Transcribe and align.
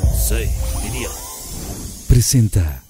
Sensei, 0.00 0.50
diría. 0.82 1.08
Presenta. 2.08 2.82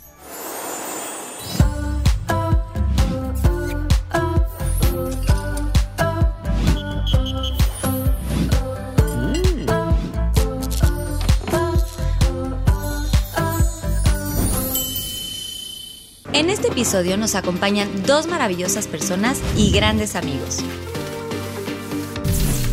En 16.32 16.48
este 16.48 16.68
episodio 16.68 17.18
nos 17.18 17.34
acompañan 17.34 18.02
dos 18.06 18.26
maravillosas 18.28 18.86
personas 18.86 19.40
y 19.56 19.70
grandes 19.72 20.16
amigos. 20.16 20.60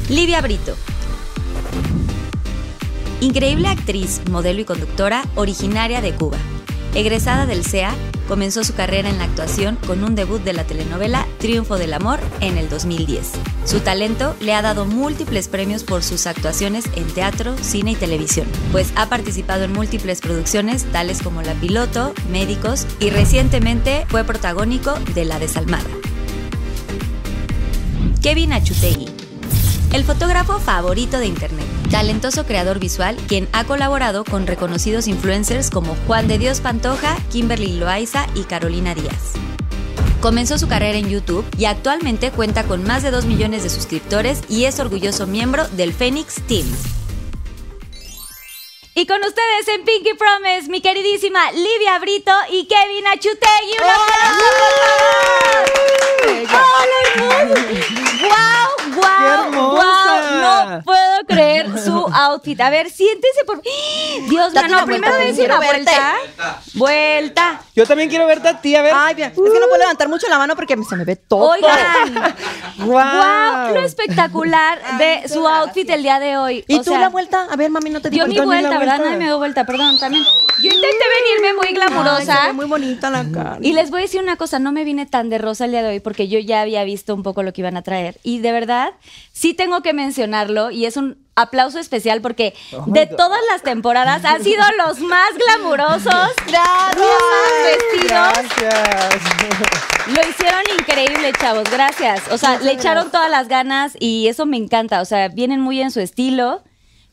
Livia 0.07 0.39
Brito. 0.41 0.77
Increíble 3.21 3.67
actriz, 3.67 4.19
modelo 4.31 4.61
y 4.61 4.65
conductora 4.65 5.23
originaria 5.35 6.01
de 6.01 6.11
Cuba. 6.11 6.37
Egresada 6.95 7.45
del 7.45 7.63
CEA, 7.63 7.93
comenzó 8.27 8.63
su 8.63 8.73
carrera 8.73 9.11
en 9.11 9.19
la 9.19 9.25
actuación 9.25 9.77
con 9.85 10.03
un 10.03 10.15
debut 10.15 10.41
de 10.41 10.53
la 10.53 10.63
telenovela 10.63 11.27
Triunfo 11.37 11.77
del 11.77 11.93
Amor 11.93 12.19
en 12.39 12.57
el 12.57 12.67
2010. 12.67 13.33
Su 13.63 13.81
talento 13.81 14.35
le 14.41 14.55
ha 14.55 14.63
dado 14.63 14.85
múltiples 14.85 15.49
premios 15.49 15.83
por 15.83 16.01
sus 16.01 16.25
actuaciones 16.25 16.85
en 16.95 17.05
teatro, 17.13 17.55
cine 17.61 17.91
y 17.91 17.95
televisión, 17.95 18.47
pues 18.71 18.91
ha 18.95 19.07
participado 19.07 19.65
en 19.65 19.73
múltiples 19.73 20.19
producciones 20.19 20.85
tales 20.91 21.21
como 21.21 21.43
La 21.43 21.53
Piloto, 21.53 22.15
Médicos 22.31 22.87
y 22.99 23.11
recientemente 23.11 24.07
fue 24.09 24.23
protagónico 24.23 24.95
de 25.13 25.25
La 25.25 25.37
Desalmada. 25.37 25.89
Kevin 28.23 28.53
Achutegui, 28.53 29.09
el 29.93 30.03
fotógrafo 30.05 30.59
favorito 30.59 31.19
de 31.19 31.27
Internet, 31.27 31.70
talentoso 31.91 32.45
creador 32.45 32.79
visual, 32.79 33.17
quien 33.27 33.49
ha 33.51 33.65
colaborado 33.65 34.23
con 34.23 34.47
reconocidos 34.47 35.07
influencers 35.07 35.69
como 35.69 35.95
Juan 36.07 36.27
de 36.27 36.37
Dios 36.37 36.61
Pantoja, 36.61 37.17
Kimberly 37.31 37.73
Loaiza 37.73 38.25
y 38.33 38.43
Carolina 38.43 38.95
Díaz. 38.95 39.33
Comenzó 40.21 40.57
su 40.57 40.67
carrera 40.67 40.97
en 40.97 41.09
YouTube 41.09 41.45
y 41.57 41.65
actualmente 41.65 42.31
cuenta 42.31 42.63
con 42.63 42.83
más 42.83 43.03
de 43.03 43.11
2 43.11 43.25
millones 43.25 43.63
de 43.63 43.69
suscriptores 43.69 44.41
y 44.47 44.65
es 44.65 44.79
orgulloso 44.79 45.27
miembro 45.27 45.67
del 45.69 45.93
Phoenix 45.93 46.35
Team. 46.47 46.65
Y 48.93 49.05
con 49.07 49.19
ustedes 49.23 49.67
en 49.73 49.83
Pinky 49.83 50.13
Promise, 50.13 50.69
mi 50.69 50.81
queridísima 50.81 51.51
Livia 51.51 51.97
Brito 51.99 52.31
y 52.51 52.67
Kevin 52.67 53.07
Achutegui. 53.07 53.77
¡Un 53.79 53.89
aplauso, 53.89 54.45
por 54.59 54.75
favor! 56.47 56.61
¡Hola, 56.61 57.65
¡Wow! 58.21 58.80
¡Wow! 58.95 59.51
¡Qué 59.51 59.57
¡Wow! 59.57 60.41
No 60.41 60.81
puedo 60.83 61.25
creer 61.27 61.79
su 61.83 61.91
outfit. 61.97 62.59
A 62.61 62.69
ver, 62.69 62.89
siéntese 62.89 63.43
por. 63.45 63.61
Dios 64.29 64.53
mío, 64.53 64.67
no, 64.69 64.85
primero 64.85 65.15
dense 65.15 65.45
una 65.45 65.57
vuelta. 65.57 66.15
Vuelta. 66.73 67.61
Yo 67.75 67.85
también 67.85 68.09
quiero 68.09 68.25
verte 68.25 68.47
a 68.47 68.61
ti, 68.61 68.75
a 68.75 68.81
ver. 68.81 68.93
Ay, 68.95 69.15
bien. 69.15 69.29
Es 69.29 69.35
que 69.35 69.41
no 69.59 69.67
puedo 69.67 69.77
levantar 69.77 70.09
mucho 70.09 70.27
la 70.27 70.37
mano 70.37 70.55
porque 70.55 70.75
se 70.87 70.95
me 70.95 71.05
ve 71.05 71.15
todo. 71.15 71.51
Oigan. 71.51 72.33
¡Guau! 72.79 73.67
¡Wow! 73.67 73.73
Lo 73.75 73.81
espectacular 73.81 74.97
de 74.97 75.27
su 75.27 75.47
outfit 75.47 75.89
el 75.89 76.03
día 76.03 76.19
de 76.19 76.37
hoy. 76.37 76.65
¿Y 76.67 76.75
O 76.75 76.83
tú 76.83 76.91
sea, 76.91 76.99
la 76.99 77.09
vuelta? 77.09 77.47
A 77.49 77.55
ver, 77.55 77.69
mami, 77.69 77.89
no 77.89 78.01
te 78.01 78.09
digo. 78.09 78.25
Dio 78.25 78.41
mi 78.41 78.45
vuelta, 78.45 78.77
¿verdad? 78.77 78.99
Nadie 78.99 79.17
me 79.17 79.25
dio 79.25 79.37
vuelta, 79.37 79.65
perdón, 79.65 79.99
también. 79.99 80.23
Yo 80.23 80.69
intenté 80.69 81.05
venirme 81.39 81.53
muy 81.61 81.73
glamurosa. 81.73 82.47
ve 82.47 82.53
muy 82.53 82.65
bonita 82.65 83.09
la 83.09 83.25
cara. 83.31 83.57
Y 83.61 83.73
les 83.73 83.89
voy 83.89 84.01
a 84.01 84.03
decir 84.03 84.21
una 84.21 84.35
cosa, 84.37 84.59
no 84.59 84.71
me 84.71 84.83
vine 84.83 85.05
tan 85.05 85.29
de 85.29 85.37
rosa 85.37 85.65
el 85.65 85.71
día 85.71 85.81
de 85.81 85.89
hoy 85.89 85.99
porque 85.99 86.27
yo 86.27 86.39
ya 86.39 86.61
había 86.61 86.83
visto 86.83 87.13
un 87.15 87.23
poco 87.23 87.43
lo 87.43 87.53
que 87.53 87.61
iban 87.61 87.77
a 87.77 87.81
traer. 87.81 88.17
Y 88.23 88.39
de 88.39 88.51
verdad, 88.51 88.80
sí 89.31 89.53
tengo 89.53 89.81
que 89.81 89.93
mencionarlo 89.93 90.71
y 90.71 90.85
es 90.85 90.97
un 90.97 91.17
aplauso 91.35 91.79
especial 91.79 92.21
porque 92.21 92.53
Oh 92.73 92.83
de 92.87 93.07
todas 93.07 93.39
las 93.51 93.63
temporadas 93.63 94.25
han 94.25 94.43
sido 94.43 94.63
los 94.77 94.99
más 94.99 95.29
glamurosos. 95.45 96.29
Gracias. 96.47 96.97
Los 96.97 97.21
más 97.31 97.51
vestidos. 97.65 98.09
Gracias. 98.57 99.41
Lo 100.07 100.29
hicieron 100.29 100.61
increíble, 100.77 101.31
chavos. 101.39 101.69
Gracias. 101.71 102.21
O 102.31 102.37
sea, 102.37 102.59
le 102.59 102.71
echaron 102.71 103.11
todas 103.11 103.29
las 103.29 103.47
ganas 103.47 103.93
y 103.99 104.27
eso 104.27 104.45
me 104.45 104.57
encanta. 104.57 105.01
O 105.01 105.05
sea, 105.05 105.27
vienen 105.29 105.61
muy 105.61 105.81
en 105.81 105.91
su 105.91 105.99
estilo, 105.99 106.63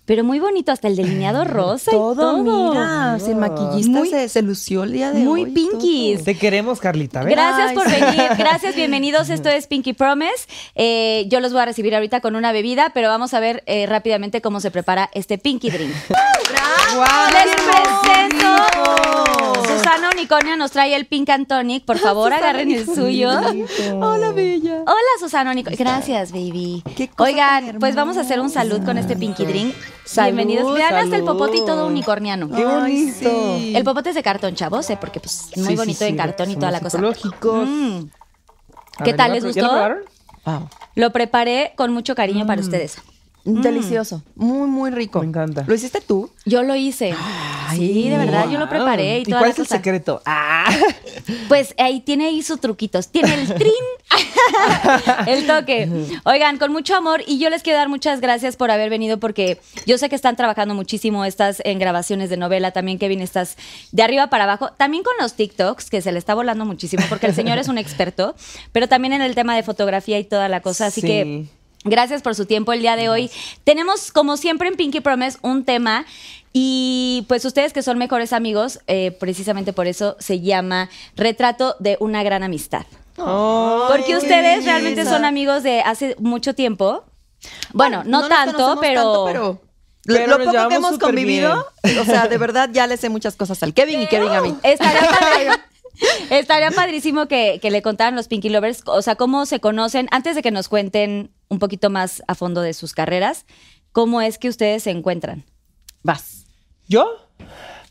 pero 0.09 0.25
muy 0.25 0.41
bonito. 0.41 0.73
Hasta 0.73 0.89
el 0.89 0.97
delineado 0.97 1.45
rosa 1.45 1.91
Todo, 1.91 2.41
y 2.41 2.45
todo. 2.47 2.71
mira. 2.73 3.19
Si 3.21 3.31
el 3.31 3.37
maquillista 3.37 3.99
Muy- 3.99 4.09
se, 4.09 4.29
se 4.31 4.41
lució 4.41 4.85
el 4.85 4.93
día 4.93 5.13
de 5.13 5.21
muy 5.21 5.45
hoy. 5.45 5.51
pinkies. 5.51 6.25
Te 6.25 6.35
queremos, 6.39 6.81
Carlita. 6.81 7.23
¿ves? 7.23 7.35
Gracias 7.35 7.69
Ay, 7.69 7.75
por 7.77 7.85
sí. 7.91 8.01
venir. 8.01 8.23
Gracias, 8.39 8.75
bienvenidos. 8.75 9.29
Esto 9.29 9.51
es 9.51 9.67
Pinky 9.67 9.93
Promise. 9.93 10.49
Eh, 10.75 11.27
yo 11.29 11.41
los 11.41 11.53
voy 11.53 11.61
a 11.61 11.67
recibir 11.67 11.95
ahorita 11.95 12.23
con 12.23 12.37
una 12.37 12.53
bebida, 12.53 12.91
pero 12.95 13.09
vamos 13.09 13.35
a 13.35 13.41
ver 13.41 13.63
eh, 13.67 13.85
rápidamente 13.85 14.41
cómo 14.41 14.61
se 14.61 14.71
prepara 14.71 15.11
este 15.13 15.37
Pinky 15.37 15.69
Drink. 15.71 15.93
¡Guau! 16.95 17.31
Les 17.31 17.55
presento. 17.55 18.57
rico! 18.79 19.69
Susana 19.69 20.09
Unicornia 20.15 20.57
nos 20.57 20.71
trae 20.71 20.97
el 20.97 21.05
Pink 21.07 21.29
and 21.29 21.47
Tonic. 21.47 21.85
Por 21.85 21.99
favor, 21.99 22.33
agarren 22.33 22.71
el 22.73 22.87
suyo. 22.87 23.31
Hola, 24.01 24.33
bella. 24.33 24.77
Hola, 24.87 25.13
Susana 25.21 25.51
Unicornia. 25.51 25.79
Gracias, 25.85 26.33
baby. 26.33 26.83
Qué 26.97 27.09
cosa 27.09 27.29
Oigan, 27.31 27.77
pues 27.79 27.95
vamos 27.95 28.17
a 28.17 28.23
hacer 28.23 28.41
un 28.41 28.49
salud 28.49 28.83
con 28.85 28.97
este 28.97 29.15
Pinky 29.17 29.45
Drink. 29.45 29.75
Salud, 30.09 30.37
Bienvenidos. 30.37 30.75
Vean 30.75 30.95
hasta 30.95 31.17
el 31.17 31.25
popote 31.25 31.59
y 31.59 31.65
todo 31.67 31.87
unicorniano. 31.87 32.49
¡Qué 32.49 32.65
Ay, 32.65 32.65
bonito! 33.13 33.59
sí. 33.59 33.77
El 33.77 33.85
popote 33.85 34.09
es 34.09 34.15
de 34.15 34.23
cartón, 34.23 34.55
chavos, 34.55 34.89
¿eh? 34.89 34.97
porque 34.99 35.21
pues 35.21 35.51
muy 35.57 35.67
Sí, 35.69 35.77
bonito 35.77 35.99
sí, 35.99 36.05
en 36.07 36.17
cartón 36.17 36.51
y 36.51 36.57
toda 36.57 36.71
la 36.71 36.81
cosa. 36.81 36.97
Mm. 36.99 38.09
¿Qué 38.99 39.05
ver, 39.05 39.17
tal? 39.17 39.29
¿ya 39.29 39.35
¿Les 39.35 39.45
gustó? 39.45 39.61
¿Ya 39.61 39.67
lo 39.67 39.69
probaron? 39.71 39.99
Wow. 40.47 40.69
Lo 40.95 41.13
preparé 41.13 41.75
con 41.77 41.93
mucho 41.93 42.15
cariño 42.15 42.47
para 42.47 42.63
ustedes. 42.63 42.97
Delicioso. 43.45 44.23
Muy, 44.35 44.69
muy 44.69 44.91
rico. 44.91 45.21
Me 45.21 45.27
encanta. 45.27 45.65
¿Lo 45.67 45.75
hiciste 45.75 46.01
tú? 46.01 46.31
Yo 46.45 46.63
lo 46.63 46.75
hice. 46.75 47.15
sí, 47.71 48.09
de 48.09 48.19
verdad, 48.19 48.49
yo 48.51 48.59
lo 48.59 48.69
preparé 48.69 49.19
y, 49.19 49.23
¿Y 49.23 49.25
toda 49.25 49.39
cuál 49.39 49.49
la 49.51 49.53
es 49.53 49.59
el 49.59 49.67
secreto? 49.67 50.21
¡Ah! 50.27 50.69
Pues 51.49 51.75
ahí 51.79 52.01
tiene 52.01 52.27
ahí 52.27 52.43
sus 52.43 52.61
truquitos. 52.61 53.09
Tiene 53.09 53.35
el 53.35 53.55
trin, 53.55 53.73
el 55.27 55.47
toque. 55.47 55.89
Oigan, 56.25 56.59
con 56.59 56.73
mucho 56.73 56.97
amor 56.97 57.23
y 57.27 57.39
yo 57.39 57.51
les 57.51 57.63
quiero 57.63 57.79
dar 57.79 57.89
muchas 57.89 58.21
gracias 58.21 58.57
por 58.57 58.71
haber 58.71 58.91
venido 58.91 59.19
porque 59.19 59.61
yo 59.87 59.99
sé 59.99 60.09
que 60.09 60.15
están 60.17 60.37
trabajando 60.37 60.75
muchísimo 60.75 61.25
estas 61.25 61.61
en 61.65 61.79
grabaciones 61.79 62.31
de 62.31 62.37
novela. 62.37 62.71
También, 62.73 62.99
Kevin, 62.99 63.21
estás 63.21 63.57
de 63.93 64.03
arriba 64.03 64.29
para 64.29 64.45
abajo. 64.45 64.71
También 64.77 65.03
con 65.03 65.15
los 65.21 65.35
TikToks, 65.35 65.91
que 65.91 66.03
se 66.03 66.13
le 66.13 66.19
está 66.19 66.35
volando 66.35 66.65
muchísimo 66.65 67.05
porque 67.09 67.27
el 67.27 67.35
señor 67.35 67.59
es 67.59 67.69
un 67.69 67.79
experto, 67.79 68.35
pero 68.73 68.89
también 68.89 69.13
en 69.15 69.23
el 69.23 69.35
tema 69.35 69.55
de 69.57 69.63
fotografía 69.63 70.19
y 70.19 70.25
toda 70.25 70.49
la 70.49 70.61
cosa. 70.61 70.87
Así 70.87 71.01
Sí. 71.01 71.07
que 71.07 71.47
Gracias 71.89 72.23
por 72.23 72.35
su 72.35 72.47
tiempo 72.47 72.73
el 72.73 72.81
día 72.81 72.97
de 72.97 73.09
hoy. 73.09 73.31
Tenemos, 73.65 74.13
como 74.13 74.37
siempre 74.37 74.69
en 74.69 74.77
Pinky 74.77 75.01
Promise, 75.01 75.39
un 75.43 75.65
tema. 75.65 76.05
Y 76.53 77.25
pues 77.29 77.45
ustedes 77.45 77.73
que 77.73 77.83
son 77.83 77.99
mejores 77.99 78.33
amigos, 78.33 78.81
eh, 78.87 79.11
precisamente 79.13 79.73
por 79.73 79.87
eso 79.87 80.17
se 80.19 80.41
llama 80.41 80.89
Retrato 81.17 81.77
de 81.79 81.97
una 82.01 82.23
gran 82.23 82.43
amistad. 82.43 82.87
Porque 83.17 84.17
ustedes 84.17 84.65
realmente 84.65 85.05
son 85.05 85.25
amigos 85.25 85.63
de 85.63 85.81
hace 85.83 86.17
mucho 86.19 86.55
tiempo. 86.55 87.05
Bueno, 87.73 88.03
no, 88.05 88.29
tanto, 88.29 88.79
pero... 88.81 89.03
tanto, 89.03 89.25
pero 89.27 89.61
Pero 90.05 90.39
lo 90.39 90.45
poco 90.45 90.69
que 90.69 90.75
hemos 90.75 90.99
convivido, 90.99 91.67
o 92.01 92.05
sea, 92.05 92.29
de 92.29 92.39
verdad 92.39 92.71
ya 92.73 92.87
le 92.87 92.97
sé 92.97 93.09
muchas 93.09 93.37
cosas 93.37 93.63
al 93.63 93.75
Kevin 93.75 94.03
y 94.03 94.07
Kevin 94.07 94.31
a 94.31 94.41
mí. 94.41 94.57
Estaría, 94.63 95.01
padre- 95.21 95.51
estaría 96.31 96.71
padrísimo 96.71 97.27
que, 97.29 97.59
que 97.61 97.71
le 97.71 97.83
contaran 97.83 98.15
los 98.17 98.29
Pinky 98.29 98.49
Lovers, 98.49 98.83
o 98.87 99.03
sea, 99.03 99.17
cómo 99.17 99.47
se 99.47 99.61
conocen, 99.61 100.09
antes 100.11 100.35
de 100.35 100.43
que 100.43 100.51
nos 100.51 100.69
cuenten 100.69 101.31
un 101.49 101.59
poquito 101.59 101.91
más 101.91 102.23
a 102.29 102.35
fondo 102.35 102.61
de 102.61 102.75
sus 102.75 102.93
carreras, 102.93 103.47
cómo 103.93 104.21
es 104.21 104.39
que 104.39 104.49
ustedes 104.49 104.83
se 104.85 104.91
encuentran. 104.91 105.45
Vas. 106.03 106.45
¿Yo? 106.89 107.07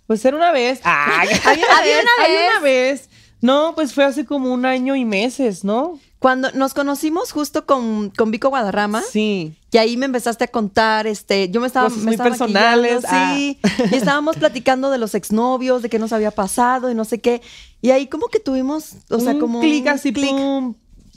Pues 0.08 0.24
era 0.26 0.38
una 0.38 0.52
vez. 0.52 0.80
¡Ay! 0.84 1.30
Había 1.46 1.66
una 1.66 1.78
Había 1.80 1.96
vez, 1.96 2.04
una 2.04 2.26
Hay 2.26 2.32
vez. 2.32 2.50
una 2.52 2.60
vez. 2.62 3.10
No, 3.42 3.74
pues 3.76 3.94
fue 3.94 4.04
hace 4.06 4.26
como 4.26 4.52
un 4.54 4.66
año 4.66 4.96
y 4.96 5.06
meses, 5.06 5.64
¿no? 5.64 6.00
Cuando 6.20 6.52
nos 6.54 6.74
conocimos 6.74 7.32
justo 7.32 7.66
con, 7.68 8.10
con 8.10 8.32
Vico 8.32 8.50
Guadarrama, 8.50 9.04
Sí. 9.04 9.54
Y 9.72 9.78
ahí 9.78 9.98
me 9.98 10.06
empezaste 10.06 10.46
a 10.46 10.48
contar, 10.48 11.08
este, 11.08 11.50
yo 11.50 11.60
me 11.60 11.68
estaba, 11.68 11.88
Cosas 11.88 12.00
me 12.00 12.06
muy 12.06 12.14
estaba 12.14 12.30
personales, 12.30 13.04
Sí, 13.10 13.60
y 13.92 13.96
estábamos 13.96 14.38
platicando 14.38 14.90
de 14.92 14.98
los 14.98 15.14
exnovios, 15.14 15.82
de 15.82 15.90
qué 15.90 16.00
nos 16.00 16.14
había 16.14 16.32
pasado 16.32 16.90
y 16.90 16.96
no 16.96 17.04
sé 17.06 17.20
qué. 17.20 17.42
Y 17.82 17.92
ahí 17.92 18.08
como 18.08 18.28
que 18.28 18.40
tuvimos, 18.40 18.94
o 19.10 19.20
sea, 19.20 19.34
un 19.34 19.40
como 19.40 19.60
clic 19.60 19.84
un 19.84 19.90
así, 19.90 20.14
clic. 20.14 20.30
pum, 20.32 20.74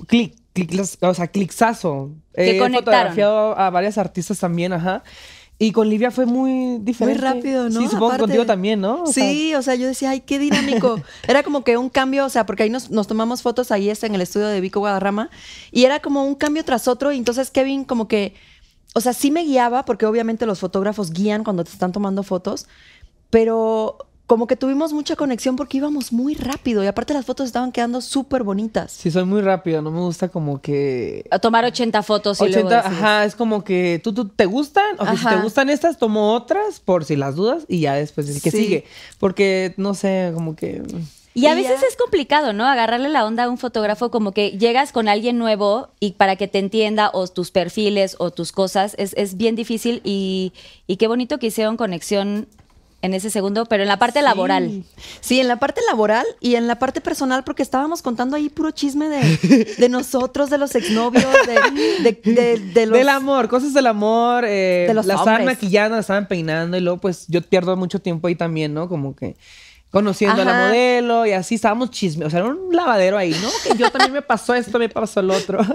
clic, 0.06 0.34
clic, 0.52 0.72
o 1.00 1.14
sea, 1.14 1.28
clicazo. 1.28 2.10
Que 2.34 2.56
He 2.56 2.58
conectaron. 2.58 2.84
fotografiado 2.84 3.58
a 3.58 3.70
varias 3.70 3.98
artistas 3.98 4.38
también, 4.38 4.72
ajá. 4.72 5.02
Y 5.62 5.72
con 5.72 5.90
Livia 5.90 6.10
fue 6.10 6.24
muy 6.24 6.78
diferente. 6.78 7.20
rápido, 7.20 7.68
¿no? 7.68 7.82
Sí, 7.82 7.86
supongo 7.86 8.06
Aparte- 8.06 8.22
contigo 8.22 8.46
también, 8.46 8.80
¿no? 8.80 9.02
O 9.02 9.06
sea, 9.06 9.22
sí, 9.28 9.54
o 9.54 9.60
sea, 9.60 9.74
yo 9.74 9.86
decía, 9.86 10.08
ay, 10.08 10.20
qué 10.20 10.38
dinámico. 10.38 10.98
era 11.28 11.42
como 11.42 11.64
que 11.64 11.76
un 11.76 11.90
cambio, 11.90 12.24
o 12.24 12.30
sea, 12.30 12.46
porque 12.46 12.62
ahí 12.62 12.70
nos, 12.70 12.90
nos 12.90 13.06
tomamos 13.06 13.42
fotos 13.42 13.70
ahí 13.70 13.90
este, 13.90 14.06
en 14.06 14.14
el 14.14 14.22
estudio 14.22 14.46
de 14.46 14.58
Vico 14.62 14.80
Guadarrama, 14.80 15.28
y 15.70 15.84
era 15.84 16.00
como 16.00 16.24
un 16.24 16.34
cambio 16.34 16.64
tras 16.64 16.88
otro, 16.88 17.12
y 17.12 17.18
entonces 17.18 17.50
Kevin 17.50 17.84
como 17.84 18.08
que, 18.08 18.34
o 18.94 19.02
sea, 19.02 19.12
sí 19.12 19.30
me 19.30 19.44
guiaba, 19.44 19.84
porque 19.84 20.06
obviamente 20.06 20.46
los 20.46 20.60
fotógrafos 20.60 21.12
guían 21.12 21.44
cuando 21.44 21.62
te 21.62 21.72
están 21.72 21.92
tomando 21.92 22.22
fotos, 22.22 22.66
pero 23.28 23.98
como 24.30 24.46
que 24.46 24.54
tuvimos 24.54 24.92
mucha 24.92 25.16
conexión 25.16 25.56
porque 25.56 25.78
íbamos 25.78 26.12
muy 26.12 26.36
rápido 26.36 26.84
y 26.84 26.86
aparte 26.86 27.12
las 27.12 27.26
fotos 27.26 27.46
estaban 27.48 27.72
quedando 27.72 28.00
súper 28.00 28.44
bonitas. 28.44 28.92
Sí, 28.92 29.10
soy 29.10 29.24
muy 29.24 29.40
rápido, 29.42 29.82
no 29.82 29.90
me 29.90 29.98
gusta 29.98 30.28
como 30.28 30.62
que... 30.62 31.24
A 31.32 31.40
tomar 31.40 31.64
80 31.64 32.00
fotos 32.04 32.40
y 32.40 32.44
80, 32.44 32.60
luego 32.62 32.76
ajá, 32.76 33.24
es 33.24 33.34
como 33.34 33.64
que 33.64 34.00
tú, 34.04 34.14
tú 34.14 34.28
te 34.28 34.46
gustan, 34.46 34.84
o 35.00 35.04
sea, 35.04 35.16
si 35.16 35.26
te 35.26 35.42
gustan 35.42 35.68
estas, 35.68 35.98
tomo 35.98 36.32
otras 36.32 36.78
por 36.78 37.04
si 37.04 37.16
las 37.16 37.34
dudas 37.34 37.64
y 37.66 37.80
ya 37.80 37.94
después 37.94 38.28
decir 38.28 38.40
que 38.40 38.52
Sí. 38.52 38.58
sigue. 38.58 38.84
Porque, 39.18 39.74
no 39.78 39.94
sé, 39.94 40.30
como 40.32 40.54
que... 40.54 40.80
Y 41.34 41.46
a 41.46 41.54
veces 41.56 41.82
es 41.82 41.96
complicado, 41.96 42.52
¿no? 42.52 42.66
Agarrarle 42.66 43.08
la 43.08 43.26
onda 43.26 43.44
a 43.44 43.50
un 43.50 43.58
fotógrafo 43.58 44.12
como 44.12 44.30
que 44.30 44.52
llegas 44.52 44.92
con 44.92 45.08
alguien 45.08 45.38
nuevo 45.38 45.88
y 45.98 46.12
para 46.12 46.36
que 46.36 46.46
te 46.46 46.60
entienda 46.60 47.10
o 47.12 47.26
tus 47.26 47.50
perfiles 47.50 48.14
o 48.20 48.30
tus 48.30 48.52
cosas 48.52 48.94
es, 48.96 49.12
es 49.16 49.36
bien 49.36 49.56
difícil 49.56 50.02
y, 50.04 50.52
y 50.86 50.98
qué 50.98 51.08
bonito 51.08 51.38
que 51.38 51.48
hicieron 51.48 51.76
conexión 51.76 52.46
en 53.02 53.14
ese 53.14 53.30
segundo, 53.30 53.64
pero 53.66 53.82
en 53.82 53.88
la 53.88 53.98
parte 53.98 54.20
laboral. 54.20 54.82
Sí, 55.20 55.40
en 55.40 55.48
la 55.48 55.56
parte 55.58 55.80
laboral 55.88 56.26
y 56.40 56.56
en 56.56 56.66
la 56.66 56.78
parte 56.78 57.00
personal, 57.00 57.44
porque 57.44 57.62
estábamos 57.62 58.02
contando 58.02 58.36
ahí 58.36 58.50
puro 58.50 58.70
chisme 58.72 59.08
de, 59.08 59.64
de 59.78 59.88
nosotros, 59.88 60.50
de 60.50 60.58
los 60.58 60.74
exnovios, 60.74 61.24
de, 61.46 62.02
de, 62.02 62.20
de- 62.32 62.58
de 62.74 62.86
los... 62.86 62.98
Del 62.98 63.08
amor, 63.08 63.48
cosas 63.48 63.72
del 63.72 63.86
amor. 63.86 64.44
Eh, 64.46 64.84
De 64.88 64.94
los 64.94 65.06
la 65.06 65.14
estaban 65.14 65.44
maquillando, 65.46 65.96
la 65.96 66.00
estaban 66.02 66.28
peinando 66.28 66.76
y 66.76 66.80
luego 66.80 66.98
pues 67.00 67.24
yo 67.28 67.40
pierdo 67.40 67.74
mucho 67.76 68.00
tiempo 68.00 68.28
ahí 68.28 68.34
también, 68.34 68.74
¿no? 68.74 68.88
Como 68.88 69.16
que 69.16 69.34
conociendo 69.90 70.42
a 70.42 70.44
la 70.44 70.66
modelo 70.66 71.26
y 71.26 71.32
así 71.32 71.56
estábamos 71.56 71.90
chisme. 71.90 72.24
O 72.24 72.30
sea, 72.30 72.40
era 72.40 72.48
un 72.48 72.74
lavadero 72.74 73.18
ahí, 73.18 73.34
¿no? 73.42 73.48
Que 73.64 73.76
yo 73.76 73.90
también 73.90 74.12
me 74.12 74.22
pasó 74.22 74.54
esto, 74.54 74.78
me 74.78 74.88
pasó 74.88 75.20
el 75.20 75.30
otro. 75.30 75.60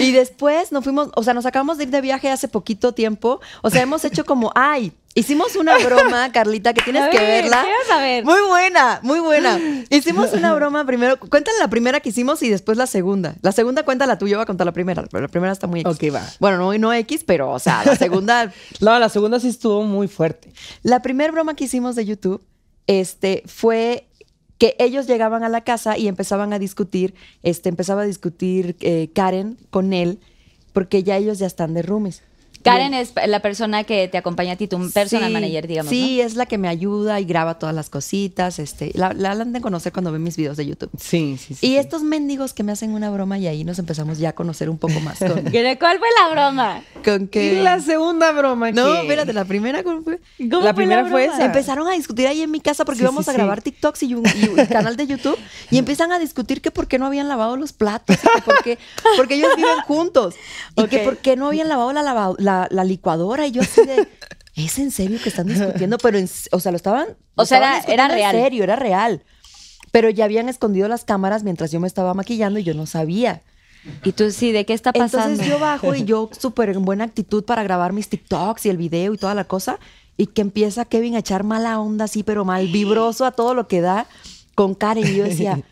Y 0.00 0.12
después 0.12 0.72
nos 0.72 0.82
fuimos, 0.82 1.10
o 1.14 1.22
sea, 1.22 1.34
nos 1.34 1.46
acabamos 1.46 1.78
de 1.78 1.84
ir 1.84 1.90
de 1.90 2.00
viaje 2.00 2.30
hace 2.30 2.48
poquito 2.48 2.92
tiempo. 2.92 3.40
O 3.62 3.70
sea, 3.70 3.82
hemos 3.82 4.04
hecho 4.04 4.24
como, 4.24 4.50
ay, 4.54 4.92
hicimos 5.14 5.54
una 5.54 5.78
broma, 5.78 6.32
Carlita, 6.32 6.72
que 6.72 6.82
tienes 6.82 7.08
que 7.10 7.18
ver, 7.18 7.44
verla. 7.44 7.64
Muy 8.24 8.40
buena, 8.48 9.00
muy 9.02 9.20
buena. 9.20 9.60
Hicimos 9.90 10.32
una 10.32 10.54
broma 10.54 10.84
primero. 10.84 11.18
Cuéntale 11.18 11.58
la 11.58 11.68
primera 11.68 12.00
que 12.00 12.08
hicimos 12.08 12.42
y 12.42 12.48
después 12.48 12.78
la 12.78 12.86
segunda. 12.86 13.36
La 13.42 13.52
segunda 13.52 13.84
cuenta 13.84 14.06
la 14.06 14.18
tuya, 14.18 14.36
voy 14.36 14.42
a 14.42 14.46
contar 14.46 14.64
la 14.64 14.72
primera, 14.72 15.04
pero 15.10 15.22
la 15.22 15.28
primera 15.28 15.52
está 15.52 15.66
muy 15.66 15.80
X. 15.80 15.92
Ok, 15.92 16.14
va. 16.14 16.22
Bueno, 16.40 16.58
no, 16.58 16.76
no 16.78 16.92
X, 16.92 17.22
pero, 17.24 17.50
o 17.50 17.58
sea, 17.58 17.84
la 17.84 17.96
segunda 17.96 18.52
No, 18.80 18.98
la 18.98 19.08
segunda 19.08 19.38
sí 19.38 19.48
estuvo 19.48 19.82
muy 19.82 20.08
fuerte. 20.08 20.52
La 20.82 21.02
primera 21.02 21.30
broma 21.32 21.54
que 21.54 21.64
hicimos 21.64 21.94
de 21.94 22.04
YouTube 22.04 22.42
este, 22.86 23.42
fue 23.46 24.06
que 24.58 24.76
ellos 24.78 25.06
llegaban 25.06 25.42
a 25.42 25.48
la 25.48 25.62
casa 25.62 25.98
y 25.98 26.08
empezaban 26.08 26.52
a 26.52 26.58
discutir, 26.58 27.14
este, 27.42 27.68
empezaba 27.68 28.02
a 28.02 28.06
discutir 28.06 28.76
eh, 28.80 29.10
Karen 29.12 29.58
con 29.70 29.92
él, 29.92 30.20
porque 30.72 31.02
ya 31.02 31.16
ellos 31.16 31.38
ya 31.38 31.46
están 31.46 31.74
de 31.74 31.82
roomies. 31.82 32.22
Karen 32.62 32.94
es 32.94 33.12
la 33.26 33.40
persona 33.40 33.84
que 33.84 34.08
te 34.08 34.18
acompaña 34.18 34.52
a 34.52 34.56
ti, 34.56 34.68
tu 34.68 34.90
personal 34.90 35.28
Sí, 35.28 35.32
manager, 35.32 35.66
digamos. 35.66 35.90
Sí, 35.90 36.20
es 36.20 36.34
la 36.36 36.46
que 36.46 36.58
me 36.58 36.68
ayuda 36.68 37.20
y 37.20 37.24
graba 37.24 37.58
todas 37.58 37.74
las 37.74 37.90
cositas. 37.90 38.58
Este, 38.58 38.90
la, 38.94 39.12
la 39.12 39.32
han 39.32 39.52
de 39.52 39.60
conocer 39.60 39.92
cuando 39.92 40.12
ven 40.12 40.22
mis 40.22 40.36
videos 40.36 40.56
de 40.56 40.66
YouTube. 40.66 40.90
Sí, 40.98 41.36
sí, 41.38 41.54
sí. 41.54 41.66
Y 41.66 41.70
sí. 41.70 41.76
estos 41.76 42.02
mendigos 42.02 42.54
que 42.54 42.62
me 42.62 42.72
hacen 42.72 42.90
una 42.94 43.10
broma 43.10 43.38
y 43.38 43.46
ahí 43.46 43.64
nos 43.64 43.78
empezamos 43.78 44.18
ya 44.18 44.30
a 44.30 44.32
conocer 44.34 44.68
un 44.70 44.78
poco 44.78 45.00
más 45.00 45.18
con. 45.18 45.44
¿De 45.50 45.78
¿Cuál 45.78 45.98
fue 45.98 46.08
la 46.20 46.32
broma? 46.32 46.82
con 47.04 47.24
Y 47.24 47.28
que... 47.28 47.62
la 47.62 47.80
segunda 47.80 48.32
broma 48.32 48.70
No, 48.72 48.84
que- 48.92 49.00
espérate, 49.02 49.32
la 49.32 49.44
primera 49.44 49.82
¿cómo 49.82 50.02
fue? 50.02 50.20
¿Cómo 50.38 50.58
La 50.64 50.72
fue 50.72 50.74
primera 50.74 51.02
fue 51.06 51.22
broma? 51.24 51.36
esa. 51.36 51.44
Empezaron 51.46 51.88
a 51.88 51.92
discutir 51.92 52.26
ahí 52.26 52.42
en 52.42 52.50
mi 52.50 52.60
casa 52.60 52.84
porque 52.84 52.98
Sí, 52.98 53.04
íbamos 53.04 53.24
sí, 53.24 53.30
a 53.30 53.32
sí. 53.32 53.38
grabar 53.38 53.62
TikToks 53.62 54.02
y 54.04 54.14
un, 54.14 54.24
y 54.36 54.48
un 54.48 54.66
canal 54.66 54.96
de 54.96 55.06
YouTube 55.06 55.38
y 55.70 55.78
empiezan 55.78 56.12
a 56.12 56.18
discutir 56.18 56.60
que 56.62 56.70
por 56.70 56.86
qué 56.88 56.98
no 56.98 57.06
habían 57.06 57.28
lavado 57.28 57.56
los 57.56 57.72
platos, 57.72 58.16
y 58.16 58.18
que 58.36 58.42
por 58.42 58.62
qué- 58.62 58.78
porque 59.16 59.34
ellos 59.34 59.50
viven 59.56 59.80
juntos 59.86 60.34
y 60.76 60.84
que 60.86 60.98
por 61.00 61.16
qué 61.18 61.36
no 61.36 61.46
habían 61.48 61.68
lavado 61.68 61.92
la, 61.92 62.02
lava- 62.02 62.34
la, 62.52 62.68
la 62.70 62.84
licuadora 62.84 63.46
y 63.46 63.52
yo 63.52 63.62
así 63.62 63.84
de 63.84 64.06
¿Es 64.54 64.78
en 64.78 64.90
serio 64.90 65.18
que 65.22 65.30
están 65.30 65.46
discutiendo? 65.46 65.96
Pero, 65.96 66.18
en- 66.18 66.28
o 66.50 66.60
sea, 66.60 66.72
lo 66.72 66.76
estaban... 66.76 67.06
O 67.36 67.42
lo 67.42 67.46
sea, 67.46 67.78
estaban 67.78 67.82
era- 67.90 68.06
era 68.06 68.14
real. 68.14 68.36
En 68.36 68.42
serio, 68.42 68.64
era 68.64 68.76
real. 68.76 69.22
Pero 69.92 70.10
ya 70.10 70.26
habían 70.26 70.48
escondido 70.50 70.88
las 70.88 71.04
cámaras 71.04 71.42
mientras 71.42 71.70
yo 71.72 71.80
me 71.80 71.86
estaba 71.86 72.12
maquillando 72.12 72.58
y 72.58 72.62
yo 72.64 72.74
no 72.74 72.84
sabía. 72.84 73.40
Y 74.04 74.12
tú 74.12 74.30
sí, 74.30 74.52
¿de 74.52 74.66
qué 74.66 74.74
está 74.74 74.92
pasando? 74.92 75.30
Entonces 75.30 75.48
yo 75.48 75.58
bajo 75.58 75.94
y 75.94 76.04
yo 76.04 76.28
súper 76.38 76.68
en 76.68 76.84
buena 76.84 77.04
actitud 77.04 77.44
para 77.44 77.62
grabar 77.62 77.92
mis 77.94 78.08
TikToks 78.10 78.66
y 78.66 78.68
el 78.68 78.76
video 78.76 79.14
y 79.14 79.18
toda 79.18 79.34
la 79.34 79.44
cosa. 79.44 79.78
Y 80.18 80.26
que 80.26 80.42
empieza 80.42 80.84
Kevin 80.84 81.16
a 81.16 81.20
echar 81.20 81.44
mala 81.44 81.80
onda 81.80 82.04
así, 82.04 82.22
pero 82.22 82.44
mal 82.44 82.68
vibroso 82.68 83.24
a 83.24 83.32
todo 83.32 83.54
lo 83.54 83.66
que 83.68 83.80
da 83.80 84.06
con 84.54 84.74
Karen. 84.74 85.06
Y 85.08 85.16
yo 85.16 85.24
decía, 85.24 85.62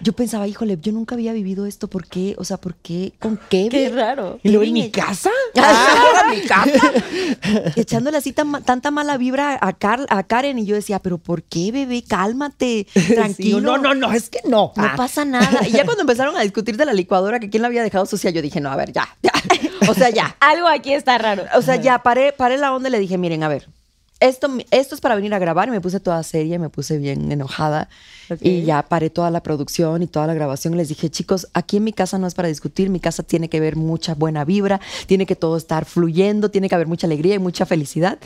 yo 0.00 0.12
pensaba, 0.12 0.46
híjole, 0.48 0.78
yo 0.80 0.92
nunca 0.92 1.14
había 1.14 1.32
vivido 1.32 1.66
esto. 1.66 1.88
¿Por 1.88 2.06
qué? 2.06 2.34
O 2.38 2.44
sea, 2.44 2.56
¿por 2.56 2.74
qué? 2.74 3.12
¿Con 3.20 3.38
Kevin? 3.48 3.70
Qué 3.70 3.88
raro. 3.90 4.40
¿Y 4.42 4.48
luego 4.48 4.64
en 4.64 4.70
Kevin 4.74 4.84
mi 4.84 4.90
casa? 4.90 5.30
Ah, 5.56 6.24
mi 6.30 6.40
casa. 6.42 6.92
Echándole 7.76 8.16
así 8.18 8.32
tan 8.32 8.62
tanta 8.64 8.90
mala 8.90 9.16
vibra 9.16 9.58
a, 9.60 9.72
Car- 9.72 10.06
a 10.08 10.22
Karen. 10.24 10.58
Y 10.58 10.66
yo 10.66 10.74
decía, 10.74 10.98
¿pero 10.98 11.18
por 11.18 11.42
qué, 11.42 11.70
bebé? 11.72 12.02
Cálmate, 12.06 12.86
tranquilo. 13.14 13.58
Sí, 13.58 13.64
no, 13.64 13.78
no, 13.78 13.94
no, 13.94 14.12
es 14.12 14.28
que 14.30 14.40
no. 14.44 14.72
No 14.76 14.84
Ah. 14.84 14.94
pasa 14.96 15.24
nada. 15.24 15.66
Y 15.66 15.70
ya 15.72 15.84
cuando 15.84 16.02
empezaron 16.02 16.36
a 16.36 16.40
discutir 16.42 16.76
de 16.76 16.84
la 16.84 16.92
licuadora, 16.92 17.38
que 17.40 17.50
quién 17.50 17.62
la 17.62 17.68
había 17.68 17.82
dejado 17.82 18.06
sucia, 18.06 18.30
yo 18.30 18.42
dije, 18.42 18.60
no, 18.60 18.70
a 18.70 18.76
ver, 18.76 18.92
ya, 18.92 19.08
ya. 19.22 19.32
O 19.88 19.94
sea, 19.94 20.10
ya. 20.10 20.36
Algo 20.40 20.68
aquí 20.68 20.92
está 20.92 21.18
raro. 21.18 21.44
O 21.56 21.62
sea, 21.62 21.76
ya 21.76 21.98
paré, 22.02 22.32
paré 22.32 22.58
la 22.58 22.72
onda 22.74 22.88
y 22.88 22.92
le 22.92 22.98
dije, 22.98 23.18
miren, 23.18 23.42
a 23.42 23.48
ver, 23.48 23.68
esto, 24.22 24.48
esto 24.70 24.94
es 24.94 25.00
para 25.00 25.14
venir 25.14 25.34
a 25.34 25.38
grabar. 25.38 25.68
Y 25.68 25.70
me 25.70 25.80
puse 25.80 26.00
toda 26.00 26.22
seria, 26.22 26.58
me 26.58 26.68
puse 26.68 26.98
bien 26.98 27.30
enojada. 27.30 27.88
Ok. 28.30 28.38
Y 28.40 28.62
ya 28.62 28.82
paré 28.82 29.10
toda 29.10 29.30
la 29.30 29.42
producción 29.42 30.02
y 30.02 30.06
toda 30.06 30.26
la 30.26 30.34
grabación. 30.34 30.74
Y 30.74 30.76
les 30.76 30.88
dije, 30.88 31.10
chicos, 31.10 31.48
aquí 31.54 31.78
en 31.78 31.84
mi 31.84 31.92
casa 31.92 32.18
no 32.18 32.26
es 32.26 32.34
para 32.34 32.48
discutir. 32.48 32.88
Mi 32.88 33.00
casa 33.00 33.22
tiene 33.22 33.48
que 33.48 33.60
ver 33.60 33.76
mucha 33.76 34.14
buena 34.14 34.44
vibra, 34.44 34.80
tiene 35.06 35.26
que 35.26 35.36
todo 35.36 35.56
estar 35.56 35.84
fluyendo, 35.84 36.50
tiene 36.50 36.68
que 36.68 36.74
haber 36.74 36.86
mucha 36.86 37.06
alegría 37.06 37.34
y 37.34 37.38
mucha 37.38 37.66
felicidad. 37.66 38.18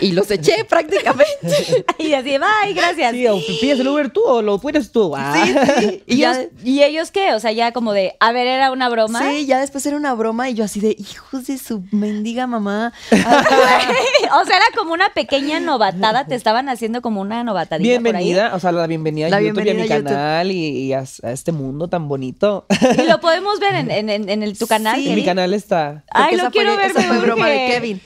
Y 0.00 0.12
los 0.12 0.30
eché 0.30 0.64
prácticamente. 0.68 1.26
Y 1.98 2.14
así, 2.14 2.36
bye, 2.38 2.74
gracias. 2.74 3.12
Sí, 3.12 3.26
o 3.28 3.36
pides 3.60 3.78
el 3.78 3.86
Uber 3.88 4.10
tú 4.10 4.22
o 4.24 4.42
lo 4.42 4.58
puedes 4.58 4.90
tú. 4.90 5.14
Ah. 5.14 5.44
Sí, 5.44 5.54
sí. 5.78 6.02
¿Y, 6.06 6.16
ya, 6.18 6.46
¿Y 6.64 6.82
ellos 6.82 7.10
qué? 7.10 7.34
O 7.34 7.40
sea, 7.40 7.52
ya 7.52 7.72
como 7.72 7.92
de, 7.92 8.16
a 8.18 8.32
ver, 8.32 8.46
era 8.46 8.72
una 8.72 8.88
broma. 8.88 9.20
sí, 9.20 9.46
ya 9.46 9.60
después 9.60 9.84
era 9.86 9.96
una 9.96 10.14
broma 10.14 10.48
y 10.50 10.54
yo 10.54 10.64
así 10.64 10.80
de, 10.80 10.96
hijos 10.98 11.46
de 11.46 11.58
su 11.58 11.84
mendiga 11.90 12.46
mamá. 12.46 12.92
o 13.12 14.44
sea, 14.44 14.56
era 14.56 14.66
como 14.74 14.94
una 14.94 15.12
pequeña 15.12 15.41
novatada, 15.60 16.26
te 16.26 16.34
estaban 16.34 16.68
haciendo 16.68 17.02
como 17.02 17.20
una 17.20 17.42
novatadita 17.44 17.88
Bienvenida, 17.88 18.52
o 18.54 18.60
sea, 18.60 18.72
la 18.72 18.86
bienvenida 18.86 19.26
a 19.26 19.30
La 19.30 19.40
YouTube 19.42 19.58
y 19.66 19.70
a 19.70 19.74
mi 19.74 19.82
bienvenida 19.82 19.96
YouTube. 19.96 20.08
canal 20.12 20.50
y, 20.50 20.56
y 20.68 20.92
a, 20.92 21.04
a 21.22 21.30
este 21.32 21.52
mundo 21.52 21.88
tan 21.88 22.08
bonito. 22.08 22.66
por 22.68 22.88
ahí. 22.88 23.04
Y 23.04 23.08
lo 23.08 23.20
podemos 23.20 23.58
ver 23.60 23.74
en, 23.74 23.90
en- 23.90 24.08
en- 24.10 24.28
en 24.28 24.42
el, 24.42 24.56
tu 24.58 24.66
canal. 24.66 24.96
Sí, 25.00 25.08
en 25.08 25.14
mi 25.16 25.24
canal 25.24 25.52
está. 25.54 26.04
Ay, 26.10 26.36
lo 26.36 26.42
esa 26.42 26.50
quiero 26.50 26.74
fue, 26.74 26.82
ver, 26.82 26.90
Esa 26.90 27.02
fue 27.02 27.18
broma 27.18 27.48
de. 27.48 27.66
Kevin. 27.68 28.00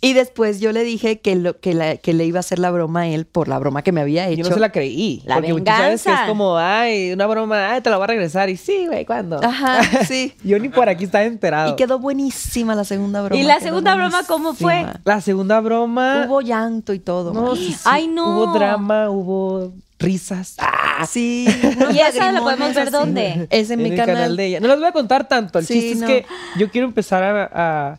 Y 0.00 0.12
después 0.12 0.60
yo 0.60 0.70
le 0.70 0.84
dije 0.84 1.18
que, 1.18 1.34
lo, 1.34 1.58
que, 1.58 1.74
la- 1.74 1.96
que 1.96 2.12
le 2.12 2.24
iba 2.24 2.38
a 2.38 2.40
hacer 2.40 2.60
la 2.60 2.70
broma 2.70 3.00
a 3.00 3.06
él 3.08 3.26
por 3.26 3.48
la 3.48 3.58
broma 3.58 3.82
que 3.82 3.90
me 3.90 4.00
había 4.00 4.28
hecho. 4.28 4.42
Yo 4.44 4.48
no 4.48 4.54
se 4.54 4.60
la 4.60 4.70
creí. 4.70 5.22
La 5.24 5.34
porque 5.36 5.48
tú 5.52 5.58
sabes 5.66 5.80
que 5.80 5.94
es 5.94 6.04
venganza. 6.04 6.26
como, 6.28 6.56
ay, 6.56 7.10
una 7.12 7.26
broma, 7.26 7.72
ay, 7.72 7.80
te 7.80 7.90
la 7.90 7.96
voy 7.96 8.04
a 8.04 8.06
regresar. 8.06 8.48
Y 8.48 8.56
sí, 8.56 8.86
güey, 8.86 9.04
¿cuándo? 9.04 9.40
Ajá, 9.42 9.80
sí. 10.06 10.34
Yo 10.44 10.58
ni 10.60 10.68
por 10.68 10.88
aquí 10.88 11.02
estaba 11.04 11.24
enterado. 11.24 11.72
Y 11.72 11.76
quedó 11.76 11.98
buenísima 11.98 12.76
la 12.76 12.84
segunda 12.84 13.22
broma. 13.22 13.40
¿Y 13.40 13.44
la 13.44 13.56
quedó 13.56 13.66
segunda 13.66 13.94
broma 13.96 14.22
cómo 14.28 14.54
fue? 14.54 14.86
La 15.04 15.20
segunda 15.20 15.60
broma. 15.60 16.26
Hubo 16.28 16.42
llanto 16.42 16.92
y 16.92 17.00
todo. 17.00 17.32
No, 17.32 17.56
sí, 17.56 17.72
sí. 17.72 17.80
Ay, 17.84 18.06
no. 18.06 18.36
Hubo 18.44 18.52
drama, 18.54 19.10
hubo 19.10 19.72
risas. 19.98 20.54
Ah, 20.58 21.06
Sí. 21.08 21.46
unos 21.76 21.92
¿Y 21.94 21.98
esa 22.00 22.30
la 22.30 22.40
podemos 22.40 22.68
ver 22.72 22.82
así. 22.88 22.90
dónde? 22.92 23.48
Es 23.50 23.70
en, 23.70 23.82
mi 23.82 23.90
el 23.90 23.96
canal. 23.96 24.36
de 24.36 24.46
ella. 24.46 24.60
No 24.60 24.68
les 24.68 24.78
voy 24.78 24.86
a 24.88 24.92
contar 24.92 25.26
tanto. 25.26 25.58
El 25.58 25.66
Sí, 25.66 25.74
chiste 25.80 25.96
no. 25.96 26.06
es 26.06 26.22
que 26.22 26.26
yo 26.58 26.70
quiero 26.70 26.86
empezar 26.86 27.24
a 27.24 27.98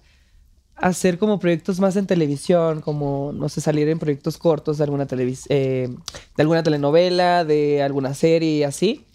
hacer 0.81 1.17
como 1.17 1.39
proyectos 1.39 1.79
más 1.79 1.95
en 1.95 2.07
televisión, 2.07 2.81
como, 2.81 3.31
no 3.33 3.49
sé, 3.49 3.61
salir 3.61 3.87
en 3.89 3.99
proyectos 3.99 4.37
cortos 4.37 4.77
de 4.77 4.83
alguna, 4.83 5.07
eh, 5.49 5.89
de 6.35 6.41
alguna 6.41 6.63
telenovela, 6.63 7.45
de 7.45 7.81
alguna 7.81 8.13
serie 8.13 8.65
así. 8.65 9.05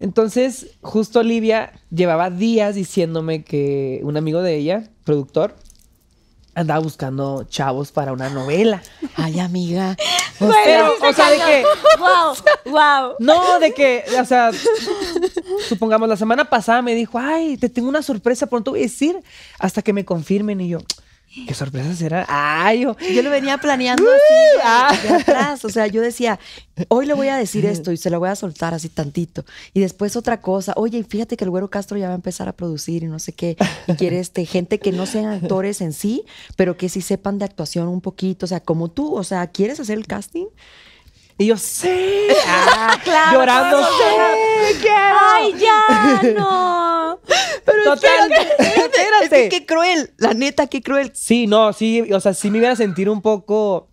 Entonces, 0.00 0.78
justo 0.80 1.20
Olivia 1.20 1.72
llevaba 1.90 2.30
días 2.30 2.74
diciéndome 2.74 3.44
que 3.44 4.00
un 4.02 4.16
amigo 4.16 4.42
de 4.42 4.56
ella, 4.56 4.90
productor, 5.04 5.56
andaba 6.54 6.80
buscando 6.80 7.44
chavos 7.48 7.92
para 7.92 8.12
una 8.12 8.28
novela. 8.28 8.82
Ay, 9.16 9.40
amiga. 9.40 9.96
Pero, 10.38 10.94
o 11.02 11.12
sea, 11.12 11.30
de 11.30 11.36
que 11.38 11.64
Wow, 11.98 12.72
wow. 12.72 13.14
no, 13.18 13.58
de 13.58 13.72
que, 13.72 14.04
o 14.20 14.24
sea, 14.24 14.50
supongamos 15.68 16.08
la 16.08 16.16
semana 16.16 16.44
pasada 16.46 16.82
me 16.82 16.94
dijo, 16.94 17.18
ay, 17.18 17.56
te 17.56 17.68
tengo 17.68 17.88
una 17.88 18.02
sorpresa, 18.02 18.46
pronto 18.46 18.72
voy 18.72 18.80
a 18.80 18.82
decir, 18.84 19.20
hasta 19.58 19.82
que 19.82 19.92
me 19.92 20.04
confirmen. 20.04 20.60
Y 20.60 20.68
yo, 20.68 20.78
¿qué 21.46 21.54
sorpresa 21.54 21.94
será? 21.94 22.26
Ay, 22.28 22.80
yo, 22.80 22.96
Yo 23.14 23.22
lo 23.22 23.30
venía 23.30 23.58
planeando 23.58 24.04
así 24.04 24.60
ah. 24.64 24.98
de, 25.02 25.08
de 25.08 25.14
atrás. 25.14 25.64
O 25.64 25.68
sea, 25.68 25.86
yo 25.86 26.00
decía, 26.00 26.38
hoy 26.88 27.06
le 27.06 27.14
voy 27.14 27.28
a 27.28 27.36
decir 27.36 27.66
esto 27.66 27.92
y 27.92 27.96
se 27.96 28.10
lo 28.10 28.18
voy 28.18 28.28
a 28.28 28.36
soltar 28.36 28.74
así 28.74 28.88
tantito. 28.88 29.44
Y 29.72 29.80
después 29.80 30.16
otra 30.16 30.40
cosa. 30.40 30.72
Oye, 30.76 31.04
fíjate 31.04 31.36
que 31.36 31.44
el 31.44 31.50
Güero 31.50 31.70
Castro 31.70 31.96
ya 31.96 32.06
va 32.06 32.12
a 32.12 32.16
empezar 32.16 32.48
a 32.48 32.52
producir 32.52 33.02
y 33.02 33.06
no 33.06 33.18
sé 33.18 33.32
qué. 33.32 33.56
Y 33.86 33.94
quiere 33.94 34.18
este, 34.20 34.44
gente 34.44 34.78
que 34.78 34.92
no 34.92 35.06
sean 35.06 35.26
actores 35.26 35.80
en 35.80 35.92
sí, 35.92 36.24
pero 36.56 36.76
que 36.76 36.88
sí 36.88 37.00
sepan 37.00 37.38
de 37.38 37.44
actuación 37.44 37.88
un 37.88 38.00
poquito. 38.00 38.46
O 38.46 38.48
sea, 38.48 38.60
como 38.60 38.90
tú. 38.90 39.14
O 39.14 39.24
sea, 39.24 39.46
¿quieres 39.48 39.80
hacer 39.80 39.98
el 39.98 40.06
casting? 40.06 40.46
Y 41.40 41.46
yo, 41.46 41.56
sí, 41.56 41.88
ah, 42.46 42.98
Claro, 43.04 43.38
llorando, 43.38 43.82
sí, 43.82 44.74
quiero. 44.80 45.16
Ay, 45.32 45.54
ya, 45.58 46.32
no. 46.38 47.18
Pero 47.64 47.82
Total, 47.84 48.30
espérate. 48.32 49.24
Es 49.24 49.30
que 49.30 49.48
qué 49.48 49.66
cruel. 49.66 50.12
La 50.18 50.34
neta, 50.34 50.66
qué 50.66 50.82
cruel. 50.82 51.10
Sí, 51.14 51.46
no, 51.46 51.72
sí, 51.72 52.02
o 52.12 52.20
sea, 52.20 52.34
sí 52.34 52.50
me 52.50 52.58
iba 52.58 52.70
a 52.70 52.76
sentir 52.76 53.08
un 53.08 53.22
poco 53.22 53.88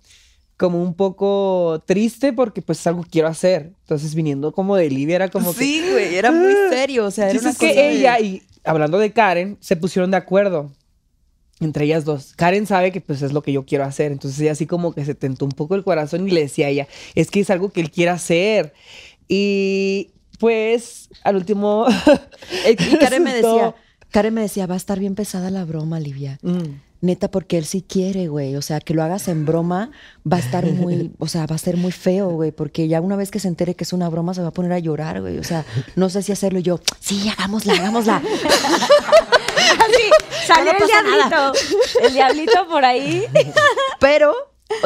como 0.58 0.82
un 0.82 0.96
poco 0.96 1.84
triste 1.86 2.34
porque 2.34 2.62
pues 2.62 2.80
es 2.80 2.88
algo 2.88 3.04
que 3.04 3.10
quiero 3.12 3.28
hacer. 3.28 3.72
Entonces 3.82 4.14
viniendo 4.16 4.52
como 4.52 4.76
de 4.76 4.90
Libia 4.90 5.16
era 5.18 5.30
como 5.30 5.54
que... 5.54 5.60
Sí, 5.60 5.84
güey, 5.92 6.16
era 6.16 6.32
muy 6.32 6.54
serio. 6.70 7.06
O 7.06 7.12
sea, 7.12 7.30
era 7.30 7.40
una 7.40 7.50
es 7.52 7.58
que 7.58 7.70
cosa 7.70 7.80
de- 7.82 7.90
ella 7.92 8.20
y 8.20 8.42
hablando 8.64 8.98
de 8.98 9.14
Karen, 9.14 9.58
se 9.62 9.76
pusieron 9.76 10.10
de 10.12 10.18
acuerdo 10.18 10.72
entre 11.60 11.86
ellas 11.86 12.06
dos. 12.06 12.34
Karen 12.36 12.66
sabe 12.68 12.92
que 12.92 13.02
pues 13.02 13.22
es 13.22 13.34
lo 13.34 13.42
que 13.42 13.52
yo 13.52 13.66
quiero 13.66 13.84
hacer, 13.84 14.12
entonces 14.12 14.40
ella 14.40 14.52
así 14.52 14.66
como 14.66 14.94
que 14.94 15.06
se 15.06 15.16
tentó 15.16 15.46
un 15.46 15.52
poco 15.52 15.76
el 15.76 15.84
corazón 15.84 16.28
y 16.28 16.32
le 16.32 16.42
decía 16.42 16.68
a 16.68 16.70
ella, 16.70 16.88
es 17.16 17.32
que 17.32 17.40
es 17.40 17.50
algo 17.50 17.70
que 17.70 17.82
él 17.82 17.92
quiere 17.92 18.12
hacer. 18.12 18.74
Y 19.28 20.12
pues 20.40 21.10
al 21.24 21.36
último... 21.36 21.88
Eh, 22.66 22.76
Y 22.80 22.98
Karen 22.98 23.24
me 23.24 23.34
decía, 23.34 23.76
Karen 24.12 24.34
me 24.34 24.42
decía, 24.42 24.68
va 24.68 24.76
a 24.76 24.78
estar 24.78 25.00
bien 25.00 25.16
pesada 25.16 25.52
la 25.52 25.66
broma, 25.66 26.00
Livia. 26.00 26.40
Mm. 26.42 26.80
Neta, 27.02 27.30
porque 27.30 27.58
él 27.58 27.66
sí 27.66 27.84
quiere, 27.88 28.28
güey. 28.28 28.56
O 28.56 28.62
sea, 28.62 28.80
que 28.80 28.94
lo 28.94 29.04
hagas 29.04 29.28
en 29.28 29.46
broma 29.46 29.92
va 30.30 30.38
a 30.38 30.40
estar 30.40 30.66
muy, 30.66 31.12
o 31.20 31.28
sea, 31.28 31.46
va 31.46 31.56
a 31.56 31.60
ser 31.60 31.78
muy 31.78 31.92
feo, 31.92 32.30
güey. 32.30 32.52
Porque 32.52 32.88
ya 32.88 33.02
una 33.02 33.16
vez 33.16 33.32
que 33.32 33.40
se 33.40 33.48
entere 33.48 33.76
que 33.76 33.84
es 33.84 33.94
una 33.94 34.10
broma, 34.10 34.34
se 34.34 34.42
va 34.42 34.48
a 34.48 34.54
poner 34.54 34.72
a 34.72 34.80
llorar, 34.80 35.22
güey. 35.22 35.38
O 35.38 35.44
sea, 35.44 35.66
no 35.96 36.10
sé 36.10 36.24
si 36.24 36.32
hacerlo 36.32 36.60
Y 36.60 36.64
yo. 36.64 36.80
Sí, 37.00 37.30
hagámosla, 37.30 37.74
hagámosla. 37.74 38.22
Sí, 39.96 40.46
salió 40.46 40.74
No 40.74 40.80
el 40.86 40.88
nada. 40.90 41.52
diablito. 41.52 41.60
El 42.04 42.14
diablito 42.14 42.68
por 42.70 42.86
ahí. 42.86 43.26
Pero 44.00 44.34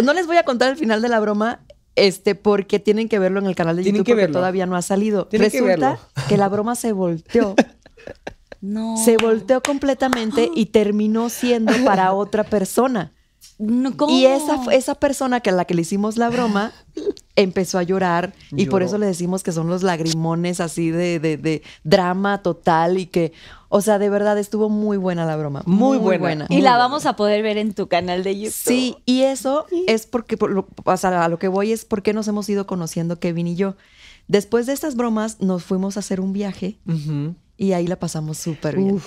no 0.04 0.14
les 0.14 0.28
voy 0.28 0.38
a 0.38 0.44
contar 0.44 0.70
el 0.70 0.78
final 0.78 1.02
de 1.02 1.10
la 1.10 1.20
broma, 1.20 1.62
este, 1.96 2.36
porque 2.36 2.80
tienen 2.80 3.10
que 3.10 3.20
verlo 3.20 3.40
en 3.40 3.46
el 3.48 3.56
canal 3.56 3.76
de 3.76 3.84
Tienen 3.84 4.00
YouTube 4.00 4.06
que 4.06 4.12
porque 4.14 4.22
verlo. 4.28 4.40
todavía 4.40 4.66
no 4.66 4.76
ha 4.76 4.82
salido. 4.82 5.28
Tienen 5.28 5.52
que 5.52 5.62
Resulta 5.62 5.90
verlo. 5.92 6.28
que 6.30 6.38
la 6.38 6.50
broma 6.50 6.76
se 6.76 6.92
volteó. 6.94 7.56
No. 8.64 8.96
Se 8.96 9.18
volteó 9.18 9.64
completamente 9.64 10.48
y 10.54 10.68
terminó 10.68 11.30
siendo 11.32 11.74
para 11.84 12.14
otra 12.14 12.44
persona. 12.44 13.12
No, 13.62 13.96
¿cómo? 13.96 14.12
Y 14.12 14.26
esa, 14.26 14.60
esa 14.74 14.96
persona 14.96 15.40
que 15.42 15.52
a 15.52 15.54
la 15.54 15.66
que 15.66 15.74
le 15.76 15.84
hicimos 15.84 16.18
la 16.18 16.30
broma 16.30 16.72
empezó 17.36 17.78
a 17.78 17.84
llorar 17.84 18.34
y 18.52 18.66
por 18.66 18.82
eso 18.84 18.98
le 18.98 19.06
decimos 19.06 19.44
que 19.44 19.52
son 19.52 19.68
los 19.68 19.84
lagrimones 19.84 20.60
así 20.60 20.90
de, 20.92 21.20
de- 21.20 21.38
de 21.38 21.62
drama 21.84 22.42
total 22.42 22.98
y 22.98 23.06
que, 23.06 23.34
o 23.70 23.82
sea, 23.82 24.00
de 24.00 24.10
verdad 24.10 24.38
estuvo 24.38 24.68
muy 24.70 24.98
buena 24.98 25.26
la 25.26 25.36
broma. 25.38 25.62
Muy 25.66 25.98
buena. 26.18 26.46
Y 26.50 26.62
la 26.62 26.78
vamos 26.78 27.06
a 27.06 27.16
poder 27.16 27.42
ver 27.44 27.58
en 27.58 27.74
tu 27.74 27.88
canal 27.88 28.24
de 28.24 28.36
YouTube. 28.38 28.52
Sí, 28.54 28.98
y 29.06 29.22
eso 29.22 29.66
es 29.88 30.06
porque, 30.08 30.38
o 30.84 30.98
sea, 30.98 31.24
a 31.24 31.30
lo 31.30 31.40
que 31.40 31.48
voy 31.48 31.72
es 31.72 31.86
porque 31.86 32.14
nos 32.14 32.28
hemos 32.28 32.50
ido 32.50 32.66
conociendo 32.68 33.20
Kevin 33.20 33.48
y 33.48 33.56
yo. 33.56 33.76
Después 34.28 34.66
de 34.66 34.74
estas 34.74 34.96
bromas 34.96 35.40
nos 35.42 35.64
fuimos 35.64 35.98
a 35.98 36.00
hacer 36.02 36.20
un 36.22 36.34
viaje 36.34 36.78
y 37.58 37.74
ahí 37.74 37.86
la 37.88 37.98
pasamos 37.98 38.38
súper 38.38 38.76
bien. 38.78 39.02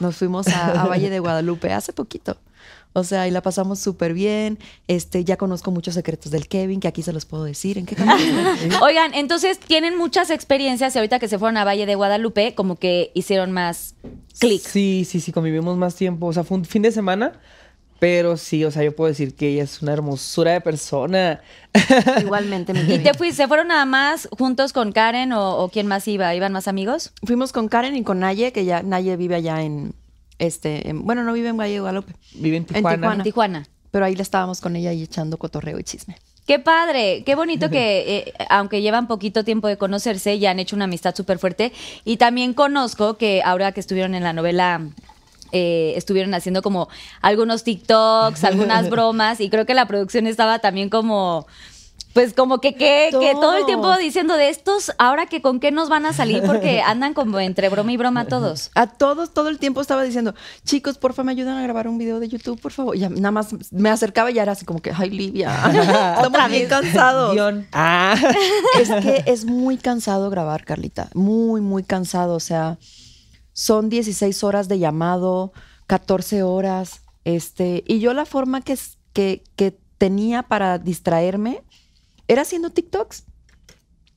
Nos 0.00 0.16
fuimos 0.16 0.48
a, 0.48 0.82
a 0.82 0.86
Valle 0.86 1.10
de 1.10 1.18
Guadalupe 1.20 1.72
hace 1.72 1.92
poquito. 1.92 2.36
O 2.92 3.04
sea, 3.04 3.22
ahí 3.22 3.30
la 3.30 3.40
pasamos 3.40 3.78
súper 3.78 4.14
bien. 4.14 4.58
Este, 4.88 5.24
ya 5.24 5.36
conozco 5.36 5.70
muchos 5.70 5.94
secretos 5.94 6.32
del 6.32 6.48
Kevin, 6.48 6.80
que 6.80 6.88
aquí 6.88 7.02
se 7.02 7.12
los 7.12 7.24
puedo 7.24 7.44
decir. 7.44 7.78
¿En 7.78 7.86
qué? 7.86 7.96
Oigan, 8.82 9.14
entonces 9.14 9.58
tienen 9.58 9.96
muchas 9.96 10.30
experiencias 10.30 10.94
y 10.94 10.98
ahorita 10.98 11.18
que 11.18 11.28
se 11.28 11.38
fueron 11.38 11.56
a 11.56 11.64
Valle 11.64 11.86
de 11.86 11.94
Guadalupe, 11.94 12.54
como 12.54 12.76
que 12.76 13.12
hicieron 13.14 13.52
más 13.52 13.94
clic. 14.40 14.60
Sí, 14.60 15.06
sí, 15.08 15.20
sí, 15.20 15.30
convivimos 15.30 15.76
más 15.76 15.94
tiempo. 15.94 16.26
O 16.26 16.32
sea, 16.32 16.42
fue 16.42 16.58
un 16.58 16.64
fin 16.64 16.82
de 16.82 16.90
semana, 16.90 17.38
pero 18.00 18.36
sí, 18.36 18.64
o 18.64 18.72
sea, 18.72 18.82
yo 18.82 18.96
puedo 18.96 19.08
decir 19.08 19.36
que 19.36 19.48
ella 19.48 19.62
es 19.62 19.82
una 19.82 19.92
hermosura 19.92 20.52
de 20.52 20.60
persona. 20.60 21.42
Igualmente, 22.20 22.72
mi 22.72 22.80
¿Y 22.80 22.98
te 22.98 23.14
fuiste, 23.14 23.44
se 23.44 23.48
fueron 23.48 23.68
nada 23.68 23.84
más 23.84 24.28
juntos 24.36 24.72
con 24.72 24.90
Karen 24.90 25.32
o, 25.32 25.58
o 25.58 25.68
quién 25.68 25.86
más 25.86 26.08
iba? 26.08 26.34
¿Iban 26.34 26.52
más 26.52 26.66
amigos? 26.66 27.12
Fuimos 27.24 27.52
con 27.52 27.68
Karen 27.68 27.94
y 27.94 28.02
con 28.02 28.18
Naye, 28.18 28.52
que 28.52 28.64
ya 28.64 28.82
Naye 28.82 29.16
vive 29.16 29.36
allá 29.36 29.62
en, 29.62 29.94
este, 30.40 30.88
en- 30.88 31.04
bueno, 31.04 31.22
no 31.22 31.32
vive 31.32 31.48
en 31.50 31.56
Valle 31.56 31.74
de 31.74 31.80
Guadalupe, 31.80 32.12
Vive 32.34 32.56
en 32.56 32.62
En 32.64 32.66
Tijuana. 32.74 32.96
Tijuana. 32.96 33.14
En 33.14 33.22
Tijuana. 33.22 33.66
pero 33.92 34.04
ahí 34.04 34.16
la 34.16 34.22
estábamos 34.22 34.60
con 34.60 34.74
ella 34.76 34.92
y 34.92 35.02
echando 35.04 35.36
cotorreo 35.36 35.78
y 35.78 35.84
chisme. 35.84 36.16
Qué 36.46 36.58
padre, 36.58 37.22
qué 37.24 37.34
bonito 37.36 37.70
que, 37.76 38.18
eh, 38.18 38.32
aunque 38.48 38.82
llevan 38.82 39.06
poquito 39.06 39.44
tiempo 39.44 39.68
de 39.68 39.76
conocerse, 39.76 40.38
ya 40.40 40.50
han 40.50 40.58
hecho 40.58 40.74
una 40.74 40.86
amistad 40.86 41.14
súper 41.14 41.38
fuerte. 41.38 41.72
Y 42.04 42.16
también 42.16 42.54
conozco 42.54 43.16
que 43.16 43.42
ahora 43.44 43.70
que 43.72 43.78
estuvieron 43.80 44.14
en 44.16 44.24
la 44.24 44.32
novela, 44.32 44.80
eh, 45.52 45.92
estuvieron 45.96 46.32
haciendo 46.34 46.62
como 46.62 46.88
algunos 47.22 47.62
TikToks, 47.64 48.42
algunas 48.44 48.88
bromas, 48.94 49.40
y 49.40 49.50
creo 49.50 49.66
que 49.66 49.74
la 49.74 49.86
producción 49.86 50.26
estaba 50.26 50.58
también 50.60 50.88
como... 50.88 51.46
Pues 52.12 52.34
como 52.34 52.60
que, 52.60 52.74
que, 52.74 53.10
que 53.12 53.32
todo 53.34 53.56
el 53.56 53.66
tiempo 53.66 53.96
diciendo 53.96 54.36
de 54.36 54.48
estos, 54.48 54.92
ahora 54.98 55.26
que 55.26 55.40
con 55.40 55.60
qué 55.60 55.70
nos 55.70 55.88
van 55.88 56.06
a 56.06 56.12
salir, 56.12 56.42
porque 56.44 56.80
andan 56.86 57.14
como 57.14 57.38
entre 57.38 57.68
broma 57.68 57.92
y 57.92 57.96
broma 57.96 58.26
todos. 58.26 58.72
A 58.74 58.88
todos, 58.88 59.32
todo 59.32 59.48
el 59.48 59.58
tiempo 59.58 59.80
estaba 59.80 60.02
diciendo, 60.02 60.34
chicos, 60.64 60.98
porfa, 60.98 61.22
me 61.22 61.30
ayudan 61.30 61.58
a 61.58 61.62
grabar 61.62 61.86
un 61.86 61.98
video 61.98 62.18
de 62.18 62.28
YouTube, 62.28 62.60
por 62.60 62.72
favor. 62.72 62.96
Y 62.96 63.00
ya 63.00 63.08
nada 63.08 63.30
más 63.30 63.54
me 63.70 63.90
acercaba 63.90 64.30
y 64.30 64.34
ya 64.34 64.42
era 64.42 64.52
así 64.52 64.64
como 64.64 64.80
que, 64.80 64.92
ay, 64.96 65.10
Livia, 65.10 65.54
estamos 66.16 66.50
bien 66.50 66.68
cansados. 66.68 67.36
Ah. 67.72 68.16
Es 68.80 68.90
que 68.90 69.22
es 69.26 69.44
muy 69.44 69.76
cansado 69.76 70.30
grabar, 70.30 70.64
Carlita. 70.64 71.10
Muy, 71.14 71.60
muy 71.60 71.84
cansado. 71.84 72.34
O 72.34 72.40
sea, 72.40 72.78
son 73.52 73.88
16 73.88 74.42
horas 74.42 74.66
de 74.66 74.80
llamado, 74.80 75.52
14 75.86 76.42
horas. 76.42 77.02
Este, 77.24 77.84
y 77.86 78.00
yo 78.00 78.14
la 78.14 78.24
forma 78.24 78.62
que, 78.62 78.76
que 79.12 79.78
tenía 79.98 80.42
para 80.42 80.78
distraerme 80.78 81.62
era 82.30 82.42
haciendo 82.42 82.70
TikToks. 82.70 83.24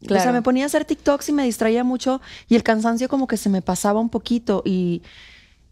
O 0.05 0.07
sea, 0.21 0.31
me 0.33 0.41
ponía 0.41 0.63
a 0.63 0.67
hacer 0.67 0.83
TikToks 0.83 1.29
y 1.29 1.31
me 1.31 1.43
distraía 1.43 1.83
mucho 1.85 2.19
y 2.49 2.55
el 2.55 2.63
cansancio 2.63 3.07
como 3.07 3.25
que 3.27 3.37
se 3.37 3.49
me 3.49 3.61
pasaba 3.61 4.01
un 4.01 4.09
poquito 4.09 4.61
y, 4.65 5.01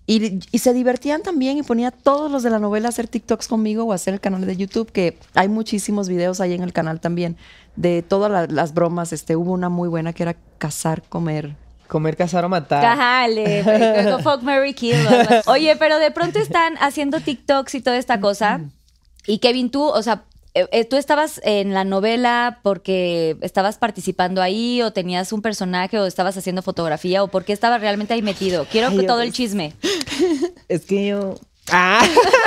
y, 0.08 0.40
y 0.52 0.60
se 0.60 0.74
divertían 0.74 1.22
también 1.22 1.58
y 1.58 1.64
ponía 1.64 1.90
a 1.90 1.92
todos 1.92 2.32
los 2.32 2.42
de 2.42 2.50
la 2.50 2.58
novela 2.60 2.88
a 2.88 2.90
hacer 2.90 3.10
TikToks 3.10 3.50
conmigo 3.50 3.84
o 3.84 3.92
a 3.92 3.96
hacer 3.96 4.14
el 4.14 4.22
canal 4.22 4.46
de 4.46 4.56
YouTube, 4.56 4.90
que 4.92 5.18
hay 5.34 5.50
muchísimos 5.50 6.08
videos 6.08 6.40
ahí 6.40 6.54
en 6.54 6.64
el 6.64 6.72
canal 6.72 7.02
también 7.02 7.36
de 7.76 8.04
todas 8.04 8.32
la- 8.32 8.48
las 8.48 8.74
bromas. 8.74 9.12
Este, 9.12 9.36
hubo 9.36 9.52
una 9.52 9.68
muy 9.68 9.90
buena 9.90 10.14
que 10.14 10.24
era 10.24 10.38
cazar, 10.58 11.04
comer. 11.10 11.56
Comer, 11.90 12.16
cazar 12.16 12.46
o 12.46 12.50
matar. 12.50 12.82
Cajale, 12.82 13.66
fuck, 14.24 14.44
Mary 14.44 14.74
Kill. 14.74 14.96
Oye, 15.48 15.76
pero 15.76 16.00
de 16.00 16.10
pronto 16.12 16.40
están 16.40 16.76
haciendo 16.80 17.20
TikToks 17.20 17.76
y 17.76 17.82
toda 17.82 17.98
esta 17.98 18.22
cosa. 18.22 18.62
Y 19.28 19.40
Kevin, 19.40 19.70
tú, 19.70 19.84
o 19.84 20.02
sea, 20.02 20.24
eh, 20.54 20.68
eh, 20.72 20.86
tú 20.86 20.98
estabas 20.98 21.40
en 21.44 21.74
la 21.74 21.84
novela 21.84 22.60
porque 22.62 23.38
estabas 23.42 23.78
participando 23.78 24.42
ahí 24.42 24.82
o 24.82 24.92
tenías 24.92 25.32
un 25.32 25.42
personaje 25.42 25.98
o 25.98 26.06
estabas 26.06 26.36
haciendo 26.38 26.62
fotografía 26.62 27.24
o 27.24 27.30
por 27.30 27.46
qué 27.46 27.54
estabas 27.54 27.80
realmente 27.82 28.14
ahí 28.14 28.22
metido. 28.22 28.66
Quiero 28.70 28.90
Ay, 28.90 29.06
todo 29.06 29.18
Dios. 29.20 29.28
el 29.28 29.34
chisme. 29.34 29.74
Es 30.68 30.86
que 30.86 31.08
yo. 31.08 31.36
Ah. 31.72 32.02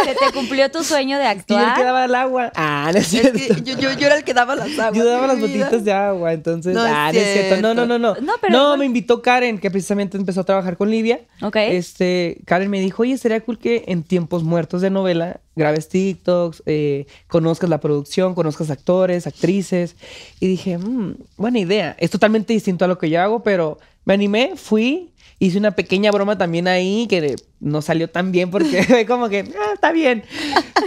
¿Se 0.05 0.15
te 0.15 0.33
cumplió 0.33 0.71
tu 0.71 0.83
sueño 0.85 1.19
de 1.19 1.25
Y 1.25 1.27
yo 1.27 1.31
el 1.33 1.45
que 1.47 1.55
actuar? 1.55 1.85
daba 1.85 2.05
el 2.05 2.15
agua. 2.15 2.53
Ah, 2.55 2.91
no 2.93 2.99
es 2.99 3.05
Es 3.07 3.11
cierto. 3.11 3.39
que 3.39 3.63
yo, 3.63 3.79
yo, 3.79 3.93
yo 3.99 4.07
era 4.07 4.17
el 4.17 4.25
que 4.25 4.35
daba 4.35 4.55
las 4.55 4.69
aguas. 4.79 4.93
Yo 4.95 5.05
daba 5.05 5.27
las 5.27 5.37
vida. 5.39 5.47
botitas 5.65 5.85
de 5.85 5.93
agua, 5.93 6.33
entonces. 6.33 6.75
No 6.75 6.85
es 6.85 6.93
ah, 6.95 7.11
no 7.13 7.19
es 7.19 7.33
cierto. 7.33 7.63
No, 7.63 7.75
no, 7.75 7.87
no, 7.87 7.99
no. 7.99 8.15
No, 8.21 8.33
pero 8.41 8.57
igual- 8.57 8.79
me 8.79 8.85
invitó 8.85 9.23
Karen, 9.23 9.59
que 9.59 9.71
precisamente 9.71 10.17
empezó 10.17 10.43
a 10.43 10.45
trabajar 10.45 10.77
con 10.77 10.91
Livia. 10.91 11.21
Ok. 11.43 11.57
Este, 11.57 12.39
Karen 12.45 12.71
me 12.71 12.81
dijo, 12.81 13.03
oye, 13.03 13.17
sería 13.19 13.41
cool 13.41 13.59
que 13.59 13.85
en 13.89 14.03
tiempos 14.03 14.43
muertos 14.43 14.83
de 14.83 14.91
novela 14.91 15.41
grabes 15.57 15.89
TikToks, 15.89 16.63
eh, 16.67 17.07
conozcas 17.29 17.71
la 17.71 17.79
producción, 17.79 18.35
conozcas 18.35 18.71
actores, 18.71 19.27
actrices. 19.27 19.95
Y 20.41 20.49
dije, 20.49 20.79
"Mm, 20.79 21.15
buena 21.37 21.59
idea. 21.61 21.95
Es 21.99 22.11
totalmente 22.11 22.53
distinto 22.53 22.85
a 22.85 22.89
lo 22.89 22.99
que 22.99 23.09
yo 23.09 23.21
hago, 23.23 23.43
pero 23.43 23.79
me 24.05 24.15
animé, 24.15 24.53
fui. 24.57 25.11
Hice 25.39 25.59
una 25.59 25.73
pequeña 25.73 26.11
broma 26.13 26.39
también 26.39 26.69
ahí 26.69 27.07
que 27.09 27.37
no 27.61 27.83
salió 27.83 28.09
tan 28.09 28.31
bien 28.33 28.51
porque 28.51 28.83
fue 28.85 29.05
como 29.07 29.29
que, 29.29 29.41
ah, 29.41 29.73
está 29.75 29.91
bien. 29.93 30.23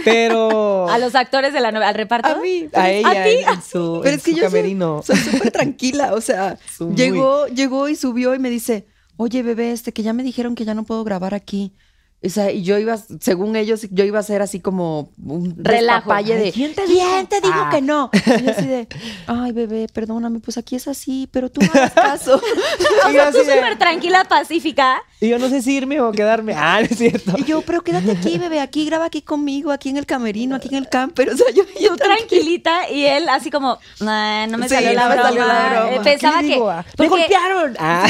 Pero. 0.04 0.88
¿A 0.88 0.98
los 0.98 1.14
actores 1.14 1.52
de 1.52 1.60
la 1.60 1.70
novela, 1.72 1.88
al 1.90 1.94
reparto? 1.94 2.28
A 2.28 2.36
mí. 2.40 2.68
A 2.72 2.90
ella 2.90 3.24
ti? 3.24 3.30
en, 3.30 3.48
en 3.48 3.62
su, 3.62 4.00
Pero 4.02 4.14
en 4.14 4.18
es 4.18 4.24
que 4.24 4.30
su 4.32 4.36
yo 4.36 4.42
soy- 4.44 4.50
camerino. 4.60 5.02
soy 5.04 5.16
súper 5.16 5.50
tranquila, 5.50 6.14
o 6.14 6.20
sea, 6.20 6.58
muy. 6.80 6.94
llegó, 6.94 7.46
llegó 7.48 7.88
y 7.88 7.96
subió 7.96 8.34
y 8.34 8.38
me 8.38 8.50
dice, 8.50 8.86
oye 9.16 9.42
bebé, 9.42 9.72
este, 9.72 9.92
que 9.92 10.02
ya 10.02 10.12
me 10.12 10.22
dijeron 10.22 10.54
que 10.54 10.64
ya 10.64 10.74
no 10.74 10.84
puedo 10.84 11.04
grabar 11.04 11.34
aquí. 11.34 11.72
O 12.20 12.28
sea, 12.28 12.50
y 12.50 12.64
yo 12.64 12.76
iba, 12.78 12.98
según 13.20 13.54
ellos, 13.54 13.86
yo 13.92 14.04
iba 14.04 14.18
a 14.18 14.22
ser 14.24 14.42
así 14.42 14.58
como 14.58 15.10
un 15.24 15.54
Relajo. 15.56 16.12
de 16.12 16.50
¿quién 16.52 16.74
te 16.74 16.82
¿Quién 16.84 17.28
te 17.28 17.40
dijo 17.40 17.54
Ah. 17.54 17.70
que 17.70 17.80
no? 17.80 18.10
Y 18.40 18.42
yo 18.42 18.50
así 18.50 18.66
de, 18.66 18.88
ay 19.28 19.52
bebé, 19.52 19.86
perdóname, 19.92 20.40
pues 20.40 20.58
aquí 20.58 20.74
es 20.74 20.88
así, 20.88 21.28
pero 21.30 21.48
tú 21.48 21.60
no 21.60 21.68
hagas 21.72 21.92
caso. 21.92 22.40
O 23.06 23.10
Y 23.10 23.14
yo 23.14 23.20
sea, 23.20 23.30
tú 23.30 23.38
de- 23.38 23.54
súper 23.54 23.78
tranquila, 23.78 24.24
pacífica. 24.24 25.00
Y 25.20 25.28
yo 25.28 25.38
no 25.38 25.48
sé 25.48 25.62
si 25.62 25.74
irme 25.76 26.00
o 26.00 26.10
quedarme. 26.10 26.54
Ah, 26.56 26.80
no 26.80 26.86
es 26.90 26.98
cierto. 26.98 27.34
Y 27.38 27.44
yo, 27.44 27.62
pero 27.62 27.82
quédate 27.82 28.10
aquí, 28.10 28.36
bebé, 28.38 28.60
aquí 28.60 28.84
graba 28.84 29.04
aquí 29.04 29.22
conmigo, 29.22 29.70
aquí 29.70 29.88
en 29.88 29.96
el 29.96 30.06
camerino, 30.06 30.56
aquí 30.56 30.68
en 30.68 30.74
el 30.76 30.88
camper. 30.88 31.30
O 31.30 31.36
sea, 31.36 31.46
yo, 31.54 31.62
yo 31.80 31.90
Tú 31.96 31.96
tranquilita 31.98 32.90
y 32.90 33.04
él 33.04 33.28
así 33.28 33.50
como, 33.50 33.78
"Nah, 34.00 34.46
no 34.48 34.58
me 34.58 34.68
Sí, 34.68 34.74
salió, 34.74 34.92
la, 34.92 35.02
no 35.04 35.08
me 35.08 35.14
broma. 35.14 35.28
salió 35.28 35.46
la 35.46 35.68
broma. 35.70 35.90
Eh, 35.92 35.98
¿Qué 35.98 36.00
Pensaba 36.10 36.40
¿Qué 36.40 36.46
le 36.48 36.54
que... 36.54 36.60
Ah, 36.62 36.84
¡Me 36.98 37.08
golpearon! 37.08 37.76
Ah. 37.78 38.06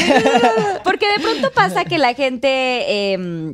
Porque 0.83 1.05
de 1.15 1.19
pronto 1.21 1.51
pasa 1.51 1.85
que 1.85 1.97
la 1.99 2.13
gente 2.15 2.47
eh, 2.49 3.53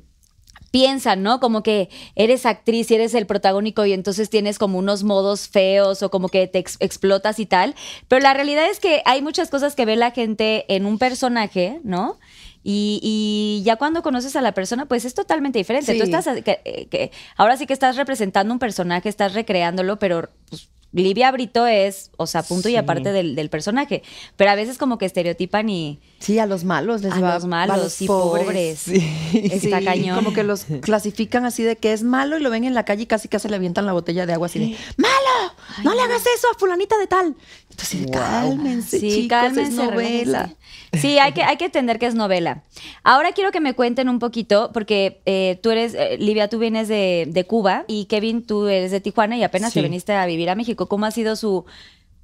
piensa, 0.76 1.16
¿no? 1.16 1.40
Como 1.40 1.64
que 1.64 1.88
eres 2.16 2.46
actriz 2.46 2.92
y 2.92 2.96
eres 2.96 3.14
el 3.14 3.26
protagónico 3.26 3.86
y 3.86 3.94
entonces 3.94 4.30
tienes 4.30 4.60
como 4.60 4.78
unos 4.78 5.04
modos 5.04 5.48
feos 5.48 6.04
o 6.04 6.10
como 6.12 6.28
que 6.28 6.48
te 6.48 6.60
ex- 6.60 6.76
explotas 6.82 7.40
y 7.40 7.46
tal. 7.46 7.76
Pero 8.10 8.22
la 8.22 8.34
realidad 8.34 8.70
es 8.70 8.82
que 8.82 9.02
hay 9.06 9.22
muchas 9.22 9.50
cosas 9.50 9.74
que 9.76 9.86
ve 9.86 9.96
la 9.96 10.12
gente 10.12 10.66
en 10.68 10.86
un 10.86 10.98
personaje, 10.98 11.80
¿no? 11.84 12.20
Y, 12.62 13.00
y 13.04 13.64
ya 13.64 13.76
cuando 13.78 14.02
conoces 14.02 14.36
a 14.36 14.42
la 14.42 14.52
persona, 14.54 14.86
pues 14.88 15.06
es 15.06 15.14
totalmente 15.14 15.60
diferente. 15.60 15.94
Sí. 15.94 15.98
Tú 16.00 16.04
estás, 16.04 16.26
que- 16.44 16.60
eh, 16.66 16.88
que- 16.88 17.12
ahora 17.38 17.56
sí 17.58 17.68
que 17.68 17.74
estás 17.74 17.96
representando 17.96 18.52
un 18.54 18.60
personaje, 18.60 19.08
estás 19.08 19.34
recreándolo, 19.34 19.98
pero 20.00 20.30
pues, 20.50 20.68
Livia 21.04 21.32
Brito 21.32 21.68
es, 21.68 22.12
o 22.18 22.26
sea, 22.28 22.42
punto 22.44 22.70
y 22.70 22.72
Sí. 22.74 22.78
aparte 22.78 23.12
del, 23.12 23.36
del 23.36 23.50
personaje. 23.50 24.02
Pero 24.38 24.52
a 24.52 24.56
veces 24.56 24.78
como 24.78 24.98
que 24.98 25.06
estereotipan 25.06 25.70
y 25.70 26.00
Sí, 26.20 26.40
a 26.40 26.46
los 26.46 26.64
malos 26.64 27.02
les 27.02 27.14
a 27.14 27.20
va 27.20 27.34
los 27.36 27.46
malos 27.46 27.76
a 27.76 27.78
los 27.78 28.02
y 28.02 28.08
pobres. 28.08 28.88
Está 28.88 29.80
Sí, 29.80 29.86
cañón. 29.86 30.16
Como 30.16 30.34
que 30.34 30.44
los 30.44 30.66
clasifican 30.82 31.46
así 31.46 31.64
de 31.64 31.76
que 31.76 31.94
es 31.94 32.04
malo 32.04 32.38
y 32.38 32.42
lo 32.42 32.50
ven 32.50 32.64
en 32.64 32.74
la 32.74 32.86
calle 32.86 33.04
y 33.04 33.06
casi 33.06 33.28
casi 33.28 33.48
le 33.50 33.56
avientan 33.58 33.86
la 33.86 33.94
botella 33.94 34.26
de 34.26 34.34
agua 34.34 34.48
así 34.48 34.60
de 34.60 34.78
¡Malo! 34.98 35.54
¡No 35.84 35.94
le 35.94 36.02
hagas 36.02 36.22
eso 36.38 36.48
a 36.54 36.58
fulanita 36.58 36.98
de 36.98 37.08
tal! 37.08 37.36
Entonces, 37.70 38.08
cálmense, 38.12 39.00
Sí, 39.00 39.10
chicos, 39.12 39.28
cálmense, 39.28 39.64
es 39.72 39.74
novela. 39.78 39.98
relájense. 40.44 40.58
Sí, 41.02 41.20
hay 41.20 41.32
que, 41.34 41.44
hay 41.44 41.58
que 41.58 41.66
entender 41.66 42.00
que 42.00 42.06
es 42.06 42.16
novela. 42.16 42.64
Ahora 43.04 43.32
quiero 43.32 43.52
que 43.52 43.60
me 43.60 43.74
cuenten 43.74 44.10
un 44.10 44.20
poquito, 44.20 44.72
porque 44.74 45.22
eh, 45.26 45.60
tú 45.62 45.72
eres, 45.72 45.94
eh, 45.94 46.18
Livia, 46.20 46.48
tú 46.50 46.60
vienes 46.60 46.88
de, 46.88 47.26
de 47.30 47.44
Cuba 47.46 47.86
y 47.88 48.06
Kevin, 48.06 48.46
tú 48.46 48.68
eres 48.68 48.92
de 48.92 49.00
Tijuana 49.02 49.38
y 49.38 49.44
apenas 49.44 49.74
Sí. 49.74 49.80
te 49.80 49.84
viniste 49.84 50.14
a 50.14 50.26
vivir 50.26 50.50
a 50.50 50.56
México. 50.56 50.88
¿Cómo 50.88 51.06
ha 51.06 51.12
sido 51.12 51.36
su, 51.36 51.66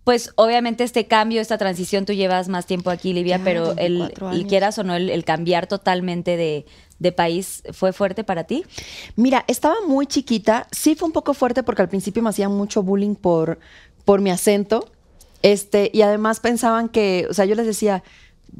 pues 0.03 0.31
obviamente 0.35 0.83
este 0.83 1.05
cambio, 1.07 1.41
esta 1.41 1.57
transición, 1.57 2.05
tú 2.05 2.13
llevas 2.13 2.49
más 2.49 2.65
tiempo 2.65 2.89
aquí, 2.89 3.13
Livia, 3.13 3.37
Ya, 3.37 3.43
pero 3.43 3.71
el, 3.77 3.97
24 3.99 4.31
y 4.31 4.35
años. 4.35 4.47
quieras 4.49 4.77
o 4.79 4.83
no, 4.83 4.95
el, 4.95 5.09
el 5.09 5.23
cambiar 5.23 5.67
totalmente 5.67 6.37
de, 6.37 6.65
de 6.99 7.11
país, 7.11 7.61
¿fue 7.71 7.93
fuerte 7.93 8.23
para 8.23 8.45
ti? 8.45 8.63
Mira, 9.15 9.43
estaba 9.47 9.75
muy 9.87 10.07
chiquita. 10.07 10.67
Sí 10.71 10.95
fue 10.95 11.07
un 11.07 11.13
poco 11.13 11.33
fuerte 11.33 11.61
porque 11.63 11.81
al 11.83 11.89
principio 11.89 12.23
me 12.23 12.29
hacían 12.29 12.51
mucho 12.51 12.81
bullying 12.83 13.15
por, 13.15 13.59
por 14.05 14.21
mi 14.21 14.31
acento. 14.31 14.89
Este, 15.43 15.89
y 15.93 16.03
además 16.03 16.39
pensaban 16.39 16.87
que, 16.89 17.25
o 17.29 17.33
sea, 17.33 17.45
yo 17.45 17.55
les 17.55 17.65
decía, 17.65 18.03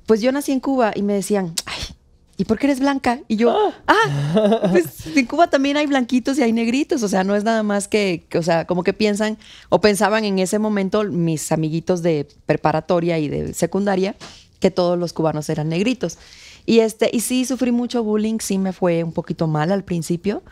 pues 0.05 0.21
yo 0.21 0.31
nací 0.31 0.51
en 0.51 0.60
Cuba 0.60 0.91
y 0.95 1.01
me 1.01 1.13
decían, 1.13 1.53
ay, 1.65 1.95
¿y 2.38 2.45
por 2.45 2.57
qué 2.57 2.67
eres 2.67 2.79
blanca? 2.79 3.19
Y 3.27 3.36
yo, 3.36 3.55
ah, 3.88 4.67
pues 4.71 5.05
en 5.15 5.25
Cuba 5.25 5.50
también 5.50 5.77
hay 5.77 5.86
blanquitos 5.86 6.38
y 6.38 6.43
hay 6.43 6.53
negritos. 6.53 7.03
O 7.03 7.07
sea, 7.07 7.24
no 7.24 7.36
es 7.36 7.43
nada 7.43 7.63
más 7.63 7.88
que, 7.88 8.25
que, 8.29 8.38
o 8.38 8.43
sea, 8.43 8.65
como 8.65 8.83
que 8.83 8.93
piensan 8.93 9.38
o 9.69 9.81
pensaban 9.81 10.25
en 10.25 10.39
ese 10.39 10.60
momento 10.60 11.03
mis 11.03 11.51
amiguitos 11.51 12.01
de 12.01 12.27
preparatoria 12.45 13.19
y 13.19 13.27
de 13.27 13.53
secundaria 13.53 14.15
que 14.60 14.71
todos 14.71 14.98
los 14.98 15.13
cubanos 15.13 15.50
eran 15.50 15.69
negritos. 15.69 16.17
Y 16.65 16.79
este, 16.79 17.10
y 17.12 17.21
sí 17.21 17.45
sufrí 17.45 17.71
mucho 17.71 18.03
bullying, 18.03 18.38
sí 18.39 18.57
me 18.57 18.74
fue 18.74 19.03
un 19.03 19.12
poquito 19.12 19.48
mal 19.48 19.71
al 19.71 19.83
principio, 19.83 20.43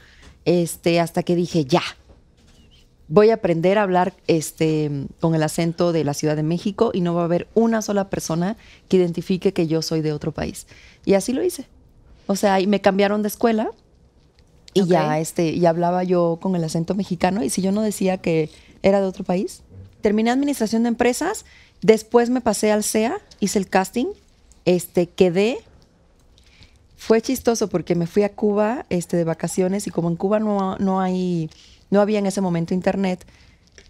este, 0.46 1.00
hasta 1.00 1.24
que 1.24 1.36
dije, 1.36 1.66
ya, 1.66 1.84
voy 3.10 3.32
a 3.32 3.36
aprender 3.36 3.78
a 3.78 3.84
hablar 3.84 4.14
este, 4.28 4.90
con 5.20 5.36
el 5.36 5.44
acento 5.44 5.92
de 5.92 6.04
la 6.04 6.14
Ciudad 6.14 6.36
de 6.36 6.44
México 6.44 6.92
y 6.94 7.02
no 7.02 7.16
va 7.16 7.24
a 7.24 7.26
haber 7.26 7.48
una 7.56 7.82
sola 7.82 8.10
persona 8.10 8.56
que 8.88 8.98
identifique 8.98 9.52
que 9.52 9.68
yo 9.68 9.82
soy 9.82 10.02
de 10.02 10.14
otro 10.14 10.32
país. 10.32 10.68
Y 11.06 11.16
así 11.16 11.34
lo 11.34 11.44
hice. 11.44 11.66
O 12.28 12.36
sea, 12.36 12.60
y 12.62 12.68
me 12.68 12.82
cambiaron 12.82 13.24
de 13.24 13.28
escuela 13.28 13.72
y 14.76 14.82
Ok. 14.82 14.88
ya, 14.88 15.20
este, 15.20 15.50
y 15.50 15.66
hablaba 15.66 16.04
yo 16.04 16.38
con 16.40 16.56
el 16.56 16.64
acento 16.64 16.94
mexicano 16.94 17.44
y 17.44 17.50
si 17.50 17.64
yo 17.64 17.72
no 17.72 17.82
decía 17.82 18.18
que 18.18 18.52
era 18.84 19.02
de 19.02 19.08
otro 19.08 19.24
país. 19.24 19.64
Terminé 20.02 20.30
administración 20.30 20.84
de 20.84 20.90
empresas, 20.90 21.46
después 21.82 22.30
me 22.30 22.42
pasé 22.42 22.72
al 22.72 22.84
CEA, 22.84 23.20
hice 23.40 23.58
el 23.58 23.68
casting, 23.68 24.06
este, 24.66 25.08
quedé. 25.10 25.58
Fue 26.96 27.22
chistoso 27.22 27.70
porque 27.70 27.96
me 27.96 28.06
fui 28.06 28.22
a 28.24 28.34
Cuba 28.34 28.86
este, 28.90 29.18
de 29.18 29.24
vacaciones 29.24 29.88
y 29.88 29.90
como 29.90 30.10
en 30.10 30.16
Cuba 30.16 30.40
no, 30.40 30.78
no 30.78 31.02
hay, 31.02 31.50
no 31.90 32.02
había 32.02 32.20
en 32.20 32.26
ese 32.26 32.42
momento 32.42 32.74
internet, 32.74 33.26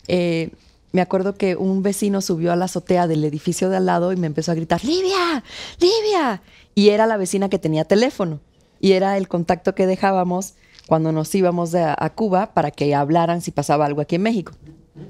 eh, 0.08 0.52
me 0.92 1.02
acuerdo 1.02 1.36
que 1.36 1.56
un 1.56 1.84
vecino 1.84 2.20
subió 2.22 2.52
a 2.52 2.56
la 2.56 2.66
azotea 2.66 3.06
del 3.08 3.24
edificio 3.24 3.70
de 3.70 3.78
al 3.78 3.86
lado 3.86 4.12
y 4.12 4.16
me 4.18 4.28
empezó 4.28 4.52
a 4.52 4.56
gritar, 4.56 4.84
Livia, 4.84 5.44
Livia. 5.80 6.42
Y 6.74 6.90
era 6.90 7.06
la 7.06 7.18
vecina 7.18 7.50
que 7.50 7.60
tenía 7.60 7.84
teléfono. 7.86 8.40
Y 8.80 8.94
era 8.94 9.18
el 9.18 9.28
contacto 9.28 9.76
que 9.76 9.86
dejábamos 9.86 10.56
cuando 10.88 11.12
nos 11.12 11.34
íbamos 11.36 11.72
de- 11.72 11.84
a 11.96 12.10
Cuba 12.16 12.54
para 12.54 12.72
que 12.72 12.96
hablaran 12.96 13.42
si 13.42 13.52
pasaba 13.52 13.86
algo 13.86 14.02
aquí 14.02 14.16
en 14.16 14.24
México. 14.24 14.54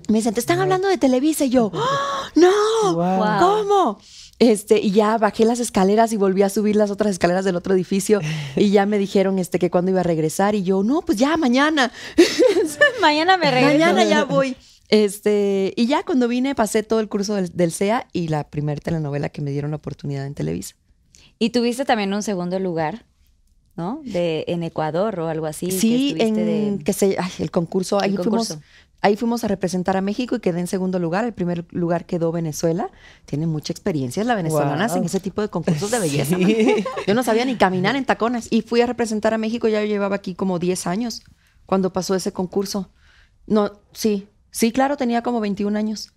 Me 0.10 0.18
dicen, 0.18 0.34
te 0.34 0.40
están 0.42 0.60
hablando 0.60 0.88
de 0.90 0.98
Televisa. 0.98 1.46
Y 1.46 1.50
yo, 1.52 1.72
¡Ah! 1.74 2.30
¡no! 2.36 2.94
Wow. 2.96 3.40
¿Cómo? 3.40 4.00
Este, 4.40 4.80
y 4.80 4.92
ya 4.92 5.18
bajé 5.18 5.44
las 5.46 5.60
escaleras 5.60 6.14
y 6.14 6.18
volví 6.18 6.44
a 6.44 6.50
subir 6.50 6.76
las 6.78 6.90
otras 6.92 7.12
escaleras 7.12 7.44
del 7.46 7.58
otro 7.58 7.74
edificio. 7.74 8.22
Y 8.56 8.70
ya 8.72 8.86
me 8.86 8.98
dijeron 8.98 9.38
este, 9.38 9.60
que 9.60 9.70
cuándo 9.70 9.92
iba 9.92 10.00
a 10.00 10.04
regresar. 10.04 10.56
Y 10.56 10.64
yo, 10.64 10.82
no, 10.82 11.02
pues 11.02 11.18
ya, 11.18 11.36
mañana. 11.38 11.92
Mañana 13.02 13.38
me 13.38 13.52
regreso. 13.52 13.74
Mañana 13.74 14.04
ya 14.06 14.24
voy. 14.24 14.56
Este, 14.88 15.74
y 15.76 15.86
ya 15.86 16.04
cuando 16.04 16.28
vine 16.28 16.56
pasé 16.56 16.82
todo 16.84 17.00
el 17.00 17.10
curso 17.10 17.36
del, 17.36 17.50
del 17.56 17.72
CEA 17.72 18.08
y 18.12 18.30
la 18.30 18.50
primera 18.50 18.80
telenovela 18.82 19.30
que 19.30 19.42
me 19.42 19.52
dieron 19.52 19.72
la 19.72 19.78
oportunidad 19.78 20.26
en 20.26 20.34
Televisa. 20.34 20.76
Y 21.38 21.52
tuviste 21.52 21.86
también 21.86 22.14
un 22.14 22.24
segundo 22.24 22.58
lugar, 22.60 23.06
¿no? 23.76 24.02
De, 24.04 24.46
en 24.48 24.64
Ecuador 24.64 25.20
o 25.20 25.28
algo 25.28 25.46
así. 25.46 25.70
Sí, 25.72 26.16
en 26.18 26.34
de- 26.78 26.84
que 26.84 26.94
se, 26.94 27.16
ay, 27.20 27.32
el 27.40 27.52
concurso, 27.52 28.02
ahí 28.02 28.12
El 28.12 28.18
fuimos, 28.18 28.48
concurso. 28.50 28.62
Ahí 29.02 29.16
fuimos 29.16 29.44
a 29.44 29.48
representar 29.48 29.96
a 29.98 30.02
México 30.02 30.36
y 30.36 30.40
quedé 30.40 30.60
en 30.60 30.68
segundo 30.68 31.00
lugar. 31.00 31.26
El 31.26 31.34
primer 31.34 31.66
lugar 31.72 32.06
quedó 32.06 32.32
Venezuela. 32.32 32.90
Tiene 33.26 33.48
mucha 33.48 33.72
experiencia 33.74 34.24
las 34.24 34.36
venezolanas 34.36 34.92
Wow. 34.92 35.00
en 35.00 35.06
ese 35.06 35.20
tipo 35.20 35.42
de 35.42 35.50
concursos 35.50 35.92
de 35.92 36.00
belleza. 36.06 36.36
Sí. 36.38 36.84
Yo 37.08 37.14
no 37.14 37.24
sabía 37.24 37.46
ni 37.46 37.56
caminar 37.56 37.96
en 37.96 38.06
tacones. 38.06 38.48
Y 38.52 38.62
fui 38.62 38.82
a 38.82 38.86
representar 38.86 39.34
a 39.34 39.38
México, 39.38 39.68
ya 39.68 39.84
llevaba 39.84 40.16
aquí 40.18 40.36
como 40.36 40.60
10 40.60 40.88
años 40.88 41.24
cuando 41.66 41.94
pasó 41.94 42.16
ese 42.16 42.32
concurso. 42.34 42.92
No, 43.48 43.72
sí, 43.94 44.28
sí, 44.52 44.72
claro, 44.72 44.98
tenía 44.98 45.22
como 45.24 45.40
21 45.40 45.78
años. 45.78 46.14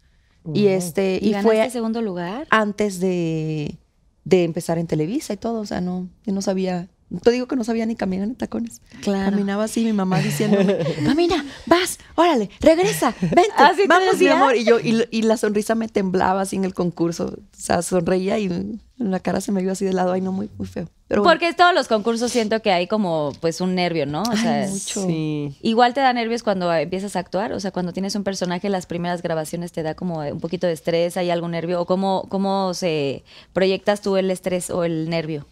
Y 0.53 0.67
este, 0.67 1.19
¿Y, 1.23 1.35
y, 1.37 1.43
fue 1.43 1.71
segundo 1.71 2.03
lugar? 2.03 2.47
antes 2.51 2.99
de, 2.99 3.79
de 4.25 4.45
empezar 4.45 4.77
en 4.79 4.87
Televisa 4.89 5.33
y 5.33 5.37
todo. 5.37 5.61
O 5.61 5.67
sea, 5.67 5.81
no, 5.81 6.09
yo 6.25 6.33
no 6.33 6.43
sabía. 6.43 6.89
Te 7.23 7.31
digo 7.31 7.47
que 7.47 7.57
no 7.57 7.65
sabía 7.65 7.85
ni 7.87 7.97
caminar 7.97 8.29
en 8.29 8.35
tacones. 8.35 8.81
Claro. 9.01 9.31
Caminaba 9.31 9.65
así, 9.65 9.85
mi 9.85 9.93
mamá 9.93 10.21
diciéndome, 10.21 10.79
camina, 11.05 11.45
vas, 11.67 11.99
órale, 12.15 12.51
regresa, 12.61 13.15
vente, 13.21 13.53
¿Así 13.57 13.83
te 13.83 13.89
vamos, 13.89 14.19
mi 14.19 14.29
amor. 14.29 14.57
Y 14.57 14.65
yo, 14.65 14.81
y, 14.81 15.05
y 15.11 15.23
la 15.23 15.37
sonrisa 15.37 15.75
me 15.75 15.89
temblaba 15.89 16.43
así 16.43 16.57
en 16.57 16.65
el 16.65 16.75
concurso. 16.75 17.27
O 17.27 17.57
sea, 17.57 17.83
sonreía 17.83 18.39
y 18.39 18.81
la 18.99 19.21
cara 19.21 19.41
se 19.41 19.53
me 19.53 19.63
iba 19.63 19.73
así 19.73 19.85
de 19.85 19.93
lado. 19.93 20.13
Ay, 20.13 20.21
no, 20.21 20.33
muy, 20.33 20.49
muy 20.57 20.67
feo. 20.67 20.89
Pero 21.09 21.23
bueno. 21.23 21.39
Porque 21.39 21.53
todos 21.53 21.75
los 21.75 21.89
concursos 21.89 22.33
siento 22.33 22.63
que 22.63 22.73
hay 22.73 22.87
como 22.87 23.33
pues 23.41 23.61
un 23.61 23.75
nervio, 23.75 24.07
¿no? 24.07 24.23
O 24.23 24.31
Ay, 24.31 24.39
sea, 24.39 24.67
mucho. 24.69 25.07
Sí. 25.07 25.55
igual 25.61 25.93
te 25.93 26.01
da 26.01 26.13
nervios 26.13 26.43
cuando 26.43 26.73
empiezas 26.73 27.17
a 27.17 27.19
actuar, 27.19 27.53
o 27.53 27.61
sea, 27.61 27.71
cuando 27.71 27.93
tienes 27.93 28.15
un 28.15 28.25
personaje, 28.25 28.71
las 28.71 28.87
primeras 28.87 29.21
grabaciones 29.21 29.73
te 29.73 29.83
da 29.83 29.95
como 29.95 30.21
un 30.21 30.41
poquito 30.41 30.67
de 30.67 30.73
estrés, 30.73 31.17
hay 31.17 31.31
algún 31.31 31.51
nervio, 31.51 31.83
o 31.83 31.87
cómo, 31.87 32.27
cómo 32.31 32.73
se 32.73 33.25
proyectas 33.53 34.01
tú 34.01 34.17
el 34.17 34.31
estrés 34.31 34.71
o 34.71 34.85
el 34.85 35.11
nervio. 35.11 35.47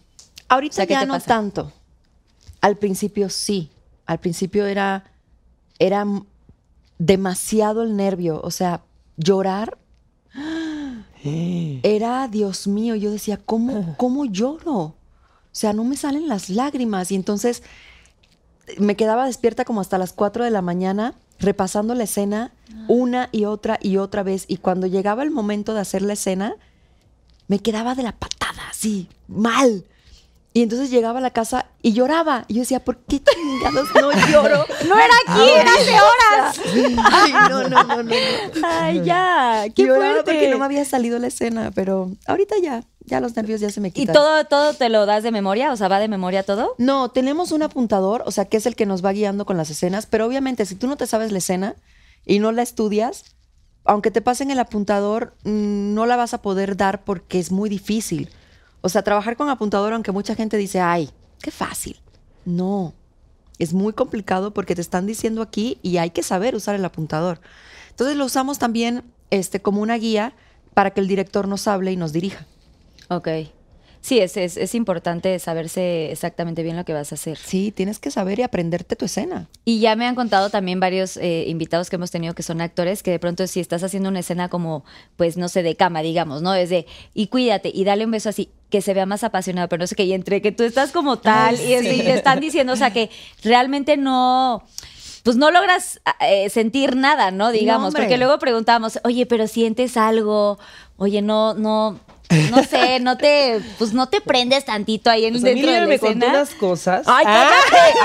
Ahorita 0.51 0.73
O 0.73 0.75
sea, 0.75 0.85
¿qué 0.85 0.93
ya 0.93 1.05
no 1.05 1.13
pasa? 1.13 1.27
tanto. 1.27 1.71
Al 2.59 2.75
principio 2.75 3.29
sí. 3.29 3.71
Al 4.05 4.19
principio 4.19 4.65
era, 4.65 5.05
era 5.79 6.05
demasiado 6.97 7.83
el 7.83 7.95
nervio. 7.95 8.41
O 8.43 8.51
sea, 8.51 8.81
llorar 9.15 9.77
era, 11.23 12.27
Dios 12.27 12.67
mío, 12.67 12.95
yo 12.95 13.11
decía, 13.11 13.37
¿cómo, 13.37 13.95
cómo 13.97 14.25
lloro? 14.25 14.73
O 14.73 14.95
sea, 15.53 15.71
no 15.71 15.85
me 15.85 15.95
salen 15.95 16.27
las 16.27 16.49
lágrimas. 16.49 17.13
Y 17.13 17.15
entonces 17.15 17.63
me 18.77 18.97
quedaba 18.97 19.27
despierta 19.27 19.63
como 19.63 19.79
hasta 19.79 19.97
las 19.97 20.11
4 20.11 20.43
de 20.43 20.51
la 20.51 20.61
mañana, 20.61 21.15
repasando 21.39 21.95
la 21.95 22.03
escena 22.03 22.51
una 22.89 23.29
y 23.31 23.45
otra 23.45 23.79
y 23.81 23.95
otra 23.95 24.21
vez. 24.23 24.43
Y 24.49 24.57
cuando 24.57 24.85
llegaba 24.85 25.23
el 25.23 25.31
momento 25.31 25.73
de 25.73 25.79
hacer 25.79 26.01
la 26.01 26.13
escena, 26.13 26.55
me 27.47 27.59
quedaba 27.59 27.95
de 27.95 28.03
la 28.03 28.11
patada, 28.11 28.67
así, 28.69 29.07
mal. 29.29 29.85
Y 30.53 30.63
entonces 30.63 30.89
llegaba 30.89 31.19
a 31.19 31.21
la 31.21 31.29
casa 31.29 31.67
y 31.81 31.93
lloraba. 31.93 32.43
Y 32.49 32.55
yo 32.55 32.59
decía, 32.59 32.83
¿por 32.83 32.97
qué 32.97 33.21
chingados 33.23 33.87
no 33.95 34.11
lloro? 34.29 34.65
No 34.87 34.95
era 34.99 35.13
aquí, 35.25 35.49
era 35.49 35.73
hace 35.73 35.91
horas. 35.93 36.61
Ay, 37.13 37.31
no, 37.49 37.69
no, 37.69 37.83
no, 37.85 38.03
no. 38.03 38.15
Ay, 38.67 39.01
ya, 39.05 39.63
qué 39.73 39.83
Lloraba 39.83 40.11
fuerte. 40.15 40.31
porque 40.31 40.49
no 40.49 40.57
me 40.59 40.65
había 40.65 40.83
salido 40.83 41.19
la 41.19 41.27
escena, 41.27 41.71
pero 41.73 42.11
ahorita 42.27 42.55
ya, 42.61 42.83
ya 43.05 43.21
los 43.21 43.33
nervios 43.37 43.61
ya 43.61 43.69
se 43.69 43.79
me 43.79 43.89
¿Y 43.89 43.91
quitan. 43.91 44.13
todo, 44.13 44.43
todo 44.45 44.73
te 44.73 44.89
lo 44.89 45.05
das 45.05 45.23
de 45.23 45.31
memoria? 45.31 45.71
O 45.71 45.77
sea, 45.77 45.87
¿va 45.87 45.99
de 45.99 46.09
memoria 46.09 46.43
todo? 46.43 46.75
No, 46.77 47.09
tenemos 47.11 47.53
un 47.53 47.63
apuntador, 47.63 48.23
o 48.25 48.31
sea, 48.31 48.43
que 48.45 48.57
es 48.57 48.65
el 48.65 48.75
que 48.75 48.85
nos 48.85 49.05
va 49.05 49.13
guiando 49.13 49.45
con 49.45 49.55
las 49.55 49.69
escenas, 49.69 50.05
pero 50.05 50.25
obviamente 50.25 50.65
si 50.65 50.75
tú 50.75 50.87
no 50.87 50.97
te 50.97 51.07
sabes 51.07 51.31
la 51.31 51.37
escena 51.37 51.75
y 52.25 52.39
no 52.39 52.51
la 52.51 52.61
estudias, 52.63 53.23
aunque 53.85 54.11
te 54.11 54.21
pasen 54.21 54.51
el 54.51 54.59
apuntador, 54.59 55.33
mm, 55.45 55.93
no 55.93 56.05
la 56.05 56.17
vas 56.17 56.33
a 56.33 56.41
poder 56.41 56.75
dar 56.75 57.05
porque 57.05 57.39
es 57.39 57.51
muy 57.51 57.69
difícil. 57.69 58.29
O 58.81 58.89
sea, 58.89 59.03
trabajar 59.03 59.37
con 59.37 59.49
apuntador, 59.49 59.93
aunque 59.93 60.11
mucha 60.11 60.35
gente 60.35 60.57
dice, 60.57 60.79
ay, 60.79 61.09
qué 61.41 61.51
fácil. 61.51 61.99
No, 62.45 62.93
es 63.59 63.73
muy 63.73 63.93
complicado 63.93 64.53
porque 64.53 64.73
te 64.73 64.81
están 64.81 65.05
diciendo 65.05 65.41
aquí 65.41 65.77
y 65.83 65.97
hay 65.97 66.09
que 66.09 66.23
saber 66.23 66.55
usar 66.55 66.75
el 66.75 66.83
apuntador. 66.83 67.39
Entonces 67.91 68.17
lo 68.17 68.25
usamos 68.25 68.57
también 68.57 69.03
este, 69.29 69.61
como 69.61 69.81
una 69.81 69.95
guía 69.95 70.33
para 70.73 70.91
que 70.91 71.01
el 71.01 71.07
director 71.07 71.47
nos 71.47 71.67
hable 71.67 71.91
y 71.91 71.95
nos 71.95 72.11
dirija. 72.11 72.47
Ok. 73.09 73.27
Sí, 74.01 74.19
es, 74.19 74.35
es, 74.35 74.57
es 74.57 74.73
importante 74.73 75.37
saberse 75.37 76.11
exactamente 76.11 76.63
bien 76.63 76.75
lo 76.75 76.83
que 76.85 76.93
vas 76.93 77.11
a 77.11 77.15
hacer. 77.15 77.37
Sí, 77.37 77.71
tienes 77.71 77.99
que 77.99 78.09
saber 78.09 78.39
y 78.39 78.41
aprenderte 78.41 78.95
tu 78.95 79.05
escena. 79.05 79.47
Y 79.63 79.79
ya 79.79 79.95
me 79.95 80.07
han 80.07 80.15
contado 80.15 80.49
también 80.49 80.79
varios 80.79 81.17
eh, 81.17 81.45
invitados 81.47 81.89
que 81.89 81.97
hemos 81.97 82.09
tenido 82.09 82.33
que 82.33 82.41
son 82.41 82.61
actores, 82.61 83.03
que 83.03 83.11
de 83.11 83.19
pronto 83.19 83.45
si 83.45 83.59
estás 83.59 83.83
haciendo 83.83 84.09
una 84.09 84.21
escena 84.21 84.49
como, 84.49 84.83
pues 85.17 85.37
no 85.37 85.49
sé, 85.49 85.61
de 85.61 85.75
cama, 85.75 86.01
digamos, 86.01 86.41
¿no? 86.41 86.55
Es 86.55 86.71
de, 86.71 86.87
y 87.13 87.27
cuídate, 87.27 87.71
y 87.73 87.83
dale 87.83 88.03
un 88.05 88.11
beso 88.11 88.29
así, 88.29 88.49
que 88.71 88.81
se 88.81 88.93
vea 88.95 89.05
más 89.05 89.23
apasionado, 89.23 89.69
pero 89.69 89.81
no 89.81 89.87
sé 89.87 89.95
qué, 89.95 90.05
y 90.05 90.13
entre 90.13 90.41
que 90.41 90.51
tú 90.51 90.63
estás 90.63 90.91
como 90.91 91.19
tal, 91.19 91.55
Ay, 91.59 91.73
y, 91.73 91.79
sí. 91.79 92.01
y 92.01 92.03
te 92.03 92.13
están 92.13 92.39
diciendo, 92.39 92.73
o 92.73 92.77
sea, 92.77 92.91
que 92.91 93.11
realmente 93.43 93.97
no... 93.97 94.63
pues 95.21 95.37
no 95.37 95.51
logras 95.51 96.01
eh, 96.21 96.49
sentir 96.49 96.95
nada, 96.95 97.29
¿no? 97.29 97.51
Digamos, 97.51 97.93
porque 97.93 98.17
luego 98.17 98.39
preguntábamos, 98.39 98.99
oye, 99.03 99.27
pero 99.27 99.45
sientes 99.47 99.95
algo, 99.95 100.57
oye, 100.97 101.21
no, 101.21 101.53
no, 101.53 101.99
no 102.51 102.63
sé, 102.63 102.99
no 102.99 103.17
te, 103.17 103.61
pues 103.77 103.93
no 103.93 104.07
te 104.09 104.21
prendes 104.21 104.65
tantito 104.65 105.09
ahí 105.09 105.25
en 105.25 105.33
Pues 105.33 105.43
a 105.43 105.47
mí 105.47 105.53
dentro 105.55 105.71
de 105.71 105.79
la 105.81 105.87
me 105.87 105.99
contó 105.99 106.15
escena. 106.25 106.29
unas 106.39 106.49
cosas. 106.55 107.03
Ay, 107.07 107.25
Ah, 107.27 107.49
cállate. 107.69 108.01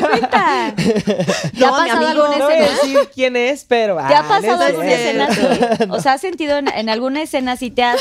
cuenta, 0.00 0.08
cuenta. 0.08 0.74
¿Te 1.58 1.64
ha 1.64 1.70
No, 1.70 1.82
mi 1.82 1.88
pasado 1.88 2.06
amigo, 2.06 2.24
alguna 2.24 2.38
no 2.38 2.44
voy 2.46 2.54
a 2.54 2.64
escena? 2.66 2.80
decir 2.82 3.10
quién 3.14 3.36
es, 3.36 3.64
pero... 3.64 3.96
¿Te 3.96 4.14
ha 4.14 4.20
ah, 4.20 4.28
pasado 4.28 4.62
alguna 4.64 4.92
escena 4.92 5.26
así? 5.26 5.40
O 5.90 6.00
sea, 6.00 6.12
¿has 6.14 6.20
sentido 6.20 6.56
en, 6.58 6.68
en 6.68 6.88
alguna 6.88 7.22
escena 7.22 7.52
así 7.52 7.70
te 7.70 7.82
has, 7.82 8.00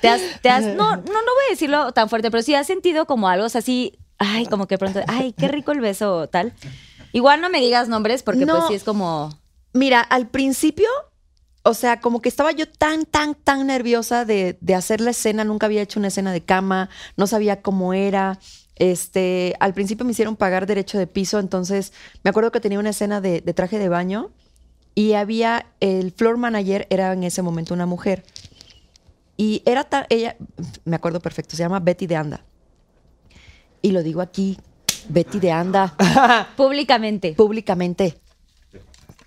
te 0.00 0.08
has, 0.08 0.20
te 0.42 0.50
has- 0.50 0.64
no, 0.64 0.96
no, 0.96 1.02
no 1.02 1.02
voy 1.12 1.44
a 1.48 1.50
decirlo 1.50 1.92
tan 1.92 2.08
fuerte, 2.08 2.30
pero 2.30 2.42
sí 2.42 2.54
has 2.54 2.66
sentido 2.66 3.06
como 3.06 3.28
algo, 3.28 3.46
o 3.46 3.48
sea, 3.48 3.60
así, 3.60 3.98
ay, 4.18 4.46
como 4.46 4.66
que 4.66 4.78
pronto, 4.78 5.00
ay, 5.06 5.34
qué 5.38 5.48
rico 5.48 5.72
el 5.72 5.80
beso 5.80 6.16
o 6.16 6.26
tal. 6.28 6.52
Igual 7.12 7.40
no 7.40 7.48
me 7.50 7.60
digas 7.60 7.88
nombres 7.88 8.22
porque 8.22 8.44
No. 8.46 8.54
pues 8.56 8.68
sí 8.68 8.74
es 8.74 8.84
como, 8.84 9.38
Mira, 9.72 10.00
al 10.00 10.28
principio, 10.28 10.88
o 11.68 11.74
sea, 11.74 12.00
como 12.00 12.22
que 12.22 12.30
estaba 12.30 12.50
yo 12.52 12.66
tan, 12.66 13.04
tan, 13.04 13.34
tan 13.34 13.66
nerviosa 13.66 14.24
de, 14.24 14.56
de 14.60 14.74
hacer 14.74 15.02
la 15.02 15.10
escena. 15.10 15.44
Nunca 15.44 15.66
había 15.66 15.82
hecho 15.82 16.00
una 16.00 16.08
escena 16.08 16.32
de 16.32 16.40
cama, 16.40 16.88
no 17.16 17.26
sabía 17.26 17.60
cómo 17.60 17.92
era. 17.92 18.38
Este, 18.76 19.54
al 19.60 19.74
principio 19.74 20.06
me 20.06 20.12
hicieron 20.12 20.36
pagar 20.36 20.66
derecho 20.66 20.98
de 20.98 21.06
piso, 21.06 21.38
entonces 21.38 21.92
me 22.22 22.30
acuerdo 22.30 22.52
que 22.52 22.60
tenía 22.60 22.78
una 22.78 22.90
escena 22.90 23.20
de, 23.20 23.42
de 23.42 23.52
traje 23.52 23.78
de 23.78 23.88
baño 23.88 24.30
y 24.94 25.12
había 25.12 25.66
el 25.80 26.12
floor 26.12 26.38
manager, 26.38 26.86
era 26.88 27.12
en 27.12 27.22
ese 27.24 27.42
momento 27.42 27.74
una 27.74 27.86
mujer. 27.86 28.24
Y 29.36 29.62
era 29.66 29.84
tan, 29.84 30.06
ella, 30.08 30.36
me 30.84 30.96
acuerdo 30.96 31.20
perfecto, 31.20 31.54
se 31.54 31.62
llama 31.62 31.80
Betty 31.80 32.06
de 32.06 32.16
Anda. 32.16 32.44
Y 33.82 33.90
lo 33.90 34.02
digo 34.02 34.22
aquí, 34.22 34.58
Betty 35.08 35.38
de 35.38 35.52
Anda, 35.52 35.94
públicamente. 36.56 37.34
públicamente. 37.34 38.18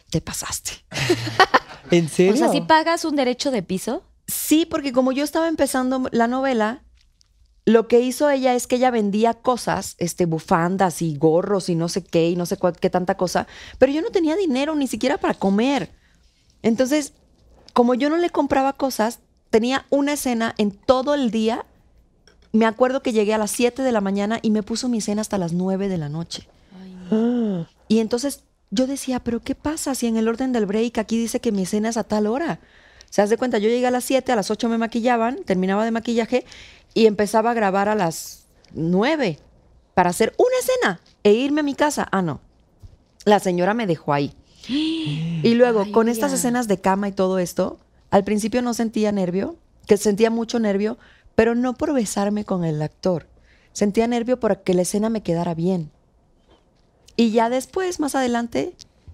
Te 0.09 0.21
pasaste. 0.21 0.71
¿En 1.91 2.09
serio? 2.09 2.33
O 2.33 2.37
sea, 2.37 2.49
si 2.49 2.61
pagas 2.61 3.05
un 3.05 3.15
derecho 3.15 3.51
de 3.51 3.61
piso, 3.63 4.03
Sí, 4.27 4.65
porque 4.65 4.93
como 4.93 5.11
yo 5.11 5.25
estaba 5.25 5.49
empezando 5.49 6.07
la 6.11 6.25
novela, 6.27 6.83
lo 7.65 7.89
que 7.89 7.99
hizo 7.99 8.29
ella 8.29 8.55
es 8.55 8.65
que 8.65 8.77
ella 8.77 8.89
vendía 8.89 9.33
cosas, 9.33 9.95
este, 9.97 10.25
bufandas 10.25 11.01
y 11.01 11.17
gorros 11.17 11.67
y 11.67 11.75
no 11.75 11.89
sé 11.89 12.01
qué 12.01 12.29
y 12.29 12.35
no 12.37 12.45
sé 12.45 12.55
cuál- 12.55 12.77
qué 12.79 12.89
tanta 12.89 13.17
cosa, 13.17 13.45
pero 13.77 13.91
yo 13.91 14.01
no 14.01 14.09
tenía 14.09 14.37
dinero 14.37 14.73
ni 14.75 14.87
siquiera 14.87 15.17
para 15.17 15.33
comer. 15.33 15.91
Entonces, 16.63 17.11
como 17.73 17.93
yo 17.93 18.09
no 18.09 18.15
le 18.17 18.29
compraba 18.29 18.71
cosas, 18.73 19.19
tenía 19.49 19.85
una 19.89 20.13
escena 20.13 20.55
en 20.57 20.71
todo 20.71 21.13
el 21.13 21.29
día. 21.29 21.65
Me 22.53 22.65
acuerdo 22.65 23.01
que 23.01 23.11
llegué 23.11 23.33
a 23.33 23.37
las 23.37 23.51
7 23.51 23.83
de 23.83 23.91
la 23.91 23.99
mañana 24.01 24.39
y 24.41 24.51
me 24.51 24.63
puso 24.63 24.87
mi 24.87 25.01
cena 25.01 25.21
hasta 25.21 25.37
las 25.37 25.51
9 25.51 25.89
de 25.89 25.97
la 25.97 26.07
noche. 26.07 26.47
Y 27.89 27.99
entonces 27.99 28.43
yo 28.71 28.87
decía, 28.87 29.19
pero 29.19 29.41
¿qué 29.41 29.53
pasa 29.53 29.93
si 29.95 30.07
en 30.07 30.17
el 30.17 30.27
orden 30.27 30.53
del 30.53 30.65
break 30.65 30.97
aquí 30.97 31.17
dice 31.17 31.41
que 31.41 31.51
mi 31.51 31.65
cena 31.65 31.89
es 31.89 31.97
a 31.97 32.05
tal 32.05 32.25
hora? 32.25 32.59
Se 33.09 33.21
haz 33.21 33.29
de 33.29 33.37
cuenta, 33.37 33.57
yo 33.57 33.67
llegué 33.67 33.85
a 33.85 33.91
las 33.91 34.05
7, 34.05 34.31
a 34.31 34.35
las 34.37 34.49
8 34.49 34.69
me 34.69 34.77
maquillaban, 34.77 35.43
terminaba 35.43 35.83
de 35.83 35.91
maquillaje 35.91 36.45
y 36.93 37.05
empezaba 37.05 37.51
a 37.51 37.53
grabar 37.53 37.89
a 37.89 37.95
las 37.95 38.45
9 38.73 39.37
para 39.93 40.09
hacer 40.09 40.33
una 40.37 40.55
escena 40.61 41.01
e 41.23 41.33
irme 41.33 41.59
a 41.59 41.63
mi 41.63 41.75
casa. 41.75 42.07
Ah, 42.11 42.21
no. 42.21 42.39
La 43.25 43.39
señora 43.39 43.73
me 43.73 43.85
dejó 43.85 44.13
ahí. 44.13 44.33
Y 45.43 45.55
luego, 45.55 45.81
Ay, 45.81 45.91
con 45.91 46.07
estas 46.07 46.31
escenas 46.31 46.67
de 46.67 46.79
cama 46.79 47.09
y 47.09 47.11
todo 47.11 47.39
esto, 47.39 47.79
al 48.11 48.23
principio 48.23 48.61
no 48.61 48.75
sentía 48.75 49.11
nervio, 49.11 49.57
que 49.87 49.97
sentía 49.97 50.29
mucho 50.29 50.59
nervio, 50.59 50.97
pero 51.33 51.55
no 51.55 51.73
por 51.73 51.93
besarme 51.93 52.45
con 52.45 52.63
el 52.63 52.81
actor. 52.81 53.27
Sentía 53.73 54.07
nervio 54.07 54.39
por 54.39 54.61
que 54.61 54.75
la 54.75 54.83
escena 54.83 55.09
me 55.09 55.23
quedara 55.23 55.55
bien. 55.55 55.91
Y 57.21 57.29
ya 57.29 57.51
después, 57.51 57.99
más 57.99 58.15
adelante, 58.15 58.73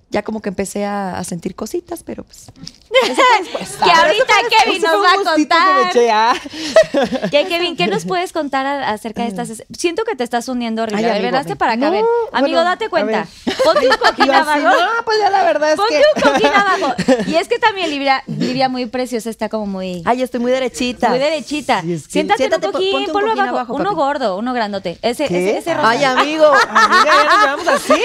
ya 0.09 0.21
como 0.23 0.41
que 0.41 0.49
empecé 0.49 0.85
a, 0.85 1.17
a 1.17 1.23
sentir 1.23 1.53
cositas, 1.55 2.03
pero 2.03 2.23
pues. 2.23 2.45
que 3.83 3.91
ahorita 3.91 4.33
Kevin 4.63 4.81
nos 4.81 5.03
va 5.03 5.11
a 5.11 5.33
contar. 5.33 5.91
ah. 6.11 6.33
Que, 7.31 7.45
Kevin, 7.47 7.75
¿qué 7.75 7.87
nos 7.87 8.05
puedes 8.05 8.31
contar 8.31 8.65
acerca 8.83 9.23
de 9.23 9.27
estas? 9.27 9.49
es- 9.49 9.63
Siento 9.77 10.03
que 10.05 10.15
te 10.15 10.23
estás 10.23 10.47
hundiendo 10.47 10.83
horrible. 10.83 11.05
Ay, 11.11 11.21
ver, 11.21 11.31
ven. 11.33 11.57
para 11.57 11.73
acá, 11.73 11.85
No, 11.87 11.91
ven. 11.91 12.05
Amigo, 12.31 12.55
bueno, 12.57 12.63
date 12.63 12.89
cuenta. 12.89 13.27
ver. 13.45 13.55
Ponte 13.63 13.87
un 13.89 13.97
cojín 13.97 14.25
Yo 14.27 14.33
así, 14.33 14.41
abajo. 14.49 14.59
no, 14.61 15.05
pues 15.05 15.17
ya 15.19 15.29
la 15.29 15.43
verdad 15.43 15.71
es 15.71 15.75
Ponte 15.77 15.93
que... 15.95 16.03
un 16.27 16.31
cojín 16.33 16.47
abajo. 16.47 16.95
Y 17.27 17.35
es 17.35 17.47
que 17.49 17.59
también 17.59 17.89
Livia, 17.89 18.23
Livia 18.27 18.69
muy 18.69 18.85
preciosa, 18.85 19.29
está 19.29 19.49
como 19.49 19.65
muy... 19.67 20.01
Ay, 20.05 20.21
estoy 20.23 20.39
muy 20.39 20.51
derechita. 20.51 21.09
Muy 21.09 21.19
derechita. 21.19 21.81
Sí, 21.81 21.93
es 21.93 22.03
que- 22.05 22.11
Siéntate, 22.13 22.37
Siéntate, 22.37 22.67
un 22.67 22.71
pon- 22.73 22.81
ponte 22.91 23.07
un 23.07 23.13
ponlo 23.13 23.31
abajo. 23.33 23.49
abajo, 23.49 23.73
uno 23.75 23.93
gordo, 23.95 24.37
uno 24.37 24.53
grandote. 24.53 24.97
Ese, 25.01 25.27
¿Qué? 25.27 25.49
ese, 25.49 25.57
ese. 25.71 25.71
Ay, 25.79 26.03
amigo. 26.05 26.45
Amiga, 26.45 27.05
ya 27.05 27.23
nos 27.25 27.41
llevamos 27.41 27.67
así. 27.67 28.01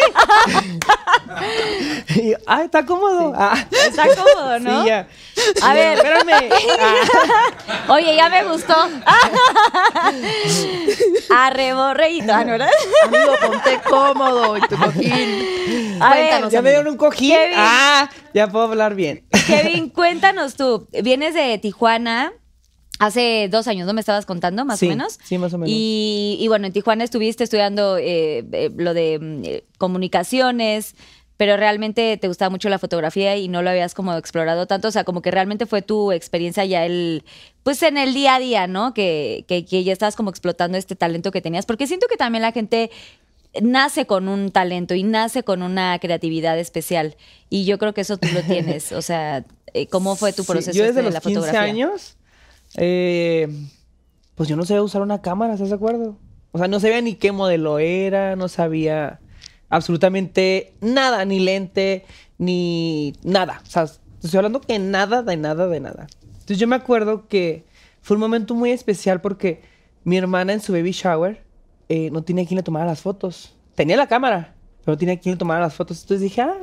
Y 2.17 2.31
yo, 2.31 2.37
Ay, 2.47 2.65
está 2.67 2.85
cómodo. 2.87 3.33
Ah, 3.37 3.57
Está 3.89 4.07
cómodo, 4.15 4.59
¿no? 4.61 4.83
Sí, 4.83 4.89
ya. 4.89 5.09
A 5.63 5.75
ver. 5.75 5.99
Espérame. 5.99 6.51
Ah, 6.81 6.95
Oye, 7.89 8.15
ya 8.17 8.29
me 8.29 8.45
gustó. 8.45 8.75
Arreborreíto, 11.31 12.27
¿no? 12.27 12.45
¿verdad? 12.47 12.69
Amigo, 13.05 13.33
ponte 13.41 13.81
cómodo 13.89 14.57
y 14.57 14.61
tu 14.63 14.77
cojín. 14.77 16.03
A 16.03 16.11
ver, 16.15 16.19
Cuéntanos, 16.29 16.53
ya 16.53 16.63
me 16.63 16.71
dieron 16.71 16.89
un 16.89 16.97
cojín. 16.97 17.31
Kevin. 17.31 17.55
Ah, 17.59 18.11
ya 18.35 18.49
puedo 18.49 18.65
hablar 18.67 18.95
bien. 18.95 19.25
Kevin, 19.47 19.89
cuéntanos 19.91 20.55
tú. 20.57 20.89
Vienes 21.03 21.35
de 21.35 21.59
Tijuana 21.59 22.33
hace 22.99 23.49
dos 23.51 23.67
años, 23.69 23.87
¿no 23.87 23.95
me 23.95 24.01
estabas 24.01 24.27
contando, 24.27 24.65
más 24.65 24.79
Sí, 24.79 24.87
o 24.87 24.91
menos? 24.91 25.19
sí, 25.25 25.39
más 25.39 25.53
o 25.55 25.59
menos. 25.59 25.71
Y, 25.75 26.37
y 26.41 26.49
bueno, 26.49 26.67
en 26.67 26.73
Tijuana 26.73 27.05
estuviste 27.05 27.45
estudiando 27.45 27.97
eh, 27.99 28.45
eh, 28.53 28.71
lo 28.77 28.95
de 28.95 29.19
mm, 29.21 29.43
eh, 29.45 29.65
comunicaciones, 29.79 30.95
pero 31.43 31.57
realmente 31.57 32.17
te 32.19 32.29
gustaba 32.29 32.51
mucho 32.51 32.69
la 32.69 32.79
fotografía 32.79 33.37
y 33.37 33.49
no 33.49 33.63
lo 33.63 33.71
habías 33.71 33.95
como 33.95 34.15
explorado 34.15 34.69
tanto. 34.69 34.87
O 34.87 34.91
sea, 34.93 35.03
como 35.03 35.23
que 35.23 35.33
realmente 35.33 35.67
fue 35.67 35.83
tu 35.83 36.13
experiencia 36.13 36.65
ya 36.65 36.87
el, 36.87 37.25
pues 37.65 37.83
en 37.83 37.99
el 37.99 38.15
día 38.15 38.37
a 38.37 38.39
día, 38.39 38.69
¿no? 38.69 38.95
Que, 38.95 39.45
que, 39.49 39.65
que 39.65 39.83
ya 39.83 39.93
estabas 39.93 40.15
como 40.15 40.31
explotando 40.31 40.79
este 40.79 40.95
talento 40.95 41.33
que 41.33 41.41
tenías. 41.41 41.67
Porque 41.67 41.89
siento 41.89 42.07
que 42.07 42.17
también 42.17 42.43
la 42.43 42.53
gente 42.53 42.93
nace 43.61 44.07
con 44.07 44.29
un 44.29 44.53
talento 44.53 44.95
y 44.95 45.03
nace 45.03 45.43
con 45.43 45.63
una 45.63 45.99
creatividad 45.99 46.57
especial. 46.61 47.17
Y 47.51 47.65
yo 47.65 47.77
creo 47.77 47.93
que 47.93 48.03
eso 48.03 48.19
tú 48.19 48.29
lo 48.31 48.43
tienes. 48.45 48.93
O 48.93 49.03
sea, 49.03 49.45
eh, 49.75 49.89
¿cómo 49.89 50.15
fue 50.15 50.33
tu 50.33 50.45
Sí, 50.45 50.47
proceso 50.47 50.79
yo 50.79 50.85
este 50.85 50.93
desde 50.93 51.03
de 51.03 51.03
los 51.03 51.15
la 51.15 51.21
15 51.21 51.41
fotografía? 51.41 51.61
años, 51.61 52.19
eh, 52.77 53.49
pues 54.37 54.49
yo 54.49 54.55
no 54.55 54.65
sabía 54.65 54.85
usar 54.85 55.03
una 55.03 55.21
cámara, 55.23 55.55
¿estás 55.55 55.71
de 55.71 55.75
acuerdo? 55.75 56.21
O 56.53 56.59
sea, 56.59 56.69
no 56.69 56.79
sabía 56.79 57.01
ni 57.01 57.17
qué 57.17 57.33
modelo 57.33 57.81
era, 57.81 58.37
no 58.37 58.47
sabía 58.49 59.22
absolutamente 59.73 60.75
nada, 60.83 61.25
ni 61.25 61.41
lente, 61.41 62.05
ni 62.37 63.15
nada. 63.25 63.63
O 63.67 63.71
sea, 63.71 63.85
estoy 64.23 64.37
hablando 64.37 64.61
que 64.61 64.79
nada, 64.79 65.23
de 65.23 65.37
nada, 65.39 65.67
de 65.67 65.81
nada. 65.81 66.07
Entonces 66.25 66.59
yo 66.59 66.69
me 66.69 66.77
acuerdo 66.77 67.27
que 67.27 67.65
fue 68.03 68.17
un 68.17 68.21
momento 68.21 68.55
muy 68.55 68.71
especial 68.71 69.23
porque 69.23 69.63
mi 70.05 70.19
hermana 70.19 70.53
en 70.53 70.61
su 70.61 70.73
baby 70.73 70.93
shower 70.93 71.43
eh, 71.89 72.11
no 72.11 72.23
tenía 72.23 72.47
quien 72.47 72.57
le 72.57 72.63
tomara 72.63 72.85
las 72.85 73.01
fotos. 73.01 73.57
Tenía 73.75 73.97
la 73.97 74.07
cámara, 74.07 74.55
pero 74.85 74.93
no 74.93 74.99
tenía 74.99 75.19
quien 75.19 75.37
le 75.37 75.39
tomara 75.39 75.61
las 75.61 75.75
fotos. 75.75 76.03
Entonces 76.03 76.21
dije, 76.21 76.43
ah, 76.43 76.55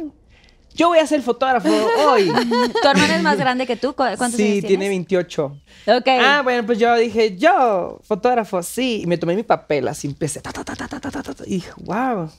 yo 0.75 0.89
voy 0.89 0.99
a 0.99 1.07
ser 1.07 1.23
fotógrafo 1.23 1.67
hoy. 2.05 2.27
¿Tu 2.81 2.87
hermana 2.87 3.15
es 3.15 3.23
más 3.23 3.39
grande 3.39 3.65
que 3.65 3.75
tú? 3.75 3.95
¿Cuántos 3.95 4.33
sí, 4.33 4.51
años 4.51 4.65
tiene 4.65 4.87
28. 4.87 5.45
Ok. 5.87 6.07
Ah, 6.07 6.41
bueno, 6.43 6.63
pues 6.63 6.77
yo 6.77 6.95
dije, 6.95 7.35
yo, 7.37 7.99
fotógrafo, 8.03 8.61
sí. 8.61 9.01
Y 9.03 9.07
me 9.07 9.17
tomé 9.17 9.35
mi 9.35 9.41
papel, 9.41 9.87
así 9.87 10.05
empecé. 10.05 10.41
Ta, 10.41 10.51
ta, 10.51 10.63
ta, 10.63 11.43
y 11.47 11.55
dije, 11.55 11.71
wow, 11.77 12.29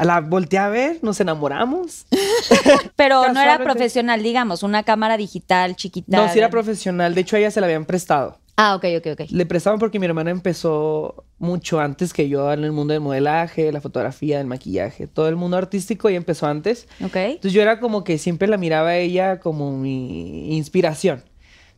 a 0.00 0.04
la 0.06 0.22
volteé 0.22 0.58
a 0.58 0.70
ver, 0.70 0.96
nos 1.02 1.20
enamoramos. 1.20 2.06
Pero 2.96 3.30
no 3.34 3.38
era 3.38 3.58
profesional, 3.58 4.22
digamos, 4.22 4.62
una 4.62 4.82
cámara 4.82 5.18
digital 5.18 5.76
chiquita. 5.76 6.16
No, 6.16 6.32
sí 6.32 6.38
era 6.38 6.48
profesional. 6.48 7.14
De 7.14 7.20
hecho, 7.20 7.36
a 7.36 7.38
ella 7.38 7.50
se 7.50 7.60
la 7.60 7.66
habían 7.66 7.84
prestado. 7.84 8.38
Ah, 8.56 8.76
ok, 8.76 8.84
ok, 8.96 9.06
ok. 9.12 9.20
Le 9.28 9.44
prestaban 9.44 9.78
porque 9.78 9.98
mi 9.98 10.06
hermana 10.06 10.30
empezó 10.30 11.26
mucho 11.38 11.80
antes 11.80 12.14
que 12.14 12.30
yo 12.30 12.50
en 12.50 12.64
el 12.64 12.72
mundo 12.72 12.94
del 12.94 13.02
modelaje, 13.02 13.70
la 13.72 13.82
fotografía, 13.82 14.40
el 14.40 14.46
maquillaje, 14.46 15.06
todo 15.06 15.28
el 15.28 15.36
mundo 15.36 15.58
artístico 15.58 16.08
y 16.08 16.16
empezó 16.16 16.46
antes. 16.46 16.88
Ok. 17.04 17.16
Entonces 17.16 17.52
yo 17.52 17.60
era 17.60 17.78
como 17.78 18.02
que 18.02 18.16
siempre 18.16 18.48
la 18.48 18.56
miraba 18.56 18.88
a 18.88 18.96
ella 18.96 19.38
como 19.38 19.76
mi 19.76 20.56
inspiración. 20.56 21.24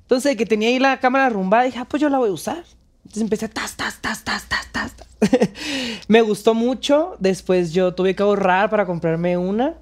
Entonces, 0.02 0.36
que 0.36 0.46
tenía 0.46 0.68
ahí 0.68 0.78
la 0.78 1.00
cámara 1.00 1.26
arrumbada, 1.26 1.64
dije, 1.64 1.80
ah, 1.80 1.86
pues 1.86 2.00
yo 2.00 2.08
la 2.08 2.18
voy 2.18 2.28
a 2.28 2.32
usar. 2.32 2.62
Entonces 3.04 3.22
empecé, 3.22 3.48
tas, 3.48 3.76
tas, 3.76 4.00
tas, 4.00 4.22
tas, 4.24 4.44
tas, 4.48 4.66
tas. 4.72 4.92
tas. 4.96 5.08
Me 6.08 6.22
gustó 6.22 6.54
mucho. 6.54 7.16
Después 7.18 7.72
yo 7.72 7.94
tuve 7.94 8.14
que 8.14 8.22
ahorrar 8.22 8.70
para 8.70 8.86
comprarme 8.86 9.36
una. 9.36 9.76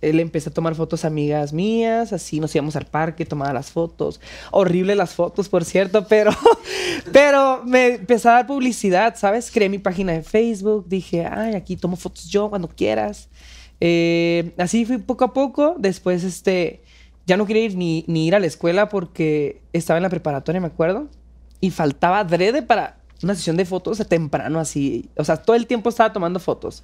Eh, 0.00 0.12
Le 0.12 0.22
empecé 0.22 0.50
a 0.50 0.52
tomar 0.52 0.74
fotos 0.74 1.04
a 1.04 1.08
amigas 1.08 1.52
mías, 1.52 2.12
así 2.12 2.40
nos 2.40 2.54
íbamos 2.54 2.74
al 2.74 2.86
parque, 2.86 3.24
tomaba 3.24 3.52
las 3.52 3.70
fotos. 3.70 4.20
Horrible 4.50 4.96
las 4.96 5.14
fotos, 5.14 5.48
por 5.48 5.64
cierto, 5.64 6.06
pero, 6.08 6.32
pero 7.12 7.62
me 7.64 7.94
empezó 7.94 8.30
a 8.30 8.32
dar 8.32 8.46
publicidad, 8.46 9.14
¿sabes? 9.16 9.50
Creé 9.50 9.68
mi 9.68 9.78
página 9.78 10.12
de 10.12 10.22
Facebook, 10.22 10.86
dije, 10.88 11.24
ay, 11.24 11.54
aquí 11.54 11.76
tomo 11.76 11.96
fotos 11.96 12.28
yo 12.28 12.50
cuando 12.50 12.68
quieras. 12.68 13.28
Eh, 13.80 14.52
así 14.58 14.84
fui 14.84 14.98
poco 14.98 15.24
a 15.24 15.32
poco. 15.32 15.76
Después, 15.78 16.24
este, 16.24 16.82
ya 17.26 17.36
no 17.36 17.46
quería 17.46 17.64
ir 17.64 17.76
ni, 17.76 18.04
ni 18.08 18.26
ir 18.26 18.34
a 18.34 18.40
la 18.40 18.46
escuela 18.46 18.88
porque 18.88 19.62
estaba 19.72 19.98
en 19.98 20.02
la 20.02 20.08
preparatoria, 20.10 20.60
me 20.60 20.66
acuerdo. 20.66 21.08
Y 21.62 21.70
faltaba 21.70 22.18
adrede 22.18 22.60
para 22.60 22.96
una 23.22 23.34
sesión 23.36 23.56
de 23.56 23.64
fotos 23.64 24.00
a 24.00 24.04
temprano, 24.04 24.58
así. 24.58 25.08
O 25.16 25.24
sea, 25.24 25.36
todo 25.38 25.56
el 25.56 25.66
tiempo 25.66 25.88
estaba 25.88 26.12
tomando 26.12 26.40
fotos. 26.40 26.82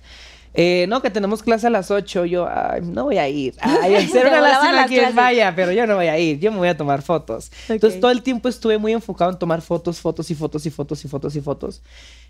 eh, 0.54 0.86
no, 0.88 1.02
que 1.02 1.10
tenemos 1.10 1.42
clase 1.42 1.66
a 1.66 1.70
las 1.70 1.90
8. 1.90 2.24
Yo, 2.26 2.48
ay, 2.48 2.80
no 2.82 3.04
voy 3.04 3.18
a 3.18 3.28
ir. 3.28 3.54
Ay, 3.60 4.06
serio, 4.08 4.30
Te 4.30 4.38
una 4.38 4.40
lástima 4.40 4.86
clases. 4.86 5.14
vaya, 5.16 5.54
pero 5.54 5.72
yo 5.72 5.86
no 5.86 5.96
voy 5.96 6.06
a 6.06 6.18
ir. 6.18 6.38
Yo 6.38 6.52
me 6.52 6.58
voy 6.58 6.68
a 6.68 6.76
tomar 6.76 7.02
fotos. 7.02 7.50
Entonces, 7.68 8.00
todo 8.00 8.12
el 8.12 8.22
tiempo 8.22 8.48
estuve 8.48 8.78
muy 8.78 8.92
enfocado 8.92 9.30
en 9.32 9.38
tomar 9.38 9.60
fotos, 9.62 10.00
fotos 10.00 10.30
y 10.30 10.34
fotos 10.36 10.64
y 10.64 10.70
fotos 10.70 11.04
y 11.04 11.08
fotos 11.08 11.36
y 11.36 11.40
fotos. 11.40 11.82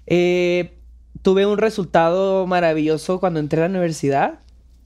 Eh, 0.07 0.79
tuve 1.23 1.45
un 1.47 1.59
resultado 1.59 2.47
maravilloso 2.47 3.21
cuando 3.21 3.41
entré 3.41 3.61
a 3.61 3.65
la 3.65 3.71
universidad. 3.71 4.41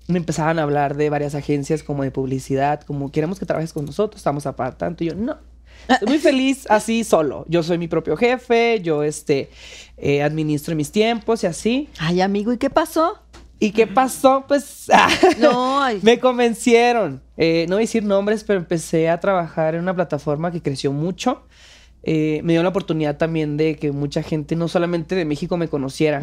Me 0.09 0.19
empezaban 0.19 0.59
a 0.59 0.65
hablar 0.65 0.97
de 0.97 1.11
varias 1.11 1.37
agencias 1.37 1.85
como 1.85 2.03
de 2.03 2.11
publicidad, 2.11 2.81
como 2.83 3.13
queremos 3.13 3.39
que 3.39 3.47
trabajes 3.47 3.73
con 3.73 3.87
nosotros, 3.87 4.19
estamos 4.19 4.47
a 4.47 4.53
tanto. 4.77 5.05
Y 5.05 5.09
yo, 5.09 5.15
no. 5.15 5.52
Estoy 5.89 6.09
muy 6.09 6.19
feliz 6.19 6.67
así 6.71 7.05
solo. 7.05 7.45
Yo 7.49 7.63
soy 7.63 7.79
mi 7.79 7.89
propio 7.89 8.17
jefe, 8.17 8.81
yo 8.83 9.03
este, 9.03 9.51
eh, 9.97 10.23
administro 10.23 10.75
mis 10.75 10.91
tiempos 10.93 11.43
y 11.43 11.47
así. 11.47 11.89
Ay, 11.99 12.21
amigo, 12.21 12.53
¿y 12.53 12.59
qué 12.59 12.71
pasó? 12.71 13.19
¿Y 13.59 13.71
qué 13.71 13.87
pasó? 13.87 14.45
Pues 14.49 14.89
No, 15.39 15.83
ay. 15.83 16.01
me 16.03 16.19
convencieron. 16.19 17.23
Eh, 17.37 17.67
no 17.69 17.77
voy 17.77 17.83
a 17.83 17.87
decir 17.87 18.03
nombres, 18.03 18.43
pero 18.45 18.59
empecé 18.59 19.09
a 19.09 19.21
trabajar 19.21 19.75
en 19.75 19.83
una 19.83 19.95
plataforma 19.95 20.51
que 20.51 20.61
creció 20.61 20.93
mucho. 20.93 21.45
Eh, 22.05 22.41
me 22.43 22.53
dio 22.55 22.63
la 22.65 22.71
oportunidad 22.71 23.17
también 23.17 23.57
de 23.57 23.77
que 23.77 23.93
mucha 23.93 24.23
gente, 24.25 24.57
no 24.57 24.67
solamente 24.67 25.15
de 25.15 25.25
México, 25.25 25.57
me 25.57 25.69
conociera. 25.69 26.21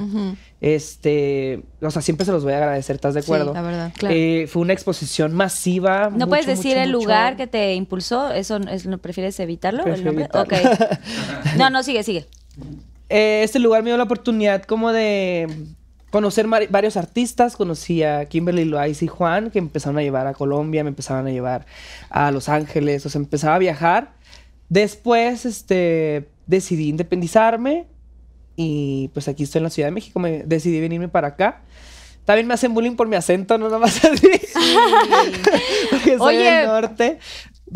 Este, 0.60 1.64
o 1.82 1.90
sea, 1.90 2.02
siempre 2.02 2.26
se 2.26 2.32
los 2.32 2.44
voy 2.44 2.54
a 2.54 2.58
agradecer, 2.58 2.96
¿estás 2.96 3.14
de 3.14 3.22
Sí, 3.22 3.32
acuerdo? 3.32 3.54
la 3.54 3.62
verdad, 3.62 3.94
claro. 3.98 4.14
Eh, 4.16 4.48
fue 4.52 4.62
una 4.62 4.74
exposición 4.74 5.34
masiva. 5.34 6.06
¿No 6.10 6.12
mucho, 6.12 6.28
puedes 6.28 6.46
decir 6.48 6.72
mucho, 6.76 6.84
el 6.84 6.90
mucho. 6.92 7.00
lugar 7.06 7.38
que 7.38 7.48
te 7.48 7.74
impulsó? 7.76 8.32
¿Eso 8.32 8.58
es- 8.58 8.86
no 8.86 8.98
prefieres 8.98 9.40
evitarlo? 9.40 9.86
¿El 9.86 10.04
nombre? 10.04 10.26
evitarlo. 10.26 10.58
No, 11.58 11.70
no, 11.70 11.82
sigue, 11.84 12.04
sigue. 12.04 12.26
Eh, 13.10 13.42
este 13.44 13.60
lugar 13.60 13.82
me 13.84 13.90
dio 13.90 13.98
la 13.98 14.04
oportunidad 14.04 14.64
como 14.64 14.92
de 14.92 15.48
conocer 16.12 16.46
varios 16.48 16.98
artistas. 16.98 17.56
Conocí 17.56 18.04
a 18.04 18.26
Kimberly 18.26 18.66
Loaiza 18.66 19.06
y 19.06 19.08
Juan, 19.08 19.50
que 19.50 19.60
empezaron 19.60 19.98
a 19.98 20.02
llevar 20.02 20.28
a 20.28 20.34
Colombia, 20.34 20.84
me 20.84 20.90
empezaron 20.90 21.26
a 21.26 21.30
llevar 21.32 21.66
a 22.10 22.32
Los 22.32 22.50
Ángeles, 22.50 23.06
o 23.06 23.10
sea, 23.10 23.20
empezaba 23.22 23.56
a 23.56 23.60
viajar. 23.60 24.12
Después, 24.70 25.46
este, 25.46 26.30
decidí 26.46 26.90
independizarme 26.90 27.88
y 28.56 29.10
pues 29.14 29.28
aquí 29.28 29.44
estoy 29.44 29.60
en 29.60 29.64
la 29.64 29.70
Ciudad 29.70 29.88
de 29.88 29.92
México, 29.92 30.20
me 30.20 30.44
decidí 30.44 30.80
venirme 30.80 31.08
para 31.08 31.30
acá. 31.30 31.62
También 32.26 32.46
me 32.46 32.54
hacen 32.54 32.74
bullying 32.76 32.96
por 32.96 33.08
mi 33.08 33.16
acento, 33.16 33.58
no 33.58 33.66
nada 33.66 33.80
más 33.80 34.04
así. 34.06 34.30
Porque 35.90 36.18
soy 36.18 36.38
Oye, 36.38 36.52
del 36.52 36.68
norte. 36.68 37.20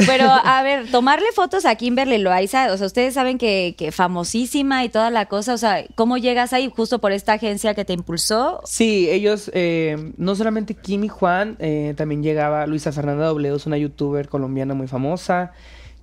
Pero, 0.06 0.25
a 0.29 0.62
ver, 0.63 0.91
tomarle 0.91 1.27
fotos 1.34 1.65
a 1.65 1.75
Kimberly 1.75 2.17
Loaiza, 2.17 2.71
o 2.71 2.77
sea, 2.77 2.88
ustedes 2.88 3.13
saben 3.13 3.38
que, 3.38 3.75
que 3.77 3.91
famosísima 3.91 4.84
y 4.84 4.89
toda 4.89 5.10
la 5.10 5.27
cosa, 5.27 5.53
o 5.53 5.58
sea, 5.58 5.86
¿cómo 5.95 6.17
llegas 6.17 6.53
ahí 6.53 6.71
justo 6.75 6.99
por 6.99 7.12
esta 7.12 7.34
agencia 7.34 7.73
que 7.73 7.86
te 7.86 7.93
impulsó? 7.93 8.62
Sí, 8.65 9.10
ellos, 9.10 9.51
eh, 9.53 10.12
no 10.17 10.36
solamente 10.36 10.73
Kim 10.73 11.03
y 11.03 11.08
Juan, 11.08 11.56
eh, 11.60 11.93
también 11.95 12.23
llegaba 12.23 12.65
Luisa 12.65 12.91
Fernanda 12.91 13.25
W, 13.25 13.56
es 13.56 13.65
una 13.65 13.77
youtuber 13.77 14.27
colombiana 14.29 14.73
muy 14.73 14.88
famosa. 14.88 15.53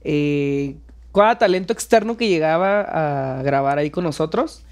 Eh, 0.03 0.77
cada 1.13 1.37
talento 1.39 1.73
externo 1.73 2.17
que 2.17 2.29
llegaba 2.29 3.39
a 3.39 3.43
grabar 3.43 3.79
ahí 3.79 3.91
con 3.91 4.05
nosotros, 4.05 4.63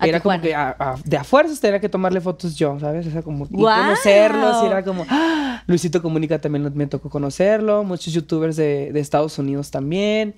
era 0.00 0.20
como 0.20 0.40
que 0.42 0.54
a, 0.54 0.76
a- 0.78 0.96
de 1.04 1.16
a 1.16 1.24
fuerzas 1.24 1.58
tenía 1.60 1.80
que 1.80 1.88
tomarle 1.88 2.20
fotos 2.20 2.54
yo, 2.56 2.78
¿sabes? 2.78 3.06
O 3.06 3.10
sea, 3.10 3.22
como 3.22 3.48
conocerlos, 3.48 4.62
y 4.62 4.66
era 4.66 4.84
como, 4.84 5.04
¡ah! 5.08 5.62
Luisito 5.66 6.02
Comunica 6.02 6.38
también 6.40 6.70
me 6.74 6.86
tocó 6.86 7.08
conocerlo, 7.10 7.82
muchos 7.82 8.12
youtubers 8.12 8.56
de, 8.56 8.92
de 8.92 9.00
Estados 9.00 9.38
Unidos 9.38 9.70
también. 9.70 10.34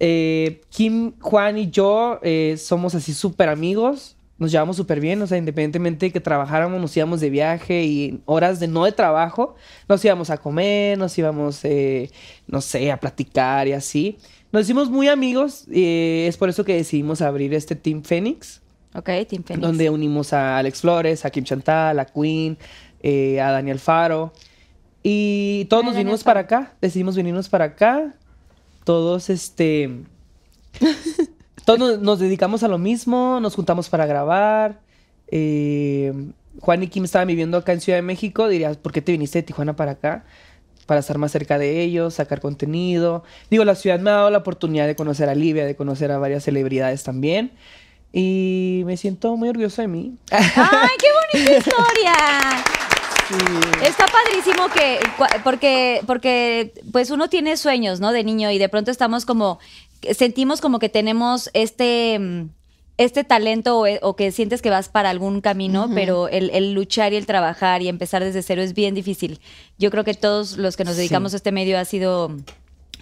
Eh, 0.00 0.60
Kim, 0.70 1.12
Juan 1.20 1.56
y 1.56 1.70
yo 1.70 2.18
eh, 2.22 2.56
somos 2.58 2.94
así 2.96 3.14
súper 3.14 3.48
amigos, 3.48 4.13
nos 4.38 4.50
llevamos 4.50 4.76
súper 4.76 5.00
bien, 5.00 5.22
o 5.22 5.26
sea, 5.26 5.38
independientemente 5.38 6.06
de 6.06 6.12
que 6.12 6.20
trabajáramos, 6.20 6.80
nos 6.80 6.96
íbamos 6.96 7.20
de 7.20 7.30
viaje 7.30 7.84
y 7.84 8.20
horas 8.24 8.58
de 8.60 8.66
no 8.68 8.84
de 8.84 8.92
trabajo, 8.92 9.54
nos 9.88 10.04
íbamos 10.04 10.30
a 10.30 10.38
comer, 10.38 10.98
nos 10.98 11.16
íbamos, 11.16 11.64
eh, 11.64 12.10
no 12.48 12.60
sé, 12.60 12.90
a 12.90 12.98
platicar 12.98 13.68
y 13.68 13.72
así. 13.72 14.18
Nos 14.50 14.62
hicimos 14.62 14.90
muy 14.90 15.08
amigos, 15.08 15.66
eh, 15.72 16.26
es 16.28 16.36
por 16.36 16.48
eso 16.48 16.64
que 16.64 16.74
decidimos 16.74 17.20
abrir 17.22 17.54
este 17.54 17.76
Team 17.76 18.02
Phoenix, 18.02 18.60
Ok, 18.94 19.06
Team 19.28 19.42
Phoenix. 19.44 19.60
donde 19.60 19.90
unimos 19.90 20.32
a 20.32 20.58
Alex 20.58 20.80
Flores, 20.80 21.24
a 21.24 21.30
Kim 21.30 21.44
Chantal, 21.44 21.98
a 21.98 22.04
Queen, 22.04 22.56
eh, 23.02 23.40
a 23.40 23.50
Daniel 23.50 23.78
Faro. 23.80 24.32
Y 25.02 25.66
todos 25.68 25.82
Ay, 25.82 25.86
nos 25.86 25.94
Daniel 25.94 26.04
vinimos 26.06 26.22
Faro. 26.24 26.34
para 26.34 26.40
acá, 26.62 26.72
decidimos 26.80 27.16
venirnos 27.16 27.48
para 27.48 27.64
acá. 27.66 28.14
Todos, 28.84 29.30
este... 29.30 29.90
todos 31.64 32.00
nos, 32.00 32.18
dedicamos 32.18 32.62
a 32.62 32.68
lo 32.68 32.78
mismo, 32.78 33.38
nos 33.40 33.54
juntamos 33.54 33.88
para 33.88 34.06
grabar. 34.06 34.80
Eh, 35.28 36.12
Juan 36.60 36.82
y 36.82 36.88
Kim 36.88 37.04
estaban 37.04 37.28
viviendo 37.28 37.56
acá 37.56 37.72
en 37.72 37.80
Ciudad 37.80 37.98
de 37.98 38.02
México. 38.02 38.48
Dirías, 38.48 38.76
¿por 38.76 38.92
qué 38.92 39.00
te 39.00 39.12
viniste 39.12 39.38
de 39.38 39.42
Tijuana 39.44 39.74
para 39.74 39.92
acá? 39.92 40.24
Para 40.86 41.00
estar 41.00 41.18
más 41.18 41.32
cerca 41.32 41.58
de 41.58 41.80
ellos, 41.80 42.14
sacar 42.14 42.40
contenido. 42.40 43.24
Digo, 43.50 43.64
la 43.64 43.74
ciudad 43.74 43.98
me 43.98 44.10
ha 44.10 44.14
dado 44.14 44.30
la 44.30 44.38
oportunidad 44.38 44.86
de 44.86 44.94
conocer 44.94 45.28
a 45.28 45.34
Livia, 45.34 45.64
de 45.64 45.76
conocer 45.76 46.12
a 46.12 46.18
varias 46.18 46.44
celebridades 46.44 47.02
también. 47.02 47.52
Y 48.12 48.82
me 48.84 48.96
siento 48.96 49.36
muy 49.36 49.48
orgulloso 49.48 49.82
de 49.82 49.88
mí. 49.88 50.14
¡Ay, 50.30 50.90
qué 50.98 51.40
bonita 51.42 51.58
historia! 51.58 52.14
Está 53.82 54.06
padrísimo 54.06 54.68
que, 54.68 55.00
porque, 55.42 56.02
porque 56.06 56.74
pues 56.92 57.10
uno 57.10 57.28
tiene 57.28 57.56
sueños, 57.56 57.98
¿no? 57.98 58.12
De 58.12 58.22
niño 58.22 58.50
y 58.50 58.58
de 58.58 58.68
pronto 58.68 58.90
estamos 58.90 59.24
como, 59.24 59.58
sentimos 60.12 60.60
como 60.60 60.78
que 60.78 60.88
tenemos 60.88 61.48
este, 61.54 62.18
mm, 62.18 62.48
este 62.98 63.24
talento 63.24 63.78
o, 63.80 63.86
o 64.02 64.16
que 64.16 64.30
sientes 64.32 64.60
que 64.62 64.70
vas 64.70 64.88
para 64.88 65.10
algún 65.10 65.40
camino, 65.40 65.88
pero 65.94 66.28
el, 66.28 66.50
el 66.50 66.74
luchar 66.74 67.12
y 67.12 67.16
el 67.16 67.26
trabajar 67.26 67.82
y 67.82 67.88
empezar 67.88 68.22
desde 68.22 68.42
cero 68.42 68.62
es 68.62 68.74
bien 68.74 68.94
difícil. 68.94 69.40
Yo 69.78 69.90
creo 69.90 70.04
que 70.04 70.14
todos 70.14 70.56
los 70.58 70.76
que 70.76 70.84
nos 70.84 70.94
Sí. 70.94 70.98
dedicamos 71.00 71.32
a 71.32 71.36
este 71.36 71.50
medio 71.52 71.78
ha 71.78 71.84
sido 71.84 72.30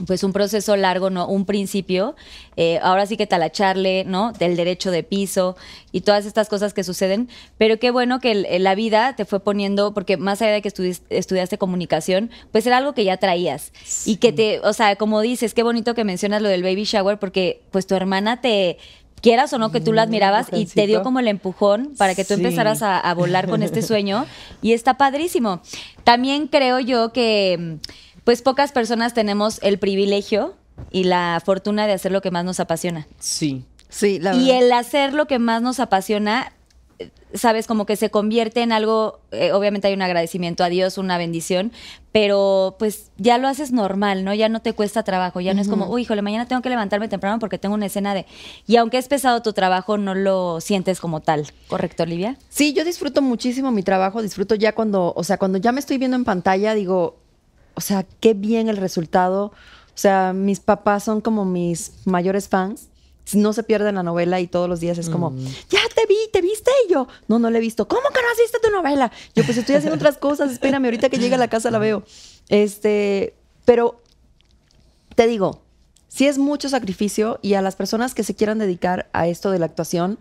pues 0.07 0.25
un 0.25 0.33
proceso 0.33 0.75
largo, 0.77 1.11
¿no? 1.11 1.27
Un 1.29 1.45
principio. 1.45 2.17
Eh, 2.57 2.79
ahora 2.83 3.05
sí 3.07 3.17
que 3.17 3.27
talacharle, 3.27 4.05
¿no? 4.05 4.33
Del 4.33 4.57
derecho 4.57 4.91
de 4.91 5.03
piso 5.03 5.57
y 5.93 6.01
todas 6.01 6.25
estas 6.27 6.49
cosas 6.49 6.73
que 6.73 6.83
suceden. 6.83 7.29
Pero 7.59 7.79
qué 7.79 7.91
bueno 7.91 8.19
que 8.19 8.33
el- 8.33 8.63
la 8.65 8.75
vida 8.75 9.15
te 9.17 9.25
fue 9.25 9.41
poniendo, 9.41 9.93
porque 9.95 10.17
más 10.17 10.41
allá 10.41 10.53
de 10.53 10.63
que 10.63 10.71
estudi- 10.73 11.01
estudiaste 11.11 11.59
comunicación, 11.59 12.31
pues 12.53 12.67
era 12.67 12.79
algo 12.79 12.95
que 12.95 13.05
ya 13.05 13.19
traías. 13.19 13.73
Y 14.07 14.17
que 14.17 14.33
te, 14.33 14.61
o 14.61 14.73
sea, 14.73 14.97
como 14.97 15.21
dices, 15.21 15.53
qué 15.55 15.63
bonito 15.63 15.95
que 15.95 16.05
mencionas 16.05 16.41
lo 16.43 16.49
del 16.49 16.63
baby 16.63 16.85
shower, 16.85 17.19
porque 17.19 17.61
pues 17.71 17.87
tu 17.87 17.95
hermana 17.95 18.41
te 18.41 18.79
quieras 19.21 19.53
o 19.53 19.59
no 19.59 19.71
que 19.71 19.81
tú 19.81 19.93
la 19.93 20.03
admirabas 20.03 20.49
y 20.53 20.67
te 20.67 20.87
dio 20.89 21.05
como 21.05 21.21
el 21.21 21.29
empujón 21.29 21.93
para 21.97 22.17
que 22.17 22.25
tú 22.25 22.35
Sí. 22.35 22.41
empezaras 22.41 22.83
a, 22.83 22.99
a 22.99 23.15
volar 23.15 23.49
con 23.49 23.63
este 23.63 23.81
sueño 23.83 24.27
y 24.63 24.73
está 24.73 24.95
padrísimo. 24.95 25.61
También 26.03 26.49
creo 26.49 26.81
yo 26.81 27.13
que 27.13 27.77
pues 28.25 28.43
pocas 28.43 28.73
personas 28.73 29.15
tenemos 29.15 29.59
el 29.63 29.79
privilegio 29.79 30.55
y 30.91 31.05
la 31.05 31.41
fortuna 31.45 31.87
de 31.87 31.93
hacer 31.95 32.13
lo 32.13 32.21
que 32.23 32.31
más 32.31 32.45
nos 32.45 32.61
apasiona. 32.61 33.07
Sí. 33.19 33.65
Sí, 33.89 34.19
la 34.19 34.35
Y 34.35 34.47
verdad. 34.49 34.63
el 34.63 34.73
hacer 34.73 35.13
lo 35.13 35.27
que 35.27 35.39
más 35.39 35.61
nos 35.61 35.79
apasiona, 35.79 36.53
eh, 36.99 37.11
sabes, 37.35 37.67
como 37.67 37.85
que 37.85 37.97
se 37.97 38.09
convierte 38.11 38.63
en 38.63 38.73
algo, 38.73 39.21
eh, 39.33 39.53
obviamente 39.53 39.89
hay 39.89 39.93
un 39.93 40.01
agradecimiento 40.01 40.65
a 40.65 40.71
Dios, 40.71 40.97
una 40.97 41.19
bendición, 41.19 41.73
pero 42.11 42.77
pues 42.79 43.11
ya 43.19 43.37
lo 43.37 43.49
haces 43.49 43.71
normal, 43.71 44.25
¿no? 44.25 44.33
Ya 44.33 44.49
no 44.49 44.61
te 44.63 44.73
cuesta 44.73 45.03
trabajo, 45.03 45.41
ya 45.43 45.53
no 45.53 45.61
es 45.61 45.69
como, 45.69 45.89
uy, 45.91 46.03
híjole, 46.03 46.23
mañana 46.23 46.47
tengo 46.49 46.63
que 46.63 46.71
levantarme 46.71 47.09
temprano 47.09 47.39
porque 47.39 47.59
tengo 47.59 47.75
una 47.75 47.85
escena 47.87 48.15
de... 48.15 48.25
Y 48.67 48.77
aunque 48.77 48.97
es 48.97 49.09
pesado 49.09 49.43
tu 49.43 49.53
trabajo, 49.53 49.99
no 49.99 50.15
lo 50.15 50.63
sientes 50.63 50.99
como 50.99 51.21
tal, 51.21 51.47
¿correcto, 51.69 52.05
Olivia? 52.05 52.39
Sí, 52.49 52.73
yo 52.73 52.85
disfruto 52.87 53.21
muchísimo 53.21 53.71
mi 53.73 53.83
trabajo, 53.83 54.23
disfruto 54.23 54.55
ya 54.55 54.75
cuando, 54.75 55.13
o 55.15 55.23
sea, 55.25 55.37
cuando 55.37 55.59
ya 55.59 55.71
me 55.73 55.81
estoy 55.81 55.99
viendo 55.99 56.17
en 56.17 56.25
pantalla, 56.25 56.73
digo, 56.75 57.17
o 57.75 57.81
sea, 57.81 58.07
qué 58.21 58.35
bien 58.35 58.69
el 58.69 58.77
resultado. 58.77 59.47
O 59.47 59.99
sea, 59.99 60.33
mis 60.33 60.61
papás 60.61 61.05
son 61.05 61.21
como 61.21 61.45
mis 61.45 61.93
mayores 62.05 62.49
fans. 62.49 62.89
No 63.35 63.53
se 63.53 63.63
pierden 63.63 63.95
la 63.95 64.03
novela 64.03 64.41
y 64.41 64.47
todos 64.47 64.69
los 64.69 64.81
días 64.81 64.99
es 64.99 65.09
como, 65.09 65.33
ya 65.71 65.81
te 65.95 66.07
vi, 66.07 66.17
te 66.33 66.43
viste 66.43 66.71
y 66.87 66.93
yo. 66.93 67.07
No, 67.29 67.39
no 67.39 67.51
la 67.51 67.59
he 67.59 67.61
visto. 67.61 67.87
¿Cómo 67.87 68.03
que 68.13 68.21
no 68.21 68.29
has 68.31 68.39
visto 68.39 68.59
tu 68.61 68.71
novela? 68.71 69.13
Yo 69.35 69.45
pues 69.45 69.57
estoy 69.57 69.77
haciendo 69.77 69.97
otras 69.97 70.19
cosas, 70.19 70.51
espérame, 70.51 70.87
ahorita 70.87 71.09
que 71.09 71.19
llegue 71.19 71.37
a 71.37 71.39
la 71.39 71.49
casa 71.49 71.71
la 71.71 71.79
veo. 71.79 72.03
Este, 72.49 73.35
pero 73.65 74.03
te 75.15 75.27
digo, 75.27 75.63
sí 76.09 76.27
es 76.27 76.37
mucho 76.37 76.69
sacrificio 76.69 77.39
y 77.43 77.55
a 77.55 77.63
las 77.63 77.77
personas 77.77 78.13
que 78.15 78.25
se 78.25 78.35
quieran 78.35 78.59
dedicar 78.59 79.09
a 79.13 79.29
esto 79.29 79.51
de 79.51 79.61
la 79.61 79.67
actuación, 79.67 80.19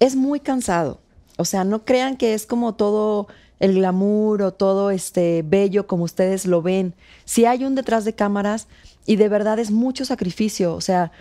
es 0.00 0.16
muy 0.16 0.40
cansado. 0.40 1.00
O 1.38 1.44
sea, 1.44 1.64
no 1.64 1.84
crean 1.84 2.16
que 2.16 2.34
es 2.34 2.46
como 2.46 2.74
todo 2.74 3.28
el 3.60 3.74
glamour 3.74 4.42
o 4.42 4.52
todo 4.52 4.90
este 4.90 5.42
bello 5.42 5.86
como 5.86 6.04
ustedes 6.04 6.46
lo 6.46 6.62
ven. 6.62 6.94
Si 7.24 7.44
hay 7.44 7.64
un 7.64 7.74
detrás 7.74 8.04
de 8.04 8.14
cámaras 8.14 8.68
y 9.06 9.16
de 9.16 9.28
verdad 9.28 9.58
es 9.58 9.70
mucho 9.70 10.04
sacrificio. 10.04 10.74
O 10.74 10.80
sea, 10.80 11.12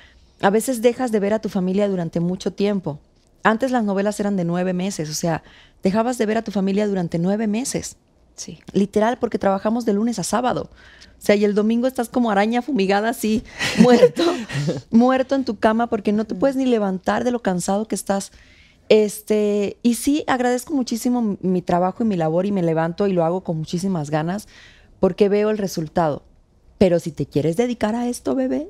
a 0.42 0.50
veces 0.50 0.82
dejas 0.82 1.12
de 1.12 1.20
ver 1.20 1.34
a 1.34 1.40
tu 1.40 1.50
familia 1.50 1.88
durante 1.88 2.20
mucho 2.20 2.52
tiempo. 2.52 3.00
Antes 3.44 3.72
las 3.72 3.84
novelas 3.84 4.20
eran 4.20 4.36
de 4.36 4.44
nueve 4.44 4.74
meses, 4.74 5.10
o 5.10 5.14
sea, 5.14 5.44
dejabas 5.84 6.18
de 6.18 6.26
ver 6.26 6.38
a 6.38 6.44
tu 6.44 6.52
familia 6.52 6.88
durante 6.88 7.20
nueve 7.20 7.46
meses. 7.46 7.96
Sí. 8.36 8.60
Literal, 8.74 9.18
porque 9.18 9.40
trabajamos 9.40 9.86
de 9.86 9.94
lunes 9.94 10.20
a 10.20 10.24
sábado. 10.24 10.70
O 11.18 11.26
sea, 11.26 11.36
y 11.36 11.46
el 11.46 11.56
domingo 11.56 11.88
estás 11.88 12.10
como 12.10 12.30
araña 12.32 12.62
fumigada 12.62 13.10
así, 13.10 13.44
muerto, 13.78 14.24
muerto 14.92 15.36
en 15.36 15.46
tu 15.46 15.58
cama 15.58 15.88
porque 15.88 16.12
no 16.12 16.26
te 16.26 16.36
puedes 16.36 16.56
ni 16.56 16.66
levantar 16.66 17.24
de 17.24 17.32
lo 17.32 17.42
cansado 17.42 17.88
que 17.88 17.96
estás. 17.96 18.32
Este, 18.90 19.78
y 19.82 19.96
sí, 19.96 20.24
agradezco 20.28 20.74
muchísimo 20.74 21.38
mi 21.42 21.62
trabajo 21.62 22.04
y 22.04 22.08
mi 22.08 22.16
labor 22.16 22.46
y 22.46 22.52
me 22.52 22.62
levanto 22.62 23.08
y 23.08 23.14
lo 23.14 23.26
hago 23.26 23.44
con 23.44 23.58
muchísimas 23.58 24.10
ganas 24.12 24.48
porque 25.00 25.30
veo 25.30 25.50
el 25.50 25.58
resultado. 25.58 26.24
Pero 26.78 27.00
si 27.00 27.12
te 27.12 27.26
quieres 27.26 27.58
dedicar 27.58 27.96
a 27.96 28.08
esto, 28.08 28.36
bebé, 28.36 28.68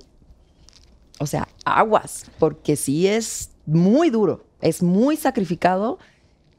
o 1.19 1.27
sea, 1.27 1.47
aguas, 1.65 2.25
porque 2.39 2.75
sí 2.75 3.07
es 3.07 3.51
muy 3.65 4.09
duro, 4.09 4.45
es 4.61 4.83
muy 4.83 5.17
sacrificado 5.17 5.97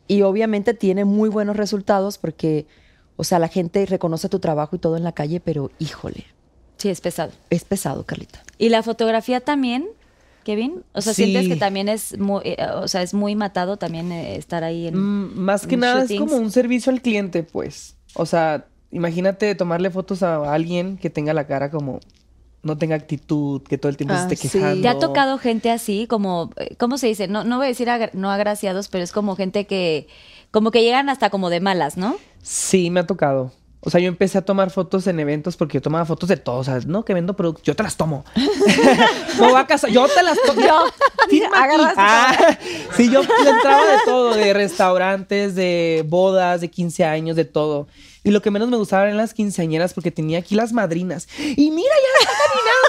y 0.08 0.22
obviamente 0.22 0.74
tiene 0.74 1.04
muy 1.04 1.28
buenos 1.28 1.56
resultados 1.56 2.18
porque, 2.18 2.66
o 3.16 3.24
sea, 3.24 3.38
la 3.38 3.48
gente 3.48 3.86
reconoce 3.86 4.28
tu 4.28 4.38
trabajo 4.38 4.76
y 4.76 4.78
todo 4.78 4.96
en 4.96 5.04
la 5.04 5.12
calle, 5.12 5.40
pero 5.40 5.70
híjole, 5.78 6.24
Sí, 6.78 6.90
es 6.90 7.00
pesado. 7.00 7.32
es 7.48 7.64
pesado, 7.64 8.04
Carlita. 8.04 8.42
¿Y 8.58 8.68
la 8.68 8.82
fotografía 8.82 9.40
también, 9.40 9.86
Kevin? 10.46 10.84
O 10.94 11.00
sea, 11.02 11.12
Sí. 11.12 11.24
¿sientes 11.24 11.48
que 11.48 11.56
también 11.56 11.88
es 11.88 12.16
muy, 12.18 12.40
eh, 12.44 12.56
o 12.76 12.86
sea, 12.86 13.02
es 13.02 13.12
muy 13.12 13.34
matado 13.34 13.76
también 13.76 14.12
eh, 14.12 14.36
estar 14.36 14.62
ahí 14.62 14.86
en... 14.86 14.96
Mm, 14.96 15.38
más 15.40 15.66
que 15.66 15.74
en 15.74 15.80
nada 15.80 16.04
es 16.04 16.18
como 16.18 16.36
un 16.36 16.52
servicio 16.52 16.92
al 16.92 17.02
cliente, 17.02 17.42
pues. 17.42 17.96
O 18.14 18.24
sea, 18.26 18.66
imagínate 18.92 19.54
tomarle 19.56 19.90
fotos 19.90 20.22
a 20.22 20.52
alguien 20.54 20.96
que 20.98 21.10
tenga 21.10 21.34
la 21.34 21.46
cara 21.48 21.70
como 21.70 21.98
no 22.62 22.78
tenga 22.78 22.94
actitud, 22.96 23.62
que 23.62 23.76
todo 23.78 23.90
el 23.90 23.96
tiempo 23.96 24.14
Ah, 24.14 24.26
se 24.28 24.34
esté 24.34 24.48
sí. 24.48 24.58
quejando. 24.58 24.82
¿Te 24.82 24.88
ha 24.88 24.98
tocado 24.98 25.38
gente 25.38 25.70
así, 25.70 26.06
como, 26.06 26.50
eh, 26.56 26.76
¿cómo 26.78 26.96
se 26.98 27.06
dice? 27.08 27.28
No, 27.28 27.44
no 27.44 27.56
voy 27.58 27.66
a 27.66 27.68
decir 27.68 27.88
agra- 27.90 28.10
no 28.14 28.30
agraciados, 28.30 28.88
pero 28.88 29.04
es 29.04 29.12
como 29.12 29.36
gente 29.36 29.66
que, 29.66 30.06
como 30.52 30.70
que 30.70 30.82
llegan 30.82 31.08
hasta 31.08 31.30
como 31.30 31.50
de 31.50 31.60
malas, 31.60 31.96
¿no? 31.96 32.16
Sí, 32.42 32.90
me 32.90 33.00
ha 33.00 33.06
tocado. 33.06 33.52
O 33.80 33.90
sea, 33.90 34.00
yo 34.00 34.08
empecé 34.08 34.38
a 34.38 34.42
tomar 34.42 34.70
fotos 34.70 35.06
en 35.06 35.20
eventos 35.20 35.56
porque 35.56 35.78
yo 35.78 35.82
tomaba 35.82 36.04
fotos 36.04 36.28
de 36.28 36.36
todo. 36.36 36.56
O 36.56 36.64
sea, 36.64 36.80
no 36.86 37.04
que 37.04 37.14
vendo 37.14 37.36
productos, 37.36 37.64
yo 37.64 37.76
te 37.76 37.82
las 37.82 37.96
tomo. 37.96 38.24
Me 38.34 39.46
voy 39.46 39.54
a 39.54 39.66
casa, 39.66 39.88
yo 39.88 40.08
te 40.08 40.22
las 40.22 40.38
tomo. 40.44 40.60
Yo, 40.60 40.86
agarras 41.54 41.94
ah, 41.96 42.58
Sí, 42.96 43.10
yo 43.10 43.20
entraba 43.20 43.84
de 43.84 43.98
todo, 44.04 44.34
de 44.34 44.52
restaurantes, 44.54 45.54
de 45.54 46.04
bodas, 46.08 46.60
de 46.60 46.68
15 46.68 47.04
años, 47.04 47.36
de 47.36 47.44
todo. 47.44 47.86
Y 48.26 48.32
lo 48.32 48.42
que 48.42 48.50
menos 48.50 48.68
me 48.68 48.76
gustaba 48.76 49.04
eran 49.04 49.18
las 49.18 49.34
quinceañeras 49.34 49.94
porque 49.94 50.10
tenía 50.10 50.40
aquí 50.40 50.56
las 50.56 50.72
madrinas. 50.72 51.28
Y 51.38 51.70
mira, 51.70 51.94
ya 51.94 52.28
está 52.28 52.32
caminando. 52.44 52.85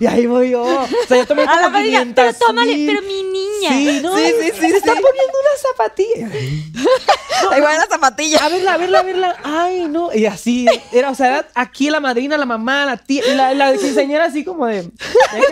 Y 0.00 0.06
ahí 0.06 0.26
voy 0.26 0.50
yo. 0.50 0.62
O 0.64 0.86
sea, 1.08 1.16
yo 1.18 1.26
tomé 1.26 1.42
A 1.42 1.46
la 1.46 1.52
como 1.56 1.70
madrina, 1.70 2.00
500, 2.00 2.24
pero 2.24 2.46
tómale, 2.46 2.84
pero 2.86 3.02
mi 3.02 3.22
niña. 3.22 3.70
Sí, 3.70 4.00
no, 4.02 4.16
Sí, 4.16 4.24
sí, 4.40 4.50
sí, 4.60 4.70
se 4.70 4.76
está 4.76 4.94
sí. 4.94 5.00
poniendo 5.00 5.38
una 5.40 5.58
zapatilla. 5.62 6.28
Ahí 7.52 7.60
van 7.60 7.76
las 7.78 7.88
zapatillas. 7.88 8.40
A 8.42 8.48
verla, 8.48 8.74
a 8.74 8.76
verla, 8.76 8.98
a 8.98 9.02
verla. 9.02 9.36
Ay, 9.44 9.86
no. 9.88 10.10
Y 10.14 10.26
así 10.26 10.66
era, 10.92 11.10
o 11.10 11.14
sea, 11.14 11.26
era 11.28 11.48
aquí 11.54 11.90
la 11.90 12.00
madrina, 12.00 12.36
la 12.36 12.46
mamá, 12.46 12.84
la 12.86 12.96
tía, 12.96 13.22
la, 13.34 13.54
la 13.54 13.72
quinceañera 13.76 14.26
así 14.26 14.44
como 14.44 14.66
de. 14.66 14.90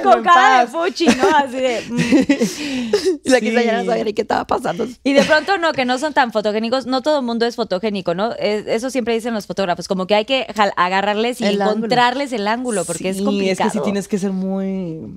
Con 0.03 0.23
cara 0.23 0.61
de 0.61 0.67
paz. 0.67 0.71
fuchi, 0.73 1.07
¿no? 1.07 1.29
Así 1.37 1.57
de... 1.57 1.83
mm. 1.89 1.99
Y 3.25 3.31
la 3.31 3.41
quinceañera 3.41 3.83
no 3.83 3.91
sabía 3.91 4.05
ni 4.05 4.13
qué 4.13 4.23
estaba 4.23 4.47
pasando. 4.47 4.87
Y 5.05 5.13
de 5.13 5.23
pronto 5.25 5.59
no, 5.59 5.73
que 5.73 5.85
no 5.85 5.99
son 5.99 6.13
tan 6.13 6.33
fotogénicos. 6.33 6.87
No 6.87 7.03
todo 7.03 7.19
el 7.21 7.25
mundo 7.25 7.47
es 7.47 7.57
fotogénico, 7.57 8.15
¿no? 8.15 8.33
Es- 8.35 8.67
eso 8.67 8.91
siempre 8.91 9.15
dicen 9.15 9.35
los 9.35 9.47
fotógrafos. 9.47 9.89
Como 9.89 10.07
que 10.07 10.15
hay 10.15 10.25
que 10.25 10.47
agarrarles 10.77 11.41
y 11.41 11.45
El 11.45 11.61
ángulo. 11.63 11.77
encontrarles 11.79 12.33
el 12.33 12.47
ángulo, 12.49 12.85
porque 12.85 13.11
es 13.11 13.19
Sí, 13.19 13.25
complicado. 13.25 13.69
Es 13.69 13.73
que 13.73 13.79
sí 13.79 13.85
tienes 13.85 14.09
que 14.09 14.12
ser 14.19 14.33
muy. 14.33 15.17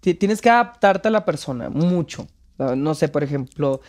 ti- 0.00 0.14
Tienes 0.14 0.40
que 0.40 0.50
adaptarte 0.50 1.08
a 1.08 1.10
la 1.10 1.24
persona, 1.24 1.68
mucho. 1.70 2.26
Sea, 2.56 2.74
No 2.76 2.94
sé, 2.94 3.08
por 3.08 3.22
ejemplo, 3.22 3.80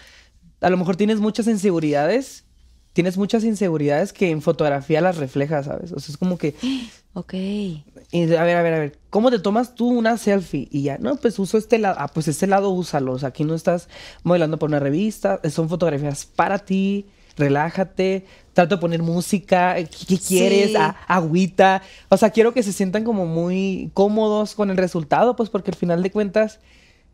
a 0.61 0.69
lo 0.69 0.77
mejor 0.77 0.95
tienes 0.95 1.19
muchas 1.19 1.47
inseguridades. 1.47 2.45
Tienes 2.93 3.17
muchas 3.17 3.43
inseguridades 3.43 4.13
que 4.13 4.29
en 4.29 4.43
fotografía 4.43 5.01
las 5.01 5.17
reflejas, 5.17 5.65
¿sabes? 5.65 5.91
O 5.93 5.99
sea, 5.99 6.11
es 6.13 6.17
como 6.17 6.37
que. 6.37 6.55
Ok. 7.15 7.33
A 7.35 8.43
ver, 8.43 8.57
a 8.57 8.63
ver, 8.63 8.73
a 8.73 8.79
ver, 8.79 8.99
¿cómo 9.11 9.29
te 9.29 9.37
tomas 9.37 9.75
tú 9.75 9.87
una 9.87 10.17
selfie? 10.17 10.67
Y 10.71 10.81
ya, 10.81 10.97
no, 10.97 11.15
pues 11.15 11.37
uso 11.37 11.59
este 11.59 11.77
lado. 11.77 11.95
Ah, 11.99 12.07
pues 12.07 12.27
este 12.27 12.47
lado 12.47 12.71
úsalo. 12.71 13.11
O 13.13 13.19
sea, 13.19 13.29
aquí 13.29 13.43
no 13.43 13.53
estás 13.53 13.87
modelando 14.23 14.57
por 14.57 14.69
una 14.69 14.79
revista. 14.79 15.39
Son 15.51 15.69
fotografías 15.69 16.25
para 16.25 16.57
ti. 16.59 17.05
Relájate. 17.37 18.25
Trato 18.53 18.75
de 18.75 18.81
poner 18.81 19.01
música. 19.01 19.75
¿Qué, 19.75 20.05
qué 20.07 20.17
quieres? 20.17 20.69
Sí. 20.69 20.75
Ah, 20.77 20.95
agüita. 21.07 21.81
O 22.09 22.17
sea, 22.17 22.29
quiero 22.29 22.53
que 22.53 22.63
se 22.63 22.73
sientan 22.73 23.03
como 23.03 23.25
muy 23.25 23.91
cómodos 23.93 24.55
con 24.55 24.69
el 24.69 24.77
resultado, 24.77 25.35
pues 25.35 25.49
porque 25.49 25.71
al 25.71 25.77
final 25.77 26.03
de 26.03 26.11
cuentas, 26.11 26.59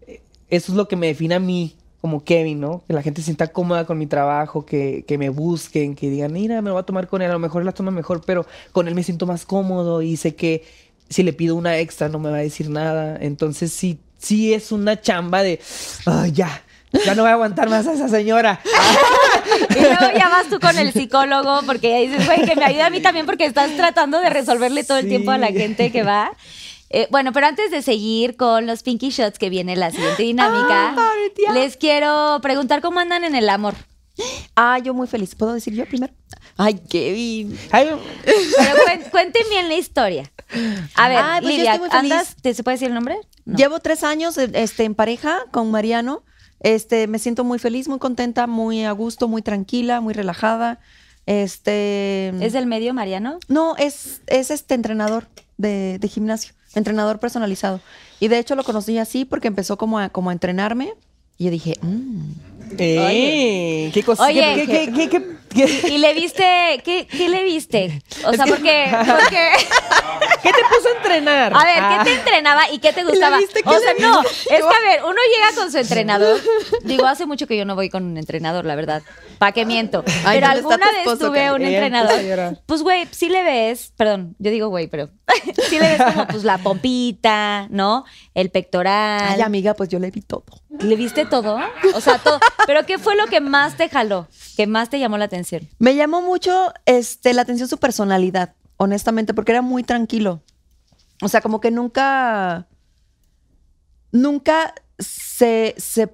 eh, 0.08 0.21
eso 0.49 0.71
es 0.71 0.78
lo 0.78 0.88
que 0.88 0.95
me 0.95 1.08
define 1.08 1.36
a 1.36 1.39
mí 1.39 1.75
como 2.02 2.23
Kevin, 2.23 2.60
¿no? 2.60 2.84
Que 2.88 2.93
la 2.93 3.02
gente 3.02 3.21
se 3.21 3.25
sienta 3.25 3.47
cómoda 3.47 3.86
con 3.86 3.97
mi 3.97 4.08
trabajo, 4.08 4.65
que, 4.65 5.04
que 5.08 5.17
me 5.17 5.30
busquen, 5.30 5.95
que 5.95 6.10
digan, 6.10 6.32
mira, 6.32 6.62
me 6.62 6.69
lo 6.69 6.75
voy 6.75 6.82
a 6.82 6.86
tomar 6.86 7.08
con 7.08 7.21
él, 7.21 7.30
a 7.30 7.34
lo 7.34 7.39
mejor 7.39 7.65
la 7.65 7.73
toma 7.73 7.91
mejor, 7.91 8.21
pero 8.25 8.45
con 8.71 8.88
él 8.88 8.95
me 8.95 9.04
siento 9.04 9.25
más 9.25 9.45
cómodo 9.45 10.02
y 10.02 10.15
sé 10.15 10.36
que 10.36 10.63
si 11.10 11.23
le 11.23 11.34
pido 11.34 11.56
una 11.56 11.78
extra 11.80 12.08
no 12.08 12.19
me 12.19 12.30
va 12.30 12.38
a 12.38 12.41
decir 12.41 12.69
nada. 12.69 13.17
Entonces 13.19 13.73
sí, 13.73 13.99
sí 14.17 14.54
es 14.54 14.71
una 14.71 15.02
chamba 15.02 15.43
de, 15.43 15.60
ya, 16.32 16.63
ya 17.06 17.15
no 17.15 17.23
voy 17.23 17.30
a 17.30 17.34
aguantar 17.34 17.69
más 17.69 17.88
a 17.88 17.93
esa 17.93 18.08
señora. 18.10 18.60
Y 19.69 19.80
luego 19.82 20.17
ya 20.17 20.30
vas 20.30 20.47
tú 20.49 20.60
con 20.60 20.78
el 20.78 20.91
psicólogo 20.93 21.62
porque 21.65 21.89
ya 21.89 21.97
dices, 21.97 22.25
güey, 22.25 22.43
que 22.45 22.56
me 22.56 22.65
ayude 22.65 22.82
a 22.84 22.89
mí 22.89 23.02
también 23.02 23.25
porque 23.25 23.45
estás 23.45 23.75
tratando 23.75 24.19
de 24.19 24.30
resolverle 24.30 24.84
todo 24.84 24.97
el 24.97 25.08
tiempo 25.08 25.32
a 25.32 25.38
la 25.38 25.47
gente 25.47 25.91
que 25.91 26.04
va. 26.04 26.32
Eh, 26.89 27.08
bueno, 27.12 27.32
pero 27.34 27.47
antes 27.47 27.71
de 27.71 27.82
seguir 27.82 28.36
con 28.36 28.65
los 28.65 28.84
Pinky 28.84 29.10
Shots 29.10 29.38
que 29.39 29.49
viene 29.49 29.75
la 29.75 29.91
siguiente 29.91 30.23
dinámica, 30.23 30.95
Ah, 30.97 31.13
les 31.54 31.78
quiero 31.78 32.39
preguntar 32.41 32.82
cómo 32.82 32.99
andan 32.99 33.23
en 33.23 33.36
el 33.36 33.49
amor. 33.49 33.75
Ah, 34.56 34.80
yo 34.80 34.93
muy 34.93 35.08
feliz. 35.08 35.36
¿Puedo 35.36 35.54
decir 35.54 35.73
yo 35.73 35.86
primero? 35.86 36.13
Ay, 36.58 36.80
Kevin. 36.89 37.58
Ay, 37.71 37.89
Pero 38.25 38.73
cuen- 38.86 39.10
cuenten 39.12 39.43
bien 39.49 39.67
la 39.69 39.75
historia. 39.75 40.30
A 40.95 41.08
ver, 41.10 41.19
Ay, 41.23 41.41
pues 41.41 41.56
Lidia. 41.56 41.80
¿andas? 41.91 42.36
¿Te 42.41 42.54
se 42.54 42.63
puede 42.63 42.75
decir 42.75 42.89
el 42.89 42.95
nombre? 42.95 43.17
No. 43.45 43.58
Llevo 43.58 43.80
tres 43.80 44.04
años 44.04 44.38
este, 44.38 44.84
en 44.84 44.95
pareja 44.95 45.39
con 45.52 45.71
Mariano. 45.71 46.23
Este, 46.62 47.08
me 47.08 47.19
siento 47.19 47.43
muy 47.43 47.60
feliz, 47.60 47.88
muy 47.88 48.00
contenta, 48.00 48.48
muy 48.48 48.84
a 48.84 48.91
gusto, 48.91 49.28
muy 49.28 49.41
tranquila, 49.41 50.02
muy 50.02 50.13
relajada. 50.13 50.80
Este. 51.26 52.30
¿Es 52.43 52.54
del 52.54 52.65
medio, 52.65 52.93
Mariano? 52.93 53.39
No, 53.48 53.76
es, 53.78 54.22
es 54.28 54.52
este 54.52 54.74
entrenador 54.74 55.28
de, 55.58 55.98
de 56.00 56.08
gimnasio, 56.08 56.54
entrenador 56.76 57.19
personalizado. 57.19 57.82
Y 58.19 58.28
de 58.28 58.39
hecho 58.39 58.56
lo 58.56 58.63
conocí 58.63 58.98
así 58.98 59.26
porque 59.26 59.48
empezó 59.48 59.78
como 59.78 60.00
a, 60.00 60.10
como 60.10 60.30
a 60.32 60.34
entrenarme. 60.34 60.93
Y 61.38 61.45
yo 61.45 61.52
dije, 61.52 61.76
mm, 61.82 62.32
eh, 62.80 63.91
qué 63.93 64.04
cosa. 64.04 64.26
Oye. 64.26 64.41
qué- 64.56 64.65
qué- 64.65 64.91
qué- 64.91 64.91
qué- 64.93 65.10
qué- 65.10 65.38
¿Y 65.55 65.97
le 65.97 66.13
viste? 66.13 66.81
¿Qué, 66.83 67.07
qué 67.07 67.29
le 67.29 67.43
viste? 67.43 68.01
O 68.25 68.33
sea, 68.33 68.45
porque, 68.45 68.91
porque 68.91 69.49
¿Qué 70.43 70.49
te 70.51 70.59
puso 70.75 70.88
a 70.93 70.97
entrenar? 70.97 71.53
A 71.55 71.63
ver, 71.65 71.79
Ah. 71.81 72.01
¿qué 72.03 72.12
te 72.12 72.17
entrenaba 72.17 72.69
y 72.71 72.79
qué 72.79 72.93
te 72.93 73.03
gustaba? 73.03 73.38
viste? 73.38 73.63
¿Qué 73.63 73.69
O 73.69 73.79
sea, 73.79 73.93
no, 73.99 74.21
es 74.21 74.29
que 74.47 74.55
a 74.55 74.89
ver, 74.89 75.03
uno 75.03 75.15
llega 75.35 75.55
con 75.62 75.71
su 75.71 75.77
entrenador. 75.77 76.39
Digo, 76.83 77.05
hace 77.07 77.25
mucho 77.25 77.47
que 77.47 77.57
yo 77.57 77.65
no 77.65 77.75
voy 77.75 77.89
con 77.89 78.03
un 78.03 78.17
entrenador, 78.17 78.65
la 78.65 78.75
verdad. 78.75 79.01
¿Para 79.38 79.51
qué 79.53 79.65
miento? 79.65 80.03
Ay, 80.25 80.39
pero 80.41 80.47
¿dónde 80.47 80.59
está 80.62 80.73
alguna 80.75 80.91
vez 80.91 81.19
tuve 81.19 81.51
un 81.51 81.62
entrenador. 81.62 82.59
Pues, 82.65 82.81
güey, 82.83 83.07
sí 83.12 83.29
le 83.29 83.41
ves, 83.43 83.93
perdón, 83.95 84.35
yo 84.39 84.51
digo 84.51 84.67
güey, 84.67 84.88
pero 84.88 85.09
sí 85.69 85.79
le 85.79 85.97
ves 85.97 86.01
como 86.03 86.27
pues 86.27 86.43
la 86.43 86.57
pompita, 86.57 87.67
¿no? 87.69 88.03
El 88.33 88.49
pectoral. 88.51 89.21
ay, 89.29 89.41
amiga, 89.41 89.73
pues 89.73 89.89
yo 89.89 89.99
le 89.99 90.12
vi 90.12 90.21
todo. 90.21 90.43
¿Le 90.79 90.95
viste 90.95 91.25
todo? 91.25 91.59
O 91.93 92.01
sea, 92.01 92.17
todo. 92.19 92.39
Pero 92.65 92.85
¿qué 92.85 92.97
fue 92.97 93.15
lo 93.15 93.25
que 93.27 93.39
más 93.41 93.75
te 93.75 93.89
jaló? 93.89 94.27
¿Qué 94.55 94.67
más 94.67 94.89
te 94.89 94.99
llamó 94.99 95.17
la 95.17 95.25
atención? 95.25 95.38
Me 95.80 95.95
llamó 95.95 96.21
mucho 96.21 96.73
este, 96.86 97.34
la 97.34 97.43
atención 97.43 97.67
su 97.67 97.78
personalidad, 97.78 98.54
honestamente, 98.78 99.34
porque 99.34 99.52
era 99.52 99.62
muy 99.62 99.84
tranquilo. 99.84 100.41
O 101.21 101.28
sea, 101.28 101.41
como 101.41 101.60
que 101.60 101.71
nunca. 101.71 102.67
Nunca 104.12 104.73
se. 104.97 105.75
se 105.78 106.10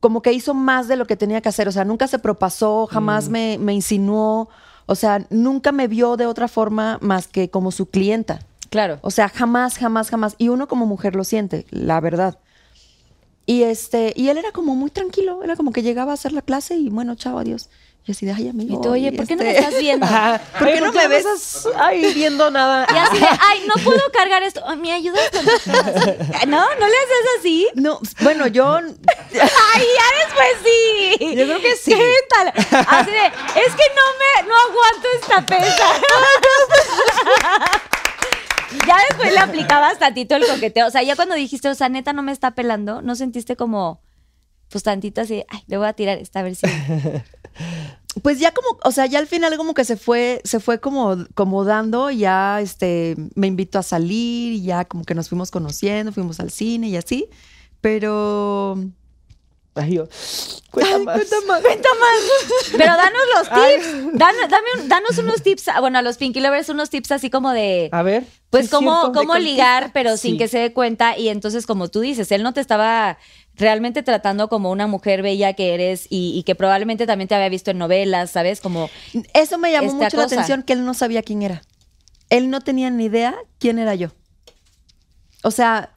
como 0.00 0.22
que 0.22 0.32
hizo 0.32 0.54
más 0.54 0.88
de 0.88 0.96
lo 0.96 1.06
que 1.06 1.16
tenía 1.16 1.42
que 1.42 1.50
hacer. 1.50 1.68
O 1.68 1.72
sea, 1.72 1.84
nunca 1.84 2.06
se 2.08 2.18
propasó, 2.18 2.86
jamás 2.86 3.28
me, 3.28 3.58
me 3.58 3.74
insinuó. 3.74 4.48
O 4.86 4.94
sea, 4.94 5.26
nunca 5.28 5.72
me 5.72 5.88
vio 5.88 6.16
de 6.16 6.26
otra 6.26 6.48
forma 6.48 6.98
más 7.02 7.28
que 7.28 7.50
como 7.50 7.70
su 7.70 7.86
clienta. 7.86 8.40
Claro. 8.70 8.98
O 9.02 9.10
sea, 9.10 9.28
jamás, 9.28 9.76
jamás, 9.76 10.08
jamás. 10.08 10.36
Y 10.38 10.48
uno 10.48 10.68
como 10.68 10.86
mujer 10.86 11.16
lo 11.16 11.24
siente, 11.24 11.66
la 11.70 12.00
verdad. 12.00 12.38
Y 13.46 13.64
este, 13.64 14.12
y 14.16 14.28
él 14.28 14.38
era 14.38 14.52
como 14.52 14.76
muy 14.76 14.90
tranquilo, 14.90 15.42
era 15.42 15.56
como 15.56 15.72
que 15.72 15.82
llegaba 15.82 16.12
a 16.12 16.14
hacer 16.14 16.32
la 16.32 16.42
clase 16.42 16.76
y 16.76 16.88
bueno, 16.88 17.16
chao, 17.16 17.38
adiós. 17.38 17.68
Y 18.06 18.12
así 18.12 18.24
de, 18.26 18.32
ay, 18.32 18.48
amigo. 18.48 18.78
Y 18.78 18.82
tú, 18.82 18.90
oye, 18.92 19.12
¿por 19.12 19.26
qué 19.26 19.36
no 19.36 19.44
me 19.44 19.50
este- 19.50 19.62
estás 19.62 19.78
viendo? 19.80 20.06
Ajá. 20.06 20.40
¿Por 20.58 20.66
qué 20.68 20.74
Ay, 20.74 20.80
no 20.80 20.92
me 20.92 21.06
ves? 21.06 21.24
estás 21.26 21.68
ahí 21.76 22.12
viendo 22.14 22.50
nada? 22.50 22.86
Y 22.92 22.96
así 22.96 23.18
de, 23.18 23.26
ay, 23.40 23.62
no 23.68 23.74
puedo 23.84 24.00
cargar 24.12 24.42
esto. 24.42 24.62
¿Me 24.78 24.90
ayudas 24.92 25.28
con? 25.30 25.44
¿No? 26.50 26.60
¿No 26.60 26.86
le 26.88 26.96
haces 26.96 27.26
así? 27.38 27.68
No, 27.74 28.00
bueno, 28.22 28.46
yo 28.46 28.76
Ay, 28.76 28.86
ya 29.34 30.24
después 30.24 30.48
sí. 30.64 31.16
Yo 31.36 31.44
creo 31.44 31.60
que 31.60 31.76
sí. 31.76 31.92
¿Qué 31.94 32.14
tal? 32.30 32.48
Así 32.88 33.10
de, 33.10 33.26
es 33.26 33.74
que 33.74 33.86
no 33.94 34.06
me, 34.18 34.48
no 34.48 34.54
aguanto 34.56 35.08
esta 35.20 35.46
pesa. 35.46 35.86
ya 38.86 38.96
después 39.08 39.32
le 39.32 39.38
aplicabas 39.38 39.98
tantito 39.98 40.36
el 40.36 40.46
coqueteo. 40.46 40.86
O 40.86 40.90
sea, 40.90 41.02
ya 41.02 41.16
cuando 41.16 41.34
dijiste, 41.34 41.68
o 41.68 41.74
sea, 41.74 41.88
neta 41.88 42.12
no 42.12 42.22
me 42.22 42.32
está 42.32 42.52
pelando, 42.52 43.02
¿no 43.02 43.14
sentiste 43.14 43.56
como, 43.56 44.00
pues 44.70 44.84
tantito 44.84 45.20
así, 45.20 45.42
ay, 45.48 45.60
le 45.66 45.76
voy 45.76 45.86
a 45.86 45.92
tirar 45.92 46.18
esta 46.18 46.40
a 46.40 46.42
ver 46.42 46.54
si. 46.54 46.66
pues 48.22 48.38
ya 48.38 48.52
como, 48.52 48.78
o 48.84 48.92
sea, 48.92 49.06
ya 49.06 49.18
al 49.18 49.26
final 49.26 49.56
como 49.56 49.74
que 49.74 49.84
se 49.84 49.96
fue, 49.96 50.40
se 50.44 50.60
fue 50.60 50.80
como, 50.80 51.26
como 51.34 51.64
dando, 51.64 52.10
ya 52.10 52.60
este, 52.60 53.16
me 53.34 53.46
invitó 53.46 53.78
a 53.78 53.82
salir, 53.82 54.52
y 54.52 54.62
ya 54.62 54.84
como 54.84 55.04
que 55.04 55.14
nos 55.14 55.28
fuimos 55.28 55.50
conociendo, 55.50 56.12
fuimos 56.12 56.40
al 56.40 56.50
cine 56.50 56.88
y 56.88 56.96
así. 56.96 57.28
Pero, 57.80 58.78
Ay, 59.76 59.94
yo, 59.94 60.08
cuenta 60.72 60.98
más. 60.98 61.16
Cuenta 61.16 61.36
más. 61.46 61.60
Cuenta 61.62 61.88
más. 62.00 62.70
Pero 62.72 62.84
danos 62.86 63.20
los 63.36 63.48
tips. 63.48 64.18
Danos, 64.18 64.48
dame 64.50 64.66
un- 64.82 64.88
danos 64.88 65.18
unos 65.18 65.42
tips. 65.42 65.68
ah, 65.68 65.80
Bueno, 65.80 65.98
a 65.98 66.02
los 66.02 66.16
Pinky 66.18 66.40
Lovers, 66.40 66.68
unos 66.70 66.90
tips 66.90 67.12
así 67.12 67.30
como 67.30 67.52
de. 67.52 67.88
A 67.92 68.02
ver. 68.02 68.24
Pues 68.50 68.62
¿sí 68.64 68.66
es 68.66 68.70
cómo, 68.72 69.12
cómo 69.12 69.34
¿De 69.34 69.40
ligar, 69.40 69.92
pero 69.94 70.16
sin 70.16 70.36
que 70.38 70.48
se 70.48 70.58
dé 70.58 70.72
cuenta. 70.72 71.16
Y 71.16 71.28
entonces, 71.28 71.66
como 71.66 71.86
tú 71.88 72.00
dices, 72.00 72.32
él 72.32 72.42
no 72.42 72.52
te 72.52 72.60
estaba 72.60 73.16
realmente 73.54 74.02
tratando 74.02 74.48
como 74.48 74.70
una 74.72 74.88
mujer 74.88 75.22
bella 75.22 75.52
que 75.52 75.72
eres 75.74 76.06
y, 76.10 76.32
y 76.36 76.42
que 76.42 76.54
probablemente 76.56 77.06
también 77.06 77.28
te 77.28 77.36
había 77.36 77.48
visto 77.48 77.70
en 77.70 77.78
novelas, 77.78 78.30
¿sabes? 78.32 78.60
Como, 78.60 78.90
Eso 79.34 79.56
me 79.58 79.70
llamó 79.70 79.92
mucho 79.92 80.16
la 80.16 80.24
atención, 80.24 80.62
que 80.64 80.72
él 80.72 80.84
no 80.84 80.94
sabía 80.94 81.22
quién 81.22 81.42
era. 81.42 81.62
Él 82.28 82.50
no 82.50 82.60
tenía 82.60 82.90
ni 82.90 83.04
idea 83.04 83.36
quién 83.58 83.78
era 83.78 83.94
yo. 83.94 84.08
O 85.42 85.50
sea, 85.52 85.94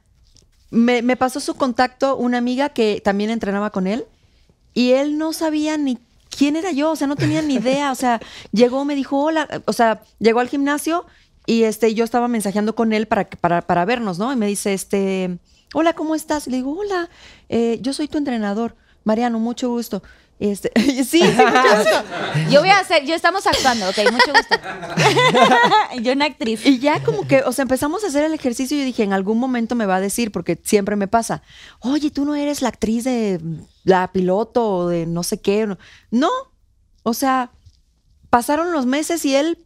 me, 0.74 1.01
me 1.01 1.15
pasó 1.15 1.39
su 1.39 1.55
contacto 1.55 2.17
una 2.17 2.38
amiga 2.39 2.69
que 2.69 3.01
también 3.03 3.30
entrenaba 3.30 3.69
con 3.69 3.88
él 3.88 4.05
y 4.74 4.91
él 4.91 5.17
no 5.17 5.34
sabía 5.34 5.78
ni 5.78 5.97
quién 6.36 6.55
era 6.55 6.71
yo, 6.71 6.91
o 6.91 6.95
sea, 6.95 7.05
no 7.07 7.15
tenía 7.15 7.41
ni 7.43 7.55
idea. 7.55 7.91
O 7.91 7.95
sea, 7.95 8.19
llegó, 8.51 8.84
me 8.86 8.95
dijo, 8.95 9.17
hola, 9.19 9.47
o 9.65 9.74
sea, 9.74 10.01
llegó 10.19 10.39
al 10.39 10.49
gimnasio 10.49 11.05
y 11.45 11.63
este, 11.63 11.93
yo 11.93 12.03
estaba 12.03 12.28
mensajeando 12.28 12.74
con 12.76 12.91
él 12.93 13.07
para, 13.07 13.26
que- 13.26 13.38
para, 13.38 13.61
para 13.61 13.86
vernos, 13.86 14.17
¿no? 14.17 14.34
Y 14.34 14.36
me 14.36 14.47
dice, 14.47 14.74
este, 14.74 15.38
hola, 15.74 15.93
¿cómo 15.93 16.15
estás? 16.15 16.47
Y 16.47 16.51
le 16.51 16.57
digo, 16.57 16.78
hola, 16.80 17.09
eh, 17.49 17.78
yo 17.82 17.93
soy 17.93 18.07
tu 18.07 18.17
entrenador, 18.17 18.76
Mariano, 19.03 19.38
mucho 19.39 19.69
gusto. 19.69 20.01
Este, 20.43 20.73
sí, 20.81 21.05
sí, 21.05 21.23
mucho 21.23 21.77
gusto. 21.77 22.03
yo 22.51 22.59
voy 22.59 22.69
a 22.69 22.79
hacer, 22.79 23.05
yo 23.05 23.15
estamos 23.15 23.47
actuando, 23.47 23.87
ok, 23.87 23.97
mucho 24.11 24.33
gusto. 24.33 24.55
yo 26.01 26.11
una 26.11 26.25
actriz. 26.25 26.65
Y 26.65 26.79
ya 26.79 27.01
como 27.01 27.25
que, 27.25 27.43
o 27.43 27.53
sea, 27.53 27.63
empezamos 27.63 28.03
a 28.03 28.07
hacer 28.07 28.25
el 28.25 28.33
ejercicio 28.33 28.75
y 28.75 28.81
yo 28.81 28.85
dije, 28.85 29.03
en 29.03 29.13
algún 29.13 29.39
momento 29.39 29.73
me 29.75 29.85
va 29.85 29.95
a 29.95 30.01
decir, 30.01 30.33
porque 30.33 30.59
siempre 30.61 30.97
me 30.97 31.07
pasa, 31.07 31.43
oye, 31.79 32.11
tú 32.11 32.25
no 32.25 32.35
eres 32.35 32.61
la 32.61 32.67
actriz 32.67 33.05
de 33.05 33.39
la 33.85 34.11
piloto 34.11 34.69
o 34.69 34.87
de 34.89 35.05
no 35.05 35.23
sé 35.23 35.39
qué. 35.39 35.77
No, 36.11 36.29
o 37.03 37.13
sea, 37.13 37.51
pasaron 38.29 38.73
los 38.73 38.85
meses 38.85 39.23
y 39.23 39.35
él, 39.37 39.57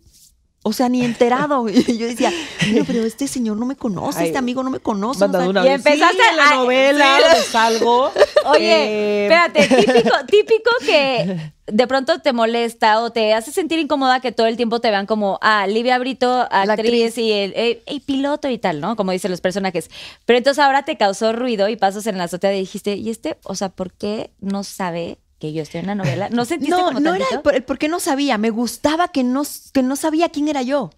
o 0.67 0.73
sea, 0.73 0.89
ni 0.89 1.03
enterado. 1.03 1.65
Y 1.87 1.97
yo 1.97 2.07
decía, 2.07 2.31
"No, 2.73 2.83
pero 2.85 3.03
este 3.05 3.27
señor 3.27 3.57
no 3.57 3.65
me 3.65 3.75
conoce, 3.75 4.19
Ay, 4.19 4.25
este 4.27 4.37
amigo 4.37 4.63
no 4.63 4.69
me 4.69 4.79
conoce. 4.79 5.23
O 5.25 5.31
sea, 5.31 5.39
una 5.47 5.65
y 5.65 5.69
empezaste 5.69 6.17
sí, 6.17 6.35
la 6.35 6.55
novela, 6.55 7.17
sí. 7.35 7.51
salgo. 7.51 8.11
Oye, 8.45 8.73
eh, 8.73 9.23
espérate, 9.25 9.67
típico, 9.85 10.15
típico 10.27 10.69
que 10.85 11.51
de 11.67 11.87
pronto 11.87 12.19
te 12.21 12.31
molesta 12.33 13.01
o 13.01 13.11
te 13.11 13.33
hace 13.33 13.51
sentir 13.51 13.77
incómoda 13.79 14.19
que 14.21 14.31
todo 14.31 14.47
el 14.47 14.55
tiempo 14.55 14.79
te 14.79 14.89
vean 14.89 15.05
como, 15.05 15.37
ah, 15.41 15.67
Livia 15.67 15.97
Brito, 15.99 16.47
actriz, 16.49 16.69
actriz. 16.69 17.17
y 17.17 17.31
el, 17.33 17.53
el- 17.55 17.81
el 17.85 18.01
piloto 18.01 18.49
y 18.49 18.57
tal, 18.57 18.79
¿no? 18.79 18.95
Como 18.95 19.11
dicen 19.11 19.31
los 19.31 19.41
personajes. 19.41 19.89
Pero 20.25 20.37
entonces 20.37 20.63
ahora 20.63 20.83
te 20.85 20.95
causó 20.97 21.33
ruido 21.33 21.67
y 21.69 21.75
pasos 21.75 22.07
en 22.07 22.17
la 22.17 22.25
azotea 22.25 22.53
y 22.55 22.59
dijiste, 22.59 22.95
¿y 22.95 23.09
este, 23.09 23.37
o 23.43 23.55
sea, 23.55 23.69
por 23.69 23.91
qué 23.93 24.31
no 24.39 24.63
sabe 24.63 25.17
que 25.39 25.53
yo 25.53 25.61
estoy 25.61 25.81
en 25.81 25.87
la 25.87 25.95
novela? 25.95 26.29
¿No 26.29 26.45
sentiste 26.45 26.75
No, 26.75 26.85
como 26.87 26.99
no 26.99 27.13
era 27.15 27.23
el 27.25 27.29
tantito? 27.29 27.51
el 27.51 27.63
por 27.63 27.77
qué 27.77 27.87
no 27.87 27.99
sabía, 27.99 28.37
me 28.37 28.49
gustaba 28.49 29.07
que 29.09 29.23
no, 29.23 29.43
que 29.73 29.83
no 29.83 29.95
sabía 29.95 30.29
quién 30.29 30.47
era 30.47 30.61
yo. 30.61 30.89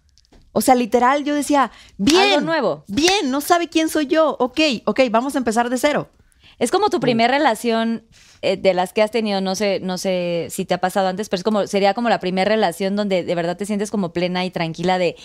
O 0.52 0.62
sea, 0.62 0.74
literal, 0.76 1.24
yo 1.24 1.36
decía, 1.36 1.72
bien. 1.98 2.22
Algo 2.34 2.42
nuevo. 2.42 2.84
Bien, 2.88 3.30
no 3.30 3.40
sabe 3.42 3.68
quién 3.70 3.88
soy 3.90 4.08
yo. 4.08 4.36
Ok, 4.40 4.60
ok, 4.86 5.02
vamos 5.12 5.36
a 5.36 5.38
empezar 5.38 5.70
de 5.70 5.78
cero. 5.78 6.10
Es 6.58 6.72
como 6.72 6.90
tu 6.90 7.00
primera 7.00 7.38
relación 7.38 8.04
eh, 8.42 8.58
de 8.58 8.74
las 8.74 8.92
que 8.92 9.02
has 9.02 9.12
tenido, 9.12 9.40
no 9.42 9.56
sé, 9.56 9.80
no 9.82 9.98
sé 9.98 10.48
si 10.50 10.66
te 10.66 10.74
ha 10.74 10.80
pasado 10.80 11.08
antes, 11.08 11.30
pero 11.30 11.40
es 11.40 11.44
como, 11.44 11.68
sería 11.68 11.94
como 11.94 12.10
la 12.10 12.20
primera 12.20 12.50
relación 12.50 12.96
donde 12.96 13.24
de 13.24 13.36
verdad 13.36 13.56
te 13.58 13.66
sientes 13.66 13.92
como 13.92 14.12
plena 14.12 14.44
y 14.44 14.50
tranquila 14.52 14.98
de 14.98 15.16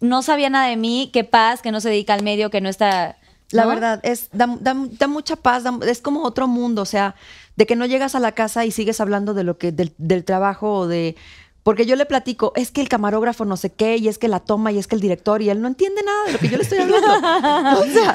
no 0.00 0.22
sabía 0.22 0.48
nada 0.48 0.68
de 0.68 0.76
mí, 0.76 1.10
qué 1.12 1.24
paz, 1.24 1.60
que 1.60 1.72
no 1.72 1.80
se 1.80 1.90
dedica 1.90 2.14
al 2.14 2.22
medio, 2.22 2.48
que 2.50 2.60
no 2.62 2.68
está. 2.70 3.18
La 3.50 3.66
verdad, 3.66 4.00
es, 4.04 4.28
da, 4.32 4.46
da- 4.60 4.76
da 4.92 5.06
mucha 5.08 5.34
paz, 5.36 5.64
da- 5.64 5.78
es 5.86 6.00
como 6.00 6.22
otro 6.22 6.46
mundo, 6.46 6.82
o 6.82 6.86
sea, 6.86 7.16
de 7.60 7.66
que 7.66 7.76
no 7.76 7.84
llegas 7.84 8.14
a 8.14 8.20
la 8.20 8.32
casa 8.32 8.64
y 8.64 8.70
sigues 8.70 9.02
hablando 9.02 9.34
de 9.34 9.44
lo 9.44 9.58
que, 9.58 9.70
del, 9.70 9.92
del 9.98 10.24
trabajo 10.24 10.76
o 10.76 10.86
de. 10.88 11.14
Porque 11.62 11.84
yo 11.84 11.94
le 11.94 12.06
platico, 12.06 12.54
es 12.56 12.70
que 12.70 12.80
el 12.80 12.88
camarógrafo 12.88 13.44
no 13.44 13.58
sé 13.58 13.70
qué, 13.70 13.98
y 13.98 14.08
es 14.08 14.16
que 14.16 14.28
la 14.28 14.40
toma, 14.40 14.72
y 14.72 14.78
es 14.78 14.86
que 14.86 14.94
el 14.94 15.02
director, 15.02 15.42
y 15.42 15.50
él 15.50 15.60
no 15.60 15.68
entiende 15.68 16.02
nada 16.02 16.24
de 16.24 16.32
lo 16.32 16.38
que 16.38 16.48
yo 16.48 16.56
le 16.56 16.62
estoy 16.62 16.78
hablando. 16.78 17.06
o 17.82 17.84
sea, 17.84 18.14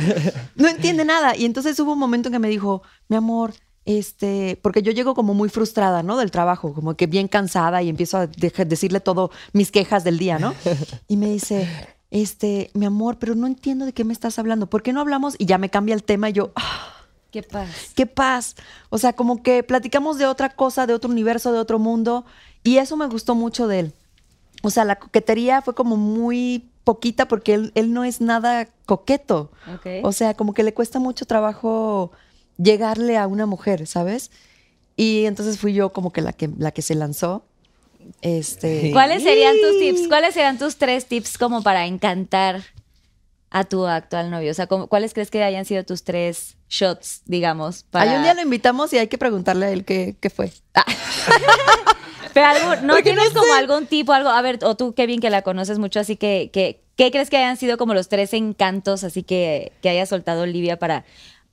no 0.56 0.68
entiende 0.68 1.06
nada. 1.06 1.38
Y 1.38 1.46
entonces 1.46 1.80
hubo 1.80 1.93
un 1.93 2.00
momento 2.00 2.30
en 2.30 2.34
que 2.34 2.39
me 2.39 2.50
dijo, 2.50 2.82
mi 3.08 3.18
amor, 3.18 3.54
este, 3.86 4.60
porque 4.64 4.82
yo 4.82 4.91
llego 4.91 5.14
como 5.14 5.36
muy 5.36 5.50
frustrada, 5.50 6.02
¿no? 6.02 6.18
Del 6.18 6.32
trabajo, 6.32 6.74
como 6.74 6.98
que 6.98 7.06
bien 7.06 7.28
cansada 7.28 7.84
y 7.84 7.89
empiezo 7.89 8.18
a 8.18 8.26
decirle 8.26 9.00
todo 9.00 9.30
mis 9.54 9.70
quejas 9.70 10.04
del 10.04 10.18
día, 10.18 10.39
¿no? 10.39 10.56
Y 11.08 11.18
me 11.18 11.30
dice, 11.30 11.70
este, 12.10 12.72
mi 12.74 12.88
amor, 12.88 13.20
pero 13.20 13.36
no 13.36 13.46
entiendo 13.46 13.86
de 13.86 13.93
qué 13.93 14.06
me 14.06 14.14
estás 14.14 14.39
hablando. 14.39 14.72
¿Por 14.72 14.82
qué 14.82 14.91
no 14.91 15.02
hablamos? 15.02 15.36
Y 15.38 15.46
ya 15.46 15.60
me 15.60 15.70
cambia 15.70 15.93
el 15.93 16.02
tema 16.04 16.32
y 16.32 16.34
yo, 16.34 16.52
"Ah, 16.56 16.95
Qué 17.36 17.43
paz. 17.43 17.91
qué 17.95 18.05
paz. 18.05 18.55
O 18.89 18.97
sea, 18.97 19.11
como 19.11 19.43
que 19.43 19.61
platicamos 19.61 20.17
de 20.17 20.25
otra 20.25 20.49
cosa, 20.49 20.88
de 20.88 20.93
otro 20.93 21.11
universo, 21.11 21.51
de 21.51 21.59
otro 21.59 21.79
mundo. 21.79 22.25
Y 22.63 22.77
eso 22.77 22.95
me 22.95 23.07
gustó 23.07 23.36
mucho 23.36 23.67
de 23.67 23.79
él. 23.79 23.93
O 24.63 24.69
sea, 24.69 24.86
la 24.86 24.95
coquetería 24.95 25.61
fue 25.61 25.75
como 25.75 25.97
muy 25.97 26.69
poquita 26.86 27.27
porque 27.27 27.53
él, 27.53 27.71
él 27.75 27.91
no 27.91 28.05
es 28.05 28.21
nada 28.21 28.69
coqueto. 28.86 29.51
Ok. 29.75 29.88
O 30.03 30.13
sea, 30.13 30.33
como 30.33 30.53
que 30.53 30.63
le 30.63 30.73
cuesta 30.73 30.99
mucho 30.99 31.25
trabajo 31.25 32.11
llegarle 32.57 33.17
a 33.17 33.27
una 33.27 33.45
mujer, 33.45 33.86
¿sabes? 33.86 34.31
Y 34.95 35.25
entonces 35.25 35.59
fui 35.59 35.73
yo 35.73 35.91
como 35.91 36.13
que 36.13 36.21
la 36.21 36.31
que, 36.31 36.49
la 36.57 36.71
que 36.71 36.81
se 36.81 36.95
lanzó. 36.95 37.43
Este, 38.21 38.91
¿Cuáles 38.93 39.23
serían 39.23 39.55
tus 39.59 39.77
tips? 39.79 40.07
¿Cuáles 40.07 40.36
serían 40.36 40.57
tus 40.57 40.77
tres 40.77 41.05
tips 41.07 41.38
como 41.38 41.63
para 41.63 41.86
encantar 41.86 42.63
a 43.50 43.64
tu 43.64 43.86
actual 43.88 44.32
novio? 44.32 44.52
O 44.52 44.54
sea, 44.54 44.68
¿cómo- 44.68 44.88
¿cuáles 44.88 45.14
crees 45.14 45.32
que 45.32 45.43
hayan 45.43 45.66
sido 45.66 45.84
tus 45.84 46.04
tres 46.04 46.58
shots, 46.70 47.22
digamos? 47.26 47.84
Para... 47.84 48.12
Hay 48.12 48.18
un 48.18 48.24
día 48.24 48.34
lo 48.34 48.41
invitamos 48.41 48.91
y 48.93 48.98
hay 48.98 49.08
que 49.08 49.18
preguntarle 49.18 49.66
a 49.68 49.70
él 49.72 49.86
qué, 49.86 50.16
qué 50.20 50.30
fue. 50.30 50.52
Pero 52.34 52.48
algo, 52.48 52.76
¿no 52.86 52.96
Porque 52.96 53.14
no 53.14 53.22
tienes 53.22 53.30
como 53.34 53.54
algún 53.54 53.88
tipo, 53.88 54.12
algo? 54.12 54.30
A 54.30 54.41
ver, 54.41 54.60
o 54.64 54.76
tú, 54.76 54.93
Kevin, 54.93 55.22
que 55.22 55.30
la 55.30 55.41
conoces 55.41 55.80
mucho, 55.80 56.02
así 56.02 56.18
que, 56.18 56.50
que 56.52 56.82
¿qué 56.98 57.10
crees 57.10 57.30
que 57.30 57.38
hayan 57.38 57.56
sido 57.56 57.78
como 57.78 57.93
los 57.93 58.10
tres 58.10 58.34
encantos 58.34 59.04
así 59.06 59.24
que, 59.24 59.72
que 59.82 59.89
haya 59.89 60.06
soltado 60.06 60.41
Olivia 60.43 60.78
para... 60.78 61.06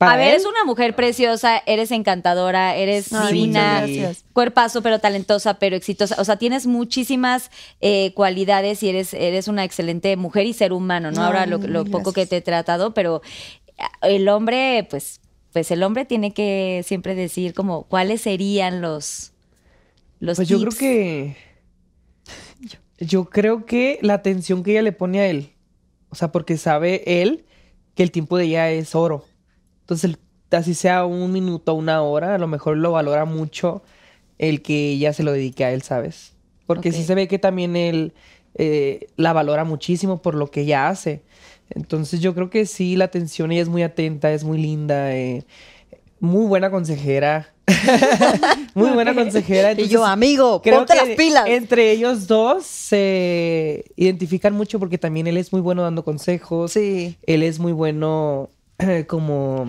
¿Para 0.05 0.13
a 0.13 0.17
ver, 0.17 0.29
eres 0.29 0.45
una 0.45 0.63
mujer 0.65 0.95
preciosa, 0.95 1.61
eres 1.65 1.91
encantadora, 1.91 2.75
eres 2.75 3.11
Ay, 3.13 3.33
divina, 3.33 3.85
cuerpazo, 4.33 4.81
pero 4.81 4.99
talentosa, 4.99 5.55
pero 5.55 5.75
exitosa. 5.75 6.15
O 6.19 6.25
sea, 6.25 6.37
tienes 6.37 6.67
muchísimas 6.67 7.51
eh, 7.81 8.13
cualidades 8.13 8.83
y 8.83 8.89
eres, 8.89 9.13
eres 9.13 9.47
una 9.47 9.63
excelente 9.63 10.15
mujer 10.17 10.45
y 10.45 10.53
ser 10.53 10.73
humano, 10.73 11.11
¿no? 11.11 11.23
Ahora 11.23 11.43
Ay, 11.43 11.49
lo, 11.49 11.85
poco 11.85 12.13
que 12.13 12.25
te 12.25 12.37
he 12.37 12.41
tratado, 12.41 12.93
pero 12.93 13.21
el 14.01 14.29
hombre, 14.29 14.87
pues, 14.89 15.21
pues 15.51 15.71
el 15.71 15.83
hombre 15.83 16.05
tiene 16.05 16.33
que 16.33 16.83
siempre 16.85 17.15
decir 17.15 17.53
como 17.53 17.83
cuáles 17.83 18.21
serían 18.21 18.81
los, 18.81 19.33
los 20.19 20.37
Pues 20.37 20.47
yo 20.47 20.59
creo 20.59 20.71
que. 20.71 21.35
Yo 22.99 23.25
creo 23.25 23.65
que 23.65 23.99
la 24.01 24.13
atención 24.13 24.63
que 24.63 24.71
ella 24.71 24.81
le 24.81 24.91
pone 24.91 25.19
a 25.19 25.27
él. 25.27 25.53
O 26.09 26.15
sea, 26.15 26.31
porque 26.31 26.57
sabe 26.57 27.21
él 27.21 27.45
que 27.95 28.03
el 28.03 28.11
tiempo 28.11 28.37
de 28.37 28.45
ella 28.45 28.69
es 28.71 28.95
oro. 28.95 29.25
Entonces, 29.83 30.17
así 30.51 30.73
sea 30.73 31.05
un 31.05 31.31
minuto, 31.31 31.73
una 31.73 32.01
hora, 32.01 32.35
a 32.35 32.37
lo 32.37 32.47
mejor 32.47 32.77
lo 32.77 32.93
valora 32.93 33.25
mucho 33.25 33.83
el 34.39 34.61
que 34.61 34.91
ella 34.91 35.13
se 35.13 35.23
lo 35.23 35.31
dedique 35.31 35.65
a 35.65 35.71
él, 35.71 35.81
¿sabes? 35.81 36.33
Porque 36.65 36.91
sí 36.91 37.03
se 37.03 37.15
ve 37.15 37.27
que 37.27 37.39
también 37.39 37.75
él 37.75 38.13
eh, 38.55 39.07
la 39.17 39.33
valora 39.33 39.63
muchísimo 39.63 40.21
por 40.21 40.35
lo 40.35 40.49
que 40.49 40.61
ella 40.61 40.87
hace. 40.87 41.21
Entonces, 41.69 42.21
yo 42.21 42.33
creo 42.33 42.49
que 42.49 42.65
sí, 42.65 42.95
la 42.95 43.05
atención, 43.05 43.51
ella 43.51 43.61
es 43.61 43.69
muy 43.69 43.83
atenta, 43.83 44.31
es 44.31 44.43
muy 44.43 44.57
linda, 44.57 45.13
eh, 45.15 45.43
muy 46.19 46.45
buena 46.45 46.71
consejera. 46.71 47.49
muy 48.75 48.89
buena 48.91 49.13
consejera. 49.13 49.71
y 49.73 49.75
yo, 49.75 49.83
entonces- 49.83 50.07
amigo, 50.07 50.61
Creo 50.61 50.79
ponte 50.79 50.93
que 50.93 51.05
las 51.05 51.17
pilas. 51.17 51.47
Entre 51.47 51.91
ellos 51.91 52.27
dos 52.27 52.65
se 52.65 53.85
identifican 53.95 54.53
mucho 54.53 54.79
porque 54.79 54.97
también 54.97 55.27
él 55.27 55.37
es 55.37 55.51
muy 55.51 55.61
bueno 55.61 55.81
dando 55.83 56.03
consejos. 56.03 56.71
Sí. 56.71 57.17
Él 57.23 57.43
es 57.43 57.59
muy 57.59 57.71
bueno 57.71 58.49
como 59.07 59.65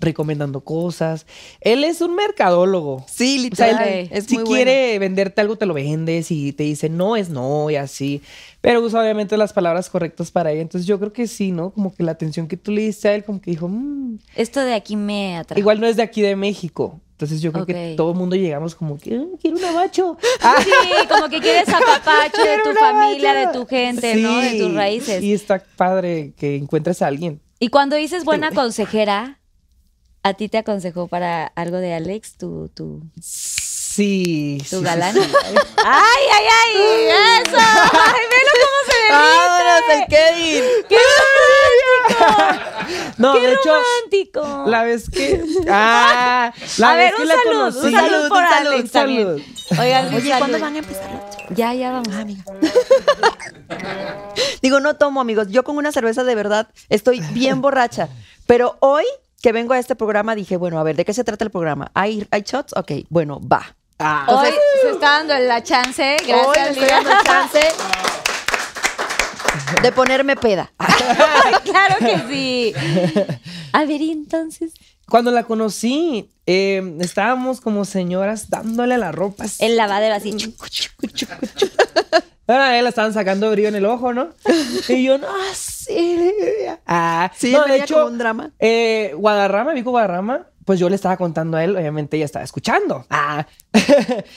recomendando 0.00 0.60
cosas. 0.60 1.24
Él 1.60 1.82
es 1.84 2.00
un 2.02 2.14
mercadólogo. 2.14 3.04
Sí, 3.08 3.48
O 3.50 3.54
sea, 3.56 3.68
literal. 3.68 3.88
él, 3.88 4.08
es 4.10 4.24
si 4.24 4.34
muy 4.36 4.44
quiere 4.44 4.98
venderte 4.98 5.40
algo, 5.40 5.56
te 5.56 5.64
lo 5.66 5.72
vendes 5.72 6.30
y 6.30 6.52
te 6.52 6.64
dice 6.64 6.90
no 6.90 7.16
es 7.16 7.30
no 7.30 7.70
y 7.70 7.76
así. 7.76 8.20
Pero 8.60 8.80
usa 8.82 9.00
obviamente 9.00 9.36
las 9.36 9.52
palabras 9.54 9.88
correctas 9.88 10.30
para 10.30 10.52
ella. 10.52 10.60
Entonces 10.62 10.86
yo 10.86 10.98
creo 10.98 11.12
que 11.12 11.26
sí, 11.26 11.52
¿no? 11.52 11.70
Como 11.70 11.94
que 11.94 12.02
la 12.02 12.12
atención 12.12 12.48
que 12.48 12.56
tú 12.58 12.70
le 12.72 12.82
diste 12.82 13.08
a 13.08 13.14
él, 13.14 13.24
como 13.24 13.40
que 13.40 13.52
dijo, 13.52 13.68
"Mm". 13.68 14.18
Esto 14.36 14.60
de 14.60 14.74
aquí 14.74 14.96
me 14.96 15.36
atrae. 15.38 15.58
igual 15.58 15.80
no 15.80 15.86
es 15.86 15.96
de 15.96 16.02
aquí 16.02 16.20
de 16.20 16.36
México. 16.36 17.00
Entonces 17.12 17.40
yo 17.40 17.52
creo 17.52 17.64
que 17.64 17.92
Ok. 17.92 17.96
todo 17.96 18.10
el 18.10 18.18
mundo 18.18 18.34
llegamos 18.36 18.74
como 18.74 18.98
que, 18.98 19.14
"Ah, 19.14 19.24
quiero 19.40 19.56
un 19.56 19.64
abacho. 19.64 20.18
Ah, 20.42 20.56
Sí, 20.64 21.08
como 21.08 21.28
que 21.28 21.40
quieres 21.40 21.68
apapacho 21.68 22.42
de 22.42 22.58
tu 22.64 22.72
familia, 22.78 23.32
de 23.32 23.46
tu 23.52 23.64
gente, 23.66 24.16
¿no? 24.16 24.40
De 24.40 24.50
Sí, 24.50 24.58
tus 24.58 24.74
raíces. 24.74 25.22
Y 25.22 25.32
está 25.32 25.62
padre 25.76 26.34
que 26.36 26.56
encuentres 26.56 27.00
a 27.00 27.06
alguien. 27.06 27.40
Y 27.64 27.68
cuando 27.68 27.96
dices 27.96 28.26
buena 28.26 28.50
consejera, 28.54 29.40
¿a 30.22 30.34
ti 30.34 30.50
te 30.50 30.58
aconsejó 30.58 31.08
para 31.08 31.46
algo 31.46 31.78
de 31.78 31.94
Alex, 31.94 32.36
tu, 32.36 32.68
tu, 32.68 33.00
Sí. 33.94 34.58
tu 34.70 34.78
sí, 34.78 34.84
galán? 34.84 35.14
sí, 35.14 35.20
sí. 35.22 35.30
¡Ay, 35.84 36.24
ay, 36.32 36.46
ay! 36.64 37.42
¡Eso! 37.46 37.56
¡Ay, 37.56 38.22
velo 38.30 38.52
cómo 38.64 38.80
se 38.86 38.96
ve! 39.02 39.10
¡Vámonos, 39.10 39.82
el 39.92 40.06
Kevin! 40.08 40.64
¡Qué 40.88 40.96
romántico! 42.08 43.14
No, 43.18 43.34
¡Qué 43.34 43.40
de 43.40 43.52
hecho, 43.52 43.72
romántico! 43.72 44.64
la 44.66 44.82
vez 44.82 45.08
que. 45.08 45.44
Ah, 45.68 46.52
la 46.78 46.90
a 46.90 46.94
vez 46.96 47.04
ver, 47.04 47.14
que 47.14 47.22
un 47.22 47.28
la 47.28 47.34
salud, 47.36 47.50
conocí. 47.52 47.78
un 47.86 47.92
salud 47.92 48.10
Salud, 48.10 48.28
por 48.28 48.42
un 48.42 48.48
salud, 48.50 48.72
Alex 48.72 48.90
salud. 48.90 49.40
Oigan, 49.80 50.14
Oye. 50.14 50.34
¿cuándo 50.38 50.58
van 50.58 50.74
a 50.74 50.78
empezar 50.78 51.10
las 51.12 51.56
Ya, 51.56 51.72
ya 51.74 51.92
vamos. 51.92 52.08
Ah, 52.12 52.20
amiga. 52.20 52.42
Digo, 54.60 54.80
no 54.80 54.96
tomo, 54.96 55.20
amigos. 55.20 55.48
Yo 55.50 55.62
con 55.62 55.76
una 55.76 55.92
cerveza 55.92 56.24
de 56.24 56.34
verdad 56.34 56.68
estoy 56.88 57.20
bien 57.32 57.60
borracha. 57.60 58.08
Pero 58.46 58.76
hoy 58.80 59.04
que 59.40 59.52
vengo 59.52 59.72
a 59.74 59.78
este 59.78 59.94
programa 59.94 60.34
dije, 60.34 60.56
bueno, 60.56 60.78
a 60.78 60.82
ver, 60.82 60.96
¿de 60.96 61.04
qué 61.04 61.12
se 61.14 61.22
trata 61.22 61.44
el 61.44 61.50
programa? 61.50 61.90
¿Hay, 61.94 62.26
hay 62.30 62.42
shots? 62.42 62.74
Ok, 62.76 62.92
bueno, 63.10 63.40
va. 63.40 63.76
Ah, 63.98 64.26
Hoy 64.28 64.48
se 64.82 64.90
está 64.90 65.10
dando 65.18 65.38
la 65.38 65.62
chance, 65.62 66.16
Hoy 66.20 66.26
gracias, 66.26 66.68
estoy 66.70 66.88
dando 66.88 67.10
chance 67.24 67.60
de 69.82 69.92
ponerme 69.92 70.36
peda. 70.36 70.72
claro 71.64 71.96
que 72.00 72.18
sí. 72.28 72.74
A 73.72 73.84
ver, 73.84 74.00
y 74.00 74.10
entonces, 74.10 74.72
Cuando 75.08 75.30
la 75.30 75.44
conocí, 75.44 76.30
eh, 76.46 76.96
estábamos 77.00 77.60
como 77.60 77.84
señoras 77.84 78.50
dándole 78.50 78.98
la 78.98 79.12
ropa. 79.12 79.44
así. 79.44 79.64
el 79.64 79.76
lavadero 79.76 80.14
así. 80.14 80.34
Ahora 82.46 82.78
él 82.78 82.86
estaban 82.86 83.14
sacando 83.14 83.50
brillo 83.50 83.68
en 83.68 83.76
el 83.76 83.86
ojo, 83.86 84.12
¿no? 84.12 84.28
Y 84.88 85.04
yo, 85.04 85.16
no, 85.16 85.28
sí. 85.54 86.30
Ah, 86.86 87.30
Sí, 87.34 87.52
no, 87.52 87.64
de 87.64 87.78
hecho, 87.78 87.94
como 87.94 88.06
un 88.08 88.18
drama. 88.18 88.50
Eh, 88.58 89.12
Guadarrama, 89.16 89.72
Vico 89.72 89.90
Guadarrama, 89.90 90.46
pues 90.64 90.80
yo 90.80 90.88
le 90.88 90.96
estaba 90.96 91.16
contando 91.16 91.56
a 91.56 91.64
él, 91.64 91.76
obviamente 91.76 92.16
ella 92.16 92.26
estaba 92.26 92.44
escuchando. 92.44 93.04
Ah. 93.10 93.46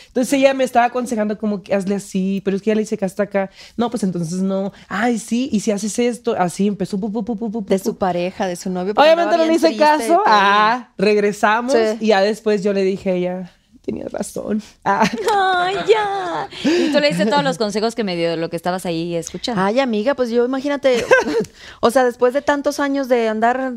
entonces 0.07 0.33
ella 0.33 0.53
me 0.53 0.63
estaba 0.63 0.85
aconsejando 0.87 1.37
como 1.37 1.63
que 1.63 1.73
hazle 1.73 1.95
así, 1.95 2.41
pero 2.43 2.57
es 2.57 2.63
que 2.63 2.71
ya 2.71 2.75
le 2.75 2.81
hice 2.81 2.97
que 2.97 3.05
hasta 3.05 3.23
acá. 3.23 3.49
No, 3.77 3.89
pues 3.89 4.03
entonces 4.03 4.41
no. 4.41 4.73
Ay, 4.87 5.19
sí, 5.19 5.49
y 5.51 5.61
si 5.61 5.71
haces 5.71 5.97
esto, 5.99 6.35
así 6.37 6.67
empezó. 6.67 6.99
pu, 6.99 7.11
pu, 7.11 7.23
pu, 7.23 7.37
pu, 7.37 7.51
pu, 7.51 7.65
De 7.65 7.79
su 7.79 7.97
pareja, 7.97 8.47
de 8.47 8.55
su 8.55 8.69
novio. 8.69 8.93
Obviamente 8.97 9.37
no 9.37 9.45
le 9.45 9.53
hice 9.53 9.75
caso. 9.77 10.21
Ah, 10.25 10.89
regresamos 10.97 11.73
Sí. 11.73 11.97
y 12.01 12.07
ya 12.07 12.21
después 12.21 12.63
yo 12.63 12.73
le 12.73 12.83
dije 12.83 13.11
a 13.11 13.13
ella, 13.13 13.51
tenías 13.87 14.11
razón. 14.11 14.61
Ah. 14.83 15.09
¡Ay, 15.33 15.75
ya! 15.87 16.49
Y 16.63 16.91
tú 16.91 16.99
le 16.99 17.07
diste 17.07 17.25
todos 17.25 17.43
los 17.43 17.57
consejos 17.57 17.95
que 17.95 18.03
me 18.03 18.17
dio 18.17 18.29
de 18.29 18.37
lo 18.37 18.49
que 18.49 18.57
estabas 18.57 18.85
ahí 18.85 19.15
escuchando. 19.15 19.61
Ay, 19.61 19.79
amiga, 19.79 20.13
pues 20.13 20.29
yo 20.29 20.45
imagínate, 20.45 21.05
o 21.79 21.89
sea, 21.89 22.03
después 22.03 22.33
de 22.33 22.41
tantos 22.41 22.81
años 22.81 23.07
de 23.07 23.29
andar 23.29 23.73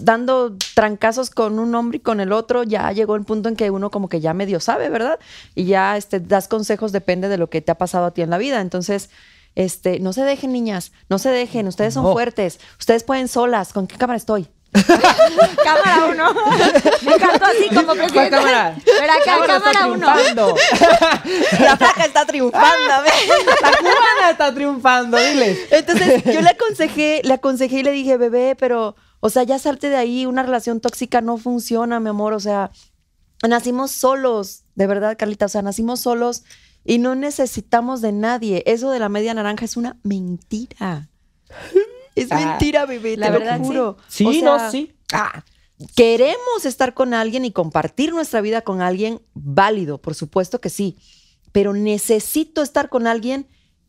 dando 0.00 0.56
trancazos 0.74 1.30
con 1.30 1.58
un 1.58 1.74
hombre 1.74 1.98
y 1.98 2.00
con 2.00 2.20
el 2.20 2.32
otro, 2.32 2.62
ya 2.64 2.90
llegó 2.92 3.14
el 3.16 3.24
punto 3.24 3.48
en 3.48 3.56
que 3.56 3.70
uno 3.70 3.90
como 3.90 4.08
que 4.08 4.20
ya 4.20 4.34
medio 4.34 4.60
sabe, 4.60 4.88
¿verdad? 4.88 5.18
Y 5.54 5.64
ya 5.66 5.96
este, 5.96 6.20
das 6.20 6.48
consejos, 6.48 6.92
depende 6.92 7.28
de 7.28 7.38
lo 7.38 7.48
que 7.50 7.60
te 7.60 7.72
ha 7.72 7.78
pasado 7.78 8.06
a 8.06 8.10
ti 8.12 8.22
en 8.22 8.30
la 8.30 8.38
vida. 8.38 8.60
Entonces, 8.60 9.10
este, 9.54 10.00
no 10.00 10.12
se 10.12 10.22
dejen, 10.22 10.52
niñas, 10.52 10.90
no 11.08 11.18
se 11.18 11.30
dejen, 11.30 11.68
ustedes 11.68 11.94
son 11.94 12.02
No. 12.04 12.12
fuertes, 12.12 12.58
ustedes 12.78 13.04
pueden 13.04 13.28
solas. 13.28 13.72
¿Con 13.72 13.86
qué 13.86 13.96
cámara 13.96 14.16
estoy? 14.16 14.48
Cámara 14.74 16.06
uno. 16.10 16.34
Me 17.02 17.14
encantó 17.14 17.44
así 17.46 17.68
como 17.68 17.86
¿Cuál 17.86 17.98
presidente. 17.98 18.30
cámara? 18.30 18.74
Pero 18.84 19.12
acá, 19.12 19.34
está 19.40 19.46
cámara 19.46 19.86
uno. 19.86 20.12
triunfando. 20.12 20.54
La 21.60 21.76
flaca 21.76 22.04
está 22.04 22.26
triunfando. 22.26 22.66
La 23.62 23.70
cubana 23.78 24.30
está 24.32 24.52
triunfando, 24.54 25.16
diles. 25.16 25.58
Entonces 25.70 26.24
yo 26.24 26.40
le 26.40 26.48
aconsejé, 26.50 27.20
le 27.22 27.34
aconsejé 27.34 27.78
y 27.78 27.82
le 27.84 27.92
dije, 27.92 28.16
bebé, 28.16 28.56
pero, 28.58 28.96
o 29.26 29.30
sea, 29.30 29.42
ya 29.42 29.58
salte 29.58 29.88
de 29.88 29.96
ahí, 29.96 30.26
una 30.26 30.42
relación 30.42 30.80
tóxica 30.82 31.22
no 31.22 31.38
funciona, 31.38 31.98
mi 31.98 32.10
amor, 32.10 32.34
o 32.34 32.40
sea, 32.40 32.70
nacimos 33.48 33.90
solos, 33.90 34.64
de 34.74 34.86
verdad, 34.86 35.16
Carlita, 35.18 35.46
o 35.46 35.48
sea, 35.48 35.62
nacimos 35.62 36.00
solos 36.00 36.44
y 36.84 36.98
no 36.98 37.14
necesitamos 37.14 38.02
de 38.02 38.12
nadie. 38.12 38.62
Eso 38.66 38.90
de 38.90 38.98
la 38.98 39.08
media 39.08 39.32
naranja 39.32 39.64
es 39.64 39.78
una 39.78 39.98
mentira. 40.02 41.08
Es 42.14 42.28
Ah. 42.30 42.36
mentira, 42.36 42.84
bebé, 42.84 43.16
La 43.16 43.28
te 43.28 43.32
lo 43.32 43.38
verdad, 43.38 43.58
sí. 43.60 43.64
juro. 43.64 43.96
Sí, 44.08 44.26
O 44.26 44.32
sea, 44.34 44.42
no, 44.44 44.70
sí. 44.70 44.94
Ah. 45.14 45.42
Queremos 45.96 46.66
estar 46.66 46.92
con 46.92 47.14
alguien 47.14 47.46
y 47.46 47.50
compartir 47.50 48.12
nuestra 48.12 48.42
vida 48.42 48.60
con 48.60 48.82
alguien, 48.82 49.22
válido, 49.32 50.02
por 50.02 50.14
supuesto 50.14 50.60
que 50.60 50.68
sí. 50.68 50.98
Pero 51.50 51.72
necesito 51.72 52.60
estar 52.62 52.90
con 52.90 53.06
alguien, 53.06 53.48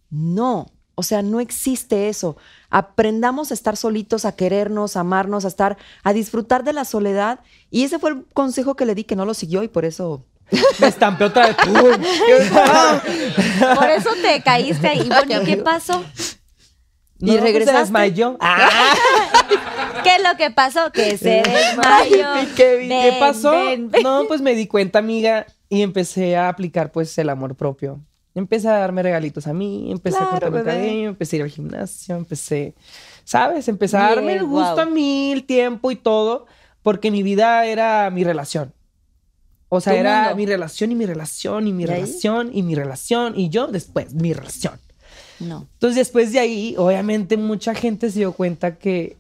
no. 0.10 0.72
O 0.96 1.04
sea, 1.04 1.22
no 1.22 1.40
existe 1.40 2.10
eso. 2.10 2.38
Aprendamos 2.70 3.52
a 3.52 3.54
estar 3.54 3.78
solitos, 3.78 4.26
a 4.26 4.36
querernos, 4.36 4.96
a 4.96 5.02
amarnos, 5.02 5.46
a 5.46 5.50
estar, 5.50 5.78
a 6.04 6.14
disfrutar 6.14 6.64
de 6.64 6.74
la 6.74 6.86
soledad. 6.86 7.40
Y 7.70 7.84
ese 7.84 8.00
fue 8.00 8.12
el 8.12 8.26
consejo 8.34 8.76
que 8.76 8.86
le 8.86 8.96
di, 8.96 9.04
que 9.04 9.16
no 9.16 9.26
lo 9.26 9.34
siguió 9.34 9.64
y 9.64 9.68
por 9.68 9.86
eso. 9.86 10.26
Me 10.80 10.88
estampé 10.88 11.26
otra 11.26 11.48
vez. 11.48 11.56
¡Pum! 11.66 11.76
Por 13.76 13.90
eso 13.90 14.10
te 14.22 14.42
caíste 14.42 14.88
ahí. 14.88 15.08
Bueno, 15.08 15.42
¿y 15.42 15.46
qué 15.46 15.58
pasó? 15.58 16.04
¿Y 17.20 17.28
pues 17.28 17.42
regresaste? 17.42 17.78
Se 17.78 17.84
desmayó. 17.84 18.38
Ah. 18.40 18.70
¿Qué 20.04 20.16
es 20.18 20.24
lo 20.24 20.38
que 20.38 20.52
pasó? 20.52 20.92
Que 20.92 21.18
se 21.18 21.42
desmayó. 21.44 22.28
Ay, 22.34 22.52
qué 22.56 22.76
bien. 22.78 22.90
¿Qué 23.02 23.12
Ven, 23.12 23.20
pasó? 23.20 23.52
ven, 23.52 23.90
ven. 23.90 24.04
No, 24.04 24.26
pues 24.28 24.42
me 24.42 24.54
di 24.54 24.68
cuenta, 24.68 25.00
amiga, 25.00 25.46
y 25.70 25.82
empecé 25.82 26.36
a 26.36 26.50
aplicar 26.50 26.92
pues 26.92 27.18
el 27.18 27.30
amor 27.30 27.56
propio. 27.56 28.02
Empecé 28.36 28.68
a 28.68 28.74
darme 28.80 29.02
regalitos 29.02 29.48
a 29.48 29.54
mí, 29.54 29.92
empecé 29.92 30.18
Claro, 30.18 30.28
a 30.28 30.32
cortar 30.32 30.52
mi 30.52 30.58
bebé. 30.58 30.72
cabello, 30.72 31.10
empecé 31.10 31.36
a 31.36 31.40
ir 31.40 31.44
al 31.44 31.50
gimnasio, 31.50 32.16
empecé, 32.18 32.76
¿sabes? 33.24 33.68
Empecé 33.70 33.96
a 33.98 34.02
darme 34.10 34.34
el 34.34 34.44
gusto 34.46 34.74
guau. 34.76 34.80
a 34.80 34.86
mí, 34.86 35.32
el 35.32 35.46
tiempo 35.46 35.90
y 35.92 35.96
todo, 35.96 36.46
porque 36.84 37.12
mi 37.12 37.24
vida 37.24 37.66
era 37.66 38.10
mi 38.12 38.24
relación. 38.26 38.74
O 39.70 39.80
sea, 39.82 39.96
era 39.96 40.22
mundo. 40.24 40.36
mi 40.36 40.46
relación 40.46 40.92
y 40.92 40.96
mi 40.96 41.06
relación 41.06 41.68
y 41.68 41.74
mi 41.74 41.84
¿Y 41.84 41.88
ahí? 41.88 42.02
relación 42.02 42.52
y 42.54 42.62
mi 42.62 42.76
relación 42.76 43.40
y 43.40 43.50
yo 43.50 43.68
después, 43.68 44.14
mi 44.14 44.34
relación. 44.34 44.80
No. 45.40 45.68
Entonces, 45.74 45.96
después 45.98 46.32
de 46.34 46.40
ahí, 46.40 46.76
obviamente, 46.78 47.38
mucha 47.38 47.74
gente 47.74 48.10
se 48.12 48.20
dio 48.20 48.34
cuenta 48.34 48.78
que, 48.78 49.18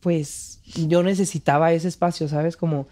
pues, 0.00 0.60
yo 0.88 1.02
necesitaba 1.02 1.72
ese 1.72 1.88
espacio, 1.88 2.28
¿sabes? 2.28 2.56
Como 2.56 2.86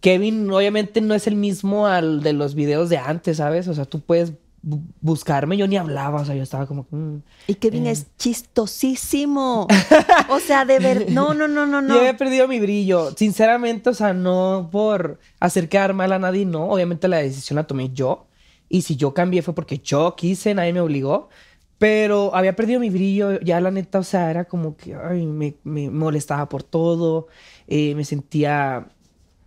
Kevin, 0.00 0.50
obviamente, 0.50 1.00
no 1.00 1.14
es 1.14 1.26
el 1.26 1.34
mismo 1.36 1.86
al 1.86 2.22
de 2.22 2.32
los 2.32 2.54
videos 2.54 2.88
de 2.88 2.98
antes, 2.98 3.38
¿sabes? 3.38 3.68
O 3.68 3.74
sea, 3.74 3.84
tú 3.86 4.00
puedes 4.00 4.32
bu- 4.62 4.82
buscarme, 5.00 5.56
yo 5.56 5.66
ni 5.66 5.76
hablaba, 5.76 6.20
o 6.20 6.24
sea, 6.24 6.34
yo 6.34 6.42
estaba 6.42 6.66
como... 6.66 6.86
mm. 6.90 7.22
Y 7.46 7.54
Kevin 7.54 7.86
es 7.86 8.06
chistosísimo. 8.18 9.66
O 10.30 10.40
sea, 10.40 10.64
de 10.64 10.78
ver. 10.78 11.10
No, 11.10 11.32
no, 11.32 11.48
no, 11.48 11.66
no, 11.66 11.80
no. 11.80 11.94
Yo 11.94 12.00
había 12.00 12.16
perdido 12.16 12.46
mi 12.48 12.60
brillo, 12.60 13.12
sinceramente, 13.16 13.88
o 13.90 13.94
sea, 13.94 14.12
no 14.12 14.68
por 14.70 15.18
hacer 15.40 15.68
quedar 15.68 15.94
mal 15.94 16.12
a 16.12 16.18
nadie, 16.18 16.44
no, 16.44 16.68
obviamente 16.68 17.08
la 17.08 17.18
decisión 17.18 17.56
la 17.56 17.66
tomé 17.66 17.90
yo, 17.92 18.26
y 18.68 18.82
si 18.82 18.96
yo 18.96 19.14
cambié 19.14 19.40
fue 19.42 19.54
porque 19.54 19.78
yo 19.78 20.14
quise, 20.16 20.54
nadie 20.54 20.74
me 20.74 20.80
obligó, 20.80 21.30
pero 21.78 22.34
había 22.34 22.54
perdido 22.56 22.80
mi 22.80 22.90
brillo, 22.90 23.40
ya 23.40 23.60
la 23.60 23.70
neta, 23.70 24.00
o 24.00 24.02
sea, 24.02 24.30
era 24.30 24.44
como 24.44 24.76
que, 24.76 24.94
ay, 24.94 25.24
me, 25.24 25.54
me 25.64 25.88
molestaba 25.88 26.48
por 26.48 26.62
todo, 26.62 27.28
eh, 27.68 27.94
me 27.94 28.04
sentía 28.04 28.88
eh, 28.88 28.97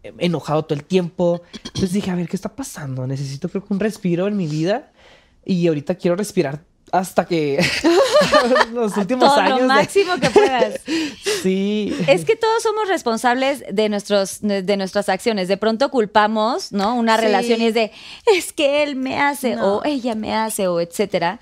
enojado 0.04 0.64
todo 0.66 0.78
el 0.78 0.84
tiempo, 0.86 1.42
entonces 1.64 1.94
dije, 1.94 2.10
a 2.12 2.16
ver, 2.16 2.28
¿qué 2.28 2.36
está 2.36 2.50
pasando? 2.56 3.06
Necesito 3.08 3.50
creo 3.50 3.64
que 3.66 3.74
un 3.74 3.80
respiro 3.80 4.28
en 4.28 4.36
mi 4.38 4.48
vida, 4.48 4.92
y 5.46 5.68
ahorita 5.68 5.96
quiero 5.96 6.16
respirar 6.16 6.64
hasta 6.92 7.26
que 7.26 7.64
los 8.74 8.98
últimos 8.98 9.30
Todo 9.30 9.40
años 9.40 9.56
lo 9.58 9.62
de- 9.64 9.68
máximo 9.68 10.14
que 10.20 10.30
puedas. 10.30 10.82
Sí. 11.42 11.96
Es 12.08 12.24
que 12.26 12.36
todos 12.36 12.62
somos 12.62 12.88
responsables 12.88 13.64
de, 13.72 13.90
nuestros, 13.90 14.40
de 14.42 14.78
nuestras 14.78 15.10
acciones. 15.10 15.48
De 15.48 15.58
pronto 15.58 15.90
culpamos, 15.90 16.72
¿no? 16.72 16.94
Una 16.96 17.16
Sí. 17.18 17.24
relación 17.24 17.62
y 17.62 17.66
es 17.68 17.74
de, 17.74 17.92
es 18.36 18.54
que 18.54 18.84
él 18.84 18.96
me 18.96 19.20
hace 19.20 19.56
No. 19.56 19.78
o 19.78 19.84
ella 19.84 20.14
me 20.14 20.36
hace 20.36 20.68
o 20.68 20.80
etcétera. 20.80 21.40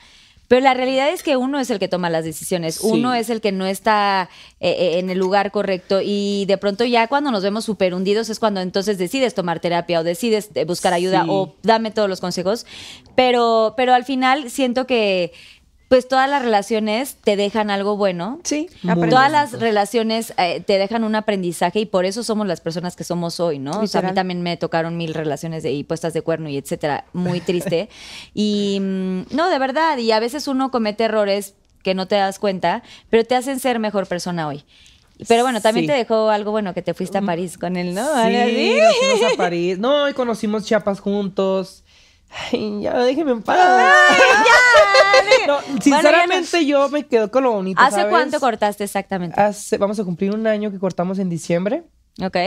Pero 0.49 0.61
la 0.61 0.73
realidad 0.73 1.09
es 1.09 1.23
que 1.23 1.37
uno 1.37 1.59
es 1.59 1.69
el 1.69 1.77
que 1.79 1.87
toma 1.87 2.09
las 2.09 2.25
decisiones, 2.25 2.75
Sí. 2.75 2.87
uno 2.89 3.13
es 3.13 3.29
el 3.29 3.39
que 3.39 3.51
no 3.53 3.65
está 3.65 4.29
eh, 4.59 4.71
eh, 4.77 4.99
en 4.99 5.09
el 5.11 5.17
lugar 5.19 5.51
correcto 5.51 6.01
y 6.03 6.45
de 6.47 6.57
pronto 6.57 6.83
ya 6.83 7.07
cuando 7.07 7.29
nos 7.31 7.43
vemos 7.43 7.63
súper 7.63 7.93
hundidos 7.93 8.29
es 8.29 8.39
cuando 8.39 8.59
entonces 8.59 8.97
decides 8.97 9.35
tomar 9.35 9.59
terapia 9.61 9.99
o 9.99 10.03
decides 10.03 10.49
eh, 10.55 10.65
buscar 10.65 10.91
ayuda 10.93 11.21
Sí. 11.23 11.29
o 11.31 11.55
dame 11.63 11.91
todos 11.91 12.09
los 12.09 12.19
consejos. 12.19 12.65
Pero, 13.15 13.75
pero 13.77 13.93
al 13.93 14.03
final 14.05 14.49
siento 14.49 14.87
que 14.87 15.33
pues 15.89 16.07
todas 16.07 16.29
las 16.29 16.43
relaciones 16.43 17.15
te 17.15 17.35
dejan 17.35 17.71
algo 17.71 17.97
bueno. 17.97 18.39
Sí. 18.43 18.69
Todas 19.09 19.31
las 19.31 19.59
relaciones 19.59 20.33
eh, 20.37 20.61
te 20.61 20.77
dejan 20.77 21.03
un 21.03 21.15
aprendizaje 21.15 21.79
y 21.79 21.85
por 21.87 22.05
eso 22.05 22.23
somos 22.23 22.45
las 22.45 22.61
personas 22.61 22.95
que 22.95 23.03
somos 23.03 23.39
hoy, 23.39 23.57
¿no? 23.57 23.71
O 23.71 23.87
sea, 23.87 24.01
a 24.01 24.03
mí 24.03 24.13
también 24.13 24.43
me 24.43 24.55
tocaron 24.55 24.97
mil 24.97 25.15
relaciones 25.15 25.63
de, 25.63 25.71
y 25.71 25.83
puestas 25.83 26.13
de 26.13 26.21
cuerno 26.21 26.47
y 26.47 26.57
etcétera, 26.57 27.05
muy 27.13 27.41
triste. 27.41 27.89
y 28.35 28.77
mm, 28.79 29.35
no, 29.35 29.49
de 29.49 29.57
verdad, 29.57 29.97
y 29.97 30.11
a 30.11 30.19
veces 30.19 30.47
uno 30.47 30.69
comete 30.69 31.05
errores 31.05 31.55
que 31.83 31.95
no 31.95 32.07
te 32.07 32.15
das 32.15 32.37
cuenta, 32.37 32.83
pero 33.09 33.23
te 33.23 33.35
hacen 33.35 33.59
ser 33.59 33.79
mejor 33.79 34.05
persona 34.05 34.47
hoy. 34.47 34.63
Pero 35.27 35.43
bueno, 35.43 35.59
también 35.59 35.85
Sí. 35.85 35.87
te 35.87 35.97
dejó 35.97 36.29
algo 36.29 36.51
bueno 36.51 36.73
que 36.73 36.81
te 36.81 36.93
fuiste 36.93 37.17
a 37.17 37.21
París 37.21 37.57
con 37.57 37.75
él, 37.77 37.95
¿no? 37.95 38.05
Sí, 38.25 38.77
nos 38.79 38.95
fuimos 38.95 39.33
a 39.33 39.37
París. 39.37 39.79
No, 39.79 40.07
y 40.07 40.13
conocimos 40.13 40.65
Chiapas 40.65 40.99
juntos. 41.01 41.83
Ay, 42.51 42.81
ya, 42.81 42.97
déjeme 42.99 43.31
en 43.31 43.41
paz. 43.41 43.57
No, 45.47 45.57
sinceramente, 45.81 46.65
yo 46.65 46.89
me 46.89 47.05
quedo 47.07 47.31
con 47.31 47.43
lo 47.43 47.51
bonito. 47.53 47.81
¿Hace 47.81 47.97
¿sabes? 47.97 48.11
cuánto 48.11 48.39
cortaste 48.39 48.83
exactamente? 48.83 49.39
Hace- 49.39 49.77
vamos 49.77 49.99
a 49.99 50.03
cumplir 50.03 50.33
un 50.33 50.45
año 50.47 50.71
que 50.71 50.79
cortamos 50.79 51.17
en 51.19 51.29
diciembre, 51.29 51.83
Ok. 52.21 52.37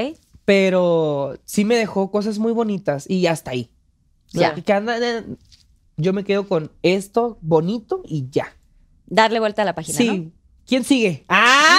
pero 0.45 1.37
sí 1.45 1.64
me 1.64 1.76
dejó 1.76 2.11
cosas 2.11 2.39
muy 2.39 2.53
bonitas 2.53 3.09
y 3.09 3.26
hasta 3.26 3.51
ahí. 3.53 3.70
Ya. 4.33 4.55
Ya. 4.55 4.62
Que 4.62 4.72
anda- 4.72 4.99
eh, 4.99 5.24
yo 5.97 6.12
me 6.12 6.24
quedo 6.24 6.47
con 6.49 6.70
esto 6.83 7.39
bonito 7.41 8.03
y 8.05 8.28
ya. 8.30 8.55
Darle 9.07 9.41
vuelta 9.41 9.62
a 9.62 9.64
la 9.64 9.74
página, 9.74 9.99
Sí. 9.99 10.07
¿no? 10.18 10.30
¿Quién 10.66 10.85
sigue? 10.85 11.24
¡Ah! 11.28 11.78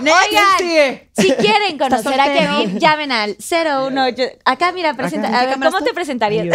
Next. 0.00 0.28
Oigan, 0.28 0.44
sigue? 0.58 1.10
si 1.16 1.32
quieren 1.32 1.78
conocer 1.78 2.20
a? 2.20 2.24
Kevin, 2.32 2.78
llamen 2.78 3.10
al 3.10 3.36
018. 3.38 4.22
Acá, 4.44 4.72
mira, 4.72 4.94
presenta. 4.94 5.28
¿en 5.28 5.34
A 5.34 5.38
qué 5.40 5.44
ver, 5.46 5.54
cámara 5.54 5.70
¿cómo 5.72 5.84
te 5.84 5.94
presentarías? 5.94 6.46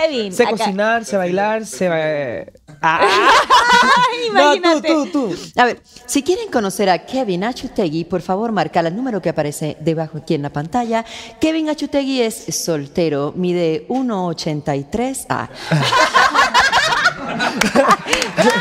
Kevin. 0.00 0.32
Sé 0.32 0.42
acá. 0.44 0.52
cocinar, 0.56 1.04
sé 1.04 1.16
bailar, 1.16 1.66
sé... 1.66 1.88
ba- 1.88 2.52
Ah. 2.82 3.00
Ay, 4.12 4.28
No, 4.32 4.50
tú, 4.52 4.56
imagínate. 4.58 4.88
tú, 4.88 5.06
tú. 5.06 5.34
A 5.56 5.64
ver, 5.64 5.80
si 6.04 6.22
quieren 6.22 6.50
conocer 6.50 6.90
a 6.90 6.98
Kevin 7.06 7.42
Achutegui, 7.44 8.04
por 8.04 8.20
favor 8.20 8.52
marca 8.52 8.80
el 8.80 8.94
número 8.94 9.22
que 9.22 9.30
aparece 9.30 9.78
debajo 9.80 10.18
aquí 10.18 10.34
en 10.34 10.42
la 10.42 10.50
pantalla. 10.50 11.02
Kevin 11.40 11.70
Achutegui 11.70 12.20
es 12.20 12.34
soltero, 12.54 13.32
mide 13.34 13.86
1,83. 13.88 15.26
Ah, 15.30 15.48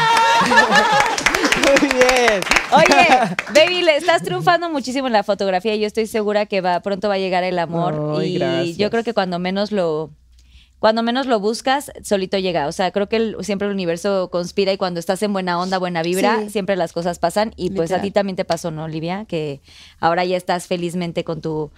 Muy 1.65 1.89
bien. 1.89 2.41
Oye, 2.71 3.07
baby, 3.53 3.81
le 3.81 3.97
estás 3.97 4.21
triunfando 4.23 4.69
muchísimo 4.69 5.07
en 5.07 5.13
la 5.13 5.23
fotografía 5.23 5.75
y 5.75 5.79
yo 5.79 5.88
estoy 5.88 6.07
segura 6.07 6.45
que 6.45 6.61
va 6.61 6.79
pronto 6.81 7.07
va 7.09 7.15
a 7.15 7.17
llegar 7.17 7.43
el 7.43 7.59
amor 7.59 8.17
Ay, 8.19 8.36
y 8.36 8.39
gracias. 8.39 8.77
yo 8.77 8.89
creo 8.89 9.03
que 9.03 9.13
cuando 9.13 9.39
menos 9.39 9.71
lo 9.71 10.11
cuando 10.86 11.01
menos 11.01 11.25
lo 11.25 11.39
buscas, 11.39 11.91
solito 12.03 12.38
llega. 12.38 12.67
O 12.67 12.71
sea, 12.71 12.91
creo 12.91 13.09
que 13.09 13.15
el- 13.15 13.38
siempre 13.41 13.67
el 13.67 13.73
universo 13.73 14.29
conspira 14.31 14.71
y 14.71 14.77
cuando 14.77 14.99
estás 14.99 15.23
en 15.23 15.33
buena 15.33 15.59
onda, 15.59 15.79
buena 15.79 16.03
vibra, 16.03 16.41
Sí. 16.43 16.51
siempre 16.51 16.75
las 16.75 16.93
cosas 16.93 17.17
pasan. 17.17 17.53
Y 17.55 17.71
pues 17.71 17.91
a 17.91 18.01
ti 18.01 18.11
también 18.11 18.36
te 18.36 18.45
pasó, 18.45 18.69
¿no, 18.69 18.83
Olivia? 18.83 19.25
Que 19.27 19.61
ahora 19.99 20.23
ya 20.25 20.38
estás 20.38 20.67
felizmente 20.67 21.23
con 21.23 21.41
tu 21.41 21.71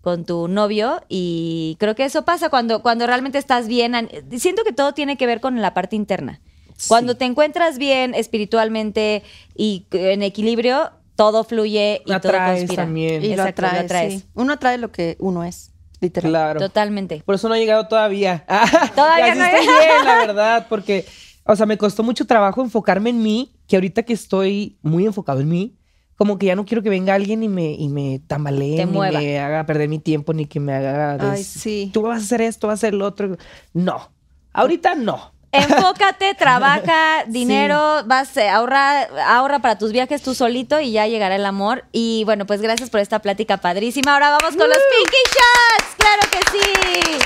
con 0.00 0.24
tu 0.24 0.48
novio 0.48 1.02
y 1.10 1.76
creo 1.78 1.94
que 1.94 2.06
eso 2.06 2.24
pasa 2.24 2.48
cuando, 2.48 2.80
cuando 2.80 3.06
realmente 3.06 3.36
estás 3.36 3.68
bien. 3.68 3.92
Siento 4.38 4.64
que 4.64 4.72
todo 4.72 4.94
tiene 4.94 5.18
que 5.18 5.26
ver 5.26 5.40
con 5.42 5.60
la 5.60 5.74
parte 5.74 5.94
interna. 5.94 6.40
Cuando 6.88 7.18
te 7.18 7.26
encuentras 7.26 7.76
bien 7.76 8.14
espiritualmente 8.14 9.22
y 9.54 9.84
en 9.92 10.22
equilibrio, 10.22 10.90
todo 11.16 11.44
fluye 11.44 12.00
y 12.06 12.18
todo 12.18 12.32
conspira. 12.32 12.84
también. 12.84 13.22
y 13.22 13.36
lo 13.36 13.42
atraes. 13.42 14.22
sí. 14.22 14.24
Uno 14.32 14.54
atrae 14.54 14.78
lo 14.78 14.90
que 14.90 15.16
uno 15.18 15.44
es, 15.44 15.70
literal. 16.04 16.30
Claro. 16.30 16.60
Totalmente. 16.60 17.22
Por 17.24 17.34
eso 17.34 17.48
no 17.48 17.54
he 17.54 17.58
llegado 17.58 17.86
todavía. 17.88 18.44
Todavía 18.94 19.26
Y 19.26 19.30
así 19.30 19.38
no 19.38 19.44
he- 19.44 19.48
estoy 19.48 19.66
bien, 19.66 20.04
la 20.04 20.14
verdad, 20.26 20.66
porque, 20.68 21.04
o 21.44 21.56
sea, 21.56 21.66
me 21.66 21.76
costó 21.78 22.02
mucho 22.02 22.26
trabajo 22.26 22.62
enfocarme 22.62 23.10
en 23.10 23.22
mí, 23.22 23.54
que 23.66 23.76
ahorita 23.76 24.02
que 24.04 24.12
estoy 24.12 24.78
muy 24.82 25.04
enfocado 25.06 25.40
en 25.40 25.48
mí, 25.48 25.76
como 26.16 26.38
que 26.38 26.46
ya 26.46 26.54
no 26.54 26.64
quiero 26.64 26.82
que 26.82 26.90
venga 26.90 27.12
alguien 27.14 27.42
y 27.42 27.48
me, 27.48 27.72
y 27.72 27.88
me 27.88 28.20
tambalee, 28.26 28.76
Te 28.76 28.86
ni 28.86 28.92
mueva. 28.92 29.18
me 29.18 29.38
haga 29.40 29.66
perder 29.66 29.88
mi 29.88 29.98
tiempo, 29.98 30.32
ni 30.32 30.46
que 30.46 30.60
me 30.60 30.72
haga... 30.72 31.14
Ay, 31.20 31.38
des- 31.38 31.46
sí. 31.46 31.90
Tú 31.92 32.02
vas 32.02 32.20
a 32.20 32.24
hacer 32.24 32.40
esto, 32.40 32.68
vas 32.68 32.74
a 32.74 32.80
hacer 32.86 32.94
lo 32.94 33.04
otro. 33.04 33.36
No. 33.72 34.12
Ahorita 34.52 34.94
no. 34.94 35.33
Enfócate, 35.54 36.34
trabaja, 36.38 37.24
dinero, 37.26 38.02
vas, 38.06 38.36
eh, 38.36 38.48
ahorra, 38.48 39.02
ahorra 39.26 39.60
para 39.60 39.78
tus 39.78 39.92
viajes 39.92 40.22
tú 40.22 40.34
solito 40.34 40.80
y 40.80 40.92
ya 40.92 41.06
llegará 41.06 41.36
el 41.36 41.46
amor. 41.46 41.84
Y 41.92 42.24
bueno, 42.24 42.44
pues 42.46 42.60
gracias 42.60 42.90
por 42.90 43.00
esta 43.00 43.20
plática 43.20 43.56
padrísima. 43.58 44.14
Ahora 44.14 44.30
vamos 44.30 44.56
con 44.56 44.68
los 44.68 44.78
Pinky 44.78 45.16
Shots. 45.30 45.94
¡Claro 45.96 46.22
que 46.30 46.38
sí! 46.50 47.18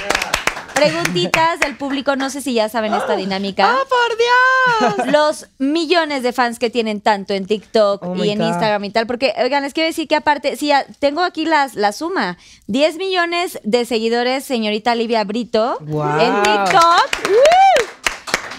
Preguntitas 0.75 1.59
del 1.59 1.77
público, 1.77 2.15
no 2.15 2.31
sé 2.31 2.41
si 2.41 2.55
ya 2.55 2.69
saben 2.69 2.95
esta 2.95 3.17
dinámica. 3.17 3.75
¡Oh, 3.75 3.89
por 3.89 4.97
Dios! 5.07 5.13
Los 5.13 5.47
millones 5.59 6.23
de 6.23 6.33
fans 6.33 6.61
que 6.61 6.71
tienen 6.71 7.01
tanto 7.01 7.35
en 7.35 7.47
TikTok 7.47 8.01
Oh 8.05 8.15
y 8.25 8.31
en 8.31 8.39
God. 8.39 8.47
Instagram 8.47 8.85
y 8.85 8.91
tal, 8.91 9.09
porque, 9.09 9.35
oigan, 9.43 9.65
les 9.65 9.75
quiero 9.75 9.89
decir 9.89 10.07
que 10.07 10.15
aparte, 10.15 10.57
sí, 10.57 10.69
ya 10.69 10.87
tengo 11.01 11.23
aquí 11.25 11.47
las, 11.47 11.75
la 11.75 11.91
suma. 11.91 12.39
10 12.69 12.97
millones 12.97 13.59
de 13.65 13.85
seguidores, 13.87 14.45
señorita 14.45 14.95
Livia 14.95 15.25
Brito, 15.25 15.79
Wow. 15.81 16.21
en 16.21 16.43
TikTok. 16.45 17.09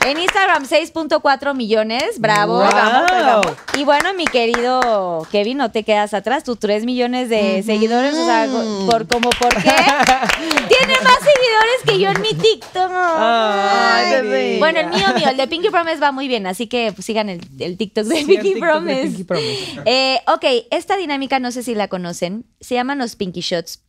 En 0.05 0.17
Instagram, 0.17 0.65
6.4 0.65 1.55
millones, 1.55 2.19
bravo. 2.19 2.59
Wow. 2.59 2.71
vamos, 2.71 3.11
ahí 3.11 3.23
vamos. 3.23 3.53
Y 3.77 3.83
bueno, 3.83 4.13
mi 4.13 4.25
querido 4.25 5.27
Kevin, 5.31 5.57
no 5.57 5.71
te 5.71 5.83
quedas 5.83 6.13
atrás, 6.13 6.43
tus 6.43 6.57
3 6.57 6.85
millones 6.85 7.29
de 7.29 7.63
seguidores, 7.63 8.13
o 8.13 8.25
sea, 8.25 8.47
por 8.89 9.07
como 9.07 9.29
por 9.29 9.49
qué. 9.61 9.69
Tiene 10.69 10.93
más 11.03 11.19
seguidores 11.19 11.79
que 11.85 11.99
yo 11.99 12.09
en 12.09 12.21
mi 12.21 12.33
TikTok. 12.33 12.91
Ay, 12.93 14.11
bebé. 14.11 14.55
Bueno, 14.59 14.79
el 14.79 14.89
mío, 14.89 15.07
mío, 15.15 15.29
el 15.29 15.37
de 15.37 15.47
Pinky 15.47 15.69
Promise 15.69 15.99
va 15.99 16.11
muy 16.11 16.27
bien, 16.27 16.47
así 16.47 16.67
que 16.67 16.91
pues, 16.93 17.05
sigan 17.05 17.29
el, 17.29 17.41
el 17.59 17.77
TikTok 17.77 18.05
de 18.05 18.15
Pinky 18.15 18.37
TikTok 18.37 18.53
de 18.53 18.59
Promise. 18.59 19.01
Pinky 19.01 19.23
Promise. 19.25 19.81
Eh, 19.85 20.19
ok, 20.27 20.45
esta 20.71 20.95
dinámica 20.95 21.39
no 21.39 21.51
sé 21.51 21.61
si 21.61 21.75
la 21.75 21.87
conocen, 21.89 22.45
se 22.61 22.75
llaman 22.75 22.99
los 22.99 23.15
Pinky 23.15 23.41
Shots. 23.41 23.83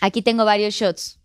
Aquí 0.00 0.20
tengo 0.20 0.44
varios 0.44 0.74
shots. 0.74 1.18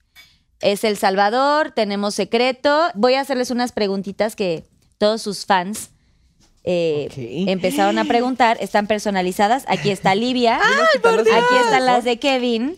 Es 0.61 0.83
El 0.83 0.97
Salvador, 0.97 1.71
tenemos 1.71 2.15
secreto. 2.15 2.89
Voy 2.95 3.13
a 3.13 3.21
hacerles 3.21 3.51
unas 3.51 3.71
preguntitas 3.71 4.35
que 4.35 4.63
todos 4.97 5.21
sus 5.21 5.45
fans 5.45 5.91
eh, 6.63 7.07
empezaron 7.47 7.97
a 7.97 8.05
preguntar. 8.05 8.57
Están 8.59 8.85
personalizadas. 8.87 9.63
Aquí 9.67 9.89
está 9.89 10.15
Livia. 10.15 10.59
por 11.01 11.23
Dios! 11.23 11.35
Aquí 11.35 11.55
están 11.63 11.85
las 11.85 12.03
de 12.03 12.19
Kevin. 12.19 12.75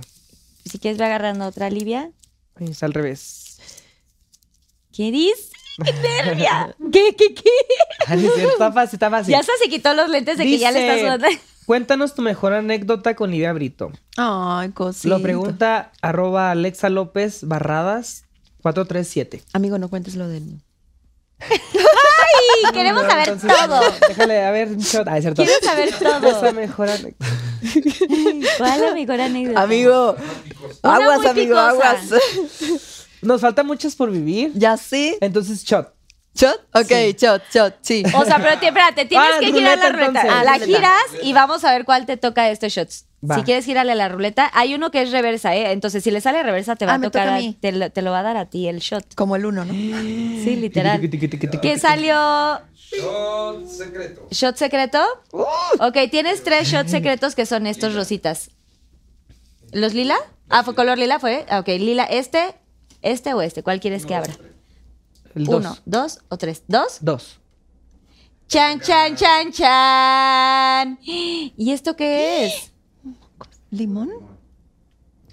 Si 0.65 0.79
quieres, 0.79 0.99
ve 0.99 1.05
agarrando 1.05 1.47
otra, 1.47 1.69
Livia. 1.71 2.11
Es 2.61 2.83
al 2.83 2.95
revés. 2.95 3.59
¿Qué 4.93 5.11
dice? 5.11 5.51
¡Qué 5.83 5.93
nervia! 5.93 6.75
¿Qué, 6.93 7.15
qué, 7.17 7.35
qué? 7.35 7.51
Ah, 8.07 8.17
no 8.17 8.23
es 8.29 8.35
cierto, 8.35 8.53
Está 8.53 8.73
fácil, 8.73 8.97
está 8.97 9.11
fácil. 9.11 9.33
Ya 9.33 9.41
hasta 9.41 9.53
se 9.63 9.69
quitó 9.69 9.93
los 9.95 10.09
lentes 10.09 10.39
de 10.39 10.45
que 10.45 10.59
ya 10.59 10.71
le 10.71 10.81
estás 10.81 11.01
sudando. 11.01 11.27
Cuéntanos 11.67 12.15
tu 12.15 12.23
mejor 12.23 12.53
anécdota 12.53 13.15
con 13.17 13.31
Livia 13.31 13.53
Brito. 13.53 13.91
Ay, 14.17 14.71
cosita. 14.71 15.09
Lo 15.09 15.23
pregunta 15.23 15.91
arroba 16.03 16.51
Alexa 16.51 16.91
López 16.91 17.41
Barradas 17.45 18.25
437. 18.63 19.43
Amigo, 19.55 19.79
no 19.79 19.89
cuentes 19.89 20.15
lo 20.15 20.29
del... 20.29 20.61
Sí, 21.41 21.59
queremos 22.73 23.03
No, 23.03 23.11
saber 23.11 23.29
entonces, 23.29 23.59
todo. 23.59 23.81
Déjale, 24.09 24.45
a 24.45 24.51
ver, 24.51 24.69
un 24.69 24.79
shot. 24.79 25.09
Ah, 25.09 25.17
es 25.19 25.25
cierto. 25.25 25.43
Quiero 25.43 25.59
saber 25.65 25.91
todo. 25.99 26.29
Esa 26.29 26.53
mejor 26.53 26.89
anécdota. 26.91 27.27
¿Cuál 28.59 28.75
es 28.75 28.81
la 28.81 28.95
mejor 28.95 29.21
anécdota? 29.21 29.63
Amigo, 29.63 30.17
aguas, 30.83 31.27
amigo, 31.27 31.35
picosa. 31.35 31.69
aguas. 31.71 32.01
Nos 33.25 33.41
faltan 33.41 33.67
muchas 33.67 33.95
por 33.97 34.11
vivir. 34.11 34.53
¿Ya 34.55 34.77
sí? 34.77 35.17
Entonces, 35.21 35.65
shot. 35.65 35.93
¿Shot? 36.37 36.61
Ok, 36.75 36.87
Sí. 36.89 37.13
shot, 37.17 37.43
shot, 37.53 37.75
sí. 37.81 38.03
O 38.17 38.25
sea, 38.25 38.39
pero 38.39 38.51
espérate, 38.61 39.05
tienes 39.07 39.29
Ah, 39.35 39.39
que 39.39 39.47
girar 39.53 39.79
la 39.79 39.89
ruleta, 39.89 40.07
entonces. 40.07 40.33
Ah, 40.35 40.43
la 40.45 40.53
Ruleta. 40.55 40.67
giras 40.67 41.23
y 41.23 41.33
vamos 41.33 41.65
a 41.65 41.73
ver 41.73 41.85
cuál 41.85 42.07
te 42.07 42.17
toca 42.17 42.45
de 42.45 42.51
estos 42.53 42.73
shots. 42.73 43.07
Va. 43.29 43.37
Si 43.37 43.43
quieres 43.45 43.65
girarle 43.65 43.95
la 43.95 44.09
ruleta, 44.09 44.51
hay 44.53 44.75
uno 44.75 44.91
que 44.91 45.01
es 45.01 45.13
reversa, 45.13 45.55
¿eh? 45.55 45.71
Entonces, 45.73 46.03
si 46.03 46.11
le 46.11 46.21
sale 46.21 46.43
reversa, 46.43 46.75
te 46.77 46.87
va 46.87 46.93
Ah, 46.93 46.97
a 46.97 47.01
tocar, 47.01 47.23
toca 47.27 47.35
a 47.35 47.37
a- 47.37 47.41
mí. 47.41 47.57
te, 47.59 47.71
lo, 47.73 47.89
te 47.91 48.03
lo 48.03 48.11
va 48.11 48.19
a 48.19 48.23
dar 48.25 48.37
a 48.37 48.47
ti 48.47 48.67
el 48.69 48.81
shot. 48.81 49.15
Como 49.15 49.37
el 49.37 49.47
uno, 49.47 49.65
¿no? 49.65 49.73
Sí, 49.73 50.57
literal. 50.57 51.01
¿Qué 51.63 51.79
salió? 51.79 52.61
Shot 52.75 53.67
secreto. 53.69 54.27
¿Shot 54.31 54.57
secreto? 54.57 54.99
Ok, 55.31 55.97
tienes 56.11 56.43
tres 56.43 56.69
shots 56.69 56.91
secretos 56.91 57.35
que 57.37 57.47
son 57.47 57.67
estos 57.69 57.95
rositas. 57.95 58.51
¿Los 59.73 59.95
lila? 59.95 60.17
Ah, 60.51 60.63
¿fue 60.65 60.75
color 60.75 60.99
lila? 60.99 61.19
¿Fue? 61.19 61.47
Ah, 61.49 61.61
Ok, 61.61 61.69
lila, 61.69 62.05
este, 62.05 62.55
este 63.05 63.33
o 63.35 63.41
este. 63.43 63.63
¿Cuál 63.63 63.79
quieres 63.81 64.05
que 64.07 64.15
abra? 64.15 64.35
El 65.35 65.45
dos. 65.47 65.55
Uno, 65.57 65.77
dos 65.85 66.19
o 66.29 66.37
tres. 66.39 66.63
¿Dos? 66.67 66.99
Dos. 67.01 67.39
Chan, 68.49 68.81
chan, 68.81 69.17
chan, 69.17 69.53
chan. 69.53 70.99
¿Y 71.03 71.71
esto 71.73 71.97
qué 71.97 72.47
es? 72.47 72.73
¿Limón? 73.71 74.11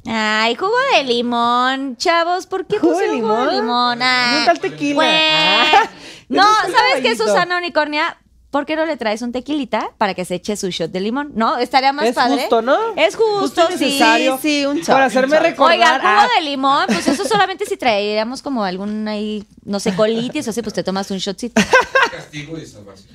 Ay, 0.06 0.56
jugo 0.56 0.72
de 0.96 1.04
limón. 1.04 1.96
Chavos, 1.98 2.48
¿por 2.48 2.66
qué 2.66 2.80
¿Jugo 2.80 2.94
de 2.98 3.08
pusieron 3.08 3.22
jugo 3.22 3.46
de 3.46 3.52
limón? 3.52 3.98
limón? 3.98 4.00
Ay, 4.02 4.26
¿Dónde 4.26 4.40
está 4.40 4.52
el 4.54 4.60
tequila? 4.60 4.96
pues. 4.96 5.10
Ah, 5.14 5.90
no, 6.30 6.44
¿sabes 6.44 7.02
qué. 7.04 7.16
Susana 7.16 7.58
Unicornia? 7.58 8.18
¿Por 8.52 8.66
qué 8.66 8.76
no 8.76 8.86
le 8.86 8.98
traes 8.98 9.22
un 9.24 9.32
tequilita 9.32 9.92
para 9.98 10.14
que 10.14 10.26
se 10.26 10.36
eche 10.36 10.56
su 10.56 10.70
shot 10.70 10.92
de 10.92 11.00
limón? 11.00 11.32
¿No? 11.34 11.58
Estaría 11.58 11.94
más 11.94 12.06
Es 12.06 12.16
padre. 12.16 12.42
justo, 12.42 12.62
¿no? 12.62 12.78
Es 12.96 13.16
justo, 13.16 13.68
sí. 13.70 13.86
necesario. 13.86 14.38
sí, 14.42 14.66
un 14.66 14.78
shot, 14.78 14.88
Para 14.88 15.06
hacerme 15.06 15.40
recordar. 15.40 15.74
Oiga, 15.76 15.94
jugo 15.96 16.04
ah, 16.06 16.28
de 16.38 16.42
limón, 16.46 16.86
pues 16.88 17.08
eso 17.08 17.26
solamente 17.26 17.66
si 17.66 17.78
traeríamos 17.78 18.42
como 18.42 18.64
algún 18.64 19.08
ahí, 19.08 19.44
no 19.64 19.80
sé, 19.80 19.96
colitis 19.96 20.46
o 20.48 20.50
así, 20.52 20.62
pues 20.62 20.74
te 20.74 20.84
tomas 20.84 21.10
un 21.10 21.18
shotcito. 21.18 21.62
Castigo 22.12 22.58
y 22.58 22.66
salvación. 22.66 23.10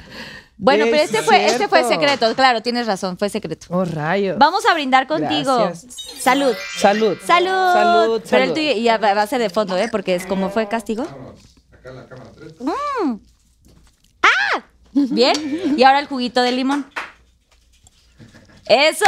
Bueno, 0.58 0.84
Sí, 0.84 0.90
pero 0.90 1.02
es 1.02 1.10
este 1.10 1.22
fue, 1.22 1.44
este 1.44 1.68
fue 1.68 1.84
secreto, 1.84 2.34
claro, 2.34 2.62
tienes 2.62 2.86
razón, 2.86 3.18
fue 3.18 3.28
secreto. 3.28 3.66
Oh, 3.68 3.84
rayos. 3.84 4.38
Vamos 4.38 4.64
a 4.64 4.72
brindar 4.72 5.06
contigo. 5.06 5.58
Gracias. 5.58 5.94
Salud. 6.18 6.54
Salud. 6.78 7.18
Salud. 7.26 7.72
Salud. 7.74 8.22
Pero 8.30 8.44
el 8.44 8.54
tuyo 8.54 8.72
ya 8.72 8.96
va 8.96 9.20
a 9.20 9.26
ser 9.26 9.38
de 9.38 9.50
fondo, 9.50 9.76
¿eh? 9.76 9.88
Porque 9.92 10.14
es 10.14 10.24
como 10.24 10.48
fue 10.48 10.66
castigo. 10.66 11.02
Acá 11.02 11.90
en 11.90 11.96
la 11.96 12.06
cámara 12.08 12.30
3. 12.34 12.54
Bien. 15.10 15.74
Y 15.76 15.82
ahora 15.82 16.00
el 16.00 16.06
juguito 16.06 16.42
de 16.42 16.52
limón. 16.52 16.86
¡Eso! 18.66 19.04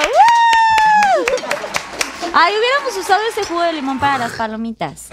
¡Woo! 0.00 1.24
Ay, 2.34 2.54
hubiéramos 2.58 2.96
usado 2.98 3.20
ese 3.30 3.44
jugo 3.46 3.62
de 3.62 3.72
limón 3.74 4.00
para 4.00 4.18
las 4.18 4.32
palomitas. 4.32 5.08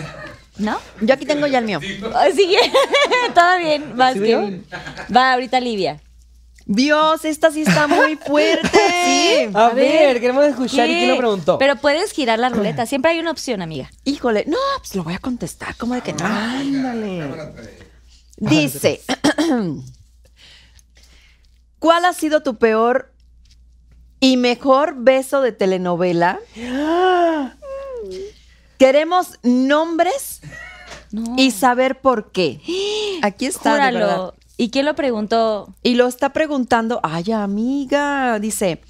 ¿No? 0.58 0.80
Yo 1.02 1.14
aquí 1.14 1.26
tengo 1.26 1.46
ya 1.48 1.60
el 1.60 1.66
mío. 1.66 1.80
Ay, 2.16 2.34
Sí, 2.34 2.56
todo 3.36 3.58
bien. 3.58 3.94
¿Sí, 4.14 4.20
bien. 4.20 4.66
Va 5.16 5.34
ahorita 5.34 5.60
Livia. 5.60 6.02
Dios, 6.68 7.26
esta 7.26 7.52
sí 7.52 7.62
está 7.62 7.86
muy 7.88 8.16
fuerte. 8.16 9.52
A, 9.54 9.70
ver, 9.70 10.20
queremos 10.20 10.46
escuchar. 10.46 10.90
¿Y 10.90 10.94
quién 10.96 11.10
lo 11.10 11.18
preguntó? 11.18 11.60
Pero 11.60 11.76
puedes 11.76 12.12
girar 12.12 12.40
la 12.40 12.50
ruleta. 12.50 12.86
Siempre 12.88 13.12
hay 13.12 13.20
una 13.20 13.32
opción, 13.32 13.62
amiga. 13.62 13.92
Híjole, 14.04 14.46
no, 14.48 14.58
pues 14.80 14.96
lo 14.96 15.04
voy 15.04 15.14
a 15.14 15.20
contestar, 15.20 15.76
¿cómo 15.76 15.94
de 15.94 16.02
que 16.02 16.14
no? 16.14 16.26
Ándale. 16.26 17.54
Cámara 18.40 18.56
3. 18.58 18.74
Dice, 18.74 19.02
¿cuál 21.80 22.06
ha 22.06 22.14
sido 22.14 22.42
tu 22.44 22.58
peor 22.58 23.12
y 24.20 24.38
mejor 24.38 24.96
beso 24.98 25.42
de 25.42 25.52
telenovela? 25.52 26.40
Queremos 28.78 29.40
nombres 29.44 30.42
No. 31.12 31.36
y 31.38 31.52
saber 31.52 32.02
por 32.02 32.32
qué. 32.32 32.60
Aquí 33.22 33.46
está, 33.46 33.76
de 33.76 33.80
verdad. 33.94 34.16
Júralo. 34.16 34.36
¿Y 34.58 34.70
quién 34.70 34.86
lo 34.86 34.96
preguntó? 34.96 35.74
Y 35.84 35.96
lo 35.96 36.08
está 36.08 36.32
preguntando, 36.32 37.02
ay, 37.04 37.32
amiga, 37.34 38.40
dice, 38.40 38.82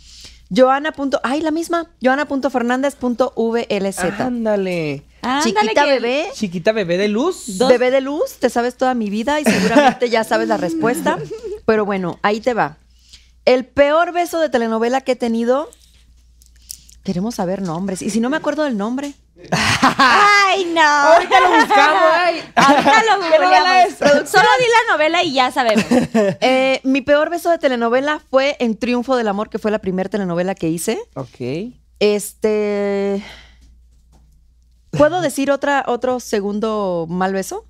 Joana. 0.56 0.92
punto- 0.92 1.20
Ay, 1.24 1.42
la 1.42 1.50
misma, 1.52 1.90
joana.fernández.vlz. 2.04 4.00
Ándale. 4.20 5.04
Chiquita 5.44 5.86
bebé, 5.86 6.28
Chiquita 6.34 6.72
bebé 6.72 6.98
de 6.98 7.08
luz. 7.08 7.58
Dos- 7.58 7.70
bebé 7.70 7.92
de 7.92 8.02
luz, 8.02 8.34
te 8.40 8.50
sabes 8.50 8.76
toda 8.76 8.94
mi 8.94 9.10
vida 9.10 9.40
y 9.40 9.44
seguramente 9.46 10.10
ya 10.10 10.24
sabes 10.24 10.48
la 10.48 10.58
respuesta. 10.58 11.18
Pero 11.66 11.86
bueno, 11.86 12.20
ahí 12.22 12.42
te 12.42 12.54
va. 12.54 12.78
El 13.46 13.66
peor 13.66 14.12
beso 14.12 14.40
de 14.40 14.50
telenovela 14.50 15.02
que 15.02 15.14
he 15.14 15.16
tenido. 15.16 15.70
Queremos 17.04 17.36
saber 17.36 17.62
nombres. 17.62 18.02
Y 18.02 18.10
si 18.10 18.20
no 18.20 18.30
me 18.32 18.38
acuerdo 18.38 18.64
del 18.64 18.78
nombre. 18.78 19.14
¡Ay, 19.52 20.66
no! 20.74 20.82
Ahorita 20.82 21.40
lo 21.42 21.50
buscamos, 21.50 22.04
ay. 22.14 22.42
Ahorita 22.56 23.04
lo 23.04 23.18
googleamos. 23.22 23.94
Solo 24.30 24.48
di 24.60 24.66
la 24.88 24.94
novela 24.94 25.22
y 25.24 25.34
ya 25.34 25.52
sabemos. 25.52 25.86
Eh, 26.42 26.80
mi 26.84 27.02
peor 27.02 27.30
beso 27.30 27.50
de 27.52 27.58
telenovela 27.60 28.22
fue 28.32 28.56
en 28.60 28.78
Triunfo 28.78 29.16
del 29.18 29.28
Amor, 29.28 29.50
que 29.50 29.60
fue 29.60 29.70
la 29.72 29.80
primera 29.80 30.10
telenovela 30.10 30.56
que 30.56 30.70
hice. 30.70 31.00
Ok. 31.16 31.74
Este. 32.00 33.24
¿Puedo 34.98 35.22
decir 35.22 35.52
otra, 35.52 35.84
otro 35.88 36.20
segundo 36.20 37.06
mal 37.10 37.34
beso? 37.34 37.66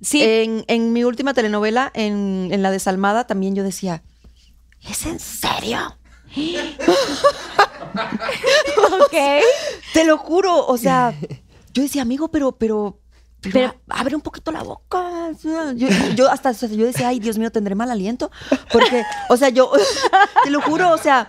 Sí. 0.00 0.22
En, 0.22 0.64
en 0.68 0.92
mi 0.92 1.04
última 1.04 1.34
telenovela, 1.34 1.90
en, 1.94 2.48
en 2.52 2.62
la 2.62 2.70
desalmada, 2.70 3.26
también 3.26 3.54
yo 3.54 3.62
decía, 3.64 4.02
¿es 4.88 5.06
en 5.06 5.18
serio? 5.18 5.96
ok. 8.76 9.14
Te 9.94 10.04
lo 10.04 10.18
juro, 10.18 10.66
o 10.66 10.76
sea, 10.76 11.14
yo 11.72 11.82
decía, 11.82 12.02
amigo, 12.02 12.28
pero, 12.28 12.52
pero, 12.52 13.00
pero, 13.40 13.52
Pero- 13.52 13.74
abre 13.88 14.16
un 14.16 14.22
poquito 14.22 14.50
la 14.52 14.62
boca. 14.62 15.30
Yo, 15.76 15.88
yo 16.16 16.30
hasta, 16.30 16.52
yo 16.52 16.86
decía, 16.86 17.08
ay, 17.08 17.20
Dios 17.20 17.38
mío, 17.38 17.50
tendré 17.52 17.74
mal 17.74 17.90
aliento. 17.90 18.30
Porque, 18.72 19.04
o 19.28 19.36
sea, 19.36 19.48
yo, 19.50 19.70
te 20.44 20.50
lo 20.50 20.60
juro, 20.62 20.90
o 20.92 20.98
sea, 20.98 21.28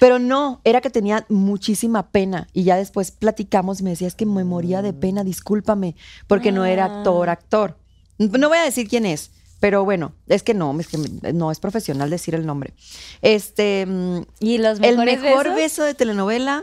pero 0.00 0.18
no, 0.18 0.60
era 0.64 0.80
que 0.80 0.90
tenía 0.90 1.24
muchísima 1.28 2.10
pena. 2.10 2.48
Y 2.52 2.64
ya 2.64 2.76
después 2.76 3.10
platicamos 3.10 3.80
y 3.80 3.84
me 3.84 3.90
decía, 3.90 4.08
es 4.08 4.14
que 4.14 4.26
me 4.26 4.44
moría 4.44 4.82
de 4.82 4.92
pena, 4.92 5.24
discúlpame, 5.24 5.96
porque 6.26 6.52
no 6.52 6.64
era 6.64 6.84
actor, 6.86 7.28
actor. 7.30 7.78
No 8.18 8.48
voy 8.48 8.58
a 8.58 8.64
decir 8.64 8.88
quién 8.88 9.06
es. 9.06 9.30
Pero 9.60 9.82
bueno, 9.84 10.12
es 10.26 10.42
que 10.42 10.52
no, 10.52 10.78
es 10.78 10.88
que 10.88 10.98
no 11.32 11.50
es 11.50 11.58
profesional 11.58 12.10
decir 12.10 12.34
el 12.34 12.44
nombre. 12.44 12.74
Este, 13.22 13.86
mm, 13.86 14.18
¿Y 14.40 14.58
los 14.58 14.78
el 14.80 14.98
mejores 14.98 15.20
mejor 15.22 15.44
besos? 15.44 15.56
beso 15.56 15.82
de 15.84 15.94
telenovela, 15.94 16.62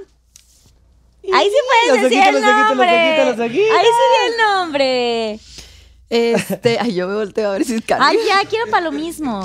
Ahí 1.34 1.48
sí 1.50 1.56
puedes 1.88 2.02
Los 2.02 2.10
decir 2.12 2.28
el 2.28 2.34
los 2.34 2.44
ojitos, 2.44 2.58
los 2.58 2.68
nombre. 2.78 3.10
ojitos, 3.10 3.38
los 3.38 3.46
ojitos. 3.48 3.78
Ahí 3.78 3.86
sí 3.86 4.04
di 4.12 4.32
el 4.32 4.38
nombre. 4.38 5.40
Este, 6.10 6.78
ay, 6.80 6.94
yo 6.94 7.08
me 7.08 7.16
volteo 7.16 7.50
a 7.50 7.54
ver 7.54 7.64
si 7.64 7.76
es 7.76 7.86
Cari. 7.86 8.04
Ay, 8.04 8.18
ya, 8.28 8.48
quiero 8.50 8.66
para 8.70 8.84
lo 8.84 8.92
mismo. 8.92 9.42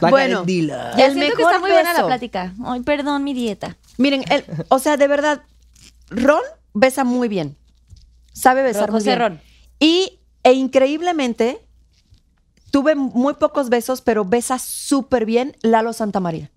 La 0.00 0.10
Bueno. 0.10 0.44
Ya 0.46 1.06
El 1.06 1.12
siento 1.14 1.36
que 1.36 1.36
mejor 1.38 1.52
está 1.52 1.58
muy 1.60 1.70
buena 1.70 1.92
la 1.92 2.06
plática. 2.06 2.54
Ay, 2.64 2.80
perdón, 2.80 3.22
mi 3.24 3.34
dieta. 3.34 3.76
Miren, 3.96 4.24
el- 4.30 4.44
o 4.68 4.78
sea, 4.80 4.96
de 4.96 5.06
verdad, 5.06 5.42
Ron 6.10 6.42
besa 6.74 7.04
muy 7.04 7.28
bien. 7.28 7.56
Sabe 8.32 8.62
besar 8.62 8.90
muy 8.90 8.98
José 9.00 9.10
bien. 9.10 9.18
Ron. 9.20 9.40
Y, 9.78 10.18
e 10.42 10.52
increíblemente, 10.54 11.60
tuve 12.72 12.94
muy 12.96 13.34
pocos 13.34 13.68
besos, 13.68 14.00
pero 14.02 14.24
besa 14.24 14.58
súper 14.58 15.24
bien 15.24 15.56
Lalo 15.62 15.92
Santamaría. 15.92 16.50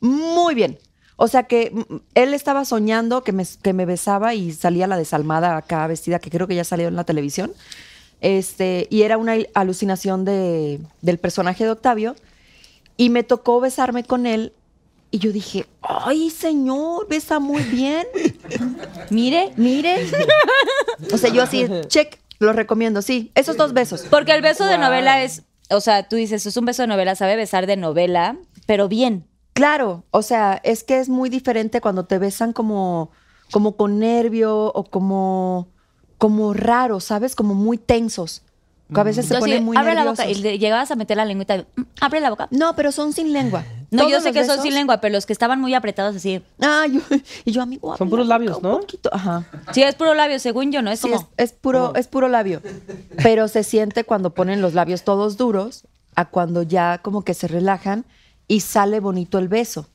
Muy 0.00 0.54
bien. 0.54 0.78
O 1.16 1.28
sea 1.28 1.44
que 1.44 1.70
mm, 1.70 1.96
él 2.14 2.34
estaba 2.34 2.64
soñando 2.64 3.22
que 3.22 3.32
me, 3.32 3.44
que 3.62 3.72
me 3.72 3.86
besaba 3.86 4.34
y 4.34 4.52
salía 4.52 4.86
la 4.86 4.96
desalmada 4.96 5.56
acá 5.56 5.86
vestida, 5.86 6.18
que 6.18 6.30
creo 6.30 6.46
que 6.46 6.54
ya 6.54 6.64
salió 6.64 6.88
en 6.88 6.96
la 6.96 7.04
televisión. 7.04 7.52
Este, 8.20 8.86
y 8.88 9.02
era 9.02 9.18
una 9.18 9.34
alucinación 9.54 10.24
de, 10.24 10.80
del 11.00 11.18
personaje 11.18 11.64
de 11.64 11.70
Octavio. 11.70 12.16
Y 12.96 13.10
me 13.10 13.24
tocó 13.24 13.60
besarme 13.60 14.04
con 14.04 14.26
él. 14.26 14.52
Y 15.10 15.18
yo 15.18 15.32
dije, 15.32 15.66
ay, 15.82 16.30
señor, 16.30 17.06
besa 17.08 17.38
muy 17.38 17.62
bien. 17.62 18.06
Mire. 19.10 19.52
Mire. 19.56 20.06
O 21.12 21.18
sea, 21.18 21.30
yo 21.30 21.42
así, 21.42 21.66
check, 21.88 22.18
lo 22.38 22.52
recomiendo, 22.52 23.02
sí. 23.02 23.30
Esos 23.34 23.56
dos 23.56 23.72
besos. 23.72 24.06
Porque 24.08 24.32
el 24.32 24.42
beso 24.42 24.64
de 24.64 24.78
novela 24.78 25.22
es, 25.22 25.42
o 25.70 25.80
sea, 25.80 26.08
tú 26.08 26.16
dices, 26.16 26.46
es 26.46 26.56
un 26.56 26.64
beso 26.64 26.82
de 26.82 26.88
novela, 26.88 27.14
sabe 27.14 27.36
besar 27.36 27.66
de 27.66 27.76
novela, 27.76 28.36
pero 28.66 28.88
bien. 28.88 29.26
Claro, 29.52 30.04
o 30.10 30.22
sea, 30.22 30.60
es 30.64 30.82
que 30.82 30.98
es 30.98 31.08
muy 31.08 31.28
diferente 31.28 31.80
cuando 31.80 32.04
te 32.04 32.18
besan 32.18 32.52
como, 32.52 33.10
como 33.50 33.76
con 33.76 33.98
nervio 33.98 34.72
o 34.72 34.84
como, 34.84 35.68
como 36.18 36.54
raro, 36.54 37.00
¿sabes? 37.00 37.34
Como 37.36 37.54
muy 37.54 37.76
tensos. 37.78 38.42
Que 38.92 39.00
a 39.00 39.04
veces 39.04 39.24
se 39.26 39.38
ponen 39.38 39.64
muy 39.64 39.74
abre 39.74 39.94
la 39.94 40.04
boca 40.04 40.28
y 40.28 40.34
le 40.34 40.58
llegabas 40.58 40.90
a 40.90 40.96
meter 40.96 41.16
la 41.16 41.24
lengüita. 41.24 41.56
y, 41.56 41.60
mm, 41.76 41.82
abre 42.02 42.20
la 42.20 42.28
boca. 42.28 42.48
No, 42.50 42.76
pero 42.76 42.92
son 42.92 43.14
sin 43.14 43.32
lengua. 43.32 43.64
No, 43.90 44.06
yo 44.06 44.20
sé 44.20 44.32
que 44.32 44.44
son 44.44 44.60
sin 44.60 44.74
lengua, 44.74 45.00
pero 45.00 45.12
los 45.14 45.24
que 45.24 45.32
estaban 45.32 45.60
muy 45.60 45.72
apretados 45.72 46.14
así. 46.16 46.42
Ah, 46.60 46.84
yo, 46.92 47.00
y 47.46 47.52
yo, 47.52 47.62
amigo. 47.62 47.96
Son 47.96 48.10
puros 48.10 48.26
labios, 48.26 48.58
un 48.58 48.62
¿no? 48.64 48.80
poquito. 48.80 49.08
Ajá. 49.12 49.46
Sí, 49.72 49.82
es 49.82 49.94
puro 49.94 50.12
labio, 50.12 50.38
según 50.38 50.72
yo, 50.72 50.82
¿no? 50.82 50.90
Es 50.90 51.00
Sí, 51.00 51.08
como. 51.08 51.22
es, 51.38 51.52
es 51.52 51.52
puro, 51.52 51.94
es 51.94 52.06
puro 52.06 52.28
labio. 52.28 52.60
Pero 53.22 53.48
se 53.48 53.64
siente 53.64 54.04
cuando 54.04 54.34
ponen 54.34 54.60
los 54.60 54.74
labios 54.74 55.04
todos 55.04 55.38
duros 55.38 55.84
a 56.14 56.26
cuando 56.28 56.62
ya 56.62 56.98
como 56.98 57.22
que 57.22 57.32
se 57.32 57.48
relajan 57.48 58.04
y 58.52 58.60
sale 58.60 59.00
bonito 59.00 59.38
el 59.38 59.48
beso. 59.48 59.86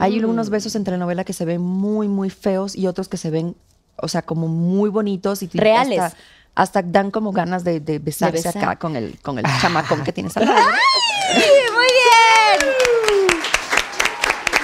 Hay 0.00 0.22
unos 0.22 0.50
besos 0.50 0.74
en 0.76 0.84
telenovela 0.84 1.24
que 1.24 1.32
se 1.32 1.44
ven 1.44 1.60
muy, 1.60 2.06
muy 2.08 2.30
feos 2.30 2.76
y 2.76 2.86
otros 2.86 3.08
que 3.08 3.16
se 3.16 3.30
ven, 3.30 3.56
o 3.96 4.06
sea, 4.08 4.22
como 4.22 4.46
muy 4.48 4.88
bonitos 4.90 5.42
y 5.42 5.48
Reales. 5.52 5.98
Hasta, 6.00 6.18
hasta 6.54 6.82
dan 6.82 7.10
como 7.10 7.32
ganas 7.32 7.64
de, 7.64 7.80
de 7.80 7.98
besarse 7.98 8.36
besar. 8.48 8.56
acá 8.62 8.76
con 8.78 8.94
el, 8.94 9.18
con 9.20 9.38
el 9.38 9.44
chamacón 9.60 10.04
que 10.04 10.12
tienes 10.12 10.36
al 10.36 10.44
lado. 10.46 10.58
¡Ay, 10.60 11.42
¡Muy 11.74 11.86
bien! 12.66 13.40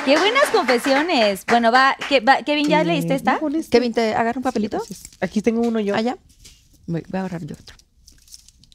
¡Qué 0.04 0.16
buenas 0.18 0.44
confesiones! 0.50 1.44
Bueno, 1.48 1.72
va, 1.72 1.96
¿qué- 2.08 2.20
va- 2.20 2.42
Kevin, 2.42 2.68
¿ya 2.68 2.84
leíste 2.84 3.14
esta? 3.14 3.40
Kevin, 3.70 3.92
¿te 3.92 4.14
agarra 4.14 4.38
un 4.38 4.42
papelito? 4.44 4.80
Aquí 5.20 5.40
tengo 5.42 5.60
uno 5.62 5.80
yo. 5.80 5.94
Allá. 5.96 6.16
Voy, 6.86 7.02
voy 7.08 7.16
a 7.16 7.20
agarrar 7.20 7.44
yo 7.44 7.56
otro. 7.60 7.76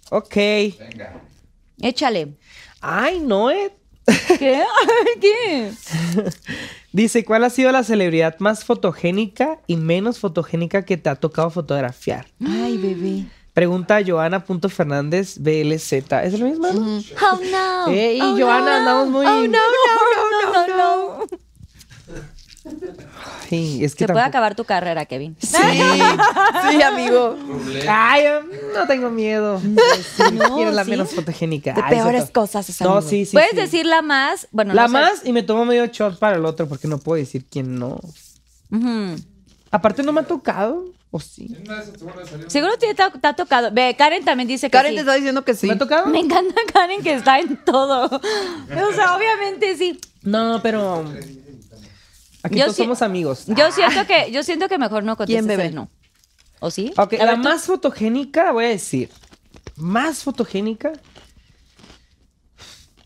Ok. 0.10 0.36
Venga. 0.36 1.22
Échale. 1.82 2.36
Ay, 2.82 3.20
no, 3.20 3.51
eh. 3.51 3.72
¿Qué? 4.39 4.64
¿Qué? 5.22 5.72
Dice, 6.91 7.24
¿cuál 7.24 7.43
ha 7.43 7.49
sido 7.49 7.72
la 7.72 7.84
celebridad 7.84 8.36
más 8.39 8.66
fotogénica 8.66 9.60
y 9.68 9.76
menos 9.78 10.20
fotogénica 10.20 10.84
que 10.86 10.97
te 10.97 11.10
ha 11.10 11.16
tocado 11.16 11.49
fotografiar? 11.51 12.26
Ay, 12.45 12.78
bebé. 12.78 13.26
Pregunta 13.53 13.99
Joana.fernández 14.05 15.38
BLZ. 15.39 15.91
¿Es 15.93 16.34
el 16.34 16.43
mismo? 16.43 16.68
Oh, 16.70 17.39
no. 17.51 17.88
Ey, 17.91 18.20
Oh, 18.22 18.38
Joana, 18.38 18.66
no. 18.66 18.72
andamos 18.78 19.10
muy- 19.10 19.26
Oh, 19.26 19.41
no, 19.41 19.47
no, 19.47 19.47
no, 19.47 20.45
no, 20.45 20.49
es 23.58 23.95
que 23.95 24.06
Se 24.06 24.12
puede 24.14 24.26
acabar 24.26 24.56
tu 24.56 24.64
carrera, 24.64 25.06
Kevin. 25.06 25.36
Sí, 25.39 25.47
sí, 26.72 26.82
amigo. 26.82 27.36
Ay, 27.88 28.24
no 28.76 28.88
tengo 28.88 29.10
miedo. 29.10 29.60
Sí, 30.18 30.24
No, 30.34 30.56
¿Quién 30.56 30.68
es 30.70 30.74
la 30.76 30.84
sí. 30.84 30.89
menos 30.91 31.10
fotogénica? 31.14 31.74
De 31.74 31.82
Ay, 31.84 31.95
peores 31.95 32.24
cierto. 32.24 32.41
cosas 32.41 32.70
es 32.70 32.82
No, 32.82 33.02
sí, 33.02 33.26
sí. 33.26 33.34
Puedes 33.34 33.52
sí. 33.52 33.56
decir 33.58 33.86
la 33.86 34.02
más, 34.02 34.47
bueno, 34.52 34.74
La 34.74 34.84
no 34.84 34.88
sé. 34.89 34.93
más 34.93 35.12
y 35.26 35.32
me 35.34 35.43
tomo 35.43 35.66
medio 35.66 35.86
shot 35.88 36.20
para 36.20 36.38
el 36.38 36.45
otro 36.45 36.68
porque 36.68 36.88
no 36.88 36.97
puedo 36.97 37.20
decir 37.20 37.45
quién 37.50 37.78
no. 37.80 38.00
Aparte 39.72 40.04
no 40.04 40.12
me 40.12 40.22
ha 40.22 40.24
tocado. 40.28 40.86
¿O 41.12 41.20
sí? 41.20 41.47
Seguro 42.47 42.78
te, 42.78 42.93
te 42.93 43.02
ha- 43.02 43.10
te 43.12 43.28
ha 43.28 43.34
tocado. 43.34 43.72
Ve, 43.72 43.95
Karen 43.97 44.24
también 44.24 44.47
dice 44.47 44.68
que 44.68 44.72
Karen 44.72 44.91
sí. 44.91 44.95
te 44.97 45.00
está 45.02 45.16
diciendo 45.16 45.43
que 45.43 45.56
sí. 45.56 45.66
¿Me 45.66 45.74
ha 45.74 45.78
tocado? 45.80 46.06
Me 46.06 46.20
encanta 46.20 46.62
Karen 46.72 47.02
que 47.02 47.14
está 47.16 47.39
en 47.39 47.58
todo. 47.66 48.06
O 48.89 48.93
sea, 48.93 49.16
obviamente 49.18 49.76
sí. 49.76 50.00
No, 50.22 50.60
pero 50.62 51.04
aquí 52.44 52.58
Yo 52.58 52.66
todos 52.66 52.78
somos 52.78 53.02
amigos. 53.02 53.46
Yo 53.48 53.72
siento 53.72 54.06
que, 54.08 54.32
yo 54.32 54.44
siento 54.44 54.68
que 54.68 54.78
mejor 54.78 55.04
no 55.04 55.16
contestes 55.18 55.46
¿Quién, 55.46 55.48
bebé? 55.48 55.68
el 55.70 55.76
no. 55.76 55.90
¿O 56.60 56.72
sí? 56.72 56.92
Ok, 56.98 57.14
A 57.14 57.26
la 57.26 57.32
ver, 57.32 57.40
más 57.40 57.64
fotogénica, 57.64 58.52
voy 58.52 58.66
a 58.66 58.70
decir. 58.70 59.10
Más 59.78 60.24
fotogénica. 60.24 60.92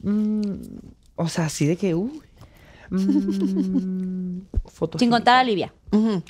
Mm, 0.02 0.58
o 1.16 1.28
sea, 1.30 1.46
así 1.46 1.66
de 1.66 1.78
que, 1.78 1.96
uy. 1.96 2.22
Mm. 2.90 4.42
Sin 5.00 5.10
contar 5.10 5.38
a 5.38 5.42
Olivia, 5.42 5.74
Ujú. 5.92 6.22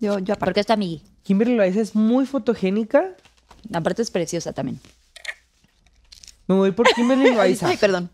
Yo, 0.00 0.18
yo 0.18 0.34
aparte. 0.34 0.36
porque 0.46 0.60
es 0.60 0.66
tu 0.66 0.72
amigui. 0.72 1.02
Kimberly 1.22 1.54
Loaiza 1.56 1.80
es 1.80 1.94
muy 1.94 2.26
fotogénica. 2.26 3.14
Aparte 3.72 4.02
es 4.02 4.10
preciosa 4.10 4.52
también. 4.52 4.80
Me 6.46 6.54
voy 6.56 6.72
por 6.72 6.86
Kimberly 6.94 7.30
Loaiza. 7.34 7.68
Ay, 7.68 7.76
perdón. 7.78 8.10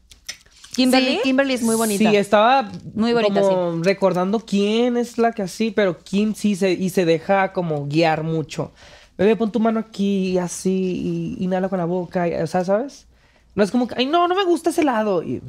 ¿Kimberly? 0.74 1.14
Sí, 1.16 1.20
Kimberly 1.24 1.54
es 1.54 1.62
muy 1.62 1.74
bonita. 1.76 2.10
Sí, 2.10 2.16
estaba 2.16 2.70
Muy 2.94 3.12
bonita, 3.12 3.40
como 3.40 3.82
recordando 3.82 4.40
quién 4.40 4.96
es 4.96 5.18
la 5.18 5.32
que 5.32 5.42
así, 5.42 5.70
pero 5.70 5.98
Kim 5.98 6.34
sí 6.34 6.54
se, 6.56 6.72
y 6.72 6.90
se 6.90 7.04
deja 7.04 7.52
como 7.52 7.86
guiar 7.86 8.22
mucho. 8.22 8.72
Bebé, 9.18 9.36
pon 9.36 9.50
tu 9.52 9.60
mano 9.60 9.80
aquí 9.80 10.30
y 10.30 10.38
así, 10.38 11.36
y 11.38 11.44
inhala 11.44 11.68
con 11.68 11.78
la 11.78 11.84
boca, 11.84 12.28
y- 12.28 12.34
o 12.34 12.46
sea, 12.46 12.64
¿sabes? 12.64 13.06
No 13.54 13.62
es 13.64 13.70
como 13.70 13.86
que, 13.88 13.94
ay, 13.98 14.06
no, 14.06 14.28
no 14.28 14.34
me 14.34 14.44
gusta 14.44 14.70
ese 14.70 14.84
lado. 14.84 15.22
Y- 15.22 15.42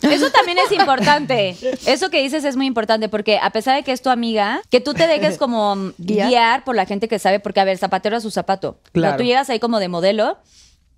Eso 0.00 0.30
también 0.32 0.58
es 0.58 0.72
importante. 0.72 1.54
Eso 1.86 2.10
que 2.10 2.20
dices 2.22 2.42
es 2.44 2.56
muy 2.56 2.66
importante 2.66 3.08
porque 3.08 3.38
a 3.40 3.50
pesar 3.50 3.76
de 3.76 3.84
que 3.84 3.92
es 3.92 4.02
tu 4.02 4.10
amiga, 4.10 4.60
que 4.70 4.80
tú 4.80 4.94
te 4.94 5.06
dejes 5.06 5.38
como 5.38 5.92
Guiar. 5.98 6.28
guiar, 6.28 6.64
por 6.64 6.74
la 6.74 6.86
gente 6.86 7.06
que 7.06 7.20
sabe, 7.20 7.38
porque 7.38 7.60
a 7.60 7.64
ver, 7.64 7.78
zapatero 7.78 8.16
a 8.16 8.20
su 8.20 8.30
zapato. 8.32 8.78
Claro. 8.90 9.12
No, 9.12 9.18
tú 9.18 9.22
llegas 9.24 9.48
ahí 9.50 9.60
como 9.60 9.78
de 9.78 9.88
modelo, 9.88 10.38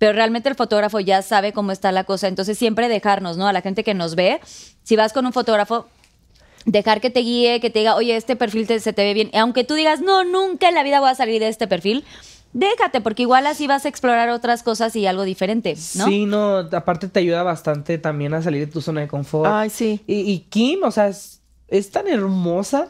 pero 0.05 0.13
realmente 0.15 0.49
el 0.49 0.53
fotógrafo 0.55 0.99
ya 0.99 1.23
sabe 1.23 1.51
cómo 1.51 1.71
está 1.71 1.91
la 1.91 2.03
cosa. 2.03 2.27
Entonces 2.27 2.59
siempre 2.59 2.87
dejarnos, 2.89 3.37
¿no? 3.37 3.47
A 3.47 3.53
la 3.53 3.61
gente 3.61 3.83
que 3.83 3.95
nos 3.95 4.13
ve, 4.13 4.39
si 4.83 4.95
vas 4.95 5.13
con 5.13 5.25
un 5.25 5.33
fotógrafo, 5.33 5.87
dejar 6.67 7.01
que 7.01 7.09
te 7.09 7.21
guíe, 7.21 7.59
que 7.59 7.71
te 7.71 7.79
diga, 7.79 7.95
oye, 7.95 8.15
este 8.15 8.35
perfil 8.35 8.67
te- 8.67 8.79
se 8.79 8.93
te 8.93 9.03
ve 9.03 9.15
bien. 9.15 9.31
Y 9.33 9.37
aunque 9.37 9.63
tú 9.63 9.73
digas, 9.73 10.01
no, 10.01 10.23
nunca 10.23 10.69
en 10.69 10.75
la 10.75 10.83
vida 10.83 10.99
voy 10.99 11.09
a 11.09 11.15
salir 11.15 11.39
de 11.41 11.47
este 11.47 11.65
perfil, 11.67 12.03
déjate, 12.53 13.01
porque 13.01 13.23
igual 13.23 13.47
así 13.47 13.65
vas 13.65 13.85
a 13.85 13.89
explorar 13.89 14.29
otras 14.29 14.61
cosas 14.61 14.95
y 14.95 15.07
algo 15.07 15.23
diferente, 15.23 15.73
¿no? 15.95 16.05
Sí, 16.05 16.27
no, 16.27 16.57
aparte 16.59 17.07
te 17.07 17.19
ayuda 17.21 17.41
bastante 17.41 17.97
también 17.97 18.35
a 18.35 18.43
salir 18.43 18.67
de 18.67 18.71
tu 18.71 18.81
zona 18.81 19.01
de 19.01 19.07
confort. 19.07 19.49
Ay, 19.51 19.71
sí. 19.71 20.01
Y, 20.05 20.19
y 20.31 20.39
Kim, 20.41 20.83
o 20.83 20.91
sea, 20.91 21.07
es, 21.07 21.41
es 21.77 21.91
tan 21.91 22.07
hermosa 22.07 22.87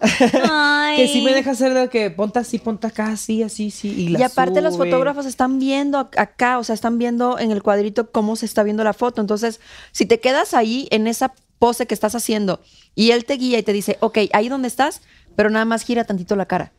Ay. 0.50 0.98
que 0.98 1.08
sí 1.08 1.22
me 1.22 1.34
deja 1.34 1.52
hacer 1.52 1.74
de 1.74 1.90
que 1.90 2.10
ponte 2.12 2.40
así, 2.40 2.60
ponte 2.60 2.88
acá, 2.88 3.08
así, 3.08 3.44
así, 3.44 3.72
sí. 3.72 3.90
Y, 3.90 4.08
la 4.10 4.20
Y 4.20 4.24
aparte 4.24 4.62
los 4.62 4.78
fotógrafos 4.78 5.26
están 5.26 5.60
viendo 5.60 6.00
ac- 6.00 6.18
acá, 6.20 6.58
o 6.60 6.64
sea, 6.64 6.74
están 6.76 6.98
viendo 6.98 7.38
en 7.40 7.52
el 7.52 7.62
cuadrito 7.64 8.12
cómo 8.12 8.36
se 8.36 8.46
está 8.46 8.64
viendo 8.64 8.84
la 8.84 8.94
foto. 8.94 9.22
Entonces, 9.22 9.60
si 9.92 10.06
te 10.06 10.20
quedas 10.20 10.54
ahí 10.54 10.88
en 10.92 11.08
esa 11.08 11.34
pose 11.60 11.86
que 11.88 11.94
estás 11.94 12.16
haciendo 12.16 12.60
y 12.96 13.12
él 13.12 13.26
te 13.26 13.36
guía 13.36 13.58
y 13.60 13.64
te 13.64 13.74
dice, 13.74 13.98
ok, 14.02 14.18
ahí 14.34 14.50
donde 14.50 14.68
estás, 14.68 15.02
pero 15.36 15.50
nada 15.50 15.66
más 15.66 15.84
gira 15.84 16.04
tantito 16.04 16.36
la 16.36 16.46
cara. 16.46 16.72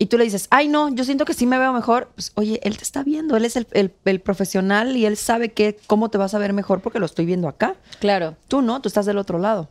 Y 0.00 0.06
tú 0.06 0.16
le 0.16 0.22
dices, 0.22 0.46
ay, 0.50 0.68
no, 0.68 0.94
yo 0.94 1.02
siento 1.02 1.24
que 1.24 1.34
sí 1.34 1.44
me 1.44 1.58
veo 1.58 1.72
mejor. 1.72 2.10
Pues, 2.14 2.30
oye, 2.36 2.60
él 2.62 2.76
te 2.76 2.84
está 2.84 3.02
viendo, 3.02 3.36
él 3.36 3.44
es 3.44 3.56
el, 3.56 3.66
el- 3.72 3.92
el 4.04 4.20
profesional 4.20 4.96
y 4.96 5.06
él 5.06 5.16
sabe 5.16 5.48
que, 5.52 5.76
cómo 5.88 6.08
te 6.08 6.18
vas 6.18 6.34
a 6.34 6.38
ver 6.38 6.52
mejor 6.52 6.80
porque 6.82 7.00
lo 7.00 7.06
estoy 7.06 7.26
viendo 7.26 7.48
acá. 7.48 7.74
Claro, 7.98 8.36
Tú 8.46 8.62
no, 8.62 8.80
tú 8.80 8.86
estás 8.88 9.06
del 9.06 9.18
otro 9.18 9.38
lado. 9.40 9.68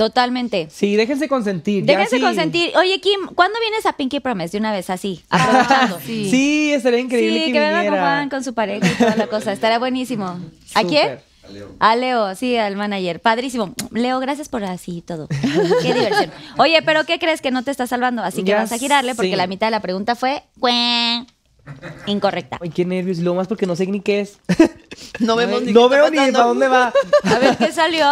Totalmente. 0.00 0.66
Sí, 0.70 0.96
déjense 0.96 1.28
consentir. 1.28 1.84
ya 1.84 1.92
Déjense 1.92 2.16
sí. 2.16 2.22
consentir. 2.22 2.72
Oye, 2.78 2.98
Kim, 3.02 3.20
¿cuándo 3.34 3.58
vienes 3.60 3.84
a 3.84 3.92
Pinky 3.92 4.18
Promise? 4.20 4.52
De 4.52 4.58
una 4.58 4.72
vez, 4.72 4.88
así, 4.88 5.22
aprovechando. 5.28 6.00
sí. 6.06 6.30
Sí, 6.30 6.72
estaría 6.72 7.00
increíble 7.00 7.38
Sí, 7.40 7.44
que, 7.46 7.52
que 7.52 7.60
venga 7.60 7.84
con. 7.90 7.98
Juan, 7.98 8.30
con 8.30 8.42
su 8.42 8.54
pareja 8.54 8.86
y 8.86 8.94
toda 8.94 9.14
la 9.16 9.26
cosa. 9.26 9.52
Estará 9.52 9.78
buenísimo. 9.78 10.40
¿A 10.74 10.84
quién? 10.84 11.18
Súper. 11.18 11.66
A 11.80 11.96
Leo, 11.96 12.34
sí, 12.34 12.56
al 12.56 12.76
manager. 12.76 13.20
Padrísimo. 13.20 13.74
Leo, 13.92 14.20
gracias 14.20 14.48
por 14.48 14.64
así 14.64 15.02
todo. 15.02 15.28
Qué 15.82 15.92
diversión. 15.92 16.30
Oye, 16.56 16.80
pero 16.80 17.04
¿qué 17.04 17.18
crees 17.18 17.42
que 17.42 17.50
no 17.50 17.62
te 17.62 17.70
está 17.70 17.86
salvando? 17.86 18.22
Así 18.22 18.42
que 18.42 18.52
Ya 18.52 18.56
vas 18.56 18.72
a 18.72 18.78
girarle 18.78 19.14
porque 19.14 19.36
la 19.36 19.46
mitad 19.46 19.66
de 19.66 19.72
la 19.72 19.80
pregunta 19.80 20.14
fue 20.16 20.44
"Cuén". 20.58 21.26
incorrecta. 22.06 22.58
Ay, 22.62 22.70
qué 22.70 22.86
nervios. 22.86 23.18
Y 23.18 23.22
lo 23.22 23.34
más 23.34 23.48
porque 23.48 23.66
no 23.66 23.76
sé 23.76 23.86
ni 23.86 24.00
qué 24.00 24.20
es. 24.20 24.38
No 25.20 25.36
vemos 25.36 25.62
no 25.62 25.88
veo 25.90 26.08
ni 26.10 26.16
para 26.16 26.30
dónde 26.44 26.66
va. 26.68 26.92
A 27.24 27.38
ver, 27.38 27.56
¿qué 27.58 27.70
salió? 27.72 28.06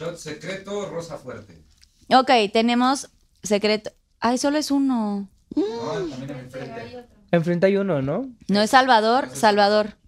Shot 0.00 0.16
secreto, 0.16 0.88
rosa 0.88 1.18
fuerte. 1.18 1.62
Ok, 2.08 2.30
tenemos 2.54 3.10
secreto. 3.42 3.90
Ay, 4.18 4.38
solo 4.38 4.56
es 4.56 4.70
uno. 4.70 5.28
No, 5.54 5.64
también 5.92 6.30
en 6.30 6.44
mi 6.44 6.50
frente. 6.50 7.06
Enfrente 7.30 7.66
hay 7.66 7.76
uno, 7.76 8.00
¿no? 8.00 8.26
No 8.48 8.62
es 8.62 8.70
Salvador, 8.70 9.28
Salvador. 9.34 9.98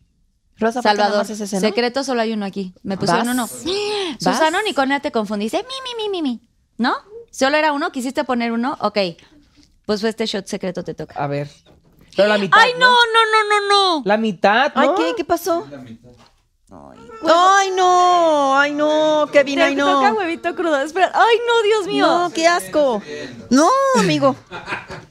Rosa, 0.57 0.81
¿por 0.81 0.93
qué 0.93 0.97
nada 0.97 1.11
Salvador. 1.11 1.31
es 1.31 1.41
ese, 1.41 1.57
no? 1.57 1.61
Secreto 1.61 2.05
solo 2.05 2.23
hay 2.23 2.33
uno 2.33 2.47
aquí. 2.47 2.73
Me 2.83 2.97
pusieron 2.97 3.29
uno. 3.29 3.43
¿Vas? 3.43 4.17
Susana 4.19 4.63
Nicona 4.63 5.01
te 5.01 5.13
confundiste. 5.13 5.59
Mi, 5.59 5.75
mi, 5.85 6.05
mi, 6.05 6.23
mi, 6.23 6.23
mi. 6.23 6.41
¿No? 6.79 6.95
Solo 7.31 7.59
era 7.59 7.73
uno. 7.73 7.93
¿Quisiste 7.93 8.25
poner 8.25 8.53
uno? 8.53 8.79
Ok. 8.81 8.99
Pues 9.85 10.01
fue 10.01 10.09
este 10.09 10.25
shot 10.25 10.47
secreto 10.47 10.83
te 10.85 10.95
toca. 10.95 11.23
A 11.23 11.27
ver. 11.27 11.51
Pero 12.17 12.29
la 12.29 12.39
mitad. 12.39 12.59
¡Ay, 12.59 12.73
no, 12.79 12.89
no, 12.89 12.95
no, 12.95 13.49
no, 13.49 13.69
no! 13.69 14.03
La 14.07 14.17
mitad, 14.17 14.75
¿no? 14.75 14.81
Ay, 14.81 14.89
¿qué? 14.97 15.15
¿Qué 15.19 15.25
pasó? 15.27 15.67
La 15.71 15.77
mitad. 15.79 16.09
Ay, 17.25 17.71
no, 17.77 18.59
ay, 18.59 18.73
no, 18.73 19.29
Kevin, 19.33 19.61
ay, 19.61 19.75
no. 19.77 20.01
toca 20.01 20.13
huevito 20.15 20.55
crudo. 20.55 20.81
Espera. 20.83 21.13
¡Ay, 21.15 21.37
no, 21.47 21.63
Dios 21.63 21.87
mío! 21.87 22.07
No, 22.07 22.33
qué 22.33 22.47
asco. 22.49 23.03
No, 23.51 23.69
amigo. 23.99 24.35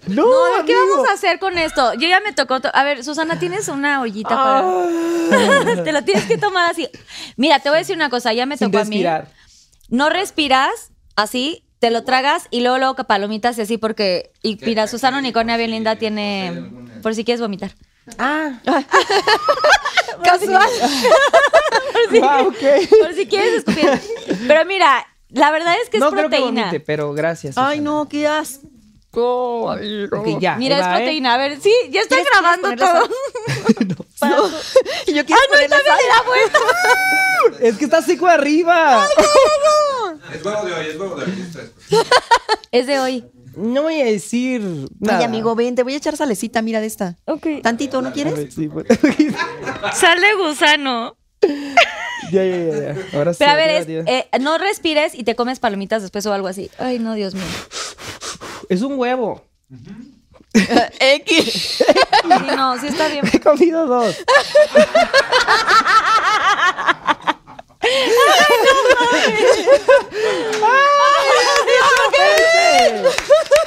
No, 0.07 0.23
No, 0.25 0.65
¿qué 0.65 0.73
amigo. 0.75 0.95
vamos 0.95 1.09
a 1.09 1.13
hacer 1.13 1.39
con 1.39 1.57
esto? 1.57 1.93
Yo 1.93 2.07
ya 2.09 2.19
me 2.19 2.33
tocó. 2.33 2.59
to- 2.59 2.71
a 2.73 2.83
ver, 2.83 3.03
Susana, 3.03 3.39
¿tienes 3.39 3.67
una 3.69 4.01
ollita 4.01 4.29
para.? 4.29 4.59
Ah. 4.59 5.81
te 5.85 5.91
lo 5.93 6.03
tienes 6.03 6.25
que 6.25 6.37
tomar 6.37 6.69
así. 6.71 6.89
Mira, 7.37 7.59
te 7.59 7.69
voy 7.69 7.77
a 7.77 7.79
decir 7.79 7.95
una 7.95 8.09
cosa. 8.09 8.33
Ya 8.33 8.45
me 8.45 8.57
Sin 8.57 8.71
tocó 8.71 8.81
a 8.81 8.85
mí. 8.85 8.95
respirar. 8.95 9.29
No 9.89 10.09
respiras 10.09 10.91
así, 11.15 11.63
te 11.79 11.91
lo 11.91 12.03
tragas 12.03 12.47
y 12.49 12.59
luego, 12.61 12.77
luego 12.79 12.95
palomitas 12.95 13.57
y 13.57 13.61
así, 13.61 13.77
porque. 13.77 14.33
Y 14.41 14.57
mira, 14.65 14.87
Susana 14.87 15.19
Unicornia 15.19 15.55
bien 15.55 15.71
linda 15.71 15.95
tiene. 15.95 16.69
Por 17.01 17.15
si 17.15 17.23
quieres 17.23 17.39
vomitar. 17.39 17.71
Ah. 18.17 18.59
Casual. 20.23 20.69
Ah, 22.23 22.41
ok. 22.45 22.89
Por 22.99 23.13
si 23.13 23.25
quieres 23.27 23.59
escupir. 23.65 23.89
Pero 24.47 24.65
mira, 24.65 25.05
la 25.29 25.49
verdad 25.51 25.75
es 25.81 25.89
que 25.89 25.97
es 25.97 26.01
no 26.01 26.11
creo 26.11 26.23
que 26.23 26.29
proteína. 26.29 26.61
vomite, 26.65 26.79
pero 26.81 27.13
gracias. 27.13 27.57
Ay, 27.57 27.77
Susana. 27.77 27.89
no, 27.99 28.09
qué 28.09 28.27
asco. 28.27 28.67
Ok, 29.71 30.39
ya. 30.39 30.55
Mira, 30.55 30.75
ahí 30.75 30.81
es 30.81 30.87
va, 30.87 30.93
¿eh? 30.93 30.97
proteína. 30.97 31.33
A 31.33 31.37
ver, 31.37 31.61
sí, 31.61 31.73
ya 31.89 32.01
estoy 32.01 32.17
¿Quieres- 32.19 32.31
grabando 32.31 32.75
todo. 32.75 33.07
No. 34.21 34.49
Y 35.07 35.13
yo 35.13 35.25
quiero 35.25 35.41
poner 35.49 35.67
la 35.69 35.77
sal. 35.77 35.99
Es 37.59 37.77
que 37.77 37.85
está 37.85 38.01
seco 38.03 38.27
arriba. 38.27 39.07
Es 40.31 40.45
huevo 40.45 40.63
de 40.65 40.73
hoy, 40.73 40.87
es 40.89 40.99
huevo 40.99 41.15
de 41.15 41.25
hoy. 41.25 41.45
Es. 41.89 42.07
Es 42.71 42.87
de 42.87 42.99
hoy. 42.99 43.25
No 43.55 43.81
voy 43.83 43.99
a 44.01 44.05
decir 44.05 44.61
nada. 44.99 45.19
Ay, 45.19 45.23
amigo, 45.25 45.55
ven, 45.55 45.75
te 45.75 45.83
voy 45.83 45.93
a 45.93 45.97
echar 45.97 46.15
salecita, 46.17 46.61
mira 46.61 46.79
de 46.81 46.87
esta. 46.87 47.17
Ok. 47.25 47.47
Tantito, 47.63 48.01
¿no 48.01 48.13
quieres? 48.13 48.53
Sí, 48.53 48.67
pues. 48.69 48.85
Sal 49.93 50.19
de 50.21 50.33
gusano. 50.35 51.17
ya, 52.31 52.43
ya, 52.45 52.57
ya, 52.57 52.93
ya. 52.93 53.17
Ahora 53.17 53.33
sí. 53.33 53.39
Pero 53.39 53.51
a 53.51 53.55
ver, 53.55 53.69
es- 53.69 53.87
eh, 54.07 54.27
no 54.39 54.57
respires 54.57 55.13
y 55.15 55.23
te 55.23 55.35
comes 55.35 55.59
palomitas 55.59 56.01
después 56.01 56.25
o 56.25 56.33
algo 56.33 56.47
así. 56.47 56.69
Ay, 56.77 56.99
no, 56.99 57.13
Dios 57.15 57.33
mío. 57.33 57.43
Es 58.69 58.81
un 58.81 58.97
huevo. 58.97 59.43
X. 60.99 61.43
Sí, 61.43 61.83
no, 62.55 62.77
sí 62.79 62.87
está 62.87 63.07
bien. 63.07 63.25
He 63.31 63.39
comido 63.39 63.87
dos. 63.87 64.15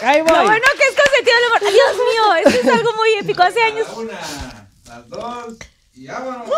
Ahí 0.02 0.20
voy. 0.20 0.32
Lo 0.32 0.44
bueno 0.44 0.66
que 0.76 0.84
es 0.84 0.94
consentido 0.94 1.36
el 1.38 1.44
amor. 1.44 1.60
Dios 1.60 1.96
mío, 1.96 2.34
esto 2.46 2.60
es 2.60 2.68
algo 2.68 2.92
muy 2.94 3.14
épico. 3.14 3.42
Hace 3.42 3.62
años. 3.62 3.88
La 3.88 3.94
una, 3.94 4.20
las 4.84 5.08
dos 5.08 5.54
y 5.94 6.06
vámonos. 6.06 6.48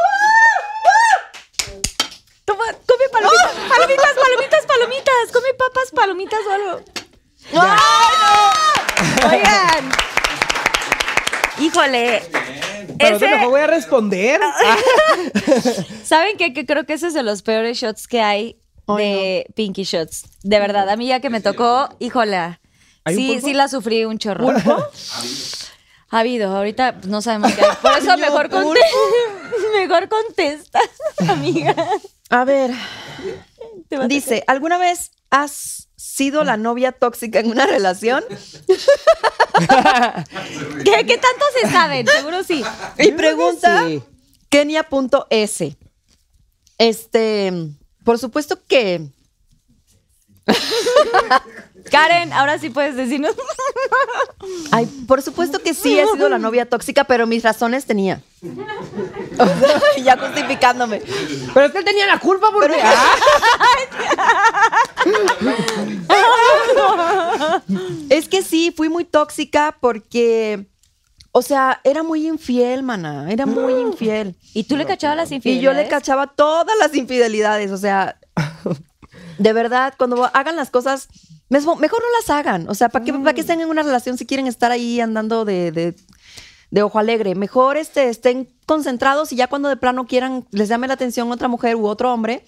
Toma, 2.44 2.64
come 2.86 3.09
palomitas, 3.11 3.54
palomitas, 3.68 4.14
palomitas, 4.14 4.66
palomitas. 4.66 5.32
Come 5.32 5.54
papas, 5.54 5.90
palomitas 5.94 6.40
o 6.46 6.52
algo. 6.52 6.80
¡Ay, 7.54 8.11
no! 9.22 9.28
Oigan. 9.30 9.92
Híjole. 11.59 12.22
Pero 12.99 13.16
ese- 13.16 13.28
mejor 13.28 13.49
voy 13.51 13.61
a 13.61 13.66
responder. 13.66 14.40
Ah, 14.42 14.76
¿Saben 16.05 16.36
qué? 16.36 16.53
Que 16.53 16.66
creo 16.66 16.84
que 16.86 16.94
ese 16.94 17.09
es 17.09 17.14
de 17.14 17.22
los 17.22 17.42
peores 17.42 17.78
shots 17.78 18.07
que 18.09 18.20
hay 18.20 18.59
de 18.97 19.47
Pinky 19.55 19.82
Shots. 19.84 20.24
De 20.42 20.59
verdad, 20.61 20.88
a 20.88 20.97
mí 20.97 21.07
ya 21.09 21.20
que 21.20 21.30
me 21.30 21.40
tocó, 21.40 21.88
híjole. 21.99 22.36
¿Hay 23.05 23.14
un 23.16 23.16
Sí, 23.16 23.40
sí 23.42 23.55
la 23.55 23.68
sufrí 23.68 24.05
un 24.05 24.18
chorro. 24.18 24.47
¿Pulpo? 24.47 24.76
Ha 26.09 26.20
habido, 26.20 26.57
ahorita 26.57 27.01
no 27.09 27.20
sabemos 27.20 27.53
qué 27.53 27.62
hay. 27.62 27.76
Por 27.82 27.99
eso 27.99 28.16
mejor, 28.16 28.49
conte 28.49 28.80
mejor 29.76 30.09
contestas, 30.09 30.88
amiga. 31.28 31.74
A 32.30 32.44
ver, 32.44 32.70
dice, 34.07 34.44
¿alguna 34.47 34.78
vez 34.78 35.11
has 35.31 35.89
sido 35.97 36.45
la 36.45 36.57
novia 36.57 36.93
tóxica 36.93 37.41
en 37.41 37.51
una 37.51 37.66
relación? 37.66 38.24
¿Qué, 40.85 41.07
qué 41.07 41.18
tanto 41.18 41.45
se 41.61 41.70
saben? 41.70 42.07
Seguro 42.07 42.45
sí. 42.45 42.62
Y 42.99 43.12
pregunta 43.12 43.85
Sí. 43.87 44.03
Kenia.s. 44.49 45.77
Este, 46.79 47.53
por 48.05 48.18
supuesto 48.18 48.59
que 48.66 49.09
Karen, 51.91 52.32
ahora 52.32 52.59
sí 52.59 52.70
puedes 52.70 52.97
decirnos. 52.97 53.34
Ay, 54.70 54.87
por 55.07 55.22
supuesto 55.22 55.61
que 55.61 55.74
sí 55.74 55.99
he 55.99 56.07
sido 56.07 56.28
la 56.28 56.39
novia 56.39 56.68
tóxica, 56.68 57.05
pero 57.05 57.26
mis 57.26 57.43
razones 57.43 57.84
tenía. 57.87 58.20
ya 60.03 60.16
justificándome. 60.18 61.03
Pero 61.55 61.66
es 61.66 61.72
que 61.72 61.78
él 61.78 61.84
tenía 61.84 62.07
la 62.07 62.18
culpa 62.18 62.49
porque. 62.53 62.76
Es 68.11 68.28
que 68.28 68.43
sí, 68.43 68.72
fui 68.76 68.89
muy 68.89 69.05
tóxica 69.05 69.76
porque, 69.80 70.66
o 71.32 71.43
sea, 71.43 71.80
era 71.84 72.03
muy 72.03 72.26
infiel, 72.26 72.82
mana. 72.82 73.30
Era 73.30 73.47
muy 73.47 73.74
infiel. 73.74 74.37
¿Y 74.55 74.64
tú 74.64 74.76
le 74.76 74.87
cachabas 74.87 75.16
las 75.16 75.30
Y 75.32 75.37
infidelidades? 75.37 75.76
yo 75.76 75.82
le 75.82 75.89
cachaba 75.89 76.26
todas 76.28 76.76
las 76.78 76.95
infidelidades. 76.95 77.70
O 77.70 77.76
sea, 77.78 78.18
de 79.39 79.53
verdad, 79.53 79.95
cuando 79.99 80.24
hagan 80.32 80.57
las 80.57 80.70
cosas, 80.70 81.09
mejor 81.49 81.78
no 81.80 82.20
las 82.20 82.30
hagan. 82.30 82.68
O 82.68 82.74
sea, 82.74 82.89
¿para 82.89 83.05
qué, 83.05 83.12
para 83.12 83.34
qué 83.34 83.41
estén 83.43 83.61
en 83.61 83.68
una 83.68 83.82
relación 83.82 84.16
si 84.18 84.26
quieren 84.26 84.47
estar 84.47 84.70
ahí 84.72 85.01
andando 85.01 85.45
de, 85.45 85.72
de- 85.72 85.95
de 86.70 86.82
ojo 86.82 86.99
alegre? 86.99 87.34
Mejor 87.34 87.76
este, 87.76 88.09
estén 88.09 88.49
concentrados 88.66 89.32
y 89.32 89.37
ya 89.37 89.47
cuando 89.47 89.68
de 89.68 89.76
plano 89.76 90.07
quieran, 90.07 90.47
les 90.51 90.68
llame 90.68 90.89
la 90.89 90.95
atención 90.95 91.30
otra 91.30 91.49
mujer 91.49 91.76
u 91.76 91.87
otro 91.87 92.12
hombre, 92.12 92.45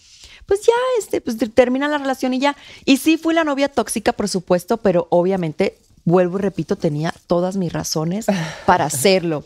pues 0.47 0.61
ya, 0.67 0.73
este, 0.99 1.21
pues 1.21 1.37
ter- 1.37 1.51
terminan 1.51 1.91
la 1.91 1.99
relación 1.99 2.35
y 2.35 2.39
ya. 2.41 2.57
Y 2.85 2.97
sí, 2.97 3.17
fui 3.19 3.35
la 3.35 3.45
novia 3.45 3.69
tóxica, 3.69 4.13
por 4.13 4.29
supuesto, 4.29 4.79
pero 4.79 5.07
obviamente, 5.11 5.79
vuelvo 6.05 6.39
y 6.39 6.43
repito, 6.43 6.75
tenía 6.77 7.13
todas 7.27 7.57
mis 7.57 7.71
razones 7.73 8.27
para 8.67 8.85
hacerlo. 8.87 9.45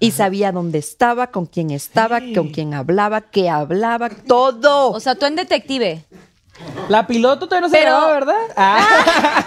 Y 0.00 0.10
sabía 0.10 0.50
dónde 0.52 0.78
estaba, 0.78 1.28
con 1.28 1.46
quién 1.46 1.70
estaba, 1.70 2.20
con 2.34 2.48
quién 2.48 2.74
hablaba, 2.74 3.20
qué 3.22 3.48
hablaba, 3.48 4.10
todo. 4.10 4.90
O 4.90 4.98
sea, 5.00 5.14
tú 5.14 5.26
en 5.26 5.36
detective. 5.36 6.04
La 6.88 7.06
piloto 7.06 7.46
todavía 7.46 7.68
no 7.68 7.72
se 7.72 7.78
Pero- 7.78 7.90
grababa, 7.92 8.12
¿verdad? 8.14 8.40
Ah. 8.56 9.44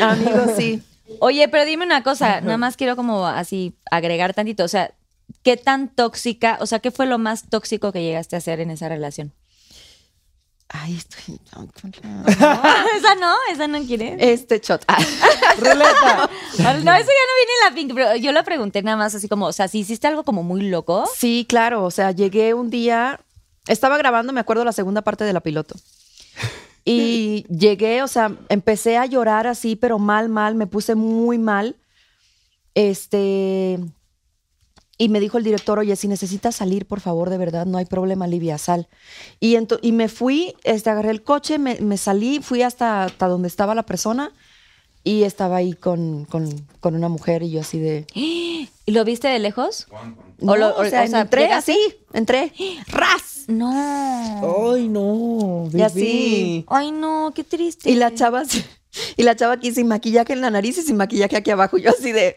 Amigos, 0.02 0.50
sí. 0.56 0.82
Oye, 1.20 1.48
pero 1.48 1.64
dime 1.64 1.84
una 1.84 2.02
cosa, 2.02 2.40
nada 2.40 2.56
más 2.56 2.76
quiero 2.76 2.96
como 2.96 3.26
así 3.26 3.74
agregar 3.90 4.34
tantito, 4.34 4.64
o 4.64 4.68
sea, 4.68 4.92
¿qué 5.42 5.56
tan 5.56 5.88
tóxica, 5.88 6.58
o 6.60 6.66
sea, 6.66 6.80
qué 6.80 6.90
fue 6.90 7.06
lo 7.06 7.18
más 7.18 7.48
tóxico 7.48 7.92
que 7.92 8.02
llegaste 8.02 8.36
a 8.36 8.38
hacer 8.38 8.60
en 8.60 8.70
esa 8.70 8.88
relación? 8.88 9.32
Ay, 10.68 10.96
estoy. 10.96 11.38
esa 12.96 13.14
no, 13.20 13.34
esa 13.52 13.68
no 13.68 13.80
quiere. 13.86 14.16
Este 14.18 14.58
shot. 14.58 14.84
Ah. 14.88 14.98
Ruleta. 15.58 16.30
No, 16.58 16.70
eso 16.72 16.82
ya 16.82 16.94
no 16.94 17.34
viene 17.36 17.52
en 17.52 17.68
la 17.68 17.74
pink, 17.74 17.92
pero 17.94 18.16
yo 18.16 18.32
le 18.32 18.42
pregunté 18.42 18.82
nada 18.82 18.96
más 18.96 19.14
así 19.14 19.28
como, 19.28 19.46
o 19.46 19.52
sea, 19.52 19.68
si 19.68 19.80
hiciste 19.80 20.08
algo 20.08 20.24
como 20.24 20.42
muy 20.42 20.68
loco. 20.68 21.08
Sí, 21.16 21.46
claro. 21.48 21.84
O 21.84 21.90
sea, 21.92 22.10
llegué 22.10 22.54
un 22.54 22.70
día. 22.70 23.20
Estaba 23.68 23.96
grabando, 23.98 24.32
me 24.32 24.40
acuerdo, 24.40 24.64
la 24.64 24.72
segunda 24.72 25.02
parte 25.02 25.22
de 25.22 25.32
la 25.32 25.40
piloto. 25.40 25.76
Y 26.84 27.46
llegué, 27.48 28.02
o 28.02 28.08
sea, 28.08 28.36
empecé 28.48 28.98
a 28.98 29.06
llorar 29.06 29.46
así, 29.46 29.74
pero 29.76 29.98
mal, 29.98 30.28
mal. 30.28 30.54
Me 30.54 30.66
puse 30.66 30.94
muy 30.94 31.38
mal. 31.38 31.76
Este. 32.74 33.78
Y 34.96 35.08
me 35.08 35.18
dijo 35.18 35.38
el 35.38 35.44
director, 35.44 35.78
oye, 35.78 35.96
si 35.96 36.06
necesitas 36.06 36.54
salir, 36.54 36.86
por 36.86 37.00
favor, 37.00 37.28
de 37.28 37.38
verdad, 37.38 37.66
no 37.66 37.78
hay 37.78 37.84
problema, 37.84 38.28
Livia, 38.28 38.58
sal. 38.58 38.86
Y, 39.40 39.56
y 39.82 39.92
me 39.92 40.08
fui, 40.08 40.54
este, 40.62 40.90
agarré 40.90 41.10
el 41.10 41.24
coche, 41.24 41.58
me, 41.58 41.80
me 41.80 41.96
salí, 41.96 42.38
fui 42.40 42.62
hasta, 42.62 43.04
hasta 43.04 43.26
donde 43.26 43.48
estaba 43.48 43.74
la 43.74 43.82
persona 43.82 44.32
y 45.04 45.22
estaba 45.24 45.56
ahí 45.56 45.74
con, 45.74 46.24
con, 46.24 46.66
con 46.80 46.94
una 46.94 47.08
mujer 47.08 47.42
y 47.42 47.50
yo 47.50 47.60
así 47.60 47.78
de... 47.78 48.06
¿Y 48.14 48.92
lo 48.92 49.04
viste 49.04 49.28
de 49.28 49.38
lejos? 49.38 49.86
No, 50.38 50.52
O 50.52 50.56
lo- 50.56 50.76
o 50.76 50.84
sea, 50.84 51.04
o 51.04 51.06
sea, 51.06 51.20
entré 51.22 51.42
¿llegaste? 51.42 51.72
así, 51.72 51.96
entré. 52.12 52.52
¡Ras! 52.88 53.44
No. 53.46 54.72
Ay, 54.72 54.88
no. 54.88 55.68
Y 55.72 55.82
así. 55.82 56.64
Ay, 56.68 56.90
no, 56.92 57.32
qué 57.34 57.44
triste. 57.44 57.90
Y 57.90 57.94
la 57.94 58.14
chava, 58.14 58.42
y 59.16 59.22
la 59.22 59.36
chava 59.36 59.54
aquí 59.54 59.72
sin 59.72 59.86
maquillaje 59.88 60.32
en 60.32 60.40
la 60.40 60.50
nariz 60.50 60.78
y 60.78 60.82
sin 60.82 60.96
maquillaje 60.96 61.36
aquí 61.36 61.50
abajo. 61.50 61.76
Yo 61.78 61.90
así 61.90 62.12
de... 62.12 62.36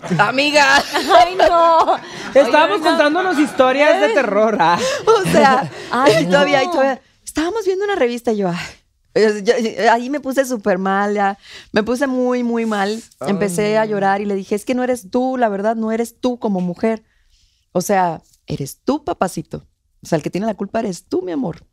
Amiga. 0.18 0.82
Ay, 1.16 1.34
no. 1.36 1.96
Estábamos 2.34 2.80
contándonos 2.80 3.38
historias 3.38 4.00
de 4.00 4.08
terror. 4.14 4.56
Ah. 4.60 4.78
O 5.06 5.30
sea, 5.30 5.70
Ay, 5.90 6.24
y 6.24 6.26
todavía, 6.26 6.62
y 6.62 6.66
no. 6.66 6.72
todavía- 6.72 7.00
Estábamos 7.24 7.64
viendo 7.66 7.84
una 7.84 7.94
revista 7.96 8.32
y 8.32 8.38
yo... 8.38 8.48
ay, 8.48 8.54
eh, 8.56 8.78
yo- 9.14 9.92
ahí 9.92 10.10
me 10.10 10.20
puse 10.20 10.44
súper 10.44 10.78
mal, 10.78 11.14
ya. 11.14 11.38
Me 11.72 11.82
puse 11.82 12.06
muy, 12.06 12.42
muy 12.44 12.66
mal. 12.66 13.02
Empecé 13.26 13.78
a 13.78 13.84
llorar 13.86 14.20
y 14.20 14.24
le 14.26 14.34
dije, 14.34 14.54
es 14.54 14.64
que 14.64 14.74
no 14.74 14.84
eres 14.84 15.10
tú, 15.10 15.36
la 15.36 15.48
verdad, 15.48 15.76
no 15.76 15.90
eres 15.92 16.20
tú 16.20 16.38
como 16.38 16.60
mujer. 16.60 17.02
O 17.72 17.80
sea, 17.80 18.22
eres 18.46 18.78
tú, 18.84 19.04
papacito. 19.04 19.66
O 20.02 20.06
sea, 20.06 20.16
el 20.16 20.22
que 20.22 20.30
tiene 20.30 20.46
la 20.46 20.54
culpa 20.54 20.80
eres 20.80 21.04
tú, 21.04 21.22
mi 21.22 21.32
amor. 21.32 21.64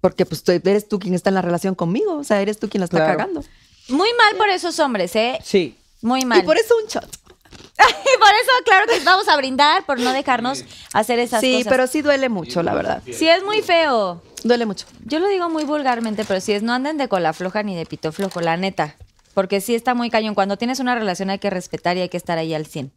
Porque 0.00 0.26
pues 0.26 0.42
tú- 0.44 0.52
eres 0.52 0.88
tú 0.88 0.98
quien 0.98 1.14
está 1.14 1.30
en 1.30 1.34
la 1.34 1.42
relación 1.42 1.74
conmigo. 1.74 2.16
O 2.16 2.24
sea, 2.24 2.40
eres 2.40 2.58
tú 2.58 2.68
quien 2.68 2.80
la 2.80 2.84
está 2.86 2.98
Claro. 2.98 3.16
cagando. 3.18 3.44
Muy 3.88 4.08
mal 4.18 4.36
por 4.36 4.48
esos 4.48 4.78
hombres, 4.80 5.14
¿eh? 5.16 5.38
Sí. 5.42 5.76
Muy 6.02 6.24
mal. 6.24 6.38
Y 6.40 6.42
por 6.42 6.56
eso 6.56 6.74
un 6.82 6.88
shot. 6.88 7.08
Y 7.52 8.18
por 8.18 8.34
eso, 8.34 8.50
claro 8.64 8.86
que 8.86 8.98
vamos 9.04 9.28
a 9.28 9.36
brindar 9.36 9.84
por 9.86 9.98
no 10.00 10.12
dejarnos 10.12 10.64
hacer 10.92 11.18
esas 11.18 11.40
Sí, 11.40 11.58
cosas. 11.58 11.68
pero 11.70 11.86
sí 11.86 12.02
duele 12.02 12.28
mucho, 12.28 12.62
la 12.62 12.74
verdad. 12.74 13.02
Sí, 13.12 13.28
es 13.28 13.42
muy 13.44 13.62
feo. 13.62 14.22
Duele 14.44 14.66
mucho. 14.66 14.86
Yo 15.04 15.18
lo 15.20 15.28
digo 15.28 15.48
muy 15.48 15.64
vulgarmente, 15.64 16.24
pero 16.24 16.40
si 16.40 16.52
es 16.52 16.62
no 16.62 16.72
anden 16.72 16.96
de 16.98 17.08
cola 17.08 17.32
floja 17.32 17.62
ni 17.62 17.74
de 17.76 17.86
pito 17.86 18.12
flojo, 18.12 18.40
la 18.40 18.56
neta. 18.56 18.96
Porque 19.34 19.60
sí 19.60 19.74
está 19.74 19.94
muy 19.94 20.10
cañón. 20.10 20.34
Cuando 20.34 20.56
tienes 20.56 20.80
una 20.80 20.94
relación 20.94 21.30
hay 21.30 21.38
que 21.38 21.50
respetar 21.50 21.96
y 21.96 22.00
hay 22.00 22.08
que 22.08 22.16
estar 22.16 22.38
ahí 22.38 22.54
al 22.54 22.66
100. 22.66 22.92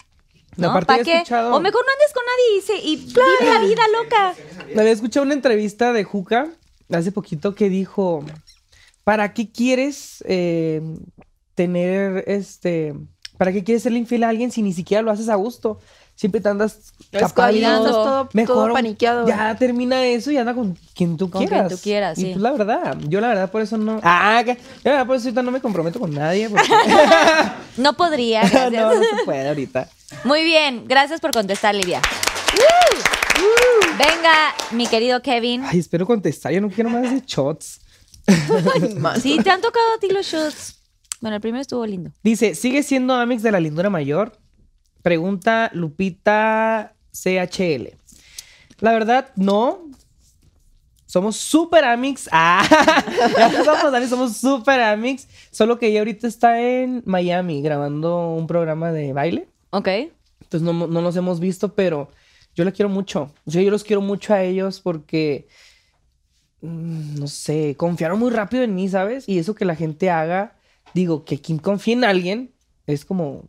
¿no? 0.58 0.70
Aparte 0.72 0.86
¿Para 0.88 1.02
he 1.02 1.06
qué? 1.06 1.16
escuchado- 1.18 1.56
O 1.56 1.60
mejor 1.60 1.86
no 1.86 1.92
andes 1.94 2.14
con 2.14 2.24
nadie 2.26 2.58
y, 2.58 2.62
se- 2.62 2.88
y 2.88 2.96
vive 3.14 3.54
la 3.54 3.60
vida 3.60 3.84
loca. 4.02 4.34
Me 4.74 4.82
había 4.82 4.94
escuchado 4.94 5.24
una 5.26 5.34
entrevista 5.34 5.94
de 5.94 6.04
Juca 6.04 6.48
hace 6.92 7.12
poquito 7.12 7.56
que 7.56 7.70
dijo: 7.70 8.26
¿Para 9.04 9.34
qué 9.34 9.52
quieres 9.52 10.24
eh, 10.28 10.82
tener 11.56 12.24
este. 12.28 12.94
¿Para 13.42 13.52
qué 13.52 13.64
quieres 13.64 13.82
serle 13.82 13.98
infiel 13.98 14.24
a 14.24 14.30
alguien 14.30 14.52
si 14.52 14.62
ni 14.62 14.72
siquiera 14.72 15.02
lo 15.02 15.10
haces 15.10 15.28
a 15.28 15.34
gusto? 15.34 15.80
Siempre 16.14 16.42
te 16.42 16.50
andas 16.50 16.94
Escabillando. 17.12 17.88
Andas 17.88 18.46
todo, 18.46 18.54
todo 18.66 18.72
paniqueado. 18.74 19.28
Ya 19.28 19.56
termina 19.56 20.06
eso 20.06 20.30
y 20.30 20.38
anda 20.38 20.54
con 20.54 20.78
quien 20.94 21.18
tú 21.18 21.28
Con 21.32 21.40
quien 21.40 21.50
quieras. 21.50 21.72
tú 21.72 21.80
quieras, 21.82 22.20
Y 22.20 22.22
sí. 22.22 22.28
pues 22.34 22.38
la 22.44 22.52
verdad, 22.52 22.98
yo 23.08 23.20
la 23.20 23.30
verdad 23.30 23.50
por 23.50 23.64
eso 23.64 23.80
no. 23.80 24.00
Ah, 24.04 24.44
que- 24.46 24.54
yo 24.54 24.60
la 24.84 24.92
verdad 24.92 25.08
por 25.08 25.16
eso 25.16 25.26
ahorita 25.30 25.42
no 25.42 25.50
me 25.50 25.60
comprometo 25.60 26.00
con 26.00 26.14
nadie. 26.14 26.52
porque- 26.52 26.68
No 27.78 27.94
podría, 27.98 28.42
gracias. 28.42 28.72
no, 28.74 28.94
no 28.94 29.02
se 29.02 29.26
puede 29.26 29.48
ahorita. 29.48 29.90
Muy 30.24 30.44
bien, 30.44 30.84
gracias 30.88 31.20
por 31.20 31.32
contestar, 31.32 31.74
Livia. 31.74 32.00
Venga, 33.98 34.54
mi 34.70 34.86
querido 34.86 35.24
Kevin. 35.24 35.64
Ay, 35.66 35.80
espero 35.80 36.06
contestar. 36.06 36.52
Yo 36.52 36.62
no 36.62 36.70
quiero 36.70 36.92
más 36.92 37.02
de 37.10 37.24
shots. 37.26 37.80
Sí, 39.20 39.40
te 39.44 39.50
han 39.50 39.62
tocado 39.62 39.86
a 39.96 40.00
ti 40.00 40.10
los 40.10 40.28
shots. 40.28 40.76
Bueno, 41.22 41.36
el 41.36 41.42
primero 41.42 41.62
estuvo 41.62 41.86
lindo. 41.86 42.12
Dice, 42.24 42.56
¿sigue 42.56 42.84
siendo 42.84 43.14
Amix 43.14 43.44
de 43.44 43.52
la 43.52 43.60
lindura 43.60 43.90
mayor? 43.90 44.34
Pregunta 45.04 45.70
Lupita 45.74 46.96
CHL. 47.12 47.96
La 48.80 48.92
verdad, 48.92 49.30
no. 49.36 49.90
Somos 51.06 51.38
super 51.38 51.84
Amix. 51.86 52.28
Ah, 52.32 52.66
ya 53.38 53.64
somos 53.64 53.94
Amix, 53.94 54.10
somos 54.10 54.38
super 54.38 54.82
Amix. 54.82 55.28
Solo 55.52 55.78
que 55.78 55.88
ella 55.88 56.00
ahorita 56.00 56.28
está 56.28 56.60
en 56.60 57.04
Miami 57.06 57.62
grabando 57.62 58.32
un 58.32 58.48
programa 58.48 58.92
de 58.92 59.14
baile. 59.14 59.48
Ok. 59.70 59.88
Entonces 60.42 60.62
no, 60.62 60.74
no 60.74 61.02
nos 61.02 61.16
hemos 61.16 61.40
visto, 61.40 61.74
pero 61.76 62.10
yo 62.56 62.66
la 62.66 62.72
quiero 62.72 62.90
mucho. 62.90 63.32
O 63.46 63.52
sea, 63.52 63.62
yo 63.62 63.70
los 63.72 63.84
quiero 63.84 64.02
mucho 64.02 64.34
a 64.34 64.42
ellos 64.44 64.80
porque, 64.82 65.48
mm, 66.62 67.20
no 67.20 67.28
sé, 67.28 67.76
confiaron 67.78 68.20
muy 68.20 68.32
rápido 68.32 68.64
en 68.64 68.74
mí, 68.74 68.90
¿sabes? 68.90 69.30
Y 69.30 69.38
eso 69.38 69.54
que 69.54 69.66
la 69.66 69.76
gente 69.76 70.10
haga, 70.10 70.56
digo, 70.94 71.26
que 71.26 71.42
quien 71.42 71.60
confíe 71.60 71.94
en 71.94 72.04
alguien 72.04 72.54
es 72.88 73.06
como, 73.06 73.46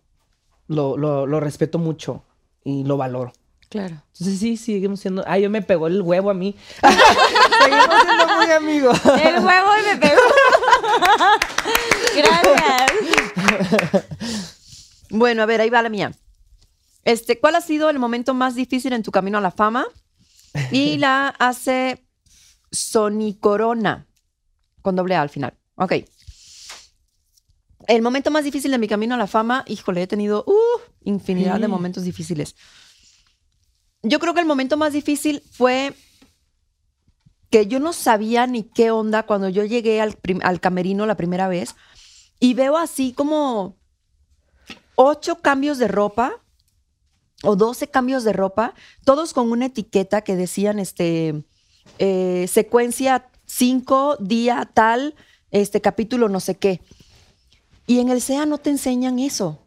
lo, 0.68 0.96
lo, 0.96 1.26
lo 1.26 1.40
respeto 1.40 1.78
mucho 1.78 2.24
y 2.64 2.84
lo 2.84 2.96
valoro. 2.96 3.32
Claro. 3.68 4.02
Entonces 4.12 4.38
sí, 4.38 4.56
seguimos 4.58 5.00
siendo... 5.00 5.24
Ah, 5.26 5.38
yo 5.38 5.48
me 5.48 5.62
pegó 5.62 5.86
el 5.86 6.02
huevo 6.02 6.28
a 6.28 6.34
mí. 6.34 6.54
seguimos 6.82 8.02
siendo 8.04 8.36
muy 8.36 8.50
amigos. 8.50 9.00
El 9.04 9.42
huevo 9.42 9.70
y 9.80 9.86
me 9.86 9.96
pegó. 9.96 10.20
Gracias. 12.16 12.92
Bueno, 15.08 15.42
a 15.42 15.46
ver, 15.46 15.62
ahí 15.62 15.70
va 15.70 15.82
la 15.82 15.88
mía. 15.88 16.12
Este, 17.04 17.40
¿cuál 17.40 17.54
ha 17.54 17.60
sido 17.62 17.88
el 17.88 17.98
momento 17.98 18.34
más 18.34 18.54
difícil 18.54 18.92
en 18.92 19.02
tu 19.02 19.10
camino 19.10 19.38
a 19.38 19.40
la 19.40 19.50
fama? 19.50 19.86
Y 20.70 20.98
la 20.98 21.28
hace 21.28 22.04
Sony 22.70 23.38
Corona 23.40 24.06
con 24.82 24.96
doble 24.96 25.14
A 25.16 25.22
al 25.22 25.30
final. 25.30 25.54
Ok. 25.76 25.92
El 27.86 28.02
momento 28.02 28.30
más 28.30 28.44
difícil 28.44 28.70
de 28.70 28.78
mi 28.78 28.88
camino 28.88 29.14
a 29.14 29.18
la 29.18 29.26
fama, 29.26 29.64
híjole, 29.66 30.02
he 30.02 30.06
tenido 30.06 30.44
uh, 30.46 30.80
infinidad 31.04 31.60
de 31.60 31.68
momentos 31.68 32.04
difíciles. 32.04 32.54
Yo 34.02 34.18
creo 34.18 34.34
que 34.34 34.40
el 34.40 34.46
momento 34.46 34.76
más 34.76 34.92
difícil 34.92 35.42
fue 35.52 35.94
que 37.50 37.66
yo 37.66 37.80
no 37.80 37.92
sabía 37.92 38.46
ni 38.46 38.62
qué 38.62 38.90
onda 38.90 39.24
cuando 39.24 39.48
yo 39.48 39.64
llegué 39.64 40.00
al, 40.00 40.60
camerino 40.60 41.06
la 41.06 41.16
primera 41.16 41.48
vez 41.48 41.76
y 42.40 42.54
veo 42.54 42.78
así 42.78 43.12
como 43.12 43.76
ocho 44.94 45.36
cambios 45.40 45.78
de 45.78 45.86
ropa 45.86 46.40
o 47.42 47.54
12 47.54 47.88
cambios 47.88 48.24
de 48.24 48.32
ropa, 48.32 48.74
todos 49.04 49.34
con 49.34 49.50
una 49.50 49.66
etiqueta 49.66 50.22
que 50.22 50.34
decían 50.34 50.78
este 50.78 51.44
eh, 51.98 52.46
secuencia 52.48 53.28
5, 53.46 54.16
día 54.20 54.70
tal, 54.72 55.14
este 55.50 55.80
capítulo 55.80 56.28
no 56.28 56.40
sé 56.40 56.54
qué. 56.54 56.80
Y 57.86 57.98
en 58.00 58.08
el 58.08 58.20
SEA 58.20 58.46
no 58.46 58.58
te 58.58 58.70
enseñan 58.70 59.18
eso. 59.18 59.58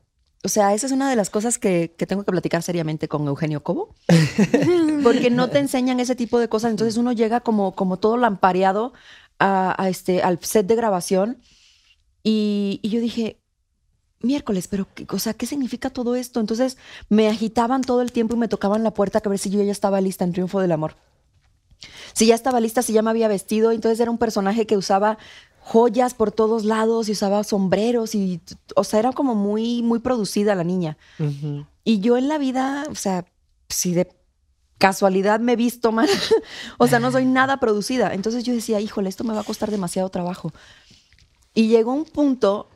O 0.43 0.47
sea, 0.47 0.73
esa 0.73 0.85
es 0.85 0.91
una 0.91 1.09
de 1.09 1.15
las 1.15 1.29
cosas 1.29 1.57
que, 1.57 1.95
que 1.97 2.05
tengo 2.05 2.23
que 2.23 2.31
platicar 2.31 2.61
seriamente 2.61 3.07
con 3.07 3.27
Eugenio 3.27 3.63
Cobo. 3.63 3.95
Porque 5.03 5.31
no 5.31 5.49
te 5.49 5.59
enseñan 5.59 5.99
ese 5.99 6.15
tipo 6.15 6.39
de 6.39 6.47
cosas. 6.47 6.71
Entonces 6.71 6.97
uno 6.97 7.11
llega 7.11 7.41
como, 7.41 7.73
como 7.73 7.97
todo 7.97 8.17
lampareado 8.17 8.93
a, 9.39 9.81
a 9.81 9.89
este, 9.89 10.21
al 10.21 10.39
set 10.43 10.67
de 10.67 10.75
grabación. 10.75 11.41
Y, 12.23 12.79
y 12.83 12.89
yo 12.89 12.99
dije, 12.99 13.39
miércoles, 14.21 14.67
pero 14.67 14.87
qué, 14.93 15.07
o 15.09 15.19
sea, 15.19 15.33
¿qué 15.33 15.45
significa 15.45 15.89
todo 15.89 16.15
esto? 16.15 16.39
Entonces 16.39 16.77
me 17.09 17.27
agitaban 17.27 17.81
todo 17.81 18.01
el 18.01 18.11
tiempo 18.11 18.35
y 18.35 18.39
me 18.39 18.47
tocaban 18.47 18.83
la 18.83 18.93
puerta 18.93 19.21
a 19.23 19.29
ver 19.29 19.39
si 19.39 19.49
yo 19.49 19.61
ya 19.63 19.71
estaba 19.71 20.01
lista 20.01 20.25
en 20.25 20.33
Triunfo 20.33 20.59
del 20.59 20.71
Amor. 20.71 20.95
Si 22.13 22.27
ya 22.27 22.35
estaba 22.35 22.59
lista, 22.59 22.81
si 22.81 22.93
ya 22.93 23.01
me 23.01 23.09
había 23.09 23.27
vestido, 23.27 23.71
entonces 23.71 23.99
era 23.99 24.11
un 24.11 24.17
personaje 24.17 24.65
que 24.65 24.77
usaba 24.77 25.17
joyas 25.65 26.13
por 26.13 26.31
todos 26.31 26.63
lados 26.63 27.09
y 27.09 27.13
usaba 27.13 27.43
sombreros 27.43 28.13
y, 28.13 28.39
o 28.75 28.83
sea, 28.83 28.99
era 28.99 29.13
como 29.13 29.33
muy, 29.33 29.81
muy 29.81 29.97
producida 29.97 30.53
la 30.53 30.63
niña. 30.63 30.95
Y 31.83 32.01
yo 32.01 32.17
en 32.17 32.27
la 32.27 32.37
vida, 32.37 32.85
o 32.91 32.93
sea, 32.93 33.25
si 33.67 33.95
de 33.95 34.07
casualidad 34.77 35.39
me 35.39 35.53
he 35.53 35.55
visto 35.55 35.91
mal, 35.91 36.07
o 36.77 36.85
sea, 36.85 36.99
no 36.99 37.11
soy 37.11 37.25
nada 37.25 37.59
producida. 37.59 38.13
Entonces 38.13 38.43
yo 38.43 38.53
decía, 38.53 38.79
híjole, 38.79 39.09
esto 39.09 39.23
me 39.23 39.33
va 39.33 39.41
a 39.41 39.43
costar 39.43 39.71
demasiado 39.71 40.07
trabajo. 40.09 40.53
Y 41.55 41.67
llegó 41.67 41.93
un 41.93 42.05
punto 42.05 42.69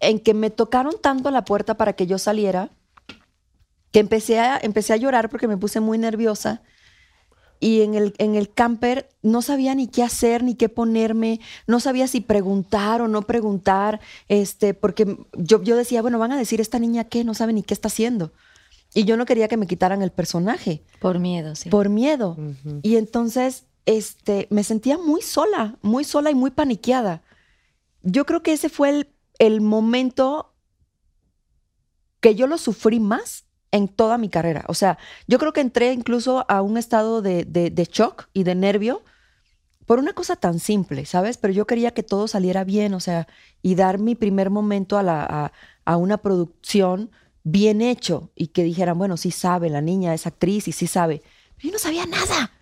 en 0.00 0.18
que 0.18 0.32
me 0.32 0.48
tocaron 0.48 0.94
tanto 0.98 1.30
la 1.30 1.44
puerta 1.44 1.74
para 1.74 1.92
que 1.92 2.06
yo 2.06 2.16
saliera, 2.16 2.70
que 3.92 3.98
empecé 3.98 4.40
a, 4.40 4.56
empecé 4.56 4.94
a 4.94 4.96
llorar 4.96 5.28
porque 5.28 5.46
me 5.46 5.58
puse 5.58 5.80
muy 5.80 5.98
nerviosa. 5.98 6.62
Y 7.60 7.82
en 7.82 7.94
el, 7.94 8.14
en 8.18 8.34
el 8.34 8.52
camper 8.52 9.08
no 9.22 9.42
sabía 9.42 9.74
ni 9.74 9.88
qué 9.88 10.02
hacer, 10.02 10.42
ni 10.42 10.54
qué 10.54 10.68
ponerme, 10.68 11.40
no 11.66 11.80
sabía 11.80 12.06
si 12.06 12.20
preguntar 12.20 13.00
o 13.00 13.08
no 13.08 13.22
preguntar, 13.22 14.00
este, 14.28 14.74
porque 14.74 15.16
yo, 15.32 15.62
yo 15.62 15.76
decía, 15.76 16.02
bueno, 16.02 16.18
van 16.18 16.32
a 16.32 16.38
decir, 16.38 16.60
esta 16.60 16.78
niña 16.78 17.04
qué, 17.04 17.24
no 17.24 17.34
sabe 17.34 17.52
ni 17.52 17.62
qué 17.62 17.74
está 17.74 17.88
haciendo. 17.88 18.32
Y 18.94 19.04
yo 19.04 19.16
no 19.16 19.26
quería 19.26 19.48
que 19.48 19.56
me 19.56 19.66
quitaran 19.66 20.02
el 20.02 20.10
personaje 20.10 20.82
Por 21.00 21.18
miedo, 21.18 21.54
sí. 21.54 21.68
por 21.68 21.88
miedo. 21.88 22.36
Y 22.82 22.96
entonces, 22.96 23.64
este, 23.84 24.46
me 24.50 24.64
sentía 24.64 24.98
muy 24.98 25.22
sola, 25.22 25.76
muy 25.82 26.04
sola 26.04 26.30
y 26.30 26.34
muy 26.34 26.50
paniqueada. 26.50 27.22
Yo 28.02 28.24
creo 28.26 28.42
que 28.42 28.52
ese 28.52 28.68
fue 28.68 28.90
el, 28.90 29.08
el 29.38 29.60
momento 29.60 30.54
que 32.20 32.34
yo 32.34 32.46
lo 32.46 32.58
sufrí 32.58 33.00
más 33.00 33.45
en 33.76 33.88
toda 33.88 34.18
mi 34.18 34.28
carrera. 34.28 34.64
O 34.68 34.74
sea, 34.74 34.98
yo 35.26 35.38
creo 35.38 35.52
que 35.52 35.60
entré 35.60 35.92
incluso 35.92 36.44
a 36.48 36.62
un 36.62 36.76
estado 36.78 37.22
de, 37.22 37.44
de, 37.44 37.70
de 37.70 37.84
shock 37.84 38.28
y 38.32 38.44
de 38.44 38.54
nervio 38.54 39.02
por 39.86 39.98
una 40.00 40.12
cosa 40.12 40.36
tan 40.36 40.58
simple, 40.58 41.06
¿sabes? 41.06 41.38
Pero 41.38 41.52
yo 41.54 41.66
quería 41.66 41.92
que 41.92 42.02
todo 42.02 42.28
saliera 42.28 42.64
bien, 42.64 42.94
o 42.94 43.00
sea, 43.00 43.28
y 43.62 43.76
dar 43.76 43.98
mi 43.98 44.14
primer 44.14 44.50
momento 44.50 44.98
a, 44.98 45.02
la, 45.02 45.24
a, 45.24 45.52
a 45.84 45.96
una 45.96 46.18
producción 46.18 47.10
bien 47.44 47.80
hecho 47.80 48.32
y 48.34 48.48
que 48.48 48.64
dijeran, 48.64 48.98
bueno, 48.98 49.16
sí 49.16 49.30
sabe, 49.30 49.70
la 49.70 49.80
niña 49.80 50.12
es 50.14 50.26
actriz 50.26 50.66
y 50.68 50.72
sí 50.72 50.88
sabe. 50.88 51.22
Pero 51.56 51.68
yo 51.68 51.72
no 51.72 51.78
sabía 51.78 52.06
nada. 52.06 52.52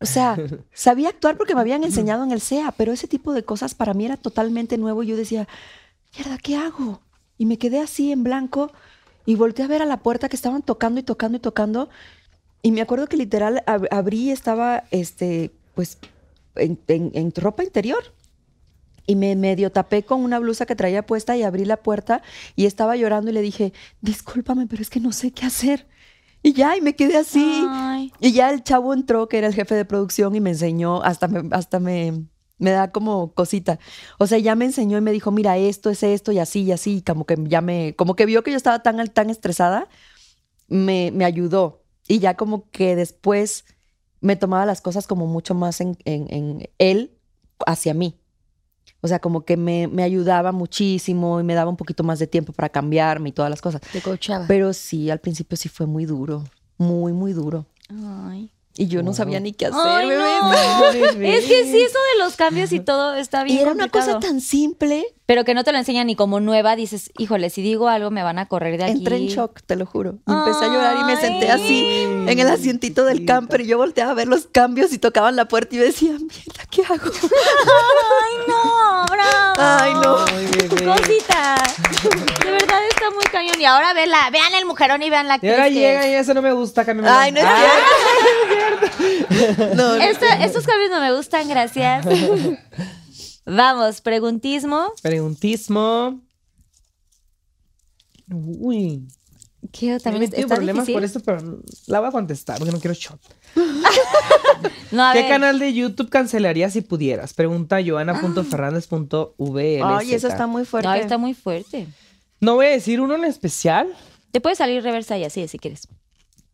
O 0.00 0.06
sea, 0.06 0.36
sabía 0.72 1.10
actuar 1.10 1.36
porque 1.36 1.54
me 1.54 1.60
habían 1.60 1.84
enseñado 1.84 2.24
en 2.24 2.32
el 2.32 2.40
SEA, 2.40 2.72
pero 2.72 2.92
ese 2.92 3.08
tipo 3.08 3.32
de 3.32 3.44
cosas 3.44 3.74
para 3.74 3.94
mí 3.94 4.04
era 4.06 4.16
totalmente 4.16 4.78
nuevo 4.78 5.02
y 5.04 5.08
yo 5.08 5.16
decía, 5.16 5.48
mierda, 6.16 6.38
¿qué 6.38 6.56
hago? 6.56 7.02
Y 7.36 7.46
me 7.46 7.58
quedé 7.58 7.80
así 7.80 8.10
en 8.12 8.24
blanco 8.24 8.72
y 9.28 9.34
volteé 9.34 9.66
a 9.66 9.68
ver 9.68 9.82
a 9.82 9.84
la 9.84 9.98
puerta 9.98 10.30
que 10.30 10.36
estaban 10.36 10.62
tocando 10.62 10.98
y 11.00 11.02
tocando 11.02 11.36
y 11.36 11.40
tocando. 11.40 11.90
Y 12.62 12.72
me 12.72 12.80
acuerdo 12.80 13.06
que 13.08 13.18
literal 13.18 13.62
ab- 13.66 13.86
abrí 13.90 14.20
y 14.28 14.30
estaba, 14.30 14.84
este, 14.90 15.50
pues, 15.74 15.98
en, 16.56 16.78
en- 16.88 17.10
en 17.12 17.32
ropa 17.36 17.62
interior. 17.62 18.02
Y 19.06 19.16
me 19.16 19.36
medio 19.36 19.70
tapé 19.70 20.02
con 20.02 20.22
una 20.24 20.38
blusa 20.38 20.64
que 20.64 20.74
traía 20.76 21.04
puesta 21.04 21.36
y 21.36 21.42
abrí 21.42 21.66
la 21.66 21.76
puerta 21.76 22.22
y 22.56 22.64
estaba 22.64 22.96
llorando 22.96 23.30
y 23.30 23.34
le 23.34 23.42
dije, 23.42 23.74
discúlpame, 24.00 24.66
pero 24.66 24.80
es 24.80 24.88
que 24.88 25.00
no 25.00 25.12
sé 25.12 25.30
qué 25.30 25.44
hacer. 25.44 25.86
Y 26.42 26.54
ya, 26.54 26.76
y 26.76 26.80
me 26.80 26.94
quedé 26.96 27.18
así. 27.18 27.66
Ay. 27.68 28.12
Y 28.20 28.32
ya 28.32 28.50
el 28.50 28.62
chavo 28.64 28.94
entró, 28.94 29.28
que 29.28 29.36
era 29.38 29.46
el 29.48 29.54
jefe 29.54 29.74
de 29.74 29.84
producción, 29.84 30.34
y 30.36 30.40
me 30.40 30.50
enseñó, 30.50 31.02
hasta 31.02 31.28
me, 31.28 31.42
hasta 31.54 31.80
me, 31.80 32.24
me 32.58 32.70
da 32.70 32.90
como 32.90 33.32
cosita. 33.32 33.78
O 34.18 34.26
sea, 34.26 34.38
ya 34.38 34.54
me 34.54 34.66
enseñó 34.66 34.98
y 34.98 35.00
me 35.00 35.12
dijo, 35.12 35.30
mira, 35.30 35.56
esto 35.56 35.90
es 35.90 36.02
esto 36.02 36.32
y 36.32 36.38
así 36.38 36.62
y 36.62 36.72
así, 36.72 37.02
como 37.02 37.24
que 37.24 37.36
ya 37.44 37.60
me, 37.60 37.94
como 37.96 38.14
que 38.16 38.26
vio 38.26 38.42
que 38.42 38.50
yo 38.50 38.56
estaba 38.56 38.82
tan, 38.82 39.06
tan 39.08 39.30
estresada, 39.30 39.88
me, 40.66 41.10
me 41.12 41.24
ayudó. 41.24 41.82
Y 42.06 42.18
ya 42.18 42.34
como 42.34 42.70
que 42.70 42.96
después 42.96 43.64
me 44.20 44.36
tomaba 44.36 44.66
las 44.66 44.80
cosas 44.80 45.06
como 45.06 45.26
mucho 45.26 45.54
más 45.54 45.80
en, 45.80 45.96
en, 46.04 46.26
en 46.32 46.68
él 46.78 47.18
hacia 47.66 47.94
mí. 47.94 48.18
O 49.00 49.06
sea, 49.06 49.20
como 49.20 49.44
que 49.44 49.56
me, 49.56 49.86
me 49.86 50.02
ayudaba 50.02 50.50
muchísimo 50.50 51.38
y 51.38 51.44
me 51.44 51.54
daba 51.54 51.70
un 51.70 51.76
poquito 51.76 52.02
más 52.02 52.18
de 52.18 52.26
tiempo 52.26 52.52
para 52.52 52.68
cambiarme 52.68 53.28
y 53.28 53.32
todas 53.32 53.50
las 53.50 53.60
cosas. 53.60 53.80
Te 53.92 54.02
coachaba. 54.02 54.46
Pero 54.48 54.72
sí, 54.72 55.10
al 55.10 55.20
principio 55.20 55.56
sí 55.56 55.68
fue 55.68 55.86
muy 55.86 56.04
duro, 56.04 56.44
muy, 56.78 57.12
muy 57.12 57.32
duro. 57.32 57.66
Ay. 57.90 58.50
Y 58.80 58.86
yo 58.86 59.02
no 59.02 59.12
sabía 59.12 59.40
ni 59.40 59.52
qué 59.52 59.66
hacer, 59.66 59.80
Ay, 59.84 60.06
bebé. 60.08 60.22
no. 60.40 60.52
Es 61.28 61.44
que 61.46 61.64
sí, 61.64 61.82
eso 61.82 61.98
de 62.14 62.18
los 62.24 62.36
cambios 62.36 62.70
y 62.72 62.78
todo 62.78 63.14
está 63.16 63.42
bien 63.42 63.58
Y 63.58 63.60
era 63.62 63.72
una 63.72 63.88
cosa 63.88 64.20
tan 64.20 64.40
simple. 64.40 65.04
Pero 65.26 65.44
que 65.44 65.52
no 65.52 65.62
te 65.64 65.72
lo 65.72 65.78
enseñan 65.78 66.06
ni 66.06 66.14
como 66.16 66.38
nueva, 66.40 66.74
dices, 66.76 67.10
híjole, 67.18 67.50
si 67.50 67.60
digo 67.60 67.88
algo 67.88 68.10
me 68.10 68.22
van 68.22 68.38
a 68.38 68.46
correr 68.46 68.78
de 68.78 68.84
aquí. 68.84 68.92
Entré 68.92 69.16
en 69.16 69.26
shock, 69.26 69.60
te 69.66 69.74
lo 69.76 69.84
juro. 69.84 70.14
Y 70.26 70.32
empecé 70.32 70.64
a 70.64 70.68
llorar 70.68 70.96
y 70.96 71.04
me 71.04 71.16
senté 71.20 71.50
así 71.50 71.84
en 72.26 72.38
el 72.38 72.48
asientito 72.48 73.04
del 73.04 73.26
camper 73.26 73.60
y 73.62 73.66
yo 73.66 73.76
volteaba 73.78 74.12
a 74.12 74.14
ver 74.14 74.28
los 74.28 74.46
cambios 74.46 74.92
y 74.92 74.98
tocaban 74.98 75.34
la 75.36 75.46
puerta 75.48 75.74
y 75.74 75.78
yo 75.78 75.84
decía, 75.84 76.12
mierda, 76.12 76.64
¿qué 76.70 76.82
hago? 76.84 77.10
Ay, 77.12 78.34
no, 78.46 79.04
bravo. 79.10 79.54
Ay, 79.58 79.92
no. 79.94 80.16
Ay, 80.24 80.46
bebé. 80.46 80.84
Cosita. 80.86 81.56
De 82.44 82.50
verdad 82.50 82.80
está 82.88 83.10
muy 83.10 83.24
cañón. 83.30 83.60
Y 83.60 83.64
ahora 83.66 83.92
véanla, 83.92 84.30
vean 84.30 84.54
el 84.54 84.64
mujerón 84.66 85.02
y 85.02 85.10
vean 85.10 85.26
la 85.28 85.34
Y 85.34 85.36
actriz. 85.36 85.52
ahora 85.52 85.64
que 85.68 85.74
llega 85.74 86.08
y 86.08 86.14
eso 86.14 86.32
no 86.32 86.40
me 86.42 86.52
gusta, 86.52 86.84
cámbiame. 86.86 87.10
Ay, 87.10 87.32
no 87.32 87.40
es 87.40 87.44
Ah, 87.46 87.56
cierto. 87.58 88.07
No, 89.30 89.74
no. 89.74 89.94
Esta- 89.96 90.44
estos 90.44 90.64
cambios 90.66 90.90
no 90.90 91.00
me 91.00 91.14
gustan, 91.14 91.48
gracias. 91.48 92.04
Vamos, 93.46 94.00
preguntismo. 94.00 94.92
Preguntismo. 95.02 96.20
Uy. 98.30 99.08
¿Qué 99.72 99.98
También 100.00 100.22
está 100.32 100.46
problemas 100.54 100.86
difícil? 100.86 100.94
por 100.94 101.04
esto, 101.04 101.20
pero 101.20 101.60
la 101.86 102.00
voy 102.00 102.08
a 102.08 102.12
contestar 102.12 102.58
porque 102.58 102.72
no 102.72 102.78
quiero 102.80 102.94
shot. 102.94 103.20
No, 104.90 105.04
a 105.06 105.12
¿Qué 105.12 105.18
ver. 105.20 105.28
canal 105.28 105.58
de 105.58 105.74
YouTube 105.74 106.08
cancelarías 106.08 106.72
si 106.72 106.80
pudieras? 106.80 107.34
Pregunta 107.34 107.76
joana.fernández.vl. 107.86 109.82
Ay, 109.84 110.14
eso 110.14 110.28
está 110.28 110.46
muy 110.46 110.64
fuerte. 110.64 110.88
No, 110.88 110.94
está 110.94 111.18
muy 111.18 111.34
fuerte. 111.34 111.86
No 112.40 112.54
voy 112.54 112.66
a 112.66 112.70
decir 112.70 112.98
uno 113.02 113.14
en 113.16 113.24
especial. 113.26 113.86
Te 114.32 114.40
puede 114.40 114.56
salir 114.56 114.82
reversa 114.82 115.18
y 115.18 115.24
así, 115.24 115.46
si 115.46 115.58
quieres. 115.58 115.86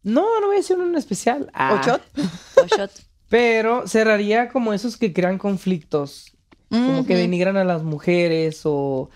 No, 0.04 0.40
no 0.40 0.46
voy 0.46 0.56
a 0.56 0.58
decir 0.58 0.76
uno 0.76 0.86
en 0.86 0.96
especial. 0.96 1.50
Ah, 1.52 1.80
¿O 1.80 1.84
shot? 1.84 2.02
O 2.62 2.66
shot. 2.66 2.90
Pero 3.28 3.88
cerraría 3.88 4.48
como 4.48 4.72
esos 4.72 4.96
que 4.96 5.12
crean 5.12 5.38
conflictos. 5.38 6.30
Como 6.68 7.06
que 7.06 7.14
denigran 7.14 7.56
a 7.56 7.62
las 7.64 7.84
mujeres 7.84 8.62
o 8.64 9.08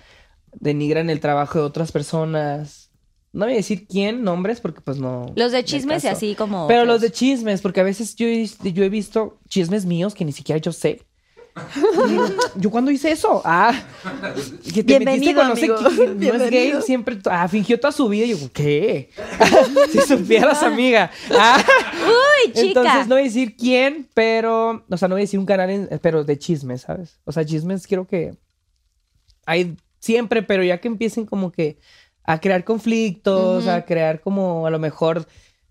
denigran 0.53 1.11
el 1.11 1.19
trabajo 1.21 1.59
de 1.59 1.65
otras 1.65 1.91
personas. 1.91 2.91
No 3.33 3.47
voy 3.47 3.55
a 3.55 3.57
decir 3.57 3.87
quién, 3.87 4.23
nombres, 4.23 4.61
porque 4.61 4.81
pues 4.81 4.99
no. 4.99 5.27
Los 5.35 5.53
de 5.53 5.59
me 5.59 5.65
chismes 5.65 6.05
y 6.05 6.09
así 6.09 6.35
como. 6.35 6.67
Pero 6.69 6.85
los 6.85 7.01
de 7.01 7.11
chismes, 7.11 7.61
porque 7.61 7.81
a 7.81 7.85
veces 7.85 8.15
yo 8.15 8.27
he, 8.27 8.49
yo 8.73 8.85
he 8.85 8.89
visto 8.89 9.39
chismes 9.49 9.87
míos 9.87 10.15
que 10.15 10.25
ni 10.25 10.33
siquiera 10.33 10.61
yo 10.61 10.73
sé. 10.73 11.03
¿Yo 12.57 12.71
cuándo 12.71 12.91
hice 12.91 13.11
eso? 13.11 13.43
Ah, 13.45 13.73
que 14.75 14.83
te 14.85 14.99
metiste 15.01 15.33
Bienvenido, 15.35 15.35
con 15.41 15.49
no 15.49 15.57
sé 15.57 15.67
quién, 15.67 16.19
no 16.39 16.45
es 16.45 16.51
gay, 16.51 16.73
siempre, 16.83 17.19
ah, 17.27 17.49
fingió 17.49 17.79
toda 17.79 17.93
su 17.93 18.09
vida. 18.09 18.25
Y 18.27 18.31
yo, 18.31 18.37
¿qué? 18.53 19.11
si 19.93 19.99
supieras, 20.01 20.63
amiga. 20.63 21.11
Ah, 21.31 21.63
Uy, 22.07 22.53
chica. 22.53 22.61
entonces 22.81 23.07
no 23.09 23.15
voy 23.15 23.23
a 23.23 23.25
decir 23.25 23.57
quién, 23.57 24.09
pero, 24.15 24.85
o 24.89 24.97
sea, 24.97 25.09
no 25.09 25.15
voy 25.15 25.23
a 25.23 25.25
decir 25.25 25.39
un 25.41 25.47
canal, 25.47 25.71
en- 25.71 25.89
pero 26.03 26.25
de 26.25 26.39
chismes, 26.39 26.83
¿sabes? 26.83 27.19
O 27.25 27.33
sea, 27.33 27.45
chismes 27.45 27.87
quiero 27.87 28.07
que 28.07 28.35
hay 29.47 29.77
siempre, 30.01 30.43
pero 30.43 30.63
ya 30.63 30.79
que 30.79 30.89
empiecen 30.89 31.27
como 31.27 31.51
que 31.53 31.79
a 32.25 32.41
crear 32.41 32.63
conflictos, 32.65 33.67
a 33.67 33.85
crear 33.87 34.21
como 34.21 34.67
a 34.67 34.71
lo 34.71 34.79
mejor 34.79 35.27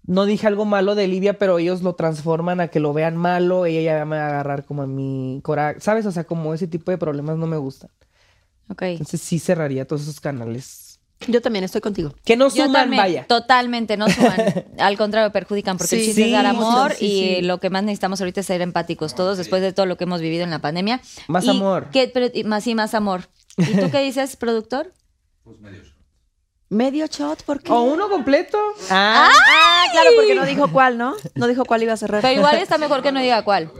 no 0.07 0.25
dije 0.25 0.47
algo 0.47 0.65
malo 0.65 0.95
de 0.95 1.07
Livia, 1.07 1.38
pero 1.38 1.59
ellos 1.59 1.84
lo 1.84 1.93
transforman 1.95 2.59
a 2.61 2.69
que 2.69 2.79
lo 2.79 2.93
vean 2.93 3.15
malo, 3.17 3.65
ella 3.67 3.81
ya 3.99 4.05
me 4.05 4.17
va 4.17 4.23
a 4.23 4.27
agarrar 4.29 4.65
como 4.65 4.81
a 4.81 4.88
mi 4.88 5.39
coraje, 5.43 5.79
¿sabes? 5.81 6.05
O 6.07 6.11
sea, 6.11 6.23
como 6.23 6.53
ese 6.53 6.65
tipo 6.67 6.89
de 6.91 6.97
problemas 6.97 7.38
no 7.38 7.45
me 7.45 7.57
gustan. 7.57 7.89
Ok. 8.69 8.81
Entonces 8.84 9.21
sí 9.21 9.38
cerraría 9.39 9.85
todos 9.85 10.01
esos 10.01 10.19
canales. 10.19 10.99
Yo 11.27 11.41
también 11.41 11.65
estoy 11.65 11.81
contigo. 11.81 12.13
Que 12.23 12.35
no 12.38 12.49
suman, 12.51 12.73
también, 12.73 13.01
vaya. 13.01 13.25
totalmente, 13.27 13.97
no 13.97 14.07
suman. 14.07 14.35
Al 14.77 14.97
contrario, 14.97 15.31
perjudican 15.31 15.77
porque 15.77 15.95
el 15.95 16.01
Sí. 16.01 16.07
chiste 16.07 16.25
es 16.27 16.31
dar 16.31 16.45
amor 16.45 16.93
sí, 16.93 17.05
y 17.05 17.35
sí. 17.38 17.41
lo 17.41 17.59
que 17.59 17.69
más 17.71 17.84
necesitamos 17.84 18.21
ahorita 18.21 18.41
es 18.41 18.45
ser 18.45 18.61
empáticos 18.61 19.15
todos 19.15 19.38
después 19.38 19.61
de 19.63 19.73
todo 19.73 19.88
lo 19.88 19.97
que 19.97 20.03
hemos 20.03 20.21
vivido 20.21 20.43
en 20.43 20.51
la 20.51 20.59
pandemia. 20.59 21.01
Más 21.27 21.43
Y 21.45 21.49
amor. 21.49 21.89
que- 21.91 22.07
pero- 22.13 22.27
y 22.34 22.43
más 22.43 22.67
y 22.67 22.75
más 22.75 22.93
amor. 22.93 23.29
¿Y 23.57 23.65
tú 23.79 23.89
qué 23.91 24.01
dices, 24.03 24.35
productor? 24.35 24.93
Pues 25.43 25.59
medio 25.59 25.81
shot. 25.81 25.96
Medio 26.69 27.06
shot, 27.07 27.44
¿por 27.44 27.61
qué? 27.61 27.72
¿O 27.72 27.81
uno 27.84 28.10
completo? 28.10 28.57
Ah, 28.89 29.30
ah, 29.31 29.84
claro, 29.91 30.10
porque 30.15 30.35
no 30.35 30.45
dijo 30.45 30.69
cuál, 30.72 30.98
¿no? 30.98 31.15
No 31.35 31.48
dijo 31.48 31.64
cuál 31.65 31.84
iba 31.84 31.94
a 31.94 31.98
cerrar. 31.98 32.22
Pero 32.22 32.34
igual 32.34 32.57
está 32.57 32.77
mejor 32.77 33.02
que 33.02 33.11
no 33.14 33.22
diga 33.22 33.41
cuál. 33.44 33.72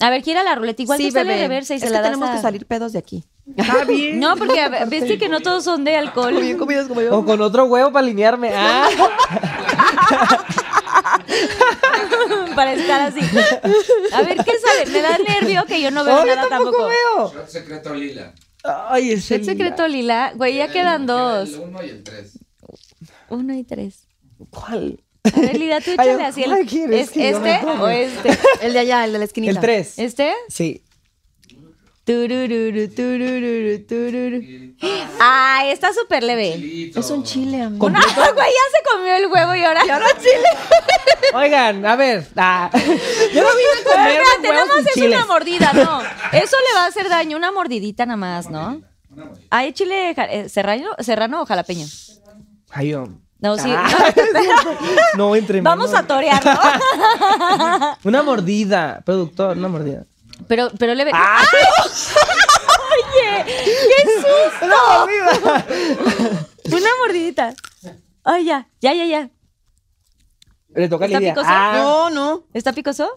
A 0.00 0.10
ver, 0.10 0.22
gira 0.22 0.42
la 0.44 0.54
ruleta. 0.54 0.80
Igual 0.82 0.98
sí, 0.98 1.06
tú 1.08 1.14
sale 1.14 1.36
reversa 1.38 1.74
y 1.74 1.78
es 1.78 1.82
se 1.82 1.86
que 1.88 1.92
la 1.92 2.00
das 2.02 2.10
tenemos 2.10 2.28
a- 2.28 2.34
que 2.36 2.42
salir 2.42 2.66
pedos 2.66 2.92
de 2.92 2.98
aquí. 3.00 3.24
Está 3.56 3.84
bien. 3.84 4.20
No, 4.20 4.36
porque 4.36 4.60
a 4.60 4.68
ver, 4.68 4.86
viste 4.88 5.16
que 5.18 5.28
no 5.30 5.40
todos 5.40 5.64
son 5.64 5.82
de 5.84 5.96
alcohol. 5.96 6.34
comidos 6.58 6.86
como 6.88 7.00
yo. 7.00 7.16
O 7.18 7.24
con 7.24 7.40
otro 7.40 7.64
huevo 7.64 7.90
para 7.90 8.04
alinearme. 8.06 8.52
Ah, 8.54 8.88
para 12.54 12.72
estar 12.74 13.00
así. 13.02 13.20
A 14.12 14.22
ver 14.22 14.36
qué 14.44 14.52
sale. 14.58 14.86
Me 14.92 15.00
da 15.00 15.16
nervio 15.18 15.64
que 15.66 15.80
yo 15.80 15.90
no 15.90 16.04
veo 16.04 16.18
Oh, 16.20 16.26
yo 16.26 16.36
nada 16.36 16.48
tampoco 16.48 16.76
tampoco. 16.76 16.88
veo. 16.88 17.32
Shot 17.32 17.48
secreto 17.48 17.94
lila. 17.94 18.32
Ay, 18.64 19.12
ese 19.12 19.36
El 19.36 19.44
secreto 19.44 19.86
lila. 19.88 20.32
Güey, 20.34 20.56
ya 20.56 20.68
quedan 20.70 21.06
dos. 21.06 21.50
El 21.50 21.60
1 21.60 21.82
y 21.84 21.88
el 21.90 22.02
3. 22.02 22.38
Uno 23.30 23.54
y 23.54 23.64
tres. 23.64 24.06
¿Cuál? 24.50 25.02
A 25.24 25.40
ver, 25.40 25.58
Lida, 25.58 25.80
tú 25.80 25.90
échale 25.92 26.24
así. 26.24 26.42
el- 26.42 26.50
¿cuál 26.50 26.66
quieres 26.66 27.08
¿Es 27.10 27.16
este 27.16 27.66
o 27.66 27.88
este? 27.88 28.30
El 28.62 28.72
de 28.72 28.78
allá, 28.78 29.04
el 29.04 29.12
de 29.12 29.18
la 29.18 29.24
esquinita. 29.24 29.52
El 29.52 29.60
3. 29.60 29.98
¿Este? 29.98 30.32
Sí. 30.48 30.82
Turururu, 32.08 32.88
turururu, 32.96 33.84
tururu. 33.84 34.38
Ay, 35.20 35.72
está 35.72 35.92
súper 35.92 36.22
leve. 36.22 36.54
Chilito. 36.54 37.00
Es 37.00 37.10
un 37.10 37.22
chile, 37.22 37.60
amor. 37.60 37.92
No, 37.92 37.98
güey, 37.98 38.46
ya 38.48 38.66
se 38.72 38.80
comió 38.90 39.14
el 39.14 39.26
huevo 39.26 39.54
y 39.54 39.62
ahora. 39.62 39.82
chile. 40.18 40.48
Oigan, 41.34 41.84
a 41.84 41.96
ver. 41.96 42.26
ah, 42.36 42.70
yo 42.72 43.42
no 43.42 43.48
vine 43.50 43.68
a 43.74 43.84
comer 43.84 44.20
Espérate, 44.22 44.48
nada 44.48 44.64
más 44.64 44.86
es 44.86 44.94
chiles. 44.94 45.18
una 45.18 45.26
mordida, 45.26 45.72
no. 45.74 46.00
Eso 46.32 46.56
le 46.66 46.74
va 46.76 46.84
a 46.84 46.86
hacer 46.86 47.10
daño, 47.10 47.36
una 47.36 47.52
mordidita 47.52 48.06
nada 48.06 48.16
más, 48.16 48.48
¿no? 48.48 48.80
Una 49.10 49.24
mordida. 49.26 49.46
¿Hay 49.50 49.74
chile 49.74 50.14
eh, 50.16 50.48
serrano, 50.48 50.92
serrano 51.00 51.42
o 51.42 51.44
jalapeño? 51.44 51.86
Ay. 52.70 52.94
No, 53.38 53.58
sí. 53.58 53.70
Ah, 53.70 54.14
No, 55.18 55.36
entre 55.36 55.60
Vamos 55.60 55.92
a 55.92 56.06
torear, 56.06 56.42
¿no? 56.42 57.96
Una 58.04 58.22
mordida, 58.22 59.02
productor, 59.04 59.58
una 59.58 59.68
mordida. 59.68 60.04
Pero, 60.46 60.70
pero 60.78 60.94
leve. 60.94 61.10
Ah. 61.14 61.42
Oye, 62.90 63.44
qué 63.44 64.04
susto. 64.14 64.66
Una 64.66 64.76
mordida. 64.98 65.66
Una 66.76 66.88
mordidita. 67.04 67.54
Ay, 68.24 68.44
ya, 68.44 68.68
ya, 68.80 68.94
ya, 68.94 69.04
ya. 69.06 69.30
Le 70.74 70.88
toca 70.88 71.06
¿Está 71.06 71.18
Lidia. 71.18 71.32
picoso? 71.34 71.48
Ah, 71.50 71.72
No, 71.74 72.10
no. 72.10 72.44
¿Está 72.52 72.72
picoso? 72.72 73.10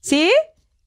¿Sí? 0.00 0.30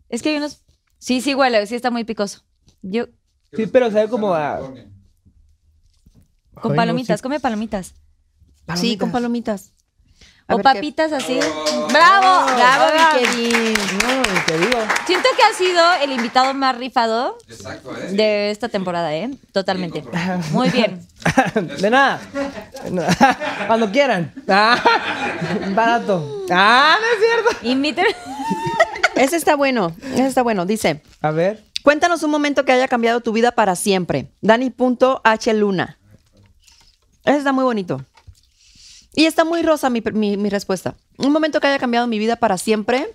Es 0.09 0.21
que 0.21 0.29
hay 0.29 0.37
unos. 0.37 0.63
Sí, 0.99 1.21
sí 1.21 1.33
huele, 1.35 1.65
sí 1.67 1.75
está 1.75 1.91
muy 1.91 2.03
picoso. 2.03 2.41
Yo, 2.81 3.05
Sí, 3.53 3.65
pero 3.65 3.89
sabe 3.91 4.07
como 4.09 4.33
a. 4.35 4.57
con 4.59 4.77
Ay, 4.77 6.69
no, 6.69 6.75
palomitas, 6.75 7.19
sí. 7.19 7.23
come 7.23 7.39
palomitas. 7.39 7.95
Sí, 8.75 8.97
con 8.97 9.11
palomitas. 9.11 9.73
A 10.49 10.55
O 10.55 10.57
qué- 10.57 10.63
papitas 10.63 11.13
así. 11.13 11.39
¡Bravo! 11.91 12.45
Bravo, 12.55 12.85
mi. 13.37 13.49
No, 13.49 14.43
te 14.47 14.57
digo. 14.57 14.79
Siento 15.05 15.29
que 15.37 15.43
ha 15.43 15.53
sido 15.53 15.93
el 16.01 16.11
invitado 16.11 16.53
más 16.55 16.75
rifado 16.75 17.37
Exacto, 17.47 17.95
¿eh? 17.95 18.07
de 18.13 18.49
esta 18.51 18.67
temporada, 18.67 19.13
¿eh? 19.15 19.29
Totalmente. 19.53 20.03
Muy 20.51 20.69
bien. 20.69 21.05
De 21.79 21.89
nada. 21.91 22.19
Cuando 23.67 23.91
quieran. 23.91 24.33
Ah, 24.47 24.81
barato. 25.75 26.45
Ah, 26.49 26.95
no 26.99 27.05
es 27.07 27.19
cierto. 27.51 27.67
Inviten. 27.67 28.05
Ese 29.15 29.35
está 29.35 29.55
bueno. 29.55 29.95
Ese 30.13 30.27
está 30.27 30.41
bueno. 30.41 30.65
Dice, 30.65 31.03
A 31.21 31.29
ver. 31.31 31.63
cuéntanos 31.83 32.23
un 32.23 32.31
momento 32.31 32.65
que 32.65 32.71
haya 32.71 32.87
cambiado 32.87 33.19
tu 33.21 33.31
vida 33.33 33.51
para 33.51 33.75
siempre. 33.75 34.31
Dani.h 34.41 35.53
Luna. 35.53 35.97
Ese 37.25 37.37
está 37.37 37.51
muy 37.51 37.63
bonito. 37.65 38.01
Y 39.15 39.25
está 39.25 39.43
muy 39.43 39.61
rosa 39.63 39.89
mi, 39.89 40.01
mi- 40.13 40.37
mi 40.37 40.49
respuesta. 40.49 40.95
Un 41.17 41.31
momento 41.31 41.59
que 41.59 41.67
haya 41.67 41.79
cambiado 41.79 42.07
mi 42.07 42.19
vida 42.19 42.35
para 42.35 42.57
siempre. 42.57 43.13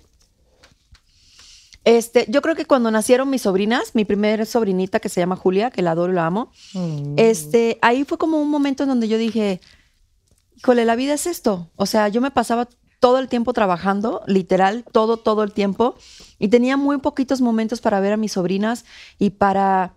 Este, 1.83 2.25
yo 2.29 2.41
creo 2.41 2.55
que 2.55 2.65
cuando 2.65 2.89
nacieron 2.89 3.29
mis 3.29 3.43
sobrinas, 3.43 3.93
mi 3.93 4.05
primera 4.05 4.45
sobrinita 4.45 4.99
que 4.99 5.09
se 5.09 5.21
llama 5.21 5.35
Julia, 5.35 5.69
que 5.69 5.83
la 5.83 5.91
adoro 5.91 6.11
y 6.11 6.15
la 6.15 6.25
amo, 6.25 6.51
este, 7.15 7.77
ahí 7.83 8.03
fue 8.05 8.17
como 8.17 8.41
un 8.41 8.49
momento 8.49 8.83
en 8.83 8.89
donde 8.89 9.07
yo 9.07 9.19
dije, 9.19 9.61
híjole, 10.57 10.83
la 10.85 10.95
vida 10.95 11.13
es 11.13 11.27
esto. 11.27 11.69
O 11.75 11.85
sea, 11.85 12.07
yo 12.07 12.21
me 12.21 12.31
pasaba 12.31 12.67
todo 12.99 13.19
el 13.19 13.27
tiempo 13.27 13.53
trabajando, 13.53 14.23
literal, 14.25 14.83
todo, 14.91 15.17
todo 15.17 15.43
el 15.43 15.51
tiempo, 15.51 15.95
y 16.39 16.47
tenía 16.47 16.75
muy 16.75 16.97
poquitos 16.97 17.39
momentos 17.39 17.81
para 17.81 17.99
ver 17.99 18.13
a 18.13 18.17
mis 18.17 18.31
sobrinas 18.31 18.83
y 19.19 19.29
para, 19.31 19.93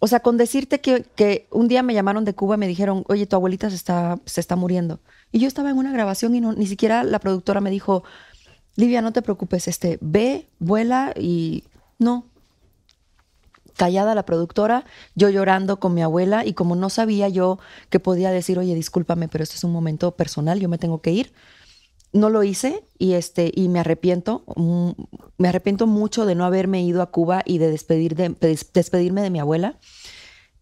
o 0.00 0.06
sea, 0.06 0.20
con 0.20 0.36
decirte 0.36 0.80
que, 0.80 1.04
que 1.16 1.46
un 1.50 1.68
día 1.68 1.82
me 1.82 1.94
llamaron 1.94 2.24
de 2.24 2.34
Cuba 2.34 2.54
y 2.54 2.58
me 2.58 2.68
dijeron, 2.68 3.04
oye, 3.08 3.26
tu 3.26 3.36
abuelita 3.36 3.68
se 3.70 3.76
está, 3.76 4.18
se 4.24 4.40
está 4.40 4.56
muriendo. 4.56 5.00
Y 5.32 5.40
yo 5.40 5.48
estaba 5.48 5.70
en 5.70 5.76
una 5.76 5.92
grabación 5.92 6.34
y 6.34 6.40
no, 6.40 6.52
ni 6.52 6.66
siquiera 6.66 7.02
la 7.02 7.18
productora 7.18 7.60
me 7.60 7.70
dijo, 7.70 8.04
Livia, 8.76 9.02
no 9.02 9.12
te 9.12 9.22
preocupes, 9.22 9.66
este, 9.66 9.98
ve, 10.00 10.46
vuela 10.60 11.12
y 11.16 11.64
no, 11.98 12.26
callada 13.78 14.14
la 14.14 14.24
productora, 14.24 14.84
yo 15.14 15.30
llorando 15.30 15.80
con 15.80 15.94
mi 15.94 16.02
abuela 16.02 16.44
y 16.44 16.52
como 16.52 16.76
no 16.76 16.90
sabía 16.90 17.28
yo 17.28 17.58
que 17.90 18.00
podía 18.00 18.30
decir, 18.30 18.58
oye, 18.58 18.74
discúlpame, 18.74 19.28
pero 19.28 19.42
este 19.42 19.56
es 19.56 19.64
un 19.64 19.72
momento 19.72 20.12
personal, 20.12 20.60
yo 20.60 20.68
me 20.68 20.78
tengo 20.78 21.00
que 21.00 21.12
ir. 21.12 21.32
No 22.12 22.30
lo 22.30 22.42
hice 22.42 22.84
y 22.98 23.12
este 23.12 23.52
y 23.54 23.68
me 23.68 23.80
arrepiento, 23.80 24.42
mm, 24.56 24.90
me 25.36 25.48
arrepiento 25.48 25.86
mucho 25.86 26.24
de 26.26 26.34
no 26.34 26.44
haberme 26.46 26.82
ido 26.82 27.02
a 27.02 27.10
Cuba 27.10 27.42
y 27.44 27.58
de 27.58 27.70
despedir 27.70 28.14
de, 28.16 28.30
des- 28.30 28.72
despedirme 28.72 29.20
de 29.22 29.30
mi 29.30 29.38
abuela. 29.40 29.78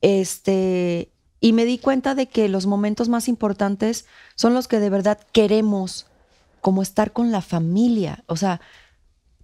Este 0.01 1.13
y 1.41 1.53
me 1.53 1.65
di 1.65 1.79
cuenta 1.79 2.15
de 2.15 2.27
que 2.29 2.49
los 2.49 2.67
momentos 2.67 3.09
más 3.09 3.29
importantes 3.29 4.07
son 4.35 4.55
los 4.55 4.69
que 4.69 4.81
de 4.81 4.91
verdad 4.91 5.19
queremos, 5.33 6.07
como 6.61 6.83
estar 6.83 7.13
con 7.13 7.31
la 7.31 7.43
familia, 7.43 8.25
o 8.27 8.37
sea, 8.37 8.61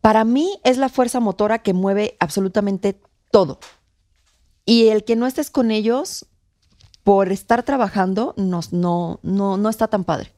para 0.00 0.24
mí 0.24 0.58
es 0.64 0.78
la 0.78 0.88
fuerza 0.88 1.20
motora 1.20 1.60
que 1.62 1.72
mueve 1.74 2.16
absolutamente 2.18 3.00
todo. 3.30 3.60
Y 4.64 4.88
el 4.88 5.04
que 5.04 5.14
no 5.16 5.26
estés 5.26 5.50
con 5.50 5.70
ellos 5.70 6.26
por 7.04 7.30
estar 7.30 7.62
trabajando 7.62 8.34
no, 8.36 8.60
no, 8.72 9.20
no, 9.22 9.56
no 9.56 9.68
está 9.68 9.86
tan 9.88 10.02
padre. 10.04 10.31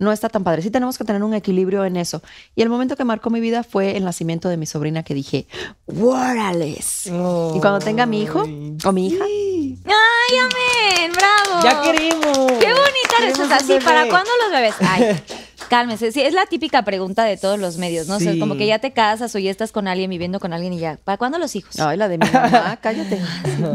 No 0.00 0.12
está 0.12 0.30
tan 0.30 0.42
padre. 0.44 0.62
Sí 0.62 0.70
tenemos 0.70 0.96
que 0.96 1.04
tener 1.04 1.22
un 1.22 1.34
equilibrio 1.34 1.84
en 1.84 1.96
eso. 1.96 2.22
Y 2.56 2.62
el 2.62 2.70
momento 2.70 2.96
que 2.96 3.04
marcó 3.04 3.28
mi 3.28 3.38
vida 3.38 3.62
fue 3.62 3.98
el 3.98 4.04
nacimiento 4.04 4.48
de 4.48 4.56
mi 4.56 4.64
sobrina 4.64 5.02
que 5.02 5.12
dije, 5.12 5.46
¡Guárales! 5.86 7.06
Y 7.06 7.60
cuando 7.60 7.80
tenga 7.80 8.06
mi 8.06 8.22
hijo 8.22 8.40
o 8.40 8.92
mi 8.92 9.08
hija, 9.08 9.24
¡Ay, 9.24 10.38
amén! 10.38 11.12
¡Bravo! 11.12 11.62
Ya 11.62 11.82
queremos. 11.82 12.36
¡Qué 12.58 12.72
bonita 12.72 13.14
respuesta! 13.20 13.60
Sí. 13.60 13.78
¿para 13.84 14.08
cuándo 14.08 14.30
los 14.42 14.50
bebés? 14.50 14.74
Ay, 14.80 15.22
cálmese. 15.70 16.12
Sí, 16.12 16.20
es 16.20 16.34
la 16.34 16.44
típica 16.44 16.82
pregunta 16.84 17.24
de 17.24 17.38
todos 17.38 17.58
los 17.58 17.78
medios, 17.78 18.06
¿no? 18.08 18.16
O 18.16 18.20
sea, 18.20 18.32
Sí. 18.34 18.38
como 18.38 18.56
que 18.58 18.66
ya 18.66 18.78
te 18.80 18.92
casas 18.92 19.34
o 19.34 19.38
ya 19.38 19.50
estás 19.50 19.72
con 19.72 19.88
alguien 19.88 20.10
viviendo 20.10 20.38
con 20.40 20.52
alguien 20.52 20.74
y 20.74 20.78
ya. 20.80 20.98
¿Para 21.02 21.16
cuándo 21.16 21.38
los 21.38 21.56
hijos? 21.56 21.78
ay, 21.80 21.96
la 21.96 22.08
de 22.08 22.18
mi 22.18 22.28
mamá, 22.30 22.76
cállate. 22.82 23.22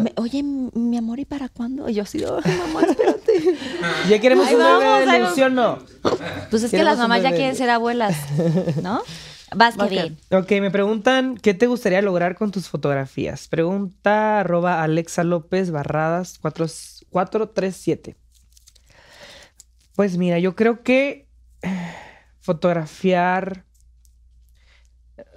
Me- 0.04 0.14
Oye, 0.18 0.44
mi 0.44 0.98
amor, 0.98 1.20
¿y 1.20 1.26
para 1.26 1.50
cuándo? 1.50 1.90
Y 1.90 1.96
yo 1.96 2.04
así, 2.04 2.24
ay, 2.24 2.58
mamá, 2.58 2.86
espérate. 2.88 3.34
Ya 4.10 4.20
queremos 4.20 4.46
Ahí 4.48 4.54
un 4.56 4.60
vamos, 4.62 5.06
bebé. 5.08 5.28
¿sí 5.34 5.42
no? 5.50 5.80
Pues 6.52 6.62
es 6.64 6.70
que 6.72 6.84
las 6.84 6.98
mamás 7.00 7.24
ya 7.24 7.32
quieren 7.32 7.56
ser 7.56 7.70
abuelas, 7.72 8.16
¿no? 8.84 9.02
Vas. 9.56 9.76
Kevin. 9.78 10.18
Ok, 10.32 10.52
me 10.60 10.70
preguntan, 10.72 11.38
¿qué 11.38 11.54
te 11.54 11.68
gustaría 11.68 12.02
lograr 12.02 12.36
con 12.36 12.52
tus 12.52 12.68
fotografías? 12.68 13.48
Pregunta 13.48 14.42
arroba 14.42 14.84
Alexa 14.84 15.24
López 15.24 15.72
Barradas 15.72 16.38
4 16.42 16.66
437. 17.10 18.18
Pues 19.96 20.18
mira, 20.18 20.40
yo 20.40 20.56
creo 20.56 20.84
que 20.84 21.25
fotografiar... 22.40 23.66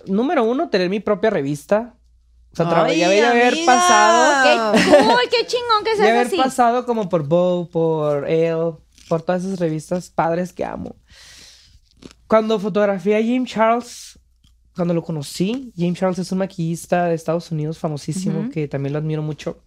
Número 0.06 0.44
uno, 0.44 0.70
tener 0.70 0.88
mi 0.88 1.00
propia 1.00 1.30
revista. 1.30 1.94
O 2.52 2.56
sea, 2.56 2.84
Ay, 2.84 2.98
ya 2.98 3.08
de 3.08 3.26
haber 3.26 3.54
pasado... 3.66 4.72
¡Qué, 4.74 4.80
uy, 4.90 5.28
qué 5.30 5.46
chingón 5.46 5.84
que 5.84 5.90
De 5.90 5.96
seas 5.96 6.08
haber 6.08 6.26
así! 6.26 6.36
pasado 6.36 6.86
como 6.86 7.08
por 7.08 7.26
Vogue, 7.26 7.70
por 7.70 8.28
Elle, 8.28 8.74
por 9.08 9.22
todas 9.22 9.44
esas 9.44 9.58
revistas 9.58 10.10
padres 10.10 10.52
que 10.52 10.64
amo. 10.64 10.96
Cuando 12.26 12.58
fotografié 12.58 13.16
a 13.16 13.22
Jim 13.22 13.44
Charles, 13.44 14.18
cuando 14.74 14.94
lo 14.94 15.02
conocí, 15.02 15.72
Jim 15.76 15.94
Charles 15.94 16.18
es 16.18 16.30
un 16.32 16.38
maquillista 16.38 17.06
de 17.06 17.14
Estados 17.14 17.50
Unidos 17.50 17.78
famosísimo 17.78 18.50
que 18.50 18.68
también 18.68 18.92
lo 18.92 18.98
admiro 18.98 19.22
mucho. 19.22 19.62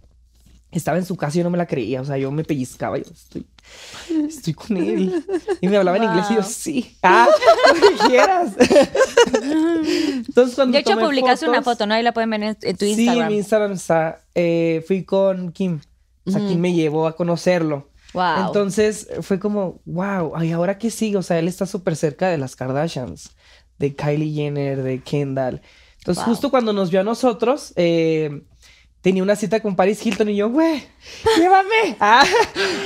Estaba 0.71 0.97
en 0.97 1.05
su 1.05 1.17
casa 1.17 1.35
y 1.35 1.39
yo 1.39 1.43
no 1.43 1.49
me 1.49 1.57
la 1.57 1.65
creía, 1.67 1.99
o 2.01 2.05
sea, 2.05 2.17
yo 2.17 2.31
me 2.31 2.43
pellizcaba, 2.45 2.97
yo 2.97 3.03
estoy, 3.11 3.45
estoy 4.27 4.53
con 4.53 4.77
él. 4.77 5.23
Y 5.59 5.67
me 5.67 5.75
hablaba 5.77 5.97
en 5.97 6.03
inglés 6.03 6.27
y 6.31 6.35
yo, 6.35 6.43
sí, 6.43 6.95
ah, 7.03 7.27
lo 7.75 7.81
que 7.89 8.07
quieras. 8.07 8.53
Entonces, 10.27 10.55
cuando 10.55 10.73
De 10.73 10.79
hecho, 10.79 10.97
publicaste 10.97 11.47
una 11.49 11.61
foto, 11.61 11.85
¿no? 11.85 11.93
Ahí 11.93 12.03
la 12.03 12.13
pueden 12.13 12.29
ver 12.29 12.43
en, 12.43 12.57
en 12.61 12.77
tu 12.77 12.85
Sí, 12.85 12.91
Instagram. 12.91 13.27
mi 13.29 13.37
Instagram 13.37 13.71
está. 13.73 14.21
eh, 14.35 14.83
fui 14.87 15.03
con 15.03 15.51
Kim. 15.51 15.79
O 16.25 16.31
sea, 16.31 16.39
Kim 16.47 16.59
me 16.59 16.73
llevó 16.73 17.07
a 17.07 17.15
conocerlo. 17.15 17.89
Wow. 18.13 18.47
Entonces 18.47 19.07
fue 19.21 19.39
como, 19.39 19.81
wow, 19.85 20.41
¿y 20.43 20.51
ahora 20.51 20.77
qué 20.77 20.91
sigue? 20.91 21.17
O 21.17 21.23
sea, 21.23 21.39
él 21.39 21.47
está 21.47 21.65
súper 21.65 21.95
cerca 21.95 22.29
de 22.29 22.37
las 22.37 22.55
Kardashians, 22.55 23.31
de 23.79 23.95
Kylie 23.95 24.33
Jenner, 24.33 24.83
de 24.83 25.01
Kendall. 25.01 25.61
Entonces, 25.97 26.23
Wow. 26.23 26.33
justo 26.33 26.51
cuando 26.51 26.73
nos 26.73 26.91
vio 26.91 26.99
a 27.01 27.03
nosotros, 27.03 27.73
eh, 27.75 28.41
tenía 29.01 29.23
una 29.23 29.35
cita 29.35 29.59
con 29.59 29.75
Paris 29.75 30.05
Hilton 30.05 30.29
y 30.29 30.35
yo, 30.35 30.49
güey, 30.49 30.83
llévame. 31.37 31.95
Ah, 31.99 32.23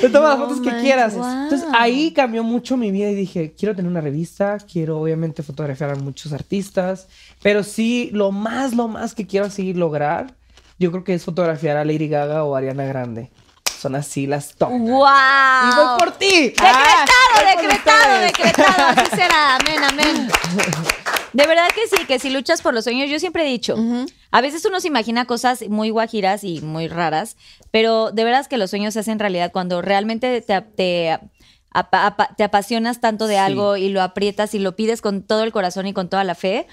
te 0.02 0.10
tomo 0.10 0.28
las 0.28 0.38
No 0.40 0.48
fotos 0.48 0.62
que 0.62 0.72
quieras. 0.82 1.16
wow. 1.16 1.44
Entonces, 1.44 1.68
ahí 1.78 2.12
cambió 2.14 2.44
mucho 2.44 2.78
mi 2.78 2.92
vida 2.92 3.10
y 3.10 3.16
dije, 3.16 3.54
quiero 3.58 3.76
tener 3.76 3.90
una 3.92 4.02
revista, 4.02 4.58
quiero 4.72 5.00
obviamente 5.00 5.44
fotografiar 5.44 5.92
a 5.92 5.96
muchos 5.96 6.34
artistas, 6.34 7.08
pero 7.42 7.64
sí, 7.64 8.10
lo 8.14 8.32
más, 8.32 8.74
lo 8.74 8.88
más 8.88 9.14
que 9.14 9.28
quiero 9.28 9.46
así 9.46 9.74
lograr, 9.74 10.34
yo 10.80 10.92
creo 10.92 11.04
que 11.04 11.14
es 11.14 11.24
fotografiar 11.24 11.78
a 11.78 11.86
Lady 11.86 12.08
Gaga 12.08 12.44
o 12.44 12.56
Ariana 12.56 12.86
Grande. 12.86 13.32
Son 13.80 13.94
así 13.96 14.26
las 14.26 14.56
top. 14.56 14.70
¡Wow! 14.72 14.80
Y 14.80 15.76
voy 15.76 16.00
por 16.00 16.12
ti. 16.14 16.44
Decretado, 16.50 17.06
Ah, 17.38 17.56
decretado, 17.56 18.20
decretado. 18.22 18.84
Así 19.02 19.10
será. 19.16 19.56
Amén, 19.58 19.84
amén. 19.84 20.28
De 21.36 21.46
verdad 21.48 21.68
que 21.76 21.86
sí, 21.94 22.06
que 22.06 22.18
si 22.18 22.30
luchas 22.30 22.62
por 22.62 22.74
los 22.74 22.86
sueños, 22.86 23.10
yo 23.10 23.20
siempre 23.20 23.44
he 23.44 23.50
dicho, 23.50 23.76
a 24.32 24.40
veces 24.42 24.64
uno 24.66 24.80
se 24.80 24.88
imagina 24.88 25.26
cosas 25.26 25.68
muy 25.68 25.90
guajiras 25.90 26.46
y 26.46 26.62
muy 26.62 26.88
raras, 26.88 27.36
pero 27.72 28.12
de 28.12 28.24
veras 28.24 28.48
que 28.48 28.58
los 28.58 28.70
sueños 28.70 28.94
se 28.94 29.02
hacen 29.02 29.20
realidad 29.20 29.52
cuando 29.52 29.82
realmente 29.82 30.42
te, 30.42 30.62
te, 30.62 31.20
te 32.38 32.44
apasionas 32.46 33.02
tanto 33.02 33.28
de 33.28 33.34
Sí. 33.36 33.40
algo 33.40 33.76
y 33.76 33.90
lo 33.90 34.02
aprietas 34.02 34.54
y 34.56 34.60
lo 34.60 34.78
pides 34.78 35.02
con 35.02 35.24
todo 35.24 35.44
el 35.44 35.52
corazón 35.52 35.88
y 35.88 35.94
con 35.94 36.08
toda 36.10 36.24
la 36.24 36.36
fe, 36.36 36.68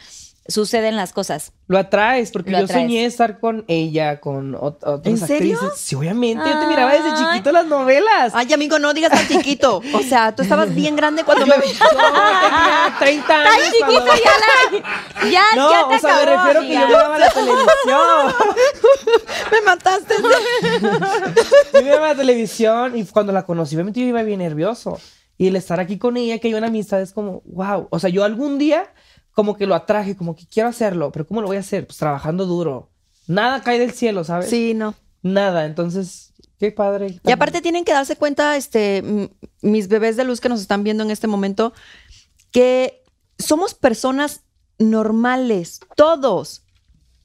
suceden 0.48 0.97
las 0.97 1.12
cosas. 1.12 1.52
Lo 1.69 1.78
atraes, 1.78 2.31
porque 2.32 2.51
Lo 2.51 2.59
yo 2.59 2.64
atraes. 2.64 2.82
soñé 2.82 3.05
estar 3.05 3.39
con 3.39 3.64
ella, 3.69 4.20
con 4.20 4.52
ot- 4.55 4.78
otras 4.85 5.06
¿En 5.06 5.16
serio? 5.19 5.56
actrices. 5.56 5.81
Sí, 5.81 5.94
obviamente. 5.94 6.44
Yo 6.48 6.59
te 6.60 6.66
miraba 6.66 6.93
desde 6.93 7.10
Ay. 7.10 7.16
chiquito 7.27 7.52
las 7.52 7.66
novelas. 7.66 8.32
Ay, 8.35 8.52
amigo, 8.52 8.78
no 8.78 8.93
digas 8.93 9.10
tan 9.12 9.27
chiquito. 9.28 9.81
O 9.94 10.01
sea, 10.02 10.35
tú 10.35 10.43
estabas 10.43 10.74
bien 10.74 10.97
grande 10.97 11.23
cuando 11.24 11.47
me 11.47 11.55
yo 11.55 11.62
tenía 11.62 12.94
30 12.98 13.40
años. 13.40 13.55
Chiquito, 13.66 13.86
cuando- 13.86 14.14
ya 14.14 14.31
la. 14.31 15.28
Ya, 15.31 15.43
No, 15.55 15.70
ya 15.70 15.89
te 15.89 15.94
o 15.94 15.98
sea, 16.01 16.16
me 16.16 16.24
refiero 16.36 16.60
que 16.62 16.73
yo 16.74 16.78
amiga. 16.81 16.86
miraba 16.89 17.19
la 17.19 17.31
televisión. 17.31 18.35
me 19.52 19.60
mataste. 19.62 20.14
Yo 21.73 21.82
miraba 21.82 22.09
la 22.09 22.14
televisión 22.16 22.97
y 22.97 23.05
cuando 23.05 23.32
la 23.32 23.44
conocí, 23.44 23.74
obviamente 23.77 24.01
yo 24.01 24.06
iba 24.06 24.23
bien 24.23 24.40
nervioso. 24.40 24.98
Y 25.39 25.48
el 25.48 25.56
estar 25.56 25.81
aquí 25.81 25.98
con 25.98 26.16
ella, 26.16 26.39
que 26.39 26.48
hay 26.48 26.55
una 26.55 26.66
amistad, 26.69 27.01
es 27.01 27.12
como, 27.12 27.43
wow. 27.47 27.89
O 27.90 27.98
sea, 27.98 28.10
yo 28.10 28.23
algún 28.24 28.59
día 28.59 28.93
como 29.32 29.56
que 29.56 29.66
lo 29.66 29.74
atraje, 29.74 30.16
como 30.16 30.36
que 30.36 30.46
quiero 30.46 30.68
hacerlo, 30.68 31.10
pero 31.10 31.26
¿cómo 31.26 31.40
lo 31.40 31.46
voy 31.48 31.56
a 31.56 31.60
hacer? 31.60 31.86
Pues 31.86 31.98
trabajando 31.98 32.46
duro. 32.46 32.90
Nada 33.26 33.62
cae 33.62 33.78
del 33.78 33.92
cielo, 33.92 34.24
¿sabes? 34.24 34.50
Sí, 34.50 34.74
no. 34.74 34.94
Nada. 35.22 35.64
Entonces, 35.64 36.32
qué 36.59 36.70
padre. 36.70 37.20
Y 37.24 37.30
aparte 37.30 37.62
tienen 37.62 37.84
que 37.84 37.92
darse 37.92 38.16
cuenta, 38.16 38.56
este, 38.56 39.30
mis 39.62 39.88
bebés 39.88 40.16
de 40.16 40.24
luz 40.24 40.40
que 40.40 40.48
nos 40.48 40.60
están 40.60 40.84
viendo 40.84 41.02
en 41.02 41.10
este 41.10 41.26
momento, 41.26 41.72
que 42.50 43.02
somos 43.38 43.74
personas 43.74 44.42
normales, 44.78 45.80
todos. 45.96 46.64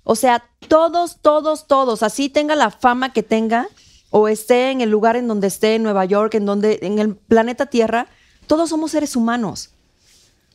O 0.04 0.16
sea, 0.16 0.44
todos, 0.68 1.20
todos, 1.22 1.68
todos. 1.68 2.04
Así 2.04 2.30
tenga 2.30 2.56
la 2.56 2.72
fama 2.72 3.12
que 3.12 3.24
tenga 3.24 3.68
o 4.10 4.28
esté 4.30 4.72
en 4.72 4.82
el 4.82 4.90
lugar 4.90 5.18
en 5.18 5.28
donde 5.28 5.48
esté, 5.48 5.76
en 5.76 5.84
Nueva 5.84 6.06
York, 6.06 6.36
en 6.36 6.46
donde, 6.46 6.80
en 6.82 7.00
el 7.00 7.16
planeta 7.16 7.66
Tierra, 7.66 8.08
todos 8.48 8.70
somos 8.70 8.92
seres 8.92 9.16
humanos. 9.16 9.72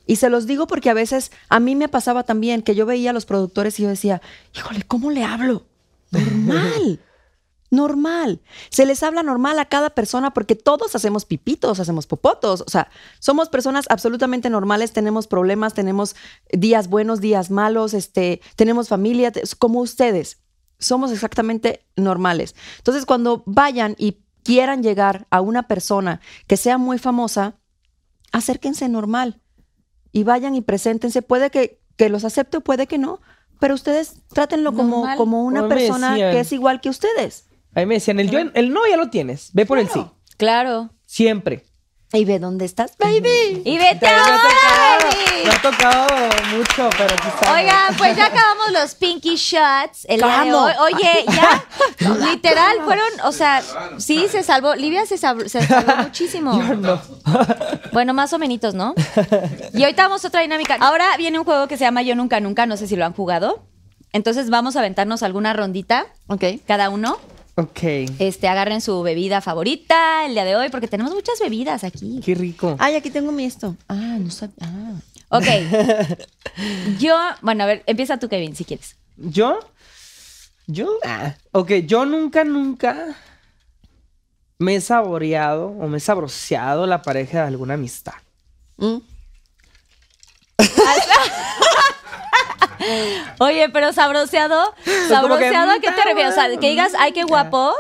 Y 0.07 0.17
se 0.17 0.31
los 0.31 0.47
digo 0.47 0.67
porque 0.67 0.91
a 0.91 0.95
veces 0.95 1.31
a 1.49 1.61
mí 1.61 1.77
me 1.77 1.89
pasaba 1.89 2.25
también 2.25 2.63
que 2.63 2.75
yo 2.75 2.87
veía 2.87 3.11
a 3.11 3.13
los 3.13 3.27
productores 3.27 3.79
y 3.79 3.85
yo 3.85 3.89
decía, 3.89 4.21
híjole, 4.55 4.83
¿cómo 4.83 5.11
le 5.11 5.25
hablo? 5.25 5.65
Normal. 6.11 7.01
Normal. 7.71 8.43
Se 8.69 8.85
les 8.85 9.03
habla 9.03 9.23
normal 9.23 9.59
a 9.59 9.65
cada 9.65 9.89
persona 9.89 10.35
porque 10.35 10.55
todos 10.55 10.95
hacemos 10.95 11.25
pipitos, 11.25 11.81
hacemos 11.81 12.07
popotos. 12.07 12.61
O 12.67 12.69
sea, 12.69 12.91
somos 13.19 13.49
personas 13.49 13.87
absolutamente 13.89 14.51
normales, 14.51 14.93
tenemos 14.93 15.27
problemas, 15.27 15.73
tenemos 15.73 16.15
días 16.53 16.89
buenos, 16.89 17.23
días 17.23 17.51
malos, 17.51 17.95
este, 17.95 18.43
tenemos 18.57 18.89
familia, 18.89 19.33
como 19.59 19.81
ustedes. 19.81 20.43
Somos 20.79 21.13
exactamente 21.13 21.87
normales. 21.97 22.55
Entonces, 22.77 23.07
cuando 23.07 23.43
vayan 23.47 23.95
y 23.97 24.19
quieran 24.43 24.83
llegar 24.83 25.27
a 25.31 25.41
una 25.41 25.67
persona 25.67 26.21
que 26.47 26.59
sea 26.59 26.77
muy 26.77 26.99
famosa, 26.99 27.55
acérquense 28.33 28.87
normal 28.91 29.42
y 30.13 30.25
vayan 30.25 30.55
y 30.55 30.61
preséntense. 30.61 31.23
Puede 31.23 31.51
que, 31.51 31.81
que 31.97 32.09
los 32.09 32.25
acepte 32.25 32.59
o 32.59 32.61
puede 32.61 32.87
que 32.87 32.99
no, 32.99 33.21
pero 33.59 33.75
ustedes 33.75 34.17
trátenlo 34.33 34.73
como, 34.73 34.99
Normal. 34.99 35.17
como 35.17 35.45
una 35.45 35.61
Como 35.61 35.69
me 35.69 35.75
persona 35.81 36.11
decían. 36.13 36.33
que 36.33 36.41
es 36.41 36.53
igual 36.53 36.81
que 36.81 36.89
ustedes. 36.91 37.47
A 37.75 37.81
mí 37.81 37.87
me 37.87 37.95
decían, 37.95 38.21
el, 38.21 38.31
yo, 38.31 38.39
el 38.39 38.73
no 38.73 38.81
ya 38.89 38.97
lo 38.97 39.09
tienes, 39.11 39.51
ve 39.55 39.65
por 39.67 39.79
el 39.79 39.89
sí. 39.89 40.05
Claro. 40.37 40.91
Siempre. 41.07 41.65
Y 42.15 42.27
ve 42.27 42.39
dónde 42.39 42.67
estás, 42.67 42.93
baby. 42.99 43.63
Y 43.65 43.79
vete 43.79 44.07
ahora, 44.07 44.37
tocado, 44.37 45.11
baby. 45.11 45.45
me 45.47 45.51
ha 45.51 45.63
tocado 45.63 46.07
mucho, 46.55 46.91
pero 46.99 47.17
quizá. 47.17 47.55
Oigan, 47.55 47.97
pues 47.97 48.17
ya 48.19 48.27
acabamos 48.27 48.71
los 48.73 48.95
Pinky 48.97 49.37
Shots 49.37 50.05
el 50.09 50.19
día 50.21 50.41
de 50.45 50.51
¿Cómo? 50.51 50.65
hoy. 50.67 50.73
Oye, 50.93 51.25
ya, 51.27 51.65
literal, 52.31 52.77
fueron, 52.85 53.07
o 53.25 53.33
sea, 53.33 53.63
sí, 53.97 54.27
se 54.31 54.43
salvó. 54.43 54.75
Livia 54.75 55.07
se, 55.07 55.15
sab- 55.17 55.49
se 55.49 55.67
salvó 55.67 55.97
muchísimo. 56.03 56.53
Yo 56.63 56.75
no. 56.77 57.01
Bueno, 57.93 58.13
más 58.13 58.31
o 58.35 58.39
menos, 58.39 58.75
¿no? 58.75 58.95
Y 59.73 59.83
ahorita 59.83 60.03
vamos 60.03 60.23
a 60.25 60.29
otra 60.29 60.43
dinámica. 60.43 60.77
Ahora 60.81 61.07
viene 61.17 61.39
un 61.39 61.47
juego 61.47 61.67
que 61.67 61.79
se 61.79 61.85
llama 61.85 62.03
Yo 62.03 62.15
Nunca 62.15 62.41
Nunca, 62.41 62.67
no 62.67 62.77
sé 62.77 62.89
si 62.89 62.95
lo 62.97 63.07
han 63.07 63.15
jugado. 63.15 63.65
Entonces 64.13 64.51
vamos 64.51 64.77
a 64.77 64.81
aventarnos 64.81 65.23
alguna 65.23 65.55
rondita, 65.55 66.05
Ok. 66.27 66.45
cada 66.67 66.91
uno. 66.91 67.19
Ok. 67.55 67.81
Este, 68.19 68.49
agarren 68.49 68.81
su 68.81 69.03
bebida 69.03 69.41
favorita 69.41 70.25
el 70.27 70.33
día 70.33 70.45
de 70.45 70.57
hoy, 70.57 70.71
porque 70.71 70.89
tenemos 70.89 71.13
muchas 71.13 71.39
bebidas 71.39 71.85
aquí. 71.85 72.21
Qué 72.25 72.35
rico. 72.35 72.77
Ay, 72.79 72.95
aquí 72.95 73.11
tengo 73.11 73.31
mi 73.31 73.45
esto. 73.45 73.77
Ah, 73.89 74.17
no 74.19 74.31
sabía. 74.31 74.55
Ah. 74.61 74.95
Ok. 75.29 75.47
Yo, 76.99 77.15
bueno, 77.43 77.65
a 77.65 77.67
ver, 77.67 77.83
empieza 77.87 78.19
tú, 78.19 78.29
Kevin, 78.29 78.57
si 78.57 78.65
quieres. 78.65 78.97
¿Yo? 79.17 79.59
¿Yo? 80.67 80.89
Ah, 81.05 81.35
ok, 81.51 81.71
yo 81.87 82.07
nunca, 82.07 82.45
nunca 82.45 83.17
me 84.59 84.77
he 84.77 84.81
saboreado 84.81 85.67
o 85.69 85.89
me 85.89 85.99
he 85.99 86.01
sabroseado 86.01 86.87
la 86.87 87.03
pareja 87.03 87.43
de 87.43 87.49
alguna 87.49 87.75
amistad. 87.75 88.15
Mm. 88.77 88.99
Oye, 93.41 93.69
pero 93.71 93.93
sabroseado, 93.93 94.75
que, 94.85 95.09
sabroseado, 95.09 95.71
¿a 95.73 95.75
qué 95.81 95.91
te 95.91 96.01
"Mm, 96.03 96.05
refieres? 96.05 96.33
O 96.33 96.35
sea, 96.35 96.49
que 96.59 96.69
digas, 96.71 96.93
ay, 96.99 97.13
qué 97.13 97.23
guapo, 97.25 97.73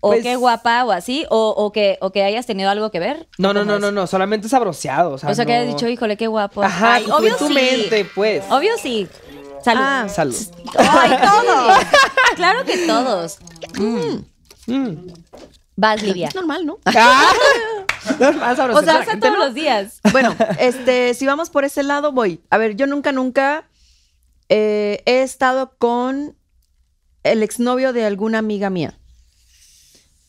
o 0.00 0.08
Pues- 0.10 0.22
qué 0.22 0.36
guapa, 0.36 0.84
o 0.84 0.92
así, 0.92 1.24
o, 1.30 1.48
o 1.56 1.72
que, 1.72 1.96
o 2.00 2.10
que 2.12 2.22
hayas 2.24 2.44
tenido 2.46 2.68
algo 2.70 2.90
que 2.90 2.98
ver. 3.00 3.26
No, 3.38 3.52
no, 3.54 3.60
¿Cómo 3.60 3.72
no, 3.72 3.78
no, 3.78 3.90
no, 3.92 4.06
solamente 4.06 4.48
sabroseado. 4.48 5.12
O 5.12 5.18
sea, 5.18 5.30
O 5.30 5.34
sea, 5.34 5.46
que 5.46 5.54
hayas 5.54 5.68
dicho, 5.74 5.88
híjole, 5.88 6.16
qué 6.16 6.26
guapo. 6.26 6.62
Ajá, 6.62 6.94
Ay, 6.94 7.04
tú 7.04 7.14
obvio 7.14 7.32
en 7.32 7.38
tu 7.38 7.46
sí. 7.48 7.54
mente, 7.54 8.04
pues. 8.14 8.44
Obvio 8.50 8.72
sí. 8.80 9.08
Salud. 9.64 9.82
Ah. 9.82 10.06
Salud. 10.10 10.36
Ay, 10.76 11.16
todos. 11.22 11.78
claro 12.36 12.64
que 12.64 12.86
todos. 12.86 13.38
Mm. 14.66 15.06
Vas, 15.76 16.02
Livia. 16.02 16.28
Es 16.28 16.34
normal, 16.34 16.66
¿no? 16.66 16.78
Ah, 16.84 17.32
sabroso. 18.56 18.80
O 18.80 18.82
sea, 18.84 18.98
Pasa 19.00 19.18
todos 19.18 19.32
no- 19.38 19.44
los 19.46 19.54
días. 19.54 20.00
Bueno, 20.12 20.34
este, 20.58 21.14
si 21.14 21.26
vamos 21.26 21.50
por 21.50 21.64
ese 21.64 21.82
lado, 21.82 22.12
voy. 22.12 22.40
A 22.50 22.58
ver, 22.58 22.76
yo 22.76 22.86
nunca, 22.86 23.10
nunca 23.10 23.64
eh, 24.56 25.02
he 25.04 25.22
estado 25.22 25.74
con 25.78 26.36
el 27.24 27.42
exnovio 27.42 27.92
de 27.92 28.04
alguna 28.04 28.38
amiga 28.38 28.70
mía. 28.70 28.96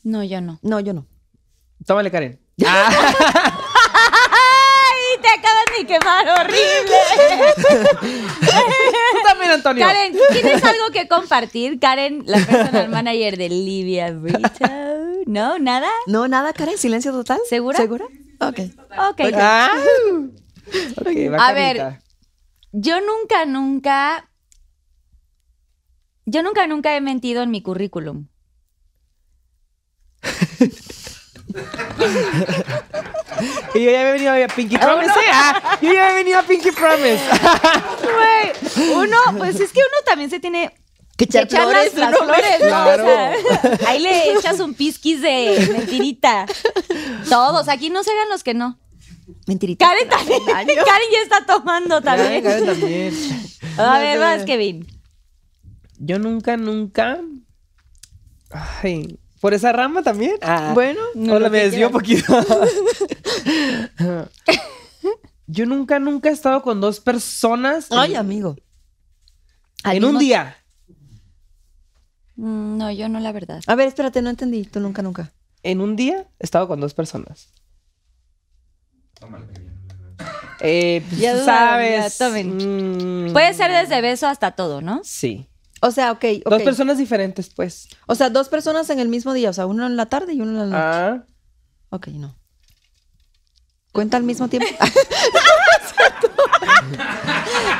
No, 0.04 0.24
yo 0.24 0.42
no. 0.42 0.58
No, 0.64 0.80
yo 0.80 0.94
no. 0.94 1.06
Tómale, 1.86 2.10
Karen. 2.10 2.42
¡Ay! 2.66 2.66
Te 5.22 5.30
acaban 5.30 5.66
de 5.78 5.86
quemar 5.86 6.28
horrible. 6.40 6.98
Tú 8.42 9.20
también, 9.28 9.52
Antonio. 9.52 9.86
Karen, 9.86 10.18
¿tienes 10.32 10.64
algo 10.64 10.90
que 10.92 11.08
compartir? 11.08 11.80
Karen, 11.80 12.24
la 12.26 12.40
personal 12.40 12.90
manager 12.90 13.38
de 13.38 13.50
Livia 13.50 14.12
Brito. 14.12 14.50
¿No? 15.28 15.60
¿Nada? 15.60 15.90
No, 16.08 16.28
nada, 16.28 16.52
Karen, 16.54 16.80
silencio 16.80 17.12
total. 17.12 17.38
¿Segura? 17.48 17.78
¿Segura? 17.78 18.06
Ok. 18.40 18.60
Ok. 19.12 19.22
Ah. 19.36 19.72
Ok, 20.98 21.32
va 21.32 21.48
A 21.48 21.54
ver. 21.54 22.05
Yo 22.78 23.00
nunca, 23.00 23.46
nunca. 23.46 24.30
Yo 26.26 26.44
nunca, 26.44 26.68
nunca 26.68 26.94
he 26.96 27.00
mentido 27.00 27.42
en 27.42 27.50
mi 27.50 27.62
currículum. 27.62 28.28
Y 33.74 33.84
yo 33.84 33.92
ya 33.92 34.00
había 34.02 34.14
venido 34.14 34.32
a 34.34 34.48
Pinky 34.48 34.78
Promise. 34.78 35.10
¿eh? 35.10 35.32
Ah, 35.32 35.78
yo 35.82 35.94
ya 35.94 36.04
había 36.04 36.16
venido 36.16 36.40
a 36.40 36.44
Pinky 36.44 36.72
Promise. 36.72 37.22
Güey, 38.02 38.94
uno, 38.94 39.18
pues 39.38 39.60
es 39.60 39.72
que 39.72 39.80
uno 39.80 39.98
también 40.06 40.30
se 40.30 40.40
tiene 40.40 40.74
Que 41.18 41.26
echar 41.26 41.44
echar 41.44 41.68
las, 41.68 41.90
flores, 41.90 41.98
las 41.98 42.18
flores, 42.18 42.60
¿no? 42.62 42.68
Claro. 42.68 43.04
O 43.04 43.08
sea, 43.08 43.34
ahí 43.88 44.00
le 44.00 44.34
echas 44.34 44.60
un 44.62 44.74
pisquis 44.74 45.22
de 45.22 45.68
mentirita. 45.72 46.46
Todos, 47.30 47.68
aquí 47.68 47.90
no 47.90 48.04
se 48.04 48.12
hagan 48.12 48.30
los 48.30 48.44
que 48.44 48.54
no. 48.54 48.80
Mentirita. 49.48 49.86
Karen 49.88 50.10
también. 50.10 50.44
Karen 50.46 51.08
ya 51.12 51.22
está 51.24 51.46
tomando 51.46 52.02
también. 52.02 52.44
Karen 52.44 52.66
también. 52.66 53.14
A 53.78 54.00
ver, 54.00 54.20
vas, 54.20 54.44
Kevin. 54.46 54.86
Yo 55.98 56.20
nunca, 56.20 56.58
nunca. 56.58 57.20
Ay, 58.52 59.20
¿por 59.42 59.54
esa 59.54 59.72
rama 59.72 60.04
también? 60.04 60.36
Ah, 60.42 60.72
Bueno, 60.74 61.02
Hola, 61.16 61.50
me 61.50 61.60
desvío 61.60 61.88
un 61.88 61.94
poquito. 61.94 62.34
Yo 65.48 65.66
nunca, 65.66 66.00
nunca 66.00 66.30
he 66.30 66.32
estado 66.34 66.62
con 66.64 66.82
dos 66.82 67.00
personas 67.00 67.92
en- 67.92 67.98
Ay, 68.00 68.16
amigo. 68.16 68.56
En 69.84 70.04
un 70.04 70.18
día. 70.18 70.58
Mm, 72.36 72.78
No, 72.78 72.92
yo 72.92 73.08
no, 73.10 73.20
la 73.20 73.32
verdad. 73.32 73.62
A 73.68 73.76
ver, 73.76 73.88
espérate, 73.88 74.22
no 74.24 74.30
entendí. 74.32 74.64
Tú 74.64 74.80
nunca, 74.80 75.02
nunca. 75.04 75.32
En 75.62 75.82
un 75.82 75.96
día 75.96 76.28
he 76.40 76.44
estado 76.44 76.68
con 76.68 76.80
dos 76.80 76.94
personas. 76.94 77.50
Tómale. 79.20 79.46
Eh, 80.62 81.04
pues, 81.08 81.20
Ya 81.22 81.44
sabes. 81.44 82.18
ya, 82.18 82.26
tomen. 82.26 83.28
mm, 83.30 83.34
Puede 83.34 83.54
ser 83.54 83.72
desde 83.72 84.02
beso 84.02 84.28
hasta 84.28 84.52
todo, 84.52 84.82
¿no? 84.82 85.02
Sí. 85.04 85.50
O 85.82 85.92
sea, 85.92 86.12
ok, 86.14 86.24
ok. 86.46 86.52
Dos 86.52 86.64
personas 86.64 86.98
diferentes, 86.98 87.50
pues. 87.50 87.90
O 88.08 88.16
sea, 88.16 88.30
dos 88.30 88.50
personas 88.50 88.90
en 88.90 89.00
el 89.00 89.10
mismo 89.10 89.34
día. 89.34 89.50
O 89.50 89.54
sea, 89.54 89.66
uno 89.68 89.86
en 89.86 89.98
la 89.98 90.08
tarde 90.08 90.34
y 90.34 90.42
uno 90.42 90.52
en 90.52 90.58
la 90.58 90.66
noche. 90.66 90.78
Ah. 90.82 91.24
Ok, 91.90 92.08
no. 92.08 92.36
¿Cuenta 93.92 94.18
al 94.18 94.24
mismo 94.24 94.48
tiempo? 94.48 94.68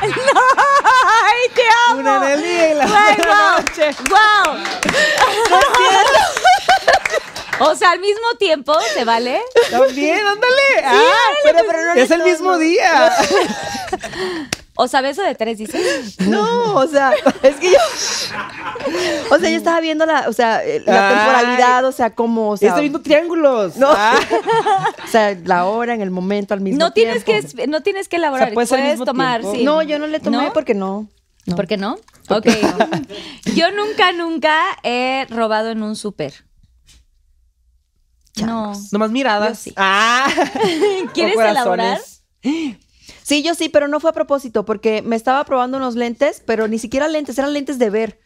¡Ay, 0.02 1.42
te 1.54 1.62
amo! 1.90 2.00
Una 2.00 2.16
en 2.16 2.32
el 2.38 2.42
día 2.42 2.72
y 2.72 2.74
la 2.74 2.84
otra 2.86 3.14
wow. 3.16 3.62
noche. 3.62 3.96
O 7.60 7.74
sea, 7.74 7.90
al 7.92 8.00
mismo 8.00 8.26
tiempo, 8.38 8.74
¿se 8.94 9.04
vale? 9.04 9.40
También, 9.70 10.18
ándale. 10.26 10.84
ah, 10.84 11.00
pero- 11.44 11.58
pero 11.66 11.94
no 11.94 12.00
es 12.00 12.10
el 12.10 12.22
mismo 12.22 12.52
no. 12.52 12.58
día. 12.58 13.12
O 14.78 14.88
sea, 14.88 15.00
beso 15.00 15.22
de 15.22 15.34
tres, 15.34 15.56
dices. 15.56 16.20
No, 16.20 16.74
o 16.74 16.86
sea, 16.86 17.10
es 17.42 17.56
que 17.56 17.72
yo. 17.72 17.78
O 19.30 19.38
sea, 19.38 19.48
yo 19.48 19.56
estaba 19.56 19.80
viendo 19.80 20.04
la, 20.04 20.28
o 20.28 20.34
sea, 20.34 20.62
eh, 20.64 20.82
la 20.84 21.08
temporalidad, 21.08 21.84
o 21.86 21.92
sea, 21.92 22.14
cómo, 22.14 22.50
o 22.50 22.56
sea, 22.58 22.68
Está 22.68 22.80
viendo 22.80 23.00
triángulos. 23.00 23.76
No. 23.76 23.88
Ah. 23.90 24.18
o 25.04 25.08
sea, 25.08 25.34
la 25.44 25.64
hora 25.64 25.94
en 25.94 26.02
el 26.02 26.10
momento 26.10 26.52
al 26.52 26.60
mismo 26.60 26.78
No 26.78 26.92
tienes, 26.92 27.24
que, 27.24 27.42
tiempo. 27.42 27.72
no 27.72 27.82
tienes 27.82 28.06
que 28.08 28.16
elaborar, 28.16 28.48
O 28.48 28.66
sea, 28.66 28.76
puedes 28.76 28.98
tomar, 29.02 29.40
tiempo. 29.40 29.56
sí. 29.58 29.64
No, 29.64 29.82
yo 29.82 29.98
no 29.98 30.06
le 30.08 30.20
tomé 30.20 30.36
¿No? 30.36 30.52
porque 30.52 30.74
no. 30.74 31.08
no. 31.46 31.56
¿Por 31.56 31.66
qué 31.66 31.78
no? 31.78 31.96
Ok. 32.28 32.46
Yo 33.54 33.70
nunca, 33.70 34.12
nunca 34.12 34.60
he 34.82 35.26
robado 35.30 35.70
en 35.70 35.82
un 35.82 35.96
súper. 35.96 36.45
No. 38.44 38.72
Nomás 38.92 39.10
miradas. 39.10 39.64
Yo 39.64 39.70
sí. 39.70 39.72
Ah. 39.76 40.26
¿Quieres 41.14 41.38
elaborar? 41.38 42.00
Sí, 43.22 43.42
yo 43.42 43.56
sí, 43.56 43.68
pero 43.68 43.88
no 43.88 43.98
fue 43.98 44.10
a 44.10 44.12
propósito, 44.12 44.64
porque 44.64 45.02
me 45.02 45.16
estaba 45.16 45.42
probando 45.44 45.78
unos 45.78 45.96
lentes, 45.96 46.40
pero 46.46 46.68
ni 46.68 46.78
siquiera 46.78 47.08
lentes, 47.08 47.36
eran 47.36 47.52
lentes 47.52 47.76
de 47.76 47.90
ver. 47.90 48.20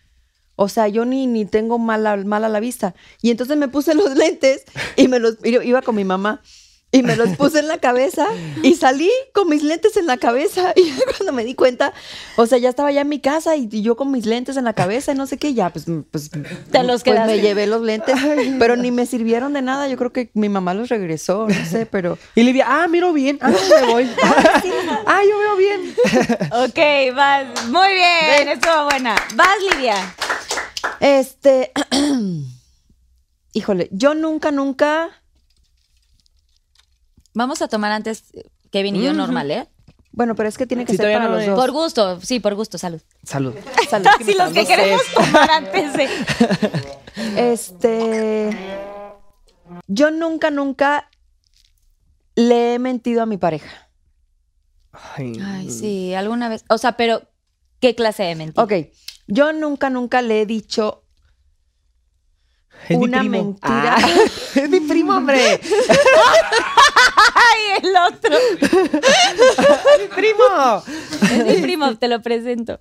O 0.56 0.68
sea, 0.68 0.88
yo 0.88 1.06
ni, 1.06 1.26
ni 1.26 1.46
tengo 1.46 1.78
mala, 1.78 2.18
mala 2.18 2.50
la 2.50 2.60
vista. 2.60 2.94
Y 3.22 3.30
entonces 3.30 3.56
me 3.56 3.68
puse 3.68 3.94
los 3.94 4.14
lentes 4.14 4.64
y 4.96 5.08
me 5.08 5.18
los 5.18 5.38
y 5.42 5.52
yo 5.52 5.62
iba 5.62 5.80
con 5.80 5.96
mi 5.96 6.04
mamá 6.04 6.42
y 6.92 7.02
me 7.02 7.14
los 7.16 7.30
puse 7.36 7.60
en 7.60 7.68
la 7.68 7.78
cabeza 7.78 8.26
y 8.62 8.74
salí 8.74 9.10
con 9.32 9.48
mis 9.48 9.62
lentes 9.62 9.96
en 9.96 10.06
la 10.06 10.16
cabeza. 10.16 10.74
Y 10.80 10.92
cuando 11.16 11.32
me 11.32 11.44
di 11.44 11.54
cuenta, 11.54 11.92
o 12.36 12.46
sea, 12.46 12.56
ya 12.56 12.70
estaba 12.70 12.90
ya 12.90 13.02
en 13.02 13.08
mi 13.08 13.20
casa 13.20 13.54
y, 13.54 13.68
y 13.70 13.82
yo 13.82 13.96
con 13.96 14.10
mis 14.10 14.24
lentes 14.24 14.56
en 14.56 14.64
la 14.64 14.72
cabeza 14.72 15.12
y 15.12 15.14
no 15.14 15.26
sé 15.26 15.36
qué, 15.36 15.52
ya 15.52 15.70
pues, 15.70 15.84
pues, 16.10 16.30
Te 16.30 16.82
los 16.82 17.02
pues 17.02 17.26
me 17.26 17.40
llevé 17.40 17.66
los 17.66 17.82
lentes, 17.82 18.16
pero 18.58 18.76
ni 18.76 18.90
me 18.90 19.04
sirvieron 19.04 19.52
de 19.52 19.62
nada. 19.62 19.88
Yo 19.88 19.96
creo 19.98 20.12
que 20.12 20.30
mi 20.32 20.48
mamá 20.48 20.72
los 20.72 20.88
regresó, 20.88 21.46
no 21.48 21.64
sé, 21.66 21.84
pero 21.90 22.18
Y 22.34 22.42
Livia, 22.44 22.64
ah, 22.68 22.88
miro 22.88 23.12
bien. 23.12 23.38
Ah, 23.42 23.50
me 23.50 23.86
voy. 23.86 24.10
ah, 25.06 25.20
yo 25.28 25.38
veo 25.38 25.56
bien. 25.56 25.94
Ok, 26.52 27.14
vas. 27.14 27.68
Muy 27.68 27.94
bien, 27.94 28.48
estuvo 28.48 28.84
buena. 28.84 29.16
Vas, 29.34 29.56
Lidia. 29.70 30.14
Este, 31.00 31.72
híjole, 33.52 33.88
yo 33.92 34.14
nunca, 34.14 34.50
nunca, 34.50 35.19
Vamos 37.34 37.62
a 37.62 37.68
tomar 37.68 37.92
antes 37.92 38.24
Kevin 38.70 38.96
y 38.96 39.02
yo 39.02 39.12
normal, 39.12 39.50
¿eh? 39.50 39.68
bueno, 40.12 40.34
pero 40.34 40.48
es 40.48 40.58
que 40.58 40.66
tiene 40.66 40.84
que 40.84 40.92
Sí, 40.92 40.96
ser 40.96 41.04
todavía 41.06 41.18
para 41.18 41.28
no 41.30 41.34
los 41.36 41.42
es. 41.44 41.50
dos. 41.50 41.58
Por 41.60 41.70
gusto, 41.70 42.20
sí, 42.20 42.40
por 42.40 42.54
gusto, 42.56 42.78
salud. 42.78 43.00
Salud. 43.22 43.54
Salud. 43.90 44.06
Así 44.20 44.34
los 44.34 44.52
que 44.52 44.66
queremos 44.66 45.02
tomar 45.14 45.50
antes 45.50 45.92
de. 45.94 46.08
Este, 47.36 48.50
yo 49.88 50.10
nunca, 50.10 50.50
nunca 50.50 51.10
le 52.34 52.74
he 52.74 52.78
mentido 52.78 53.22
a 53.22 53.26
mi 53.26 53.36
pareja. 53.36 53.88
Ay, 54.92 55.32
Ay, 55.44 55.70
sí, 55.70 56.14
alguna 56.14 56.48
vez. 56.48 56.64
O 56.68 56.78
sea, 56.78 56.92
pero, 56.96 57.22
¿qué 57.80 57.94
clase 57.94 58.22
de 58.22 58.34
mentira? 58.36 58.62
Ok, 58.64 58.72
yo 59.26 59.52
nunca, 59.52 59.90
nunca 59.90 60.22
le 60.22 60.42
he 60.42 60.46
dicho 60.46 61.04
es 62.88 62.96
mi 62.98 63.04
una 63.04 63.18
primo. 63.20 63.36
mentira. 63.36 63.96
Ah, 63.98 64.08
es 64.54 64.70
mi 64.70 64.80
primo, 64.80 65.16
hombre. 65.16 65.60
¡Ay, 67.34 67.82
el 67.82 67.92
otro! 68.14 68.36
mi 69.98 70.06
primo. 70.14 70.82
Es 71.32 71.46
mi 71.56 71.62
primo, 71.62 71.96
te 71.96 72.08
lo 72.08 72.20
presento. 72.22 72.80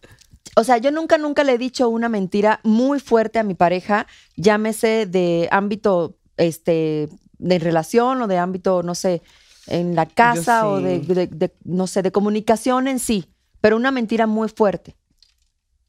O 0.55 0.63
sea, 0.63 0.77
yo 0.77 0.91
nunca, 0.91 1.17
nunca 1.17 1.43
le 1.43 1.53
he 1.53 1.57
dicho 1.57 1.89
una 1.89 2.09
mentira 2.09 2.59
muy 2.63 2.99
fuerte 2.99 3.39
a 3.39 3.43
mi 3.43 3.53
pareja, 3.55 4.07
llámese 4.35 5.05
de 5.05 5.47
ámbito, 5.51 6.17
este, 6.37 7.07
de 7.37 7.59
relación 7.59 8.21
o 8.21 8.27
de 8.27 8.37
ámbito, 8.37 8.83
no 8.83 8.95
sé, 8.95 9.21
en 9.67 9.95
la 9.95 10.05
casa 10.05 10.67
o 10.67 10.81
de, 10.81 10.99
sí. 11.01 11.13
de- 11.13 11.27
de, 11.27 11.53
no 11.63 11.87
sé, 11.87 12.01
de 12.01 12.11
comunicación 12.11 12.87
en 12.87 12.99
sí, 12.99 13.31
pero 13.61 13.75
una 13.77 13.91
mentira 13.91 14.27
muy 14.27 14.49
fuerte. 14.49 14.95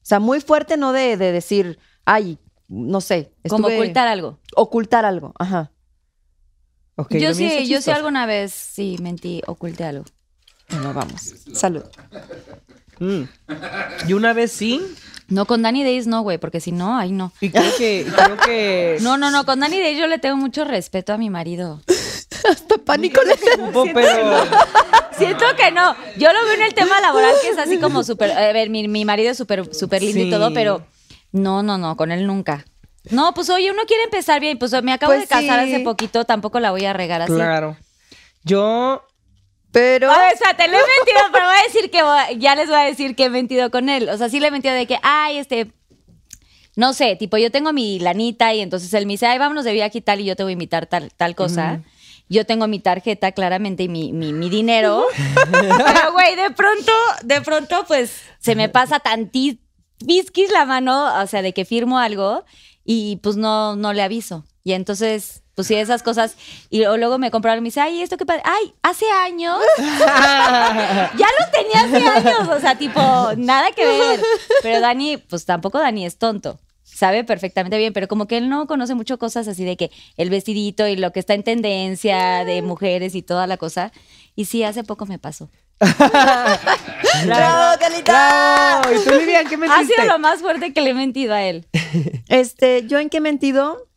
O 0.03 0.07
sea, 0.11 0.21
muy 0.21 0.41
fuerte 0.41 0.77
no 0.77 0.93
de, 0.93 1.17
de 1.17 1.33
decir, 1.33 1.79
ay, 2.05 2.39
no 2.69 3.01
sé. 3.01 3.33
Como 3.49 3.69
ocultar 3.69 4.07
algo. 4.09 4.39
Ocultar 4.55 5.05
algo, 5.05 5.33
ajá. 5.39 5.73
Yo 7.11 7.35
sí, 7.35 7.67
yo 7.67 7.81
sí 7.81 7.91
alguna 7.91 8.27
vez 8.27 8.53
sí 8.53 8.97
mentí, 9.01 9.43
oculté 9.47 9.85
algo. 9.85 10.05
Bueno, 10.71 10.95
vamos. 10.95 11.35
Salud. 11.53 11.83
Mm. 12.99 13.23
Y 14.09 14.13
una 14.13 14.33
vez 14.33 14.53
sí. 14.53 14.81
No, 15.29 15.47
con 15.47 15.63
Danny 15.63 15.85
Days 15.85 16.07
no, 16.07 16.23
güey, 16.23 16.39
porque 16.39 16.61
si 16.61 16.73
no, 16.73 16.99
ay 16.99 17.13
no. 17.13 17.33
Y 17.41 17.51
creo 17.51 17.77
que, 17.77 18.07
creo 18.15 18.37
que. 18.37 18.99
No, 19.03 19.17
no, 19.17 19.31
no, 19.31 19.45
con 19.47 19.61
Danny 19.61 19.79
Days 19.81 19.99
yo 19.99 20.07
le 20.07 20.19
tengo 20.19 20.37
mucho 20.37 20.65
respeto 20.65 21.13
a 21.13 21.19
mi 21.19 21.31
marido. 21.31 21.81
Hasta 22.51 22.79
pánico 22.79 23.21
le 23.23 23.37
supo, 23.37 23.85
pero. 23.93 24.45
Siento 25.17 25.45
que 25.57 25.71
no. 25.71 25.95
Yo 26.17 26.33
lo 26.33 26.45
veo 26.45 26.55
en 26.55 26.63
el 26.63 26.75
tema 26.75 27.01
laboral, 27.01 27.35
que 27.43 27.51
es 27.51 27.59
así 27.59 27.79
como 27.79 28.03
súper. 28.03 28.33
A 28.33 28.53
ver, 28.53 28.71
mi, 28.71 28.89
mi 28.89 29.05
marido 29.05 29.31
es 29.31 29.37
súper 29.37 29.75
súper 29.75 30.03
lindo 30.03 30.21
y 30.21 30.31
todo, 30.31 30.53
pero 30.53 30.87
no, 31.33 31.63
no, 31.63 31.79
no, 31.79 31.97
con 31.97 32.11
él 32.11 32.27
nunca. 32.27 32.65
No, 33.11 33.33
pues 33.35 33.49
oye, 33.51 33.71
uno 33.71 33.83
quiere 33.87 34.05
empezar 34.05 34.41
bien. 34.41 34.59
Pues 34.59 34.73
me 34.83 34.93
acabo 34.93 35.13
Pues 35.13 35.23
de 35.23 35.27
casar 35.29 35.65
sí. 35.65 35.73
hace 35.75 35.83
poquito, 35.85 36.25
tampoco 36.25 36.61
la 36.61 36.71
voy 36.71 36.85
a 36.85 36.93
regar 36.93 37.23
así. 37.23 37.33
Claro. 37.33 37.77
Yo. 38.45 39.03
Pero. 39.73 40.11
A 40.11 40.19
ver, 40.19 40.35
espérate, 40.35 40.69
le 40.69 40.77
he 40.77 40.81
mentido, 40.81 41.21
pero 41.33 41.47
voy 41.47 41.55
a 41.59 41.63
decir 41.65 41.91
que 41.91 42.03
voy- 42.03 42.39
ya 42.39 42.55
les 42.57 42.69
voy 42.69 42.77
a 42.79 42.85
decir 42.85 43.15
que 43.17 43.25
he 43.25 43.31
mentido 43.31 43.71
con 43.71 43.89
él. 43.89 44.09
O 44.09 44.17
sea, 44.19 44.29
sí 44.29 44.41
le 44.41 44.49
he 44.49 44.51
mentido 44.51 44.75
de 44.75 44.87
que, 44.87 44.99
ay, 45.03 45.39
este. 45.39 45.73
No 46.77 46.93
sé, 46.93 47.17
tipo, 47.17 47.37
yo 47.37 47.51
tengo 47.51 47.73
mi 47.73 47.99
lanita 47.99 48.55
y 48.55 48.61
entonces 48.61 48.93
él 48.95 49.05
me 49.07 49.15
dice, 49.15 49.27
ay, 49.27 49.39
vámonos 49.39 49.65
de 49.65 49.73
viaje 49.73 49.99
y 49.99 50.01
tal, 50.01 50.21
y 50.21 50.25
yo 50.25 50.37
te 50.37 50.43
voy 50.45 50.53
a 50.53 50.55
invitar 50.55 50.87
tal, 50.87 51.11
tal 51.17 51.35
cosa. 51.35 51.81
Yo 52.29 52.47
tengo 52.47 52.69
mi 52.69 52.79
tarjeta, 52.79 53.33
claramente, 53.33 53.83
y 53.83 53.89
mi, 53.89 54.13
mi, 54.13 54.33
mi 54.33 54.49
dinero. 54.49 55.05
Pero, 55.51 56.13
güey, 56.13 56.37
de 56.37 56.51
pronto, 56.53 56.93
de 57.25 57.41
pronto, 57.41 57.85
pues, 57.89 58.23
se 58.39 58.55
me 58.55 58.69
pasa 58.69 59.01
tanti 59.01 59.61
bisquis 59.99 60.51
la 60.53 60.65
mano, 60.65 61.21
o 61.21 61.27
sea, 61.27 61.43
de 61.43 61.53
que 61.53 61.65
firmo 61.65 61.99
algo 61.99 62.45
y 62.85 63.17
pues 63.17 63.37
no, 63.37 63.77
no 63.77 63.93
le 63.93 64.03
aviso. 64.03 64.45
Y 64.63 64.73
entonces, 64.73 65.43
pues 65.55 65.69
sí, 65.69 65.75
esas 65.75 66.03
cosas. 66.03 66.37
Y 66.69 66.85
luego- 66.85 67.19
me 67.19 67.31
compraron 67.31 67.59
y 67.59 67.63
me 67.63 67.67
dice, 67.69 67.81
ay, 67.81 68.03
esto 68.03 68.17
qué 68.17 68.27
padre. 68.27 68.43
Ay, 68.45 68.75
hace 68.83 69.07
años. 69.11 69.59
ya 69.79 71.27
lo 71.39 71.51
tenía 71.53 71.85
hace 71.85 72.07
años. 72.07 72.49
O 72.49 72.61
sea, 72.61 72.77
tipo, 72.77 73.01
nada 73.37 73.71
que 73.73 73.87
ver. 73.87 74.21
Pero 74.63 74.81
Dani, 74.81 75.17
pues 75.17 75.45
tampoco 75.47 75.79
Dani 75.79 76.05
es 76.07 76.19
tonto. 76.19 76.59
Sabe 76.83 77.25
perfectamente 77.25 77.79
bien, 77.79 77.93
pero 77.93 78.09
como 78.09 78.27
que 78.27 78.37
él 78.37 78.49
no 78.49 78.67
conoce 78.67 78.95
mucho 78.95 79.19
cosas 79.19 79.49
así 79.49 79.65
de 79.65 79.77
que 79.77 79.91
el 80.17 80.29
vestidito 80.29 80.87
y 80.87 80.97
lo 80.97 81.13
que 81.13 81.21
está 81.21 81.35
en 81.35 81.45
tendencia 81.45 82.45
de 82.45 82.63
mujeres 82.63 83.15
y 83.15 83.23
toda 83.23 83.47
la 83.47 83.57
cosa. 83.57 83.93
Y 84.35 84.45
sí, 84.47 84.65
hace 84.65 84.85
poco 84.85 85.07
me 85.07 85.19
pasó. 85.19 85.51
¡Bravo, 87.27 87.79
Carlita! 87.81 88.81
¡Bravo! 88.83 89.01
¿Y 89.01 89.05
tú, 89.05 89.15
Livia, 89.15 89.41
en 89.41 89.49
qué 89.49 89.55
Ha 89.55 89.59
mentiste? 89.59 89.95
sido 89.95 90.07
lo 90.07 90.19
más 90.19 90.41
fuerte 90.41 90.73
que 90.73 90.81
le 90.81 90.91
he 90.91 90.95
mentido 90.95 91.35
a 91.35 91.43
él. 91.43 91.67
Este, 92.29 92.87
¿yo 92.87 92.99
en 92.99 93.09
qué 93.11 93.17
he 93.17 93.21
mentido? 93.21 93.89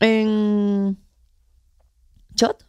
En. 0.00 0.98
¿Shot? 2.34 2.64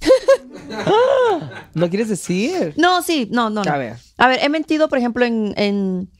¿No 1.74 1.88
quieres 1.90 2.08
decir? 2.08 2.72
No, 2.76 3.02
sí, 3.02 3.28
no, 3.30 3.50
no. 3.50 3.62
no. 3.62 3.70
A 3.70 3.76
ver. 3.76 3.96
A 4.16 4.28
ver, 4.28 4.38
he 4.42 4.48
mentido, 4.48 4.88
por 4.88 4.96
ejemplo, 4.98 5.24
en, 5.26 5.52
en, 5.56 6.10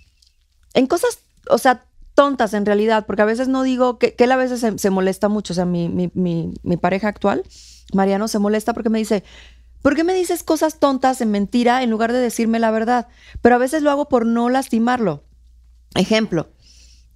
en 0.74 0.86
cosas, 0.86 1.20
o 1.48 1.56
sea, 1.58 1.86
tontas 2.14 2.52
en 2.52 2.66
realidad, 2.66 3.06
porque 3.06 3.22
a 3.22 3.26
veces 3.26 3.48
no 3.48 3.62
digo 3.62 3.98
que, 3.98 4.14
que 4.14 4.24
él 4.24 4.32
a 4.32 4.36
veces 4.36 4.60
se, 4.60 4.76
se 4.78 4.90
molesta 4.90 5.28
mucho. 5.28 5.54
O 5.54 5.56
sea, 5.56 5.64
mi, 5.64 5.88
mi, 5.88 6.10
mi, 6.14 6.52
mi 6.62 6.76
pareja 6.76 7.08
actual, 7.08 7.42
Mariano, 7.94 8.28
se 8.28 8.38
molesta 8.38 8.74
porque 8.74 8.90
me 8.90 8.98
dice, 8.98 9.24
¿por 9.82 9.96
qué 9.96 10.04
me 10.04 10.14
dices 10.14 10.42
cosas 10.42 10.78
tontas 10.78 11.20
en 11.20 11.30
mentira 11.30 11.82
en 11.82 11.90
lugar 11.90 12.12
de 12.12 12.18
decirme 12.18 12.58
la 12.58 12.70
verdad? 12.70 13.08
Pero 13.42 13.54
a 13.54 13.58
veces 13.58 13.82
lo 13.82 13.90
hago 13.90 14.08
por 14.08 14.26
no 14.26 14.48
lastimarlo. 14.48 15.24
Ejemplo, 15.94 16.48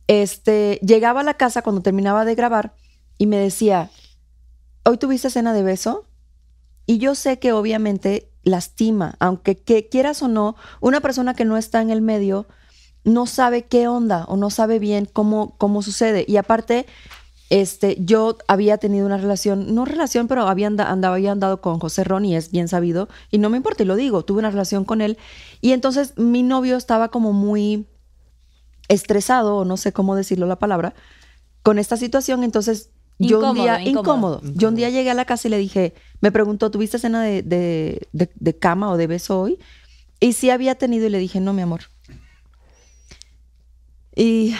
este, 0.06 0.80
llegaba 0.82 1.20
a 1.20 1.24
la 1.24 1.34
casa 1.34 1.62
cuando 1.62 1.82
terminaba 1.82 2.24
de 2.24 2.34
grabar 2.34 2.74
y 3.18 3.26
me 3.26 3.36
decía, 3.36 3.90
¿hoy 4.84 4.98
tuviste 4.98 5.30
cena 5.30 5.52
de 5.52 5.62
beso? 5.62 6.06
Y 6.86 6.98
yo 6.98 7.14
sé 7.14 7.38
que 7.38 7.52
obviamente 7.52 8.30
lastima, 8.42 9.14
aunque 9.20 9.56
que 9.56 9.88
quieras 9.88 10.22
o 10.22 10.28
no, 10.28 10.56
una 10.80 11.00
persona 11.00 11.34
que 11.34 11.44
no 11.44 11.56
está 11.56 11.80
en 11.80 11.90
el 11.90 12.02
medio 12.02 12.46
no 13.04 13.26
sabe 13.26 13.66
qué 13.66 13.86
onda 13.86 14.24
o 14.24 14.36
no 14.36 14.50
sabe 14.50 14.78
bien 14.78 15.06
cómo, 15.06 15.56
cómo 15.58 15.82
sucede. 15.82 16.24
Y 16.26 16.36
aparte, 16.36 16.86
este, 17.50 17.96
yo 18.00 18.38
había 18.48 18.78
tenido 18.78 19.06
una 19.06 19.16
relación, 19.18 19.74
no 19.74 19.84
relación, 19.84 20.28
pero 20.28 20.48
había 20.48 20.66
anda- 20.66 20.90
andaba, 20.90 21.16
había 21.16 21.32
andado 21.32 21.60
con 21.60 21.78
José 21.78 22.02
Ron 22.04 22.24
y 22.24 22.34
es 22.36 22.50
bien 22.50 22.68
sabido. 22.68 23.08
Y 23.30 23.38
no 23.38 23.50
me 23.50 23.56
importa, 23.58 23.82
y 23.82 23.86
lo 23.86 23.96
digo, 23.96 24.24
tuve 24.24 24.38
una 24.40 24.50
relación 24.50 24.84
con 24.84 25.00
él. 25.00 25.18
Y 25.60 25.72
entonces 25.72 26.14
mi 26.16 26.42
novio 26.42 26.76
estaba 26.76 27.08
como 27.10 27.32
muy 27.32 27.86
estresado, 28.88 29.56
o 29.58 29.64
no 29.64 29.76
sé 29.76 29.92
cómo 29.92 30.16
decirlo 30.16 30.46
la 30.46 30.58
palabra, 30.58 30.94
con 31.62 31.78
esta 31.78 31.96
situación. 31.96 32.44
Entonces 32.44 32.90
yo 33.18 33.38
un 33.38 33.44
Incómodo, 33.44 33.62
día, 33.62 33.82
incómodo. 33.82 34.38
incómodo. 34.40 34.58
Yo 34.58 34.68
un 34.68 34.74
día 34.74 34.90
llegué 34.90 35.10
a 35.10 35.14
la 35.14 35.24
casa 35.24 35.46
y 35.48 35.50
le 35.50 35.58
dije, 35.58 35.94
me 36.20 36.32
preguntó, 36.32 36.70
¿tuviste 36.70 36.98
cena 36.98 37.22
de, 37.22 37.42
de- 37.42 38.08
de- 38.12 38.30
de 38.34 38.56
cama 38.58 38.90
o 38.90 38.96
de 38.96 39.06
beso 39.06 39.40
hoy? 39.40 39.58
Y 40.18 40.32
sí 40.32 40.50
había 40.50 40.74
tenido 40.74 41.06
y 41.06 41.10
le 41.10 41.18
dije, 41.18 41.40
no, 41.40 41.52
mi 41.52 41.62
amor. 41.62 41.82
Y 44.16 44.54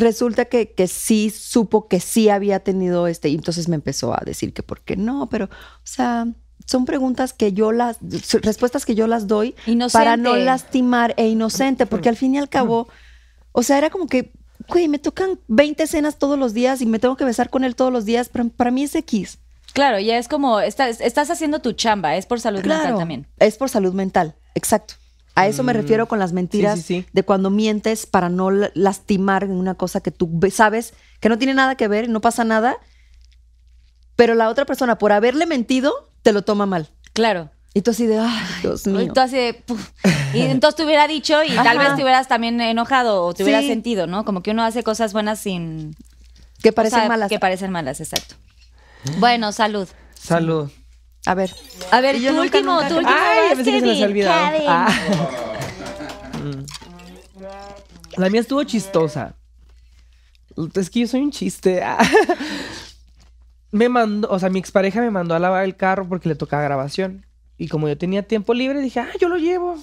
resulta 0.00 0.46
que, 0.46 0.72
que 0.72 0.88
sí 0.88 1.30
supo 1.30 1.88
que 1.88 2.00
sí 2.00 2.28
había 2.28 2.60
tenido 2.60 3.06
este, 3.06 3.28
y 3.28 3.34
entonces 3.34 3.68
me 3.68 3.76
empezó 3.76 4.12
a 4.12 4.22
decir 4.24 4.52
que 4.52 4.62
por 4.62 4.80
qué 4.80 4.96
no, 4.96 5.28
pero, 5.28 5.46
o 5.46 5.48
sea, 5.84 6.26
son 6.66 6.84
preguntas 6.84 7.32
que 7.32 7.52
yo 7.52 7.72
las, 7.72 7.98
respuestas 8.42 8.86
que 8.86 8.94
yo 8.94 9.06
las 9.06 9.26
doy 9.26 9.54
para 9.92 10.16
no 10.16 10.30
Inocente. 10.30 10.44
lastimar 10.44 11.14
e 11.16 11.28
inocente, 11.28 11.86
porque 11.86 12.08
al 12.08 12.16
fin 12.16 12.34
y 12.34 12.38
al 12.38 12.48
cabo, 12.48 12.88
o 13.52 13.62
sea, 13.62 13.78
era 13.78 13.90
como 13.90 14.06
que, 14.06 14.32
güey, 14.68 14.88
me 14.88 14.98
tocan 14.98 15.40
20 15.48 15.86
cenas 15.86 16.18
todos 16.18 16.38
los 16.38 16.54
días 16.54 16.80
y 16.80 16.86
me 16.86 16.98
tengo 16.98 17.16
que 17.16 17.24
besar 17.24 17.50
con 17.50 17.64
él 17.64 17.74
todos 17.74 17.92
los 17.92 18.04
días, 18.04 18.28
pero 18.28 18.48
para 18.48 18.70
mí 18.70 18.84
es 18.84 18.94
X. 18.94 19.38
Claro, 19.72 19.98
ya 19.98 20.18
es 20.18 20.28
como, 20.28 20.60
estás, 20.60 21.00
estás 21.00 21.30
haciendo 21.30 21.60
tu 21.60 21.72
chamba, 21.72 22.16
es 22.16 22.26
por 22.26 22.40
salud 22.40 22.60
mental 22.60 22.96
también. 22.96 23.26
Es 23.38 23.56
por 23.56 23.68
salud 23.68 23.94
mental, 23.94 24.34
exacto. 24.54 24.94
A 25.34 25.46
eso 25.46 25.62
me 25.62 25.72
refiero 25.72 26.06
con 26.06 26.18
las 26.18 26.32
mentiras 26.32 26.78
Mm. 26.78 26.82
sí, 26.82 27.02
sí. 27.02 27.06
de 27.12 27.22
cuando 27.22 27.50
mientes 27.50 28.04
para 28.06 28.28
no 28.28 28.50
la- 28.50 28.70
lastimar 28.74 29.44
en 29.44 29.52
una 29.52 29.74
cosa 29.74 30.00
que 30.00 30.10
tú 30.10 30.28
sabes 30.52 30.92
que 31.20 31.28
no 31.28 31.38
tiene 31.38 31.54
nada 31.54 31.76
que 31.76 31.88
ver, 31.88 32.08
no 32.08 32.20
pasa 32.20 32.44
nada, 32.44 32.76
pero 34.16 34.34
la 34.34 34.48
otra 34.48 34.64
persona 34.66 34.98
por 34.98 35.12
haberle 35.12 35.46
mentido 35.46 36.10
te 36.22 36.32
lo 36.32 36.42
toma 36.42 36.66
mal. 36.66 36.88
Claro. 37.12 37.50
Y 37.72 37.82
tú 37.82 37.92
así 37.92 38.06
de, 38.06 38.18
ay, 38.18 38.46
Dios 38.62 38.86
mío. 38.86 39.00
Y 39.02 39.08
tú 39.10 39.20
así 39.20 39.36
de, 39.36 39.54
puf. 39.54 39.90
Y 40.34 40.40
entonces 40.40 40.76
te 40.76 40.84
hubiera 40.84 41.06
dicho 41.06 41.42
y 41.44 41.50
tal 41.54 41.78
vez 41.78 41.94
te 41.94 42.02
hubieras 42.02 42.26
también 42.28 42.60
enojado 42.60 43.24
o 43.24 43.32
te 43.32 43.44
hubieras 43.44 43.64
sentido, 43.64 44.06
¿no? 44.08 44.24
Como 44.24 44.42
que 44.42 44.50
uno 44.50 44.64
hace 44.64 44.82
cosas 44.82 45.12
buenas 45.12 45.38
sin... 45.38 45.94
que 46.62 46.70
o 46.70 46.72
parecen 46.74 47.00
sea, 47.00 47.08
malas. 47.08 47.28
Que 47.28 47.38
parecen 47.38 47.70
malas, 47.70 48.00
exacto. 48.00 48.34
Bueno, 49.18 49.52
salud. 49.52 49.88
Salud. 50.14 50.70
A 51.26 51.34
ver. 51.34 51.54
A 51.90 52.00
ver, 52.00 52.16
tu 52.16 52.40
último, 52.40 52.74
nunca- 52.74 52.88
tu 52.88 52.94
último. 52.96 53.16
Ay, 53.16 53.56
pensé 53.56 53.72
que 53.72 53.80
se 53.80 53.86
Kevin, 53.86 54.04
olvidado. 54.04 54.58
Ah. 54.66 54.88
Mm. 56.42 58.20
La 58.20 58.30
mía 58.30 58.40
estuvo 58.40 58.62
chistosa. 58.64 59.34
Es 60.74 60.90
que 60.90 61.00
yo 61.00 61.06
soy 61.06 61.20
un 61.20 61.30
chiste. 61.30 61.82
Me 63.72 63.88
mandó, 63.88 64.28
o 64.30 64.38
sea, 64.38 64.50
mi 64.50 64.58
expareja 64.58 65.00
me 65.00 65.12
mandó 65.12 65.34
a 65.34 65.38
lavar 65.38 65.64
el 65.64 65.76
carro 65.76 66.08
porque 66.08 66.28
le 66.28 66.34
tocaba 66.34 66.62
grabación. 66.64 67.24
Y 67.56 67.68
como 67.68 67.88
yo 67.88 67.96
tenía 67.96 68.24
tiempo 68.24 68.52
libre, 68.52 68.80
dije, 68.80 68.98
ah, 68.98 69.10
yo 69.20 69.28
lo 69.28 69.36
llevo. 69.36 69.78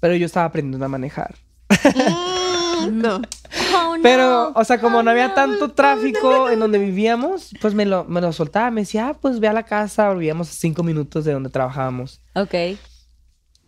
Pero 0.00 0.14
yo 0.16 0.24
estaba 0.24 0.46
aprendiendo 0.46 0.86
a 0.86 0.88
manejar. 0.88 1.34
No. 2.90 3.22
Oh, 3.72 3.96
no. 3.96 4.02
Pero, 4.02 4.52
o 4.54 4.64
sea, 4.64 4.80
como 4.80 5.02
no 5.02 5.10
había 5.10 5.34
tanto 5.34 5.70
tráfico 5.72 6.50
en 6.50 6.60
donde 6.60 6.78
vivíamos, 6.78 7.50
pues 7.60 7.74
me 7.74 7.84
lo, 7.84 8.04
me 8.04 8.20
lo 8.20 8.32
soltaba. 8.32 8.70
Me 8.70 8.82
decía, 8.82 9.08
ah, 9.08 9.14
pues 9.14 9.40
ve 9.40 9.48
a 9.48 9.52
la 9.52 9.64
casa. 9.64 10.12
Vivíamos 10.12 10.48
a 10.50 10.52
cinco 10.52 10.82
minutos 10.82 11.24
de 11.24 11.32
donde 11.32 11.50
trabajábamos. 11.50 12.20
Ok. 12.34 12.54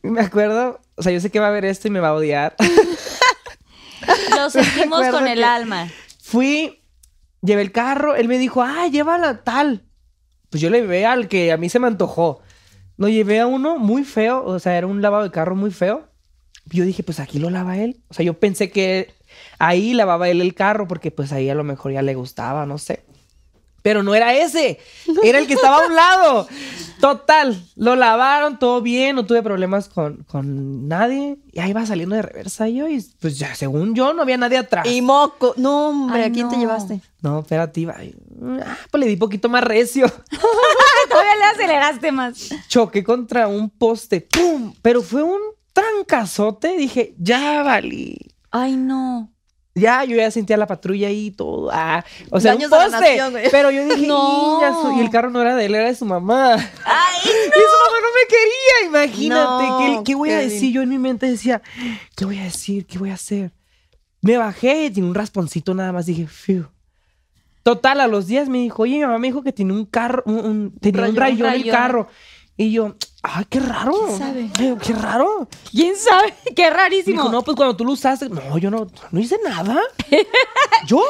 Me 0.02 0.20
acuerdo, 0.20 0.80
o 0.96 1.02
sea, 1.02 1.12
yo 1.12 1.20
sé 1.20 1.30
que 1.30 1.40
va 1.40 1.48
a 1.48 1.52
ver 1.52 1.64
esto 1.64 1.88
y 1.88 1.90
me 1.90 2.00
va 2.00 2.08
a 2.08 2.14
odiar. 2.14 2.54
Lo 4.36 4.50
sentimos 4.50 5.06
con 5.08 5.26
el 5.26 5.44
alma. 5.44 5.88
Fui, 6.22 6.82
llevé 7.40 7.62
el 7.62 7.72
carro, 7.72 8.14
él 8.14 8.28
me 8.28 8.38
dijo, 8.38 8.62
ah, 8.62 8.86
llévala 8.88 9.42
tal. 9.44 9.84
Pues 10.50 10.60
yo 10.60 10.70
le 10.70 10.80
llevé 10.80 11.06
al 11.06 11.28
que 11.28 11.52
a 11.52 11.56
mí 11.56 11.68
se 11.68 11.78
me 11.78 11.86
antojó. 11.86 12.40
Lo 12.96 13.08
llevé 13.08 13.40
a 13.40 13.46
uno 13.46 13.78
muy 13.78 14.04
feo, 14.04 14.44
o 14.44 14.58
sea, 14.58 14.76
era 14.76 14.86
un 14.86 15.02
lavado 15.02 15.24
de 15.24 15.30
carro 15.30 15.54
muy 15.54 15.70
feo. 15.70 16.08
Yo 16.66 16.84
dije, 16.84 17.02
pues 17.02 17.20
aquí 17.20 17.39
lo 17.39 17.51
lava 17.51 17.78
él. 17.78 18.01
O 18.09 18.14
sea, 18.14 18.24
yo 18.24 18.34
pensé 18.39 18.70
que 18.70 19.14
ahí 19.59 19.94
lavaba 19.94 20.28
él 20.28 20.40
el 20.40 20.55
carro 20.55 20.86
porque 20.89 21.10
pues 21.10 21.32
ahí 21.32 21.48
a 21.51 21.55
lo 21.55 21.64
mejor 21.64 21.93
ya 21.93 22.02
le 22.02 22.14
gustaba, 22.14 22.66
no 22.66 22.78
sé. 22.78 23.05
Pero 23.82 24.05
no 24.05 24.14
era 24.14 24.32
ese, 24.34 24.78
era 25.24 25.39
el 25.39 25.47
que 25.47 25.55
estaba 25.55 25.82
a 25.82 25.86
un 25.86 25.97
lado. 25.97 26.48
Total, 27.01 27.60
lo 27.74 27.97
lavaron, 27.97 28.60
todo 28.60 28.80
bien, 28.80 29.16
no 29.16 29.26
tuve 29.26 29.43
problemas 29.43 29.89
con, 29.89 30.22
con 30.22 30.86
nadie. 30.86 31.39
Y 31.52 31.59
ahí 31.59 31.72
va 31.72 31.84
saliendo 31.84 32.14
de 32.14 32.22
reversa 32.22 32.68
yo 32.68 32.89
y 32.89 33.05
pues 33.20 33.39
ya, 33.40 33.56
según 33.56 33.97
yo, 33.97 34.14
no 34.14 34.22
había 34.22 34.36
nadie 34.36 34.59
atrás. 34.59 34.86
Y 34.86 35.02
moco. 35.02 35.55
No, 35.56 35.89
hombre, 35.89 36.22
Ay, 36.22 36.30
¿a 36.30 36.32
quién 36.32 36.48
te 36.48 36.56
llevaste? 36.56 37.01
No, 37.22 37.40
espérate, 37.40 37.80
iba. 37.80 37.97
Ah, 38.64 38.76
pues 38.89 39.01
le 39.01 39.06
di 39.09 39.16
poquito 39.16 39.48
más 39.48 39.64
recio. 39.64 40.06
Todavía 41.09 41.36
le 41.36 41.44
aceleraste 41.44 42.12
más. 42.12 42.51
Choqué 42.68 43.02
contra 43.02 43.48
un 43.48 43.68
poste. 43.68 44.20
¡Pum! 44.20 44.74
Pero 44.80 45.02
fue 45.02 45.24
un 45.24 45.40
trancazote. 45.72 46.76
Dije, 46.76 47.14
ya 47.18 47.62
valí. 47.62 48.18
Ay, 48.50 48.76
no. 48.76 49.28
Ya, 49.74 50.04
yo 50.04 50.16
ya 50.16 50.30
sentía 50.30 50.58
la 50.58 50.66
patrulla 50.66 51.08
ahí 51.08 51.26
y 51.26 51.30
todo. 51.30 51.70
Ah, 51.72 52.04
o 52.30 52.38
sea, 52.40 52.52
Daños 52.52 52.70
un 52.70 52.78
poste. 52.78 53.16
nación, 53.16 53.34
pero 53.50 53.70
yo 53.70 53.84
dije, 53.86 54.06
No. 54.06 54.58
"Y, 54.58 54.60
ya 54.60 54.74
su-". 54.74 54.98
y 54.98 55.00
el 55.00 55.08
carro 55.08 55.30
no 55.30 55.40
era 55.40 55.56
de 55.56 55.64
él, 55.64 55.74
era 55.74 55.86
de 55.86 55.94
su 55.94 56.04
mamá. 56.04 56.52
Ay, 56.56 56.60
Y 57.24 57.28
su 57.28 57.78
mamá 57.78 57.98
no 58.02 58.08
me 58.14 58.28
quería, 58.28 58.86
imagínate. 58.86 59.64
No, 59.68 59.78
¿Qué, 59.78 60.00
qué 60.04 60.14
voy 60.14 60.30
a 60.30 60.38
decir? 60.38 60.72
Yo 60.74 60.82
en 60.82 60.90
mi 60.90 60.98
mente 60.98 61.24
decía, 61.26 61.62
¿qué 62.14 62.26
voy 62.26 62.38
a 62.38 62.44
decir? 62.44 62.86
¿Qué 62.86 62.98
voy 62.98 63.10
a 63.10 63.14
hacer? 63.14 63.52
Me 64.20 64.36
bajé, 64.36 64.90
tiene 64.90 65.08
un 65.08 65.14
rasponcito 65.14 65.72
nada 65.74 65.90
más. 65.92 66.04
Dije, 66.04 66.26
fiu. 66.26 66.66
Total, 67.62 68.00
a 68.00 68.08
los 68.08 68.26
días 68.26 68.48
me 68.48 68.58
dijo, 68.58 68.82
oye, 68.82 68.96
mi 68.96 69.02
mamá 69.02 69.18
me 69.18 69.28
dijo 69.28 69.42
que 69.42 69.52
tiene 69.52 69.72
un 69.72 69.86
carro, 69.86 70.22
un, 70.26 70.34
un- 70.44 70.72
tenía 70.80 71.08
un 71.08 71.16
rayón, 71.16 71.48
el 71.50 71.70
carro. 71.70 72.08
Y 72.56 72.70
yo, 72.72 72.94
ay, 73.22 73.44
qué 73.48 73.60
raro. 73.60 73.92
¿Quién 74.06 74.18
sabe? 74.18 74.50
Qué, 74.56 74.76
qué 74.82 74.92
raro. 74.92 75.48
¿Quién 75.70 75.96
sabe? 75.96 76.34
Qué 76.56 76.70
rarísimo. 76.70 77.22
dijo, 77.22 77.32
no, 77.32 77.42
pues 77.42 77.56
cuando 77.56 77.76
tú 77.76 77.84
lo 77.84 77.92
usaste. 77.92 78.28
No, 78.28 78.58
yo 78.58 78.70
no, 78.70 78.86
no 79.10 79.20
hice 79.20 79.38
nada. 79.44 79.80
¿Yo? 80.86 81.02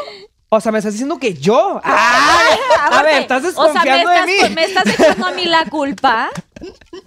O 0.55 0.61
sea, 0.61 0.71
me 0.71 0.79
estás 0.79 0.93
diciendo 0.93 1.19
que 1.19 1.33
yo. 1.33 1.81
Ay, 1.83 2.59
a 2.91 3.03
ver, 3.03 3.23
estás 3.23 3.39
O 3.43 3.51
sea, 3.73 3.83
desconfiando 3.83 4.09
me 4.11 4.15
de 4.15 4.21
estás, 4.35 4.51
mí. 4.51 4.55
me 4.55 4.65
estás 4.65 4.87
echando 4.87 5.27
a 5.27 5.31
mí 5.33 5.45
la 5.47 5.65
culpa. 5.65 6.29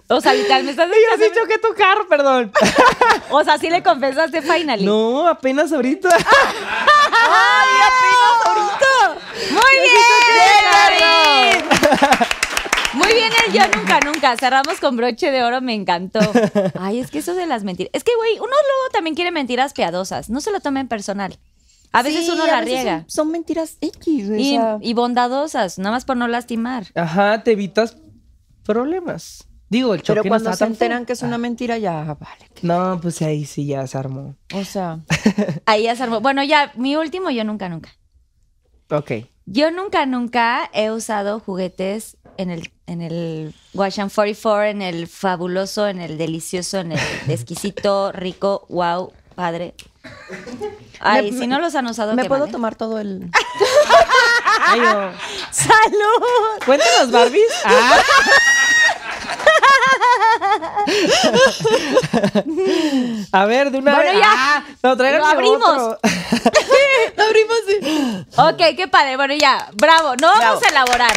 O 0.07 0.19
sea, 0.19 0.33
literal, 0.33 0.63
me 0.63 0.71
estás 0.71 0.87
Y 0.89 0.91
yo 0.91 0.95
echando. 1.15 1.25
sí 1.25 1.31
choqué 1.39 1.57
tu 1.59 1.73
carro, 1.75 2.07
perdón. 2.09 2.51
O 3.29 3.43
sea, 3.43 3.59
sí 3.59 3.69
le 3.69 3.83
confesaste 3.83 4.41
finally. 4.41 4.83
No, 4.83 5.27
apenas 5.27 5.71
ahorita. 5.71 6.09
Muy 9.51 9.77
bien, 9.83 10.65
David. 10.71 12.25
Muy 12.95 13.13
bien 13.13 13.31
el 13.47 13.53
yo 13.53 13.61
nunca, 13.77 13.99
nunca. 13.99 14.37
Cerramos 14.37 14.79
con 14.79 14.95
broche 14.97 15.31
de 15.31 15.43
oro, 15.43 15.61
me 15.61 15.73
encantó. 15.73 16.19
Ay, 16.79 16.99
es 16.99 17.11
que 17.11 17.19
eso 17.19 17.33
de 17.35 17.45
las 17.45 17.63
mentiras. 17.63 17.89
Es 17.93 18.03
que, 18.03 18.11
güey, 18.15 18.33
uno 18.35 18.47
luego 18.47 18.89
también 18.93 19.15
quiere 19.15 19.31
mentiras 19.31 19.73
piadosas. 19.73 20.29
No 20.29 20.41
se 20.41 20.51
lo 20.51 20.59
tomen 20.59 20.87
personal. 20.87 21.37
A 21.91 22.01
veces 22.01 22.25
Sí, 22.25 22.31
uno 22.31 22.43
a 22.43 22.47
la 22.47 22.59
veces 22.61 22.73
riega. 22.73 22.99
Son, 23.01 23.09
son 23.25 23.31
mentiras 23.31 23.77
X. 23.81 24.29
o 24.29 24.35
Y, 24.35 24.51
sea, 24.55 24.77
y 24.81 24.93
bondadosas, 24.93 25.77
nada 25.79 25.91
más 25.91 26.03
por 26.05 26.17
no 26.17 26.27
lastimar. 26.27 26.87
Ajá, 26.95 27.43
te 27.43 27.51
evitas 27.53 27.95
problemas. 28.65 29.47
Digo, 29.69 29.93
el 29.93 30.01
choque 30.03 30.19
pero 30.21 30.29
cuando 30.29 30.49
no 30.51 30.55
se 30.55 30.65
enteran 30.65 30.99
feo. 30.99 31.05
que 31.07 31.13
es 31.13 31.21
una 31.23 31.37
mentira, 31.37 31.77
ya 31.77 32.03
vale. 32.03 32.49
No, 32.61 32.99
pues 33.01 33.21
ahí 33.21 33.45
sí 33.45 33.65
ya 33.65 33.87
se 33.87 33.97
armó. 33.97 34.35
O 34.53 34.63
sea, 34.63 34.99
Ahí 35.65 35.83
ya 35.83 35.95
se 35.95 36.03
armó. 36.03 36.21
Bueno, 36.21 36.43
ya, 36.43 36.71
mi 36.75 36.95
último 36.95 37.29
yo 37.29 37.43
nunca, 37.43 37.67
nunca. 37.69 37.89
Ok. 38.89 39.11
Yo 39.45 39.71
nunca, 39.71 40.05
nunca 40.05 40.69
he 40.73 40.91
usado 40.91 41.39
juguetes 41.39 42.17
en 42.37 42.49
el, 42.51 42.71
en 42.87 43.01
el 43.01 43.53
Wash 43.73 43.99
and 43.99 44.11
44, 44.13 44.63
en 44.63 44.81
el 44.81 45.07
fabuloso, 45.07 45.87
en 45.87 45.99
el 46.01 46.17
delicioso, 46.17 46.79
en 46.79 46.93
el 46.93 46.99
exquisito, 47.29 48.11
rico, 48.11 48.65
wow, 48.69 49.11
padre. 49.35 49.73
Ay, 50.99 51.31
Me- 51.31 51.39
si 51.39 51.47
no 51.47 51.59
los 51.59 51.73
han 51.75 51.87
usado, 51.87 52.13
¿me 52.15 52.25
puedo 52.25 52.47
tomar 52.47 52.75
todo 52.75 52.99
el. 52.99 53.29
Ay, 54.67 54.79
no. 54.79 55.11
¡Salud! 55.51 56.63
Cuéntanos, 56.65 57.11
Barbies. 57.11 57.51
Ah. 57.65 58.01
A 63.31 63.45
ver, 63.45 63.71
de 63.71 63.77
una 63.79 63.95
Bueno, 63.95 64.11
vez. 64.11 64.19
ya. 64.21 64.31
Ah, 64.33 64.63
no, 64.83 64.97
tráiganme 64.97 65.25
Lo 65.25 65.31
abrimos. 65.31 65.69
otro. 65.69 65.99
Ok, 68.37 68.75
qué 68.75 68.87
padre. 68.87 69.15
Bueno, 69.17 69.33
ya, 69.35 69.69
bravo. 69.73 70.15
No 70.21 70.27
vamos 70.39 70.63
a 70.63 70.69
elaborar. 70.69 71.13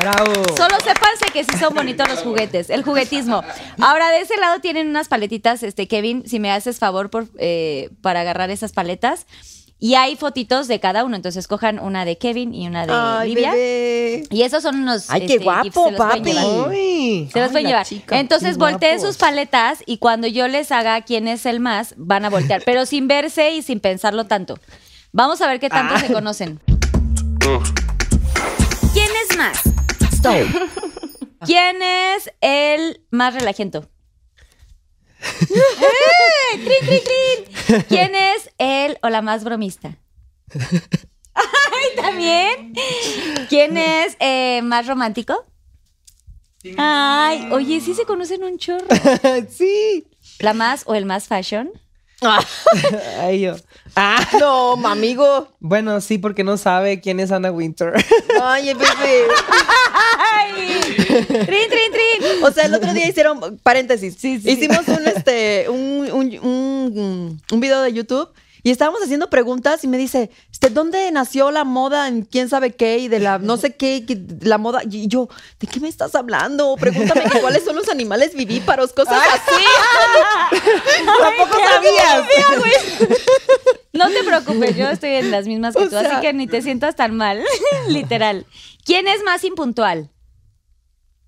Bravo. 0.00 0.32
Solo 0.56 0.76
sépanse 0.84 1.26
que 1.32 1.44
sí 1.44 1.56
son 1.58 1.74
bonitos 1.74 2.08
los 2.08 2.20
juguetes, 2.20 2.70
el 2.70 2.82
juguetismo. 2.84 3.42
Ahora, 3.80 4.10
de 4.10 4.20
ese 4.20 4.36
lado 4.36 4.60
tienen 4.60 4.88
unas 4.88 5.08
paletitas, 5.08 5.62
este, 5.62 5.88
Kevin, 5.88 6.22
si 6.26 6.38
me 6.40 6.50
haces 6.52 6.78
favor 6.78 7.10
por, 7.10 7.26
eh, 7.38 7.90
para 8.00 8.20
agarrar 8.20 8.50
esas 8.50 8.72
paletas. 8.72 9.26
Y 9.80 9.94
hay 9.94 10.16
fotitos 10.16 10.66
de 10.66 10.80
cada 10.80 11.04
uno, 11.04 11.14
entonces 11.14 11.46
cojan 11.46 11.78
una 11.78 12.04
de 12.04 12.18
Kevin 12.18 12.52
y 12.52 12.66
una 12.66 12.84
de 12.84 12.92
Ay, 12.92 13.28
Livia. 13.32 13.52
bebé. 13.52 14.24
Y 14.28 14.42
esos 14.42 14.60
son 14.64 14.74
unos. 14.82 15.08
Ay, 15.08 15.20
qué 15.28 15.34
este, 15.34 15.44
guapo, 15.44 15.62
gifs, 15.62 15.74
se 15.74 15.90
los 15.92 15.96
pueden 16.00 16.22
papi. 16.24 17.28
Se 17.32 17.40
los 17.40 17.50
pueden 17.50 17.62
la 17.64 17.68
llevar. 17.70 17.86
chica, 17.86 18.18
Entonces 18.18 18.56
volteen 18.58 18.96
guapos. 18.96 19.14
sus 19.14 19.18
paletas 19.20 19.84
y 19.86 19.98
cuando 19.98 20.26
yo 20.26 20.48
les 20.48 20.72
haga 20.72 21.00
quién 21.02 21.28
es 21.28 21.46
el 21.46 21.60
más, 21.60 21.94
van 21.96 22.24
a 22.24 22.28
voltear, 22.30 22.62
pero 22.66 22.86
sin 22.86 23.06
verse 23.06 23.52
y 23.52 23.62
sin 23.62 23.78
pensarlo 23.78 24.26
tanto. 24.26 24.58
Vamos 25.12 25.40
a 25.42 25.46
ver 25.46 25.60
qué 25.60 25.68
tanto 25.68 25.94
Ah. 25.94 26.00
se 26.00 26.12
conocen. 26.12 26.58
¿Quién 28.92 29.08
es 29.30 29.36
más? 29.38 29.60
¿Quién 31.44 31.82
es 31.82 32.30
el 32.40 33.04
más 33.10 33.34
relajento? 33.34 33.88
¡Eh! 35.40 36.54
¡Trin, 36.54 36.86
trin, 36.86 37.00
trin! 37.04 37.82
¿Quién 37.88 38.14
es 38.14 38.50
el 38.58 38.98
o 39.02 39.08
la 39.08 39.22
más 39.22 39.44
bromista? 39.44 39.96
¡Ay, 41.34 41.96
también! 41.96 42.74
¿Quién 43.48 43.76
es 43.76 44.16
eh, 44.20 44.60
más 44.62 44.86
romántico? 44.86 45.44
Ay, 46.76 47.48
oye, 47.52 47.80
sí 47.80 47.94
se 47.94 48.04
conocen 48.04 48.42
un 48.42 48.58
chorro. 48.58 48.86
sí. 49.48 50.06
¿La 50.40 50.54
más 50.54 50.82
o 50.86 50.94
el 50.94 51.06
más 51.06 51.28
fashion? 51.28 51.70
Ay, 53.20 53.40
yo. 53.40 53.54
Ah. 53.94 54.26
No, 54.40 54.76
mamigo. 54.76 55.48
Bueno, 55.60 56.00
sí, 56.00 56.18
porque 56.18 56.44
no 56.44 56.56
sabe 56.56 57.00
quién 57.00 57.20
es 57.20 57.30
Anna 57.30 57.50
Winter. 57.50 57.92
Ay, 58.42 58.74
bebé. 58.74 59.26
¡Ay! 60.32 60.80
¡Trin, 61.06 61.46
trin, 61.46 61.68
trin! 61.92 62.44
O 62.44 62.50
sea, 62.50 62.66
el 62.66 62.74
otro 62.74 62.92
día 62.92 63.08
hicieron, 63.08 63.58
paréntesis, 63.62 64.22
hicimos 64.24 64.86
un, 64.88 65.06
este, 65.06 65.68
un, 65.68 66.10
un, 66.12 66.38
un, 66.40 67.42
un 67.50 67.60
video 67.60 67.82
de 67.82 67.92
YouTube 67.92 68.28
y 68.62 68.70
estábamos 68.70 69.02
haciendo 69.02 69.30
preguntas 69.30 69.84
y 69.84 69.88
me 69.88 69.98
dice, 69.98 70.30
este, 70.50 70.70
¿dónde 70.70 71.10
nació 71.12 71.50
la 71.50 71.64
moda 71.64 72.08
en 72.08 72.22
quién 72.22 72.48
sabe 72.48 72.72
qué 72.72 72.98
y 72.98 73.08
de 73.08 73.20
la 73.20 73.38
no 73.38 73.56
sé 73.56 73.76
qué, 73.76 74.04
que- 74.06 74.20
la 74.40 74.58
moda? 74.58 74.80
Y 74.90 75.06
yo, 75.08 75.28
¿de 75.60 75.66
qué 75.66 75.80
me 75.80 75.88
estás 75.88 76.14
hablando? 76.14 76.76
Pregúntame 76.78 77.22
que 77.30 77.40
cuáles 77.40 77.64
son 77.64 77.76
los 77.76 77.88
animales 77.88 78.34
vivíparos, 78.34 78.92
cosas 78.92 79.22
así. 79.32 79.64
¿Tampoco 81.04 81.58
sabías? 81.64 82.24
No 83.92 84.08
te 84.08 84.22
preocupes, 84.24 84.76
yo 84.76 84.88
estoy 84.88 85.10
en 85.10 85.30
las 85.30 85.46
mismas 85.46 85.74
que 85.74 85.84
O 85.84 85.88
tú, 85.88 85.96
así 85.96 86.20
que 86.20 86.32
ni 86.32 86.46
te 86.46 86.62
sientas 86.62 86.96
tan 86.96 87.16
mal, 87.16 87.42
literal. 87.88 88.46
¿Quién 88.84 89.08
es 89.08 89.22
más 89.24 89.44
impuntual? 89.44 90.10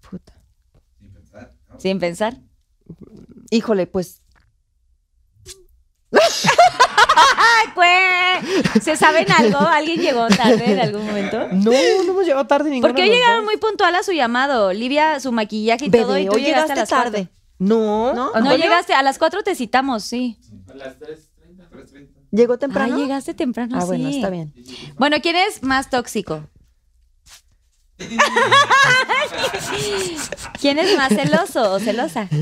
Puta. 0.08 0.32
Sin 0.98 1.12
pensar. 1.12 1.52
Sin 1.78 1.98
pensar. 1.98 2.36
Híjole, 3.50 3.86
pues, 3.86 4.08
¡Ay, 4.08 4.19
pues! 4.19 4.19
¿Se 8.82 8.96
saben 8.96 9.30
algo? 9.30 9.58
¿Alguien 9.58 10.00
llegó 10.00 10.26
tarde 10.28 10.72
en 10.72 10.80
algún 10.80 11.04
momento? 11.06 11.48
No, 11.52 11.70
no 11.70 12.10
hemos 12.10 12.24
llegado 12.24 12.46
tarde 12.46 12.70
ninguno. 12.70 12.88
Porque 12.92 13.02
hoy 13.02 13.10
llegaron 13.10 13.44
muy 13.44 13.56
puntual 13.58 13.94
a 13.94 14.02
su 14.02 14.12
llamado. 14.12 14.72
Livia, 14.72 15.20
su 15.20 15.30
maquillaje 15.32 15.84
y 15.86 15.90
todo, 15.90 16.16
y 16.18 16.26
tú 16.26 16.32
hoy 16.34 16.42
llegaste, 16.42 16.68
llegaste 16.68 16.72
a 16.72 16.76
las 16.76 16.88
tarde. 16.88 17.28
cuatro. 17.28 17.34
No. 17.58 18.14
¿No? 18.14 18.32
Llegaste, 18.56 18.94
a 18.94 19.02
las 19.02 19.18
cuatro 19.18 19.42
te 19.42 19.54
citamos, 19.54 20.04
sí. 20.04 20.38
A 20.70 20.74
las 20.74 20.98
3.30. 20.98 21.68
3.30. 21.70 22.08
¿Llegó 22.32 22.54
Ah, 22.54 22.58
temprano? 22.58 22.96
llegaste 22.96 23.34
temprano, 23.34 23.76
Ah, 23.76 23.80
sí. 23.82 23.86
bueno, 23.88 24.08
está 24.08 24.30
bien. 24.30 24.54
Bueno, 24.96 25.16
¿quién 25.22 25.36
es 25.36 25.62
más 25.62 25.90
tóxico? 25.90 26.48
¿Quién 30.60 30.78
es 30.78 30.96
más 30.96 31.10
celoso 31.12 31.72
o 31.72 31.80
celosa? 31.80 32.28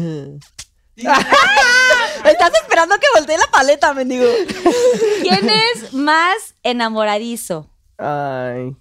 Estás 2.24 2.52
esperando 2.62 2.98
que 2.98 3.06
voltee 3.14 3.38
la 3.38 3.46
paleta, 3.46 3.94
mendigo. 3.94 4.26
¿Quién 5.22 5.48
es 5.48 5.92
más 5.92 6.54
enamoradizo? 6.62 7.70
Ay. 7.98 8.74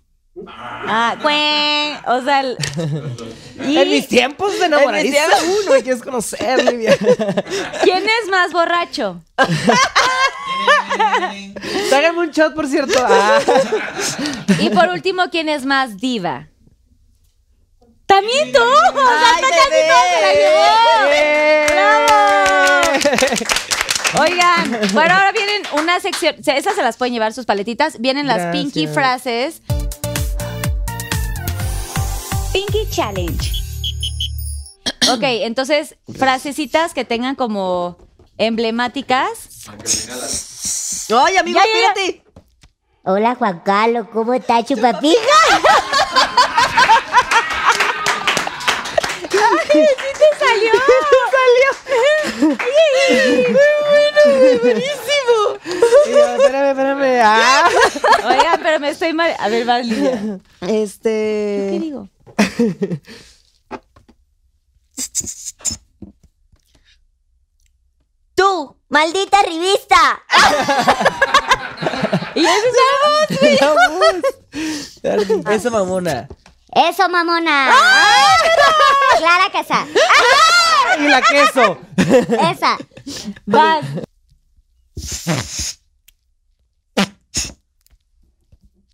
Ah, 0.48 1.16
cuen. 1.22 1.98
O 2.08 2.22
sea, 2.24 2.42
el- 2.42 2.58
y- 3.68 3.78
En 3.78 3.90
mis 3.90 4.08
tiempos 4.08 4.58
de 4.60 4.66
enamoradiza 4.66 5.20
uno 5.46 5.72
me 5.74 5.84
quieres 5.84 6.02
conocer, 6.04 6.64
Livia. 6.64 6.96
¿quién 7.84 8.04
es 8.06 8.30
más 8.30 8.52
borracho? 8.52 9.22
Tráigame 11.90 12.20
un 12.20 12.32
shot, 12.32 12.54
por 12.56 12.68
cierto. 12.68 13.00
Ah. 13.08 13.40
Y 14.60 14.70
por 14.70 14.90
último, 14.90 15.24
¿quién 15.32 15.50
es 15.50 15.66
más 15.66 15.98
diva? 15.98 16.48
También 18.06 18.52
tú. 18.54 18.60
O 18.62 18.94
sea, 18.94 19.36
Ay, 19.36 19.44
bebé. 19.44 19.88
todo 19.90 20.02
se 20.10 20.22
la 20.22 20.32
llevó. 20.34 20.66
¡Bravo! 24.14 24.17
Oigan, 24.28 24.80
bueno, 24.94 25.14
ahora 25.14 25.32
vienen 25.32 25.64
una 25.74 26.00
sección. 26.00 26.36
o 26.40 26.44
sea, 26.44 26.58
Esas 26.58 26.76
se 26.76 26.84
las 26.84 26.98
pueden 26.98 27.14
llevar 27.14 27.34
sus 27.34 27.46
paletitas. 27.46 28.00
Vienen 28.00 28.28
las. 28.28 28.52
Pinky 28.52 28.88
frases. 28.88 29.62
Pinky 32.54 32.90
Challenge. 32.90 33.52
Ok, 35.12 35.24
entonces, 35.24 35.96
frasecitas 36.18 36.94
que 36.94 37.06
tengan 37.06 37.36
como 37.36 37.98
emblemáticas. 38.38 39.68
Ay, 41.10 41.38
amigo, 41.38 41.60
espérate. 41.60 42.24
Hola 43.10 43.36
Juan 43.36 43.62
Carlos, 43.64 44.08
¿cómo 44.12 44.34
está 44.34 44.62
chupapija? 44.66 45.16
¡Salió! 50.40 50.72
Y 56.06 56.12
yo, 56.12 56.36
espérame, 56.36 56.70
espérame. 56.70 57.22
Ah. 57.24 57.70
Oigan, 58.26 58.60
pero 58.64 58.80
me 58.80 58.90
estoy 58.90 59.14
mal. 59.14 59.36
A 59.40 59.50
ver, 59.50 59.68
va, 59.68 59.80
Lidia. 59.80 60.40
¿Qué 60.62 60.84
Este. 60.84 61.78
digo? 61.80 62.08
Tú, 68.36 68.76
maldita 68.90 69.42
revista. 69.44 70.22
Y 72.36 72.44
ya 72.44 72.52
empezamos. 72.56 74.22
Eso, 75.52 75.72
mamona. 75.72 76.28
Eso, 76.72 77.10
mamona. 77.10 77.72
Clara 79.18 79.50
Casa. 79.52 79.86
Y 81.00 81.08
la 81.08 81.22
queso. 81.22 81.80
Esa. 82.52 82.78
Vas. 83.46 83.86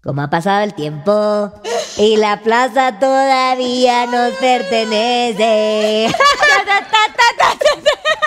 Como 0.03 0.21
ha 0.21 0.29
pasado 0.29 0.63
el 0.63 0.73
tiempo 0.73 1.53
y 1.97 2.17
la 2.17 2.41
plaza 2.41 2.99
todavía 2.99 4.05
nos 4.05 4.33
pertenece. 4.33 6.09
Ta, 6.11 6.65
ta, 6.65 6.65
ta, 6.65 6.87
ta, 6.89 7.13
ta, 7.15 7.57
ta, 7.57 7.57
ta. 7.57 7.69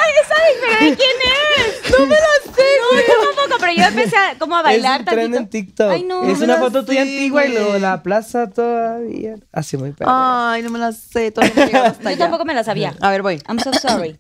Ay, 0.01 0.13
¿saben? 0.27 0.55
¿Pero 0.63 0.91
de 0.91 0.97
quién 0.97 1.17
es? 1.59 1.91
No 1.99 2.07
me 2.07 2.15
la 2.15 2.55
sé. 2.55 2.63
No, 2.81 2.99
yo 2.99 3.25
tampoco, 3.35 3.57
pero 3.61 3.73
yo 3.73 3.85
empecé 3.85 4.17
a, 4.17 4.39
como 4.39 4.57
a 4.57 4.63
bailar 4.63 5.03
es 5.03 5.07
un 5.07 5.13
tren 5.13 5.35
en 5.35 5.51
TikTok. 5.51 5.91
Ay, 5.91 6.05
no. 6.05 6.23
es 6.27 6.41
una 6.41 6.57
foto 6.57 6.83
tuya 6.85 7.03
antigua 7.03 7.45
y 7.45 7.53
luego 7.53 7.79
la 7.79 8.03
plaza 8.03 8.49
todavía. 8.49 9.35
Así 9.53 9.77
muy 9.77 9.93
perro. 9.93 10.11
Ay, 10.15 10.63
no 10.63 10.71
me 10.71 10.79
la 10.79 10.93
sé. 10.93 11.31
Todavía 11.31 11.67
no 11.73 11.85
hasta 11.85 12.03
Yo 12.05 12.09
allá. 12.09 12.19
tampoco 12.19 12.47
me 12.47 12.55
la 12.55 12.65
sabía. 12.65 12.95
A 13.03 13.11
ver, 13.11 13.21
voy. 13.21 13.43
I'm 13.49 13.59
so 13.59 13.71
sorry. 13.75 14.19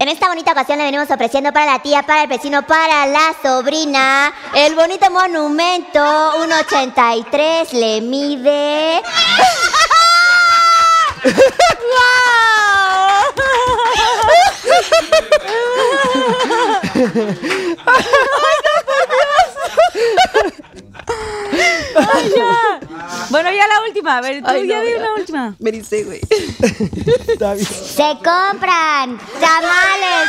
En 0.00 0.08
esta 0.08 0.28
bonita 0.28 0.52
ocasión 0.52 0.78
le 0.78 0.84
venimos 0.84 1.10
ofreciendo 1.10 1.52
para 1.52 1.72
la 1.72 1.82
tía, 1.82 2.04
para 2.04 2.22
el 2.22 2.28
vecino, 2.28 2.64
para 2.66 3.04
la 3.06 3.34
sobrina, 3.42 4.32
el 4.54 4.76
bonito 4.76 5.10
monumento 5.10 5.98
1.83 5.98 7.72
le 7.72 8.00
mide. 8.00 9.02
Bueno, 23.30 23.50
ya 23.50 23.66
la 23.66 23.82
última. 23.86 24.18
A 24.18 24.20
ver, 24.20 24.42
tú 24.42 24.48
Ay, 24.48 24.66
ya 24.66 24.78
no, 24.78 24.84
di 24.84 24.94
una 24.94 25.14
última. 25.14 25.54
Me 25.58 25.72
dice, 25.72 26.04
güey. 26.04 26.20
Está 27.28 27.54
bien. 27.54 27.66
Se 27.66 28.16
compran 28.24 29.18
tamales, 29.40 30.28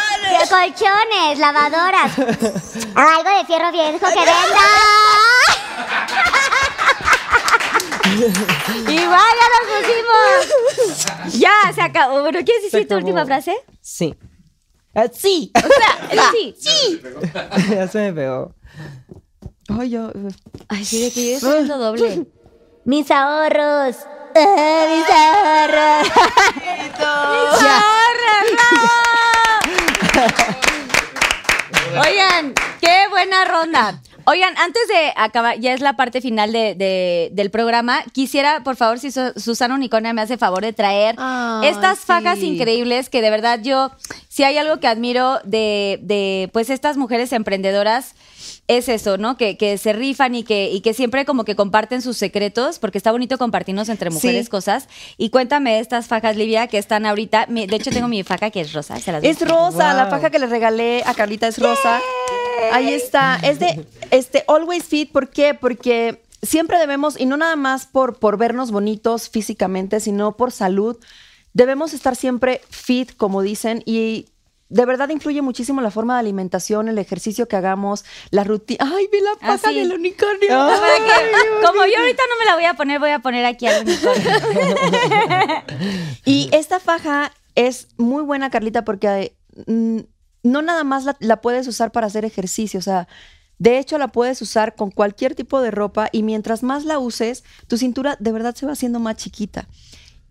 colchones, 0.49 1.39
lavadoras. 1.39 2.17
Algo 2.95 3.29
de 3.37 3.45
fierro 3.45 3.71
viejo 3.71 3.99
que 3.99 4.19
venda. 4.19 4.67
Igual 8.89 9.33
ya 9.39 9.47
nos 9.55 9.65
pusimos. 9.75 11.39
Ya, 11.39 11.73
se 11.73 11.81
acabó. 11.81 12.21
Bueno, 12.21 12.39
¿quieres 12.43 12.63
decir 12.63 12.87
tu 12.87 12.95
última 12.95 13.25
frase? 13.25 13.55
Sí. 13.81 14.15
Ah, 14.95 15.05
sí. 15.13 15.51
O 15.55 15.59
sea, 15.59 16.31
sí. 16.57 17.01
ya 17.69 17.87
se 17.87 17.99
me 17.99 18.13
pegó. 18.13 18.55
Ay, 19.69 19.89
yo. 19.91 20.11
Ay, 20.67 20.83
sí, 20.83 21.03
de 21.03 21.11
que 21.11 21.29
yo 21.29 21.35
estoy 21.35 21.51
haciendo 21.51 21.77
doble. 21.77 22.27
Mis 22.89 23.11
ahorros. 23.11 23.95
Ah, 24.35 24.85
mis 24.89 25.09
ahorros. 25.21 26.07
Oigan, 32.07 32.53
qué 32.81 33.07
buena 33.09 33.45
ronda. 33.45 34.01
Oigan, 34.25 34.55
antes 34.57 34.87
de 34.87 35.11
acabar, 35.15 35.59
ya 35.59 35.73
es 35.73 35.81
la 35.81 35.93
parte 35.95 36.21
final 36.21 36.51
de, 36.51 36.75
de- 36.75 37.29
del 37.31 37.49
programa. 37.49 38.03
Quisiera, 38.13 38.63
por 38.63 38.75
favor, 38.75 38.99
si 38.99 39.11
Su- 39.11 39.33
Susana 39.37 39.73
Unicornia 39.75 40.13
me 40.13 40.21
hace 40.21 40.37
favor 40.37 40.61
de 40.61 40.71
traer 40.73 41.15
estas 41.63 41.99
fajas 41.99 42.39
increíbles 42.39 43.09
que 43.09 43.21
de 43.21 43.29
verdad 43.31 43.59
yo, 43.63 43.91
si 44.27 44.43
hay 44.43 44.57
algo 44.57 44.79
que 44.79 44.87
admiro 44.87 45.39
de, 45.45 45.99
de 46.03 46.49
pues 46.53 46.69
estas 46.69 46.95
mujeres 46.97 47.33
emprendedoras, 47.33 48.13
es 48.69 48.87
eso, 48.87 49.17
¿no? 49.17 49.35
Que, 49.35 49.57
que 49.57 49.77
se 49.77 49.91
rifan 49.91 50.35
y 50.35 50.43
que, 50.43 50.69
y 50.71 50.79
que 50.81 50.93
siempre 50.93 51.25
como 51.25 51.43
que 51.43 51.55
comparten 51.55 52.01
sus 52.01 52.15
secretos, 52.17 52.79
porque 52.79 52.97
está 52.99 53.11
bonito 53.11 53.37
compartirnos 53.37 53.89
entre 53.89 54.09
mujeres 54.11 54.45
Sí. 54.45 54.49
cosas. 54.51 54.87
Y 55.17 55.31
cuéntame 55.31 55.79
estas 55.79 56.07
fajas, 56.07 56.37
Livia, 56.37 56.67
que 56.67 56.77
están 56.77 57.05
ahorita. 57.05 57.47
Mi- 57.47 57.65
De 57.67 57.75
hecho, 57.75 57.89
tengo 57.89 58.07
mi 58.07 58.23
faja 58.23 58.51
que 58.51 58.61
es 58.61 58.71
rosa. 58.71 58.97
Se 58.99 59.11
las 59.11 59.23
Es 59.23 59.41
rosa, 59.41 59.93
la 59.95 60.05
faja 60.05 60.29
que 60.29 60.39
le 60.39 60.45
regalé 60.45 61.03
a 61.05 61.13
Carlita 61.15 61.47
es 61.47 61.57
rosa. 61.57 61.99
Ahí 62.71 62.93
está. 62.93 63.39
Es 63.43 63.59
de 63.59 63.85
este 64.11 64.45
Always 64.47 64.83
Fit. 64.83 65.11
¿Por 65.11 65.29
qué? 65.29 65.55
Porque 65.55 66.21
siempre 66.43 66.77
debemos, 66.77 67.19
y 67.19 67.25
no 67.25 67.37
nada 67.37 67.55
más 67.55 67.87
por, 67.87 68.19
por 68.19 68.37
vernos 68.37 68.69
bonitos 68.71 69.29
físicamente, 69.29 69.99
sino 69.99 70.37
por 70.37 70.51
salud, 70.51 70.95
debemos 71.53 71.93
estar 71.93 72.15
siempre 72.15 72.61
fit, 72.69 73.17
como 73.17 73.41
dicen, 73.41 73.81
y 73.85 74.27
de 74.69 74.85
verdad 74.85 75.09
influye 75.09 75.41
muchísimo 75.41 75.81
la 75.81 75.89
forma 75.91 76.13
de 76.13 76.19
alimentación, 76.21 76.87
el 76.89 76.97
ejercicio 76.99 77.47
que 77.47 77.55
hagamos, 77.55 78.05
la 78.29 78.43
rutina. 78.43 78.85
¡Ay, 78.95 79.07
ve 79.11 79.19
la 79.21 79.31
Ah, 79.41 79.57
faja 79.57 79.69
sí. 79.69 79.75
del 79.79 79.93
unicornio! 79.93 80.47
Que- 80.47 81.65
como 81.67 81.85
yo 81.85 81.97
ahorita 81.99 82.23
no 82.29 82.39
me 82.39 82.45
la 82.45 82.55
voy 82.55 82.65
a 82.65 82.73
poner, 82.75 82.99
voy 82.99 83.09
a 83.09 83.19
poner 83.19 83.45
aquí 83.45 83.65
al 83.67 83.83
unicornio. 83.85 84.29
Y 86.25 86.49
esta 86.53 86.79
faja 86.79 87.31
es 87.55 87.87
muy 87.97 88.23
buena, 88.23 88.49
Carlita, 88.49 88.85
porque 88.85 89.35
mm, 89.65 89.99
no 90.43 90.61
nada 90.61 90.83
más 90.83 91.03
la, 91.05 91.17
la 91.19 91.41
puedes 91.41 91.67
usar 91.67 91.91
para 91.91 92.07
hacer 92.07 92.25
ejercicio, 92.25 92.79
o 92.79 92.83
sea, 92.83 93.07
de 93.57 93.77
hecho 93.77 93.97
la 93.97 94.07
puedes 94.09 94.41
usar 94.41 94.75
con 94.75 94.89
cualquier 94.91 95.35
tipo 95.35 95.59
de 95.61 95.71
ropa 95.71 96.07
y 96.13 96.23
mientras 96.23 96.63
más 96.63 96.85
la 96.85 96.97
uses, 96.99 97.43
tu 97.67 97.77
cintura 97.77 98.15
de 98.19 98.31
verdad 98.31 98.55
se 98.55 98.65
va 98.65 98.71
haciendo 98.73 98.99
más 98.99 99.17
chiquita. 99.17 99.67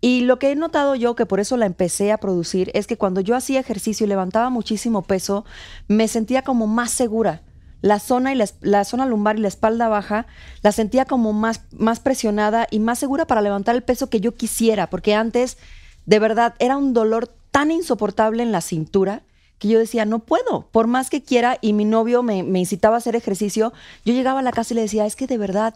Y 0.01 0.21
lo 0.21 0.39
que 0.39 0.51
he 0.51 0.55
notado 0.55 0.95
yo, 0.95 1.15
que 1.15 1.25
por 1.25 1.39
eso 1.39 1.57
la 1.57 1.65
empecé 1.65 2.11
a 2.11 2.17
producir, 2.17 2.71
es 2.73 2.87
que 2.87 2.97
cuando 2.97 3.19
yo 3.21 3.35
hacía 3.35 3.59
ejercicio 3.59 4.05
y 4.05 4.09
levantaba 4.09 4.49
muchísimo 4.49 5.01
peso, 5.01 5.45
me 5.87 6.07
sentía 6.07 6.41
como 6.43 6.67
más 6.67 6.91
segura. 6.91 7.41
La 7.81 7.99
zona, 7.99 8.33
y 8.33 8.35
la, 8.35 8.45
la 8.61 8.83
zona 8.83 9.05
lumbar 9.05 9.37
y 9.37 9.41
la 9.41 9.47
espalda 9.47 9.87
baja 9.87 10.25
la 10.63 10.71
sentía 10.71 11.05
como 11.05 11.31
más, 11.33 11.61
más 11.71 11.99
presionada 11.99 12.67
y 12.71 12.79
más 12.79 12.99
segura 12.99 13.25
para 13.25 13.41
levantar 13.41 13.75
el 13.75 13.83
peso 13.83 14.09
que 14.09 14.19
yo 14.19 14.35
quisiera, 14.35 14.89
porque 14.89 15.15
antes, 15.15 15.57
de 16.05 16.19
verdad, 16.19 16.55
era 16.59 16.77
un 16.77 16.93
dolor 16.93 17.29
tan 17.51 17.71
insoportable 17.71 18.43
en 18.43 18.51
la 18.51 18.61
cintura 18.61 19.23
que 19.59 19.67
yo 19.67 19.79
decía, 19.79 20.05
no 20.05 20.19
puedo, 20.19 20.67
por 20.71 20.87
más 20.87 21.09
que 21.09 21.23
quiera, 21.23 21.57
y 21.61 21.73
mi 21.73 21.83
novio 21.83 22.23
me, 22.23 22.43
me 22.43 22.59
incitaba 22.59 22.95
a 22.95 22.99
hacer 22.99 23.15
ejercicio, 23.15 23.73
yo 24.05 24.13
llegaba 24.13 24.39
a 24.39 24.43
la 24.43 24.53
casa 24.53 24.73
y 24.73 24.75
le 24.75 24.81
decía, 24.81 25.05
es 25.05 25.17
que 25.17 25.27
de 25.27 25.37
verdad, 25.37 25.75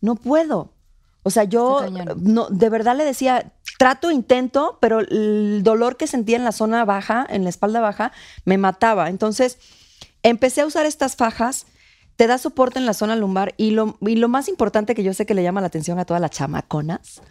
no 0.00 0.16
puedo. 0.16 0.72
O 1.22 1.30
sea, 1.30 1.44
yo 1.44 1.80
no, 2.16 2.48
de 2.48 2.70
verdad 2.70 2.96
le 2.96 3.04
decía, 3.04 3.52
trato, 3.80 4.10
intento, 4.10 4.76
pero 4.78 4.98
el 4.98 5.62
dolor 5.62 5.96
que 5.96 6.06
sentía 6.06 6.36
en 6.36 6.44
la 6.44 6.52
zona 6.52 6.84
baja, 6.84 7.26
en 7.30 7.44
la 7.44 7.48
espalda 7.48 7.80
baja, 7.80 8.12
me 8.44 8.58
mataba. 8.58 9.08
Entonces, 9.08 9.56
empecé 10.22 10.60
a 10.60 10.66
usar 10.66 10.84
estas 10.84 11.16
fajas, 11.16 11.64
te 12.16 12.26
da 12.26 12.36
soporte 12.36 12.78
en 12.78 12.84
la 12.84 12.92
zona 12.92 13.16
lumbar 13.16 13.54
y 13.56 13.70
lo, 13.70 13.96
y 14.02 14.16
lo 14.16 14.28
más 14.28 14.48
importante 14.48 14.94
que 14.94 15.02
yo 15.02 15.14
sé 15.14 15.24
que 15.24 15.32
le 15.32 15.42
llama 15.42 15.62
la 15.62 15.68
atención 15.68 15.98
a 15.98 16.04
todas 16.04 16.20
las 16.20 16.30
chamaconas 16.30 17.22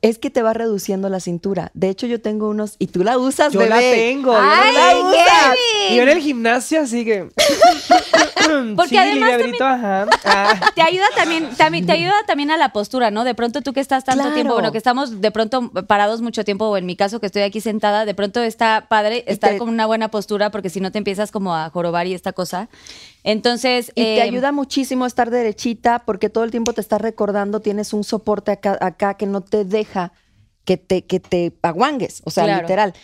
es 0.00 0.18
que 0.18 0.30
te 0.30 0.42
va 0.42 0.52
reduciendo 0.52 1.08
la 1.08 1.20
cintura. 1.20 1.70
De 1.74 1.88
hecho, 1.88 2.06
yo 2.06 2.20
tengo 2.20 2.48
unos, 2.48 2.76
y 2.78 2.86
tú 2.88 3.02
la 3.04 3.18
usas, 3.18 3.52
Yo 3.52 3.58
bebé. 3.60 3.70
la 3.70 3.80
tengo. 3.80 4.32
yo 4.32 4.38
¡Ay, 4.40 4.74
la 4.74 5.94
yo 5.96 6.02
en 6.02 6.08
el 6.08 6.18
gimnasio, 6.20 6.82
así 6.82 7.04
que. 7.04 7.28
Porque 8.76 8.90
Sí, 8.90 8.96
además 8.96 9.32
ajá. 9.60 10.06
Ah. 10.24 10.70
Te 10.74 10.82
ayuda 10.82 11.04
también, 11.16 11.50
también, 11.56 11.84
te 11.86 11.92
ayuda 11.92 12.14
también 12.26 12.50
a 12.50 12.56
la 12.56 12.72
postura, 12.72 13.10
¿no? 13.10 13.24
De 13.24 13.34
pronto 13.34 13.60
tú 13.60 13.72
que 13.72 13.80
estás 13.80 14.04
tanto 14.04 14.20
Claro. 14.22 14.34
tiempo, 14.34 14.54
bueno, 14.54 14.72
que 14.72 14.78
estamos 14.78 15.20
de 15.20 15.30
pronto 15.30 15.70
parados 15.86 16.22
mucho 16.22 16.44
tiempo, 16.44 16.66
o 16.66 16.76
en 16.76 16.86
mi 16.86 16.96
caso 16.96 17.20
que 17.20 17.26
estoy 17.26 17.42
aquí 17.42 17.60
sentada, 17.60 18.04
de 18.06 18.14
pronto 18.14 18.40
está 18.42 18.86
padre 18.88 19.24
estar 19.26 19.50
te- 19.52 19.58
con 19.58 19.68
una 19.68 19.84
buena 19.86 20.10
postura, 20.10 20.50
porque 20.50 20.70
si 20.70 20.80
no 20.80 20.90
te 20.92 20.98
empiezas 20.98 21.30
como 21.30 21.54
a 21.54 21.68
jorobar 21.70 22.06
y 22.06 22.14
esta 22.14 22.32
cosa. 22.32 22.68
Entonces, 23.30 23.90
Y 23.94 24.02
te 24.02 24.16
eh, 24.16 24.22
ayuda 24.22 24.52
muchísimo 24.52 25.04
estar 25.04 25.30
derechita 25.30 25.98
porque 26.00 26.30
todo 26.30 26.44
el 26.44 26.50
tiempo 26.50 26.72
te 26.72 26.80
estás 26.80 27.00
recordando, 27.02 27.60
tienes 27.60 27.92
un 27.92 28.02
soporte 28.02 28.52
acá, 28.52 28.78
acá 28.80 29.14
que 29.14 29.26
no 29.26 29.42
te 29.42 29.66
deja 29.66 30.12
que 30.64 30.78
te, 30.78 31.04
que 31.04 31.20
te 31.20 31.52
aguangues, 31.62 32.22
o 32.24 32.30
sea, 32.30 32.44
Claro. 32.44 32.62
literal. 32.62 32.94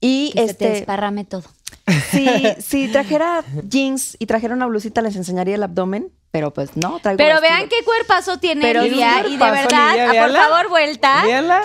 Y 0.00 0.32
que 0.32 0.38
se 0.40 0.44
te 0.46 0.50
este, 0.52 0.70
desparrame 0.70 1.24
todo. 1.24 1.44
si, 2.10 2.26
si 2.58 2.88
trajera 2.92 3.44
jeans 3.68 4.16
y 4.18 4.24
trajera 4.24 4.54
una 4.54 4.64
blusita, 4.66 5.02
les 5.02 5.14
enseñaría 5.16 5.56
el 5.56 5.62
abdomen, 5.62 6.10
pero 6.36 6.50
pues 6.50 6.76
no, 6.76 7.00
traigo 7.00 7.16
Pero 7.16 7.40
vean 7.40 7.66
qué 7.66 7.82
cuerpazo 7.82 8.38
tiene 8.38 8.60
Pero 8.60 8.82
Lidia. 8.82 9.26
Y 9.26 9.38
de 9.38 9.50
verdad, 9.50 9.92
Lidia, 9.92 10.22
ah, 10.22 10.26
por 10.26 10.36
favor, 10.36 10.68
vuelta. 10.68 11.22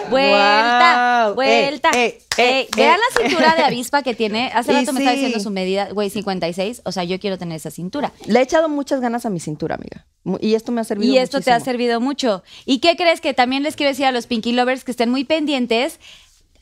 Vuelta. 0.09 1.31
Vuelta. 1.35 1.89
Eh, 1.93 2.21
eh, 2.37 2.61
Eh, 2.61 2.69
vean 2.73 2.97
la 2.97 3.21
cintura 3.21 3.53
de 3.55 3.63
avispa 3.63 4.01
que 4.01 4.15
tiene. 4.15 4.49
Hace 4.53 4.71
rato 4.71 4.93
me 4.93 4.99
estaba 4.99 5.11
diciendo 5.11 5.41
su 5.41 5.49
medida, 5.49 5.89
güey, 5.91 6.09
56. 6.09 6.83
O 6.85 6.93
sea, 6.93 7.03
yo 7.03 7.19
quiero 7.19 7.37
tener 7.37 7.57
esa 7.57 7.69
cintura. 7.69 8.13
Le 8.27 8.39
he 8.39 8.43
echado 8.43 8.69
muchas 8.69 9.01
ganas 9.01 9.25
a 9.25 9.29
mi 9.29 9.41
cintura, 9.41 9.75
amiga. 9.75 10.05
Y 10.39 10.53
esto 10.55 10.71
me 10.71 10.79
ha 10.79 10.85
servido 10.85 11.13
Y 11.13 11.17
esto 11.17 11.41
te 11.41 11.51
ha 11.51 11.59
servido 11.59 11.99
mucho. 11.99 12.41
¿Y 12.65 12.79
qué 12.79 12.95
crees? 12.95 13.19
Que 13.19 13.33
también 13.33 13.63
les 13.63 13.75
quiero 13.75 13.89
decir 13.89 14.05
a 14.05 14.13
los 14.13 14.25
Pinky 14.25 14.53
Lovers 14.53 14.85
que 14.85 14.91
estén 14.91 15.09
muy 15.09 15.25
pendientes. 15.25 15.99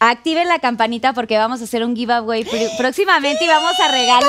Activen 0.01 0.47
la 0.47 0.59
campanita 0.59 1.13
porque 1.13 1.37
vamos 1.37 1.59
a 1.59 1.65
hacer 1.65 1.83
un 1.83 1.93
giveaway 1.95 2.43
pr- 2.45 2.69
próximamente 2.77 3.43
y 3.43 3.47
vamos 3.47 3.73
a 3.85 3.91
regalar, 3.91 4.23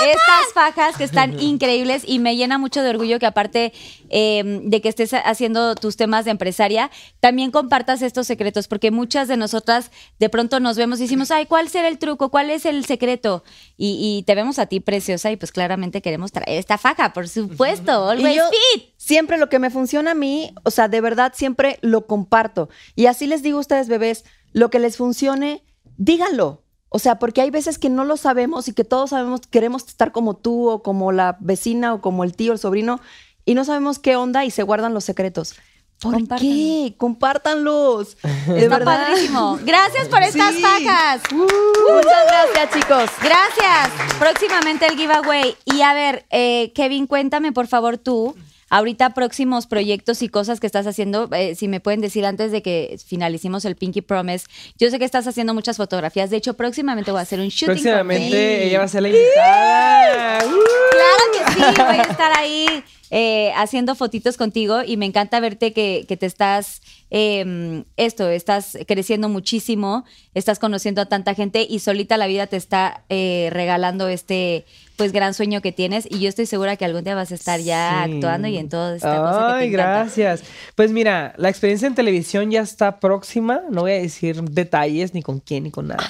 estas 0.00 0.52
fajas 0.52 0.96
que 0.96 1.04
están 1.04 1.38
increíbles 1.40 2.02
y 2.04 2.18
me 2.18 2.34
llena 2.34 2.58
mucho 2.58 2.82
de 2.82 2.90
orgullo 2.90 3.20
que 3.20 3.26
aparte 3.26 3.72
eh, 4.10 4.42
de 4.64 4.80
que 4.80 4.88
estés 4.88 5.12
haciendo 5.14 5.76
tus 5.76 5.96
temas 5.96 6.24
de 6.24 6.32
empresaria, 6.32 6.90
también 7.20 7.52
compartas 7.52 8.02
estos 8.02 8.26
secretos 8.26 8.66
porque 8.66 8.90
muchas 8.90 9.28
de 9.28 9.36
nosotras 9.36 9.92
de 10.18 10.28
pronto 10.28 10.58
nos 10.58 10.76
vemos 10.76 10.98
y 10.98 11.02
decimos, 11.02 11.30
ay, 11.30 11.46
¿cuál 11.46 11.68
será 11.68 11.86
el 11.86 11.98
truco? 11.98 12.30
¿Cuál 12.30 12.50
es 12.50 12.66
el 12.66 12.84
secreto? 12.84 13.44
Y, 13.76 13.98
y 14.18 14.24
te 14.24 14.34
vemos 14.34 14.58
a 14.58 14.66
ti 14.66 14.80
preciosa 14.80 15.30
y 15.30 15.36
pues 15.36 15.52
claramente 15.52 16.02
queremos 16.02 16.32
traer 16.32 16.58
esta 16.58 16.76
faja, 16.76 17.12
por 17.12 17.28
supuesto. 17.28 18.08
Always 18.10 18.34
Y 18.34 18.36
yo 18.36 18.44
fit. 18.74 18.84
Siempre 18.96 19.38
lo 19.38 19.48
que 19.48 19.58
me 19.58 19.70
funciona 19.70 20.10
a 20.12 20.14
mí, 20.14 20.52
o 20.64 20.70
sea, 20.70 20.88
de 20.88 21.00
verdad 21.00 21.32
siempre 21.36 21.78
lo 21.82 22.06
comparto. 22.06 22.68
Y 22.96 23.06
así 23.06 23.26
les 23.26 23.42
digo 23.42 23.58
a 23.58 23.60
ustedes, 23.60 23.88
bebés, 23.88 24.24
lo 24.52 24.70
que 24.70 24.78
les 24.78 24.96
funcione, 24.96 25.64
díganlo. 25.96 26.62
O 26.88 26.98
sea, 26.98 27.18
porque 27.18 27.40
hay 27.40 27.50
veces 27.50 27.78
que 27.78 27.88
no 27.88 28.04
lo 28.04 28.16
sabemos 28.16 28.68
y 28.68 28.74
que 28.74 28.84
todos 28.84 29.10
sabemos, 29.10 29.40
queremos 29.50 29.86
estar 29.86 30.12
como 30.12 30.36
tú 30.36 30.68
o 30.68 30.82
como 30.82 31.10
la 31.12 31.36
vecina 31.40 31.94
o 31.94 32.00
como 32.02 32.22
el 32.24 32.34
tío, 32.34 32.52
el 32.52 32.58
sobrino, 32.58 33.00
y 33.46 33.54
no 33.54 33.64
sabemos 33.64 33.98
qué 33.98 34.14
onda 34.16 34.44
y 34.44 34.50
se 34.50 34.62
guardan 34.62 34.92
los 34.94 35.04
secretos. 35.04 35.54
¿Por 36.00 36.14
Compártanlo. 36.14 36.52
qué? 36.52 36.94
Compártanlos. 36.98 38.16
De 38.46 38.64
Está 38.64 38.78
verdad. 38.78 39.06
padrísimo. 39.06 39.58
Gracias 39.64 40.08
por 40.08 40.22
estas 40.22 40.54
Sí. 40.54 40.60
fajas. 40.60 41.22
Muchas 41.32 42.26
gracias, 42.26 42.70
chicos. 42.74 43.10
Gracias. 43.22 43.90
Próximamente 44.18 44.86
el 44.86 44.96
giveaway. 44.96 45.56
Y 45.64 45.82
a 45.82 45.94
ver, 45.94 46.26
eh, 46.30 46.72
Kevin, 46.74 47.06
cuéntame 47.06 47.52
por 47.52 47.68
favor 47.68 47.98
tú. 47.98 48.34
Ahorita 48.72 49.10
próximos 49.10 49.66
proyectos 49.66 50.22
y 50.22 50.30
cosas 50.30 50.58
que 50.58 50.66
estás 50.66 50.86
haciendo, 50.86 51.28
eh, 51.34 51.54
si 51.54 51.68
me 51.68 51.78
pueden 51.78 52.00
decir 52.00 52.24
antes 52.24 52.50
de 52.52 52.62
que 52.62 52.96
finalicemos 53.06 53.66
el 53.66 53.76
Pinky 53.76 54.00
Promise. 54.00 54.46
Yo 54.78 54.88
sé 54.88 54.98
que 54.98 55.04
estás 55.04 55.26
haciendo 55.26 55.52
muchas 55.52 55.76
fotografías. 55.76 56.30
De 56.30 56.38
hecho, 56.38 56.54
próximamente 56.54 57.10
voy 57.10 57.18
a 57.18 57.22
hacer 57.22 57.38
un 57.38 57.48
shooting. 57.48 57.66
Próximamente 57.66 58.66
ella 58.66 58.78
va 58.78 58.84
a 58.86 58.88
ser 58.88 59.02
la 59.02 59.08
invitada. 59.10 60.38
Claro 60.38 61.24
que 61.34 61.52
sí, 61.52 61.82
voy 61.82 61.96
a 61.98 62.02
estar 62.02 62.32
ahí 62.38 62.82
eh, 63.14 63.52
haciendo 63.56 63.94
fotitos 63.94 64.38
contigo 64.38 64.80
y 64.86 64.96
me 64.96 65.04
encanta 65.04 65.38
verte 65.38 65.74
que, 65.74 66.06
que 66.08 66.16
te 66.16 66.24
estás, 66.24 66.80
eh, 67.10 67.84
esto, 67.98 68.26
estás 68.30 68.78
creciendo 68.88 69.28
muchísimo, 69.28 70.06
estás 70.32 70.58
conociendo 70.58 71.02
a 71.02 71.06
tanta 71.06 71.34
gente 71.34 71.66
y 71.68 71.80
solita 71.80 72.16
la 72.16 72.26
vida 72.26 72.46
te 72.46 72.56
está 72.56 73.04
eh, 73.10 73.50
regalando 73.52 74.08
este, 74.08 74.64
pues, 74.96 75.12
gran 75.12 75.34
sueño 75.34 75.60
que 75.60 75.72
tienes 75.72 76.06
y 76.10 76.20
yo 76.20 76.28
estoy 76.30 76.46
segura 76.46 76.76
que 76.76 76.86
algún 76.86 77.04
día 77.04 77.14
vas 77.14 77.32
a 77.32 77.34
estar 77.34 77.60
ya 77.60 78.02
Sí. 78.06 78.14
actuando 78.14 78.48
y 78.48 78.56
en 78.56 78.70
toda 78.70 78.96
esta 78.96 79.18
cosa 79.18 79.32
que 79.32 79.38
te 79.38 79.58
Ay, 79.64 79.68
encanta. 79.74 79.92
gracias. 80.04 80.42
Pues 80.74 80.90
mira, 80.90 81.34
la 81.36 81.50
experiencia 81.50 81.86
en 81.86 81.94
televisión 81.94 82.50
ya 82.50 82.62
está 82.62 82.98
próxima. 82.98 83.60
No 83.70 83.82
voy 83.82 83.90
a 83.92 83.96
decir 84.00 84.40
detalles, 84.42 85.12
ni 85.12 85.22
con 85.22 85.38
quién, 85.40 85.64
ni 85.64 85.70
con 85.70 85.88
nada. 85.88 86.08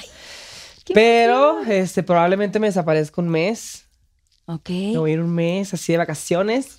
Pero 0.93 1.61
este, 1.63 2.03
probablemente 2.03 2.59
me 2.59 2.67
desaparezca 2.67 3.21
un 3.21 3.29
mes. 3.29 3.82
Ok. 4.45 4.69
Me 4.69 4.97
voy 4.97 5.11
a 5.11 5.13
ir 5.13 5.21
un 5.21 5.33
mes 5.33 5.73
así 5.73 5.93
de 5.93 5.97
vacaciones. 5.97 6.75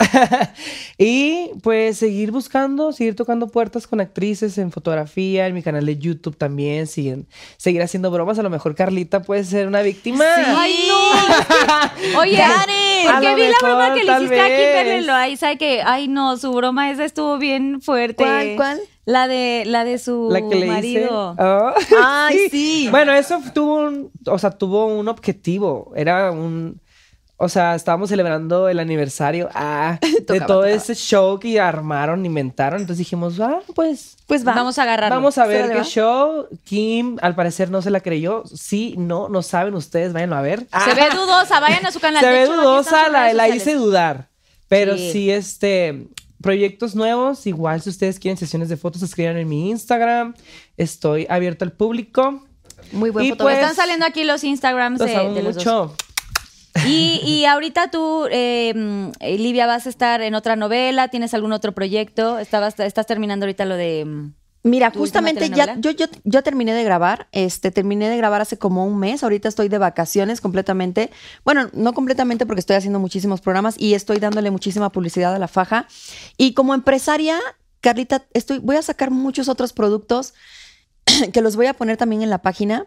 y 0.99 1.51
pues 1.63 1.97
seguir 1.97 2.31
buscando, 2.31 2.93
seguir 2.93 3.17
tocando 3.17 3.49
puertas 3.49 3.87
con 3.87 4.03
actrices 4.03 4.59
en 4.59 4.71
fotografía, 4.71 5.47
en 5.47 5.55
mi 5.55 5.63
canal 5.63 5.87
de 5.87 5.97
YouTube 5.97 6.37
también. 6.37 6.87
Siguen, 6.87 7.27
seguir 7.57 7.81
haciendo 7.81 8.11
bromas. 8.11 8.39
A 8.39 8.43
lo 8.43 8.51
mejor 8.51 8.75
Carlita 8.75 9.23
puede 9.23 9.45
ser 9.45 9.67
una 9.67 9.81
víctima. 9.81 10.27
Ay, 10.37 10.89
no. 10.89 12.19
Oye, 12.21 12.39
Porque 13.05 13.29
A 13.29 13.35
vi 13.35 13.43
la 13.49 13.57
broma 13.63 13.95
que 13.95 14.05
le 14.05 14.13
hiciste 14.13 14.41
a 14.41 14.47
Kimberly 14.47 14.91
vez. 14.91 15.07
Loaiza 15.07 15.57
que, 15.57 15.81
ay 15.83 16.09
no, 16.09 16.37
su 16.37 16.53
broma 16.53 16.91
esa 16.91 17.07
estuvo 17.07 17.39
bien 17.39 17.81
fuerte. 17.81 18.25
¿Cuál, 18.25 18.57
cuál? 18.57 18.81
La 19.07 19.29
de, 19.29 19.65
la 19.67 19.85
de 19.85 19.99
su 19.99 20.29
La 20.31 20.41
que 20.41 20.55
le 20.55 20.67
marido. 20.67 21.33
hice. 21.33 21.43
Oh, 21.43 21.73
Ay, 22.05 22.49
sí. 22.51 22.89
Bueno, 22.91 23.13
eso 23.13 23.41
tuvo 23.53 23.87
un, 23.87 24.11
o 24.27 24.39
sea, 24.39 24.51
tuvo 24.51 24.87
un 24.87 25.09
objetivo. 25.09 25.93
Era 25.95 26.31
un, 26.31 26.81
o 27.45 27.49
sea, 27.51 27.75
estábamos 27.75 28.09
celebrando 28.09 28.69
el 28.71 28.79
aniversario 28.79 29.49
ah, 29.55 29.99
de 30.03 30.21
todo 30.23 30.39
tocaba. 30.39 30.71
ese 30.71 30.95
show 30.95 31.39
que 31.39 31.61
armaron, 31.61 32.25
inventaron. 32.25 32.81
Entonces 32.81 32.99
dijimos, 32.99 33.39
ah, 33.41 33.61
pues 33.75 34.17
Pues 34.27 34.47
va. 34.47 34.55
Vamos 34.55 34.79
a 34.79 34.83
agarrarlo. 34.85 35.17
vamos 35.17 35.37
a 35.37 35.47
ver 35.47 35.69
qué 35.71 35.77
va. 35.79 35.85
show. 35.85 36.47
Kim, 36.65 37.19
al 37.21 37.35
parecer, 37.35 37.71
no 37.71 37.83
se 37.83 37.91
la 37.91 38.01
creyó. 38.01 38.43
Sí, 38.47 38.95
no, 38.97 39.29
no 39.29 39.43
saben 39.43 39.75
ustedes, 39.75 40.13
váyanlo 40.15 40.37
a 40.37 40.41
ver. 40.43 40.67
Ah, 40.73 40.85
Se 40.87 40.95
ve 40.95 41.09
dudosa, 41.15 41.61
vayan 41.61 41.85
a 41.85 41.93
su 41.93 42.01
canal. 42.01 42.21
se 42.25 42.27
De 42.27 42.33
ve 42.33 42.43
hecho, 42.45 42.57
dudosa, 42.57 43.09
la, 43.11 43.49
hice 43.49 43.75
dudar. 43.75 44.29
Pero 44.69 44.97
Sí. 44.97 45.11
sí. 45.13 45.31
este, 45.31 46.09
proyectos 46.41 46.95
nuevos, 46.95 47.47
igual 47.47 47.81
si 47.83 47.91
ustedes 47.91 48.19
quieren 48.19 48.39
sesiones 48.39 48.69
de 48.71 48.77
fotos, 48.79 49.03
escriban 49.03 49.37
en 49.37 49.49
mi 49.49 49.69
Instagram. 49.71 50.35
Estoy 50.77 51.27
abierto 51.29 51.65
al 51.65 51.73
público. 51.73 52.43
Muy 52.93 53.11
buen 53.11 53.27
Y 53.27 53.31
fotógrafo. 53.31 53.57
pues- 53.59 53.63
Están 53.71 53.77
saliendo 53.77 54.07
aquí 54.07 54.25
los 54.25 54.43
Instagrams 54.45 54.99
Los 55.01 55.09
de, 55.11 55.17
amo 55.17 55.35
de 55.35 55.43
los 55.43 55.55
dos. 55.57 55.65
Y, 56.87 57.21
y 57.25 57.45
ahorita 57.47 57.91
tú, 57.91 58.27
eh, 58.31 59.11
eh, 59.21 59.39
Livia, 59.39 59.67
vas 59.67 59.87
a 59.87 59.91
estar 59.91 60.21
en 60.23 60.35
otra 60.35 60.57
novela, 60.57 61.09
¿tienes 61.09 61.33
algún 61.33 61.53
otro 61.53 61.73
proyecto? 61.73 62.39
Estabas, 62.39 62.79
estás 62.81 63.07
terminando 63.07 63.45
ahorita 63.45 63.65
lo 63.65 63.77
de... 63.77 64.05
mm, 64.05 64.33
Mira, 64.65 64.91
¿Tu 64.91 64.99
última 64.99 65.21
justamente 65.21 65.51
ya 65.51 65.77
yo, 65.79 65.91
yo, 65.91 66.07
yo 66.25 66.43
terminé 66.43 66.73
de 66.73 66.83
grabar, 66.85 67.29
este, 67.33 67.71
terminé 67.71 68.09
de 68.09 68.17
grabar 68.17 68.41
hace 68.41 68.57
como 68.57 68.87
un 68.87 68.99
mes, 68.99 69.23
ahorita 69.23 69.47
estoy 69.47 69.69
de 69.69 69.77
vacaciones 69.77 70.41
completamente, 70.41 71.11
bueno, 71.45 71.69
no 71.75 71.93
completamente 71.93 72.47
porque 72.47 72.61
estoy 72.61 72.77
haciendo 72.77 72.99
muchísimos 72.99 73.43
programas 73.43 73.75
y 73.79 73.93
estoy 73.93 74.19
dándole 74.21 74.51
muchísima 74.51 74.91
publicidad 74.91 75.35
a 75.35 75.39
la 75.39 75.49
faja. 75.49 75.87
Y 76.39 76.55
como 76.55 76.73
empresaria, 76.73 77.39
Carlita, 77.83 78.25
estoy, 78.33 78.59
voy 78.59 78.77
a 78.77 78.83
sacar 78.83 79.11
muchos 79.11 79.51
otros 79.51 79.75
productos 79.75 80.33
que 81.33 81.43
los 81.43 81.57
voy 81.57 81.67
a 81.67 81.75
poner 81.75 81.99
también 81.99 82.23
en 82.23 82.31
la 82.31 82.39
página 82.41 82.87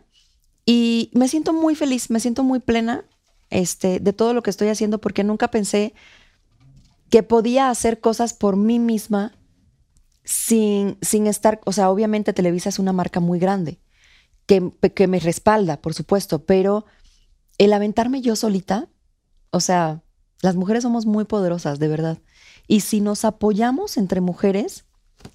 y 0.66 1.12
me 1.14 1.28
siento 1.28 1.54
muy 1.54 1.76
feliz, 1.76 2.10
me 2.10 2.20
siento 2.20 2.44
muy 2.44 2.60
plena 2.60 3.06
este, 3.50 4.00
de 4.00 4.14
todo 4.14 4.34
lo 4.34 4.44
que 4.44 4.50
estoy 4.50 4.70
haciendo 4.70 5.00
porque 5.00 5.24
nunca 5.24 5.50
pensé 5.50 5.94
que 7.10 7.24
podía 7.24 7.70
hacer 7.70 8.00
cosas 8.00 8.34
por 8.34 8.58
mí 8.58 8.80
misma 8.80 9.34
sin, 10.24 10.98
sin 11.02 11.28
estar, 11.28 11.62
o 11.66 11.72
sea, 11.72 11.90
obviamente 11.90 12.34
Televisa 12.34 12.70
es 12.70 12.80
una 12.80 12.92
marca 12.92 13.20
muy 13.20 13.40
grande 13.40 13.80
que, 14.46 14.72
que 14.94 15.08
me 15.08 15.20
respalda, 15.20 15.82
por 15.82 15.94
supuesto, 15.94 16.40
pero 16.46 16.86
el 17.58 17.74
aventarme 17.74 18.22
yo 18.22 18.36
solita, 18.36 18.88
o 19.52 19.60
sea, 19.60 20.02
las 20.42 20.56
mujeres 20.56 20.84
somos 20.84 21.06
muy 21.06 21.26
poderosas, 21.26 21.80
de 21.80 21.88
verdad. 21.88 22.18
Y 22.68 22.82
si 22.82 23.02
nos 23.02 23.26
apoyamos 23.26 23.98
entre 23.98 24.22
mujeres, 24.22 24.86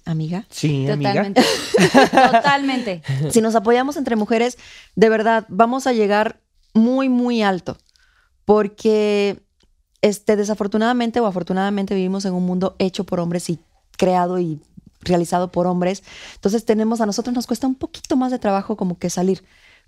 amiga, 0.05 0.45
Sí, 0.49 0.89
amiga. 0.89 1.11
Totalmente. 1.11 1.43
Totalmente. 2.11 3.01
si 3.31 3.41
nos 3.41 3.55
apoyamos 3.55 3.97
entre 3.97 4.15
mujeres, 4.15 4.57
de 4.95 5.09
verdad, 5.09 5.45
vamos 5.49 5.87
a 5.87 5.93
llegar 5.93 6.39
muy, 6.73 7.09
muy 7.09 7.41
alto. 7.41 7.77
Porque 8.45 9.41
este, 10.01 10.35
desafortunadamente 10.35 11.19
o 11.19 11.25
afortunadamente 11.25 11.95
vivimos 11.95 12.25
en 12.25 12.33
un 12.33 12.45
mundo 12.45 12.75
hecho 12.77 13.05
por 13.05 13.19
hombres 13.19 13.49
y 13.49 13.59
creado 13.97 14.39
y 14.39 14.59
realizado 15.01 15.51
por 15.51 15.67
hombres. 15.67 16.03
Entonces 16.35 16.65
tenemos, 16.65 17.01
a 17.01 17.05
nosotros 17.05 17.33
nos 17.33 17.47
cuesta 17.47 17.67
un 17.67 17.75
poquito 17.75 18.15
más 18.15 18.31
de 18.31 18.39
trabajo 18.39 18.75
como 18.75 18.97
que 18.97 19.09
salir. 19.09 19.43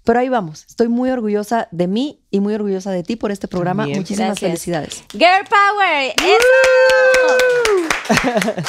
Pero 0.06 0.20
ahí 0.20 0.30
vamos. 0.30 0.66
Estoy 0.70 0.88
muy 0.88 1.10
orgullosa 1.10 1.68
de 1.72 1.88
mí 1.88 2.22
y 2.32 2.40
muy 2.40 2.54
orgullosa 2.54 2.92
de 2.92 3.04
ti 3.04 3.16
por 3.16 3.32
este 3.32 3.48
programa. 3.48 3.86
Muchísimas 3.88 4.40
Gracias. 4.40 4.40
felicidades. 4.40 5.04
Girl 5.12 5.46
Power. 5.50 6.14
¡Eso! 6.18 6.36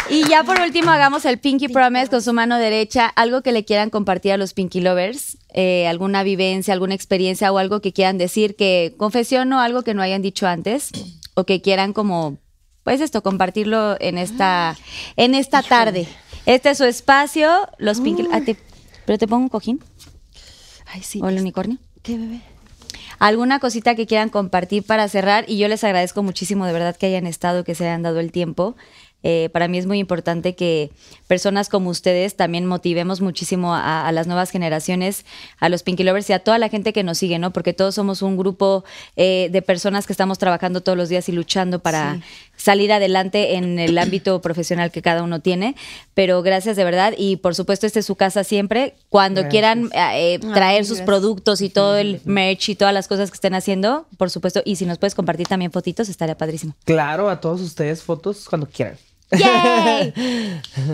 y 0.08 0.26
ya 0.28 0.42
por 0.44 0.58
último 0.60 0.90
hagamos 0.90 1.24
el 1.26 1.38
Pinky 1.38 1.68
Promise 1.68 2.08
con 2.08 2.22
su 2.22 2.32
mano 2.32 2.56
derecha. 2.58 3.06
Algo 3.06 3.42
que 3.42 3.52
le 3.52 3.64
quieran 3.64 3.90
compartir 3.90 4.32
a 4.32 4.36
los 4.38 4.54
Pinky 4.54 4.80
Lovers. 4.80 5.36
eh, 5.52 5.86
alguna 5.88 6.22
vivencia, 6.22 6.72
alguna 6.74 6.94
experiencia 6.94 7.52
o 7.52 7.58
algo 7.58 7.80
que 7.80 7.92
quieran 7.92 8.18
decir, 8.18 8.56
que 8.56 8.94
confesión 8.96 9.52
o 9.52 9.60
algo 9.60 9.82
que 9.82 9.94
no 9.94 10.02
hayan 10.02 10.22
dicho 10.22 10.46
antes. 10.46 10.90
O 11.34 11.44
que 11.44 11.60
quieran 11.60 11.92
como, 11.92 12.38
pues 12.82 13.00
esto, 13.02 13.22
compartirlo 13.22 13.96
en 14.00 14.16
esta, 14.18 14.76
en 15.16 15.34
esta 15.34 15.62
tarde. 15.62 16.08
Este 16.46 16.70
es 16.70 16.78
su 16.78 16.84
espacio. 16.84 17.68
Los 17.78 18.00
Pinky... 18.00 18.26
ah, 18.32 18.40
te- 18.40 18.56
¿Pero 19.04 19.18
te 19.18 19.28
pongo 19.28 19.42
un 19.44 19.48
cojín? 19.48 19.80
Ay, 20.97 21.02
sí. 21.02 21.20
¿O 21.23 21.28
el 21.28 21.39
unicornio? 21.39 21.77
¿Qué 22.02 22.16
bebé? 22.16 22.40
alguna 23.18 23.60
cosita 23.60 23.94
que 23.94 24.06
quieran 24.06 24.28
compartir 24.28 24.82
para 24.82 25.09
cerrar 25.09 25.44
y 25.48 25.59
yo 25.59 25.68
les 25.68 25.85
agradezco 25.85 26.23
muchísimo 26.23 26.66
de 26.66 26.73
verdad 26.73 26.97
que 26.97 27.06
hayan 27.06 27.27
estado, 27.27 27.64
que 27.64 27.74
se 27.74 27.85
hayan 27.85 28.02
dado 28.02 28.20
el 28.20 28.32
tiempo. 28.32 28.77
Eh, 29.22 29.48
para 29.52 29.66
mí 29.66 29.78
es 29.78 29.86
muy 29.86 29.98
importante 29.98 30.55
que 30.55 30.90
personas 31.26 31.68
como 31.68 31.90
ustedes 31.90 32.36
también 32.36 32.66
motivemos 32.66 33.20
muchísimo 33.20 33.74
a, 33.74 34.06
a 34.06 34.12
las 34.12 34.26
nuevas 34.26 34.51
generaciones, 34.51 35.24
a 35.59 35.68
los 35.68 35.82
Pinky 35.82 36.05
Lovers 36.05 36.30
y 36.30 36.32
a 36.32 36.38
toda 36.40 36.59
la 36.59 36.68
gente 36.68 36.93
que 36.93 37.02
nos 37.02 37.18
sigue, 37.18 37.38
¿no? 37.38 37.52
Porque 37.52 37.72
todos 37.72 37.94
somos 37.97 38.22
un 38.22 38.36
grupo 38.36 38.84
eh, 39.16 39.48
de 39.51 39.62
personas 39.62 40.06
que 40.06 40.12
estamos 40.12 40.38
trabajando 40.38 40.80
todos 40.82 40.97
los 40.97 41.09
días 41.09 41.28
y 41.28 41.32
luchando 41.32 41.80
para 41.80 42.20
salir 42.56 42.93
adelante 42.93 43.56
en 43.56 43.78
el 43.78 43.98
ámbito 43.98 44.40
profesional 44.40 44.90
que 44.90 45.02
cada 45.02 45.22
uno 45.22 45.40
tiene. 45.40 45.74
Pero 46.14 46.43
gracias 46.43 46.76
de 46.76 46.84
verdad 46.84 47.12
y 47.16 47.36
por 47.36 47.55
supuesto 47.55 47.86
esta 47.86 47.98
es 47.98 48.06
su 48.06 48.14
casa 48.14 48.44
siempre. 48.44 48.94
Cuando 49.09 49.43
Gracias. 49.43 49.51
quieran 49.51 49.90
eh, 49.94 50.38
traer 50.55 50.80
Ay, 50.80 50.84
sus 50.84 51.01
productos 51.01 51.60
y 51.60 51.68
todo 51.68 51.97
el 51.97 52.20
merch 52.24 52.68
y 52.68 52.74
todas 52.76 52.94
las 52.94 53.09
cosas 53.09 53.30
que 53.30 53.34
estén 53.34 53.55
haciendo, 53.55 54.06
por 54.18 54.30
supuesto. 54.30 54.62
Y 54.64 54.76
si 54.76 54.86
nos 54.86 54.98
puedes 54.98 55.14
compartir 55.14 55.47
también 55.47 55.72
fotitos, 55.72 56.09
estaría 56.09 56.36
padrísimo. 56.36 56.74
Claro, 56.84 57.28
a 57.28 57.40
todos 57.40 57.60
ustedes 57.60 58.02
fotos 58.02 58.47
cuando 58.48 58.66
quieran. 58.66 58.97
¡Yay! 59.32 60.12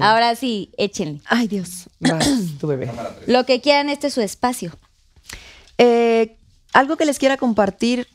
Ahora 0.00 0.34
sí, 0.36 0.70
échenle. 0.76 1.20
Ay, 1.26 1.48
Dios. 1.48 1.88
Vas, 2.00 2.26
tu 2.60 2.66
bebé. 2.66 2.90
Lo 3.26 3.44
que 3.44 3.60
quieran, 3.60 3.88
este 3.90 4.06
es 4.08 4.14
su 4.14 4.20
espacio. 4.20 4.72
Eh, 5.78 6.36
algo 6.72 6.96
que 6.96 7.04
les 7.04 7.18
quiera 7.18 7.36
compartir. 7.36 8.06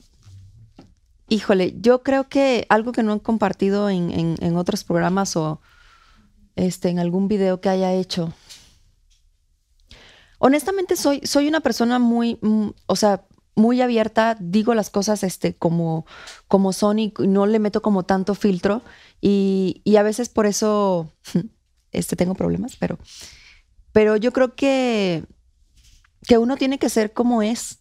Híjole, 1.29 1.75
yo 1.81 2.03
creo 2.03 2.29
que 2.29 2.65
algo 2.69 2.91
que 2.93 3.03
no 3.03 3.13
he 3.15 3.19
compartido 3.21 3.89
en, 3.89 4.11
en- 4.11 4.35
en 4.39 4.55
otros 4.57 4.83
programas 4.83 5.35
o 5.35 5.59
este, 6.55 6.89
en 6.89 6.99
algún 6.99 7.27
video 7.27 7.59
que 7.61 7.69
haya 7.69 7.91
hecho. 7.93 8.33
Honestamente, 10.39 10.95
soy, 10.95 11.21
soy 11.23 11.47
una 11.47 11.61
persona 11.61 11.99
muy, 11.99 12.37
mm, 12.41 12.67
o 12.85 12.95
sea, 12.95 13.25
muy 13.55 13.81
abierta, 13.81 14.37
digo 14.39 14.75
las 14.75 14.91
cosas 14.91 15.23
este, 15.23 15.55
como, 15.55 16.05
como 16.47 16.73
son 16.73 16.99
y 16.99 17.11
no 17.19 17.47
le 17.47 17.57
meto 17.59 17.81
como 17.81 18.03
tanto 18.03 18.35
filtro. 18.35 18.81
Y, 19.21 19.81
a 19.97 20.03
veces 20.03 20.29
por 20.29 20.45
eso 20.45 21.11
este, 21.91 22.15
tengo 22.15 22.35
problemas, 22.35 22.75
pero, 22.77 22.99
pero 23.91 24.15
yo 24.15 24.31
creo 24.31 24.55
que 24.55 25.23
que 26.27 26.37
uno 26.37 26.57
tiene 26.57 26.77
que 26.77 26.89
ser 26.89 27.13
como 27.13 27.41
es, 27.41 27.79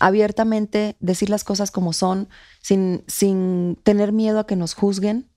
abiertamente, 0.00 0.96
decir 0.98 1.28
las 1.28 1.44
cosas 1.44 1.70
como 1.70 1.92
son, 1.92 2.28
sin, 2.62 3.04
sin 3.06 3.78
tener 3.82 4.12
miedo 4.12 4.40
a 4.40 4.46
que 4.46 4.56
nos 4.56 4.74
juzguen, 4.74 5.30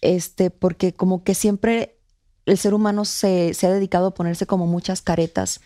este, 0.00 0.50
porque 0.50 0.92
como 0.92 1.22
que 1.22 1.34
siempre 1.34 2.00
el 2.44 2.58
ser 2.58 2.74
humano 2.74 3.04
se, 3.04 3.54
se 3.54 3.66
ha 3.66 3.70
dedicado 3.70 4.08
a 4.08 4.14
ponerse 4.14 4.46
como 4.46 4.66
muchas 4.66 5.00
caretas 5.00 5.60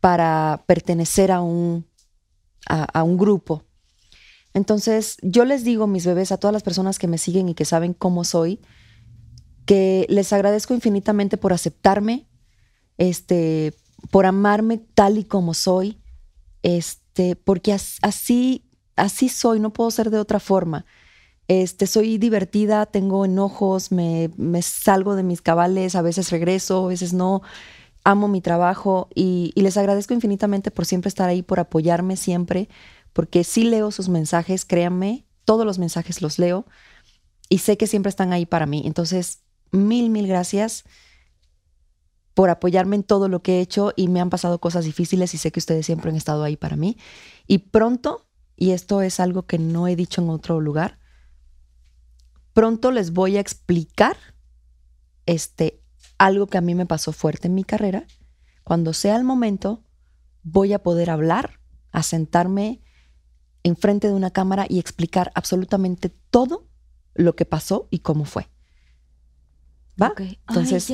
para 0.00 0.64
pertenecer 0.66 1.32
a 1.32 1.40
un, 1.40 1.86
a 2.66 3.02
un 3.02 3.16
grupo. 3.16 3.64
Entonces, 4.54 5.16
yo 5.22 5.44
les 5.44 5.64
digo, 5.64 5.86
mis 5.86 6.06
bebés, 6.06 6.32
a 6.32 6.38
todas 6.38 6.52
las 6.52 6.62
personas 6.62 6.98
que 6.98 7.06
me 7.08 7.18
siguen 7.18 7.48
y 7.48 7.54
que 7.54 7.64
saben 7.64 7.94
cómo 7.94 8.24
soy, 8.24 8.60
que 9.66 10.06
les 10.08 10.32
agradezco 10.32 10.74
infinitamente 10.74 11.36
por 11.36 11.52
aceptarme, 11.52 12.28
este, 12.98 13.74
por 14.10 14.26
amarme 14.26 14.78
tal 14.78 15.18
y 15.18 15.24
como 15.24 15.54
soy, 15.54 16.00
este, 16.62 17.36
porque 17.36 17.72
as- 17.72 17.98
así, 18.02 18.64
así 18.96 19.28
soy, 19.28 19.60
no 19.60 19.72
puedo 19.72 19.90
ser 19.90 20.10
de 20.10 20.18
otra 20.18 20.40
forma. 20.40 20.86
Este, 21.48 21.86
soy 21.86 22.18
divertida, 22.18 22.86
tengo 22.86 23.24
enojos, 23.24 23.92
me, 23.92 24.30
me 24.36 24.62
salgo 24.62 25.16
de 25.16 25.24
mis 25.24 25.42
cabales, 25.42 25.96
a 25.96 26.02
veces 26.02 26.30
regreso, 26.30 26.86
a 26.86 26.88
veces 26.88 27.12
no. 27.12 27.42
Amo 28.04 28.28
mi 28.28 28.40
trabajo 28.40 29.08
y, 29.14 29.52
y 29.54 29.62
les 29.62 29.76
agradezco 29.76 30.14
infinitamente 30.14 30.70
por 30.70 30.86
siempre 30.86 31.08
estar 31.08 31.28
ahí, 31.28 31.42
por 31.42 31.60
apoyarme 31.60 32.16
siempre, 32.16 32.68
porque 33.12 33.44
sí 33.44 33.64
leo 33.64 33.90
sus 33.90 34.08
mensajes, 34.08 34.64
créanme, 34.64 35.26
todos 35.44 35.66
los 35.66 35.78
mensajes 35.78 36.22
los 36.22 36.38
leo 36.38 36.66
y 37.48 37.58
sé 37.58 37.76
que 37.76 37.86
siempre 37.86 38.10
están 38.10 38.32
ahí 38.32 38.46
para 38.46 38.66
mí. 38.66 38.82
Entonces, 38.84 39.42
mil, 39.72 40.10
mil 40.10 40.26
gracias 40.26 40.84
por 42.34 42.50
apoyarme 42.50 42.96
en 42.96 43.02
todo 43.02 43.28
lo 43.28 43.42
que 43.42 43.58
he 43.58 43.60
hecho 43.60 43.92
y 43.96 44.08
me 44.08 44.20
han 44.20 44.30
pasado 44.30 44.60
cosas 44.60 44.84
difíciles 44.84 45.34
y 45.34 45.38
sé 45.38 45.50
que 45.50 45.58
ustedes 45.58 45.84
siempre 45.84 46.10
han 46.10 46.16
estado 46.16 46.44
ahí 46.44 46.56
para 46.56 46.76
mí. 46.76 46.96
Y 47.46 47.58
pronto, 47.58 48.26
y 48.56 48.70
esto 48.70 49.02
es 49.02 49.20
algo 49.20 49.46
que 49.46 49.58
no 49.58 49.88
he 49.88 49.96
dicho 49.96 50.22
en 50.22 50.30
otro 50.30 50.60
lugar, 50.60 50.98
pronto 52.52 52.92
les 52.92 53.12
voy 53.12 53.36
a 53.36 53.40
explicar 53.40 54.16
este, 55.26 55.82
algo 56.18 56.46
que 56.46 56.58
a 56.58 56.62
mí 56.62 56.74
me 56.74 56.86
pasó 56.86 57.12
fuerte 57.12 57.48
en 57.48 57.54
mi 57.54 57.64
carrera. 57.64 58.06
Cuando 58.62 58.92
sea 58.92 59.16
el 59.16 59.24
momento, 59.24 59.82
voy 60.42 60.72
a 60.72 60.82
poder 60.82 61.10
hablar, 61.10 61.60
a 61.90 62.02
sentarme 62.02 62.82
enfrente 63.62 64.08
de 64.08 64.14
una 64.14 64.30
cámara 64.30 64.66
y 64.68 64.78
explicar 64.78 65.32
absolutamente 65.34 66.10
todo 66.30 66.66
lo 67.14 67.36
que 67.36 67.44
pasó 67.44 67.88
y 67.90 68.00
cómo 68.00 68.24
fue. 68.24 68.48
¿Va? 70.00 70.12
Ay, 70.16 70.38
Entonces, 70.48 70.92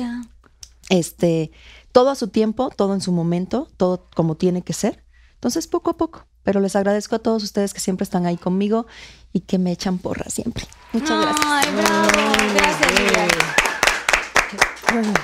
este, 0.89 1.51
todo 1.91 2.09
a 2.09 2.15
su 2.15 2.27
tiempo, 2.29 2.69
todo 2.75 2.93
en 2.93 3.01
su 3.01 3.11
momento, 3.11 3.69
todo 3.77 4.09
como 4.15 4.35
tiene 4.35 4.61
que 4.61 4.73
ser. 4.73 5.03
Entonces, 5.35 5.67
poco 5.67 5.91
a 5.91 5.97
poco. 5.97 6.27
Pero 6.43 6.61
les 6.61 6.75
agradezco 6.75 7.15
a 7.15 7.19
todos 7.19 7.43
ustedes 7.43 7.73
que 7.73 7.79
siempre 7.79 8.05
están 8.05 8.25
ahí 8.25 8.37
conmigo 8.37 8.87
y 9.33 9.41
que 9.41 9.57
me 9.57 9.71
echan 9.71 9.97
porra 9.97 10.29
siempre. 10.29 10.65
Muchas 10.93 11.21
gracias. 11.21 11.45
Ay, 11.45 11.75
bravo. 11.75 12.07
Gracias. 12.53 13.57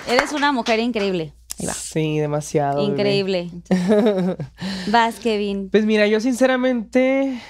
Eres 0.08 0.34
una 0.34 0.52
mujer 0.52 0.80
increíble. 0.80 1.34
Sí, 1.58 2.20
demasiado. 2.20 2.82
Increíble. 2.84 3.50
Vas, 4.92 5.20
Kevin. 5.20 5.70
Pues 5.70 5.86
mira, 5.86 6.08
yo 6.08 6.20
sinceramente 6.20 7.42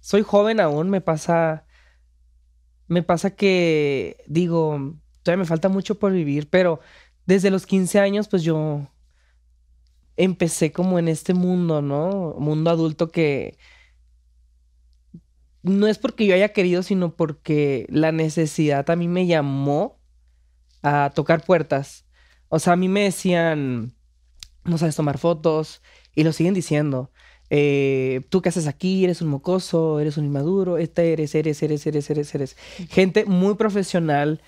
soy 0.00 0.22
joven 0.22 0.60
aún, 0.60 0.90
me 0.90 1.00
pasa 1.00 1.64
me 2.92 3.02
pasa 3.02 3.34
que 3.34 4.22
digo, 4.26 4.94
todavía 5.22 5.42
me 5.42 5.48
falta 5.48 5.68
mucho 5.68 5.98
por 5.98 6.12
vivir, 6.12 6.48
pero 6.50 6.80
desde 7.26 7.50
los 7.50 7.66
15 7.66 7.98
años 8.00 8.28
pues 8.28 8.42
yo 8.42 8.86
empecé 10.16 10.72
como 10.72 10.98
en 10.98 11.08
este 11.08 11.32
mundo, 11.32 11.80
¿no? 11.80 12.34
Mundo 12.38 12.70
adulto 12.70 13.10
que 13.10 13.56
no 15.62 15.86
es 15.86 15.98
porque 15.98 16.26
yo 16.26 16.34
haya 16.34 16.52
querido, 16.52 16.82
sino 16.82 17.14
porque 17.16 17.86
la 17.88 18.12
necesidad 18.12 18.88
a 18.90 18.96
mí 18.96 19.08
me 19.08 19.26
llamó 19.26 20.00
a 20.82 21.12
tocar 21.14 21.44
puertas. 21.44 22.04
O 22.54 22.58
sea, 22.58 22.74
a 22.74 22.76
mí 22.76 22.86
me 22.86 23.04
decían, 23.04 23.94
no 24.64 24.76
sabes 24.76 24.94
tomar 24.94 25.16
fotos, 25.16 25.80
y 26.14 26.22
lo 26.22 26.32
siguen 26.32 26.52
diciendo. 26.52 27.10
Eh, 27.48 28.26
Tú 28.28 28.42
qué 28.42 28.50
haces 28.50 28.66
aquí, 28.66 29.04
eres 29.04 29.22
un 29.22 29.28
mocoso, 29.28 30.00
eres 30.00 30.18
un 30.18 30.26
inmaduro, 30.26 30.76
este 30.76 31.14
eres, 31.14 31.34
eres, 31.34 31.62
eres, 31.62 31.86
eres, 31.86 32.10
eres, 32.10 32.34
eres. 32.34 32.56
Gente 32.90 33.24
muy 33.24 33.54
profesional 33.54 34.42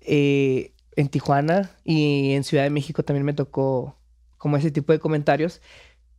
eh, 0.00 0.72
en 0.96 1.08
Tijuana 1.10 1.70
y 1.84 2.32
en 2.32 2.42
Ciudad 2.42 2.64
de 2.64 2.70
México 2.70 3.04
también 3.04 3.24
me 3.24 3.34
tocó 3.34 3.96
como 4.36 4.56
ese 4.56 4.72
tipo 4.72 4.92
de 4.92 4.98
comentarios. 4.98 5.60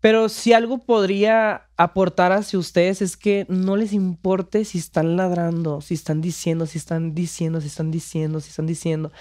Pero 0.02 0.30
si 0.30 0.54
algo 0.54 0.78
podría 0.78 1.68
aportar 1.76 2.32
hacia 2.32 2.58
ustedes 2.58 3.02
es 3.02 3.18
que 3.18 3.46
no 3.50 3.76
les 3.76 3.92
importe 3.92 4.64
si 4.64 4.78
están 4.78 5.18
ladrando, 5.18 5.82
si 5.82 5.94
están 5.94 6.22
diciendo, 6.22 6.66
si 6.66 6.78
están 6.78 7.14
diciendo, 7.14 7.60
si 7.60 7.68
están 7.68 7.92
diciendo, 7.92 8.40
si 8.40 8.50
están 8.50 8.66
diciendo. 8.66 9.12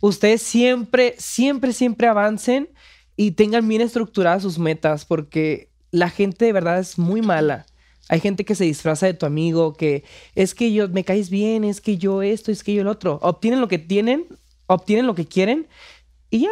Ustedes 0.00 0.42
siempre, 0.42 1.14
siempre, 1.18 1.72
siempre 1.72 2.06
avancen 2.06 2.68
y 3.16 3.32
tengan 3.32 3.66
bien 3.66 3.80
estructuradas 3.80 4.42
sus 4.42 4.58
metas 4.58 5.06
porque 5.06 5.70
la 5.90 6.10
gente 6.10 6.44
de 6.44 6.52
verdad 6.52 6.78
es 6.78 6.98
muy 6.98 7.22
mala. 7.22 7.64
Hay 8.08 8.20
gente 8.20 8.44
que 8.44 8.54
se 8.54 8.64
disfraza 8.64 9.06
de 9.06 9.14
tu 9.14 9.26
amigo, 9.26 9.72
que 9.72 10.04
es 10.34 10.54
que 10.54 10.72
yo 10.72 10.88
me 10.88 11.02
caes 11.02 11.30
bien, 11.30 11.64
es 11.64 11.80
que 11.80 11.96
yo 11.96 12.22
esto, 12.22 12.52
es 12.52 12.62
que 12.62 12.74
yo 12.74 12.82
el 12.82 12.88
otro. 12.88 13.18
Obtienen 13.22 13.60
lo 13.60 13.68
que 13.68 13.78
tienen, 13.78 14.26
obtienen 14.66 15.06
lo 15.06 15.14
que 15.14 15.26
quieren 15.26 15.66
y 16.30 16.40
ya, 16.40 16.50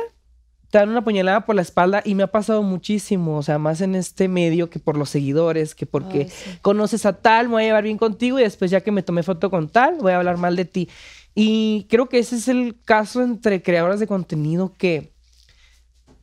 te 0.75 0.79
dan 0.79 0.89
una 0.89 1.05
puñalada 1.05 1.47
por 1.47 1.55
la 1.55 1.63
espalda 1.63 2.03
y 2.05 2.17
me 2.17 2.25
ha 2.25 2.33
pasado 2.33 2.65
muchísimo, 2.65 3.39
o 3.39 3.45
sea, 3.45 3.61
más 3.61 3.81
en 3.81 3.95
este 3.95 4.27
medio 4.27 4.71
que 4.71 4.81
por 4.81 4.97
los 4.97 5.09
seguidores, 5.09 5.77
que 5.77 5.87
porque 5.87 6.23
Ay, 6.23 6.29
sí. 6.31 6.59
conoces 6.63 7.07
a 7.07 7.13
tal, 7.13 7.47
me 7.47 7.53
voy 7.53 7.63
a 7.63 7.67
llevar 7.67 7.85
bien 7.85 7.97
contigo 7.97 8.41
y 8.41 8.43
después 8.43 8.73
ya 8.73 8.81
que 8.81 8.91
me 8.91 9.05
tomé 9.05 9.23
foto 9.23 9.51
con 9.51 9.69
tal, 9.69 9.99
voy 10.01 10.11
a 10.11 10.17
hablar 10.17 10.37
mal 10.37 10.57
de 10.57 10.65
ti. 10.65 10.89
Y 11.33 11.87
creo 11.89 12.09
que 12.09 12.19
ese 12.19 12.35
es 12.35 12.49
el 12.49 12.75
caso 12.85 13.23
entre 13.23 13.63
creadoras 13.63 14.01
de 14.01 14.09
contenido 14.09 14.73
que 14.77 15.13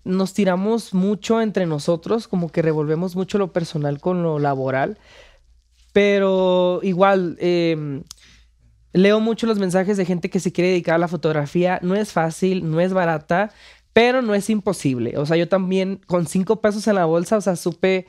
nos 0.03 0.33
tiramos 0.33 0.93
mucho 0.93 1.39
entre 1.39 1.65
nosotros, 1.65 2.27
como 2.27 2.49
que 2.49 2.61
revolvemos 2.61 3.15
mucho 3.15 3.37
lo 3.37 3.53
personal 3.53 4.01
con 4.01 4.21
lo 4.21 4.37
laboral, 4.37 4.97
pero 5.93 6.81
igual... 6.83 7.37
eh, 7.39 8.01
Leo 8.93 9.21
mucho 9.21 9.47
los 9.47 9.57
mensajes 9.57 9.95
de 9.95 10.03
gente 10.03 10.29
que 10.29 10.41
se 10.41 10.51
quiere 10.51 10.71
dedicar 10.71 10.95
a 10.95 10.97
la 10.97 11.07
fotografía. 11.07 11.79
No 11.81 11.95
es 11.95 12.11
fácil, 12.11 12.69
no 12.69 12.81
es 12.81 12.91
barata, 12.91 13.51
pero 13.93 14.21
no 14.21 14.33
es 14.35 14.49
imposible. 14.49 15.17
O 15.17 15.25
sea, 15.25 15.37
yo 15.37 15.47
también 15.47 16.01
con 16.07 16.27
cinco 16.27 16.61
pesos 16.61 16.87
en 16.87 16.95
la 16.95 17.05
bolsa, 17.05 17.37
o 17.37 17.41
sea, 17.41 17.55
supe 17.55 18.07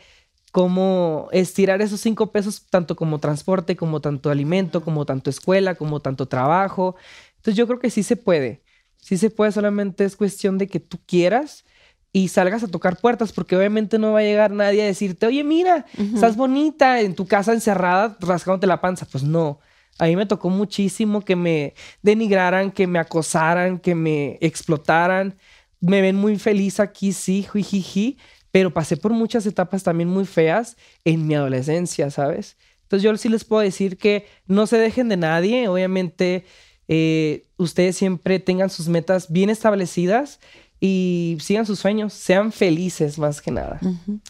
cómo 0.52 1.28
estirar 1.32 1.80
esos 1.82 2.00
cinco 2.00 2.30
pesos 2.30 2.66
tanto 2.68 2.94
como 2.94 3.18
transporte, 3.18 3.74
como 3.74 4.00
tanto 4.00 4.30
alimento, 4.30 4.82
como 4.84 5.06
tanto 5.06 5.30
escuela, 5.30 5.74
como 5.74 6.00
tanto 6.00 6.26
trabajo. 6.26 6.94
Entonces 7.36 7.56
yo 7.56 7.66
creo 7.66 7.80
que 7.80 7.90
sí 7.90 8.02
se 8.02 8.16
puede. 8.16 8.62
Sí 8.98 9.16
se 9.16 9.30
puede, 9.30 9.50
solamente 9.50 10.04
es 10.04 10.14
cuestión 10.14 10.58
de 10.58 10.68
que 10.68 10.78
tú 10.78 10.98
quieras 11.06 11.64
y 12.12 12.28
salgas 12.28 12.62
a 12.62 12.68
tocar 12.68 13.00
puertas, 13.00 13.32
porque 13.32 13.56
obviamente 13.56 13.98
no 13.98 14.12
va 14.12 14.20
a 14.20 14.22
llegar 14.22 14.50
nadie 14.50 14.82
a 14.82 14.86
decirte, 14.86 15.26
oye, 15.26 15.42
mira, 15.42 15.86
estás 16.14 16.36
bonita 16.36 17.00
en 17.00 17.14
tu 17.14 17.26
casa 17.26 17.54
encerrada 17.54 18.16
rascándote 18.20 18.66
la 18.66 18.82
panza. 18.82 19.06
Pues 19.10 19.24
no. 19.24 19.58
A 19.98 20.04
mí 20.04 20.16
me 20.16 20.26
tocó 20.26 20.50
muchísimo 20.50 21.22
que 21.22 21.36
me 21.36 21.74
denigraran, 22.02 22.70
que 22.70 22.86
me 22.86 22.98
acosaran, 22.98 23.78
que 23.78 23.94
me 23.94 24.38
explotaran. 24.42 25.38
Me 25.82 26.00
ven 26.00 26.16
muy 26.16 26.38
feliz 26.38 26.80
aquí, 26.80 27.12
sí, 27.12 27.46
jiji, 27.52 28.16
pero 28.50 28.72
pasé 28.72 28.96
por 28.96 29.12
muchas 29.12 29.44
etapas 29.44 29.82
también 29.82 30.08
muy 30.08 30.24
feas 30.24 30.78
en 31.04 31.26
mi 31.26 31.34
adolescencia, 31.34 32.10
¿sabes? 32.10 32.56
Entonces 32.84 33.02
yo 33.02 33.14
sí 33.16 33.28
les 33.28 33.44
puedo 33.44 33.62
decir 33.62 33.98
que 33.98 34.26
no 34.46 34.66
se 34.66 34.78
dejen 34.78 35.10
de 35.10 35.18
nadie, 35.18 35.68
obviamente 35.68 36.44
eh, 36.88 37.44
ustedes 37.56 37.96
siempre 37.96 38.38
tengan 38.38 38.70
sus 38.70 38.88
metas 38.88 39.30
bien 39.30 39.50
establecidas 39.50 40.40
y 40.78 41.38
sigan 41.40 41.64
sus 41.64 41.78
sueños, 41.78 42.12
sean 42.12 42.52
felices 42.52 43.18
más 43.18 43.40
que 43.40 43.50
nada. 43.50 43.80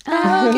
¡Ah. 0.06 0.50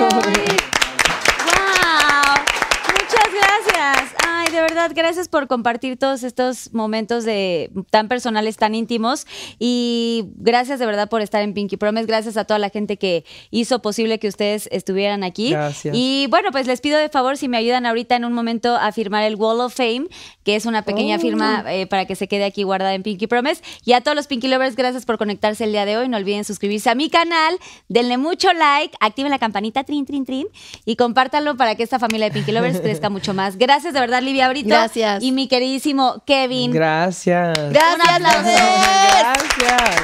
Muchas 2.92 3.28
gracias. 3.32 4.14
Ay, 4.26 4.43
de 4.54 4.60
verdad, 4.62 4.92
gracias 4.94 5.28
por 5.28 5.48
compartir 5.48 5.98
todos 5.98 6.22
estos 6.22 6.72
momentos 6.72 7.24
de 7.24 7.70
tan 7.90 8.08
personales, 8.08 8.56
tan 8.56 8.74
íntimos. 8.74 9.26
Y 9.58 10.26
gracias 10.36 10.78
de 10.78 10.86
verdad 10.86 11.08
por 11.08 11.20
estar 11.22 11.42
en 11.42 11.54
Pinky 11.54 11.76
Promise. 11.76 12.06
Gracias 12.06 12.36
a 12.36 12.44
toda 12.44 12.58
la 12.58 12.70
gente 12.70 12.96
que 12.96 13.24
hizo 13.50 13.80
posible 13.82 14.18
que 14.18 14.28
ustedes 14.28 14.68
estuvieran 14.72 15.24
aquí. 15.24 15.50
Gracias. 15.50 15.94
Y 15.96 16.26
bueno, 16.30 16.50
pues 16.52 16.66
les 16.66 16.80
pido 16.80 16.98
de 16.98 17.08
favor 17.08 17.36
si 17.36 17.48
me 17.48 17.56
ayudan 17.56 17.86
ahorita 17.86 18.16
en 18.16 18.24
un 18.24 18.32
momento 18.32 18.76
a 18.76 18.92
firmar 18.92 19.24
el 19.24 19.34
Wall 19.36 19.60
of 19.60 19.74
Fame, 19.74 20.06
que 20.44 20.56
es 20.56 20.66
una 20.66 20.82
pequeña 20.82 21.16
Oh. 21.16 21.20
firma 21.20 21.64
eh, 21.68 21.86
para 21.86 22.06
que 22.06 22.14
se 22.16 22.28
quede 22.28 22.44
aquí 22.44 22.62
guardada 22.62 22.94
en 22.94 23.02
Pinky 23.02 23.26
Promise. 23.26 23.62
Y 23.84 23.92
a 23.92 24.00
todos 24.00 24.14
los 24.16 24.26
Pinky 24.26 24.48
Lovers, 24.48 24.76
gracias 24.76 25.04
por 25.04 25.18
conectarse 25.18 25.64
el 25.64 25.72
día 25.72 25.84
de 25.84 25.96
hoy. 25.96 26.08
No 26.08 26.16
olviden 26.16 26.44
suscribirse 26.44 26.90
a 26.90 26.94
mi 26.94 27.10
canal, 27.10 27.58
denle 27.88 28.18
mucho 28.18 28.52
like, 28.52 28.96
activen 29.00 29.30
la 29.30 29.38
campanita, 29.38 29.84
trin, 29.84 30.06
trin, 30.06 30.24
trin, 30.24 30.46
y 30.84 30.96
compártanlo 30.96 31.56
para 31.56 31.74
que 31.74 31.82
esta 31.82 31.98
familia 31.98 32.26
de 32.26 32.32
Pinky 32.32 32.52
Lovers 32.52 32.80
crezca 32.82 33.10
mucho 33.10 33.34
más. 33.34 33.56
Gracias 33.56 33.94
de 33.94 34.00
verdad, 34.00 34.22
Livia 34.22 34.43
Gracias. 34.52 35.22
Y 35.22 35.32
mi 35.32 35.48
queridísimo 35.48 36.22
Kevin. 36.26 36.72
Gracias. 36.72 37.56
Gracias, 37.70 38.20
Gracias. 38.20 39.96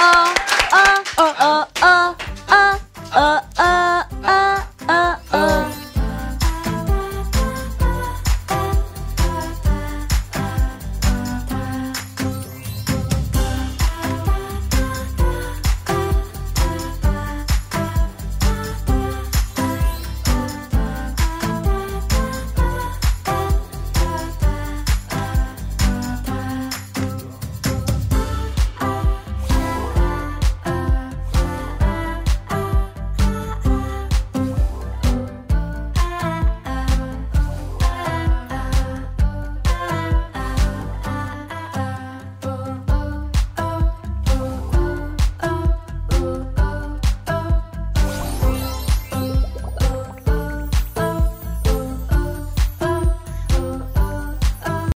Oh, 0.00 0.34
oh, 0.72 1.02
oh, 1.18 1.34
oh, 1.40 1.66
oh, 1.82 2.16
oh, 2.50 2.78
oh, 3.14 3.40
oh, 3.58 4.02
oh, 4.24 4.58
oh. 4.88 5.16
oh. 5.32 5.83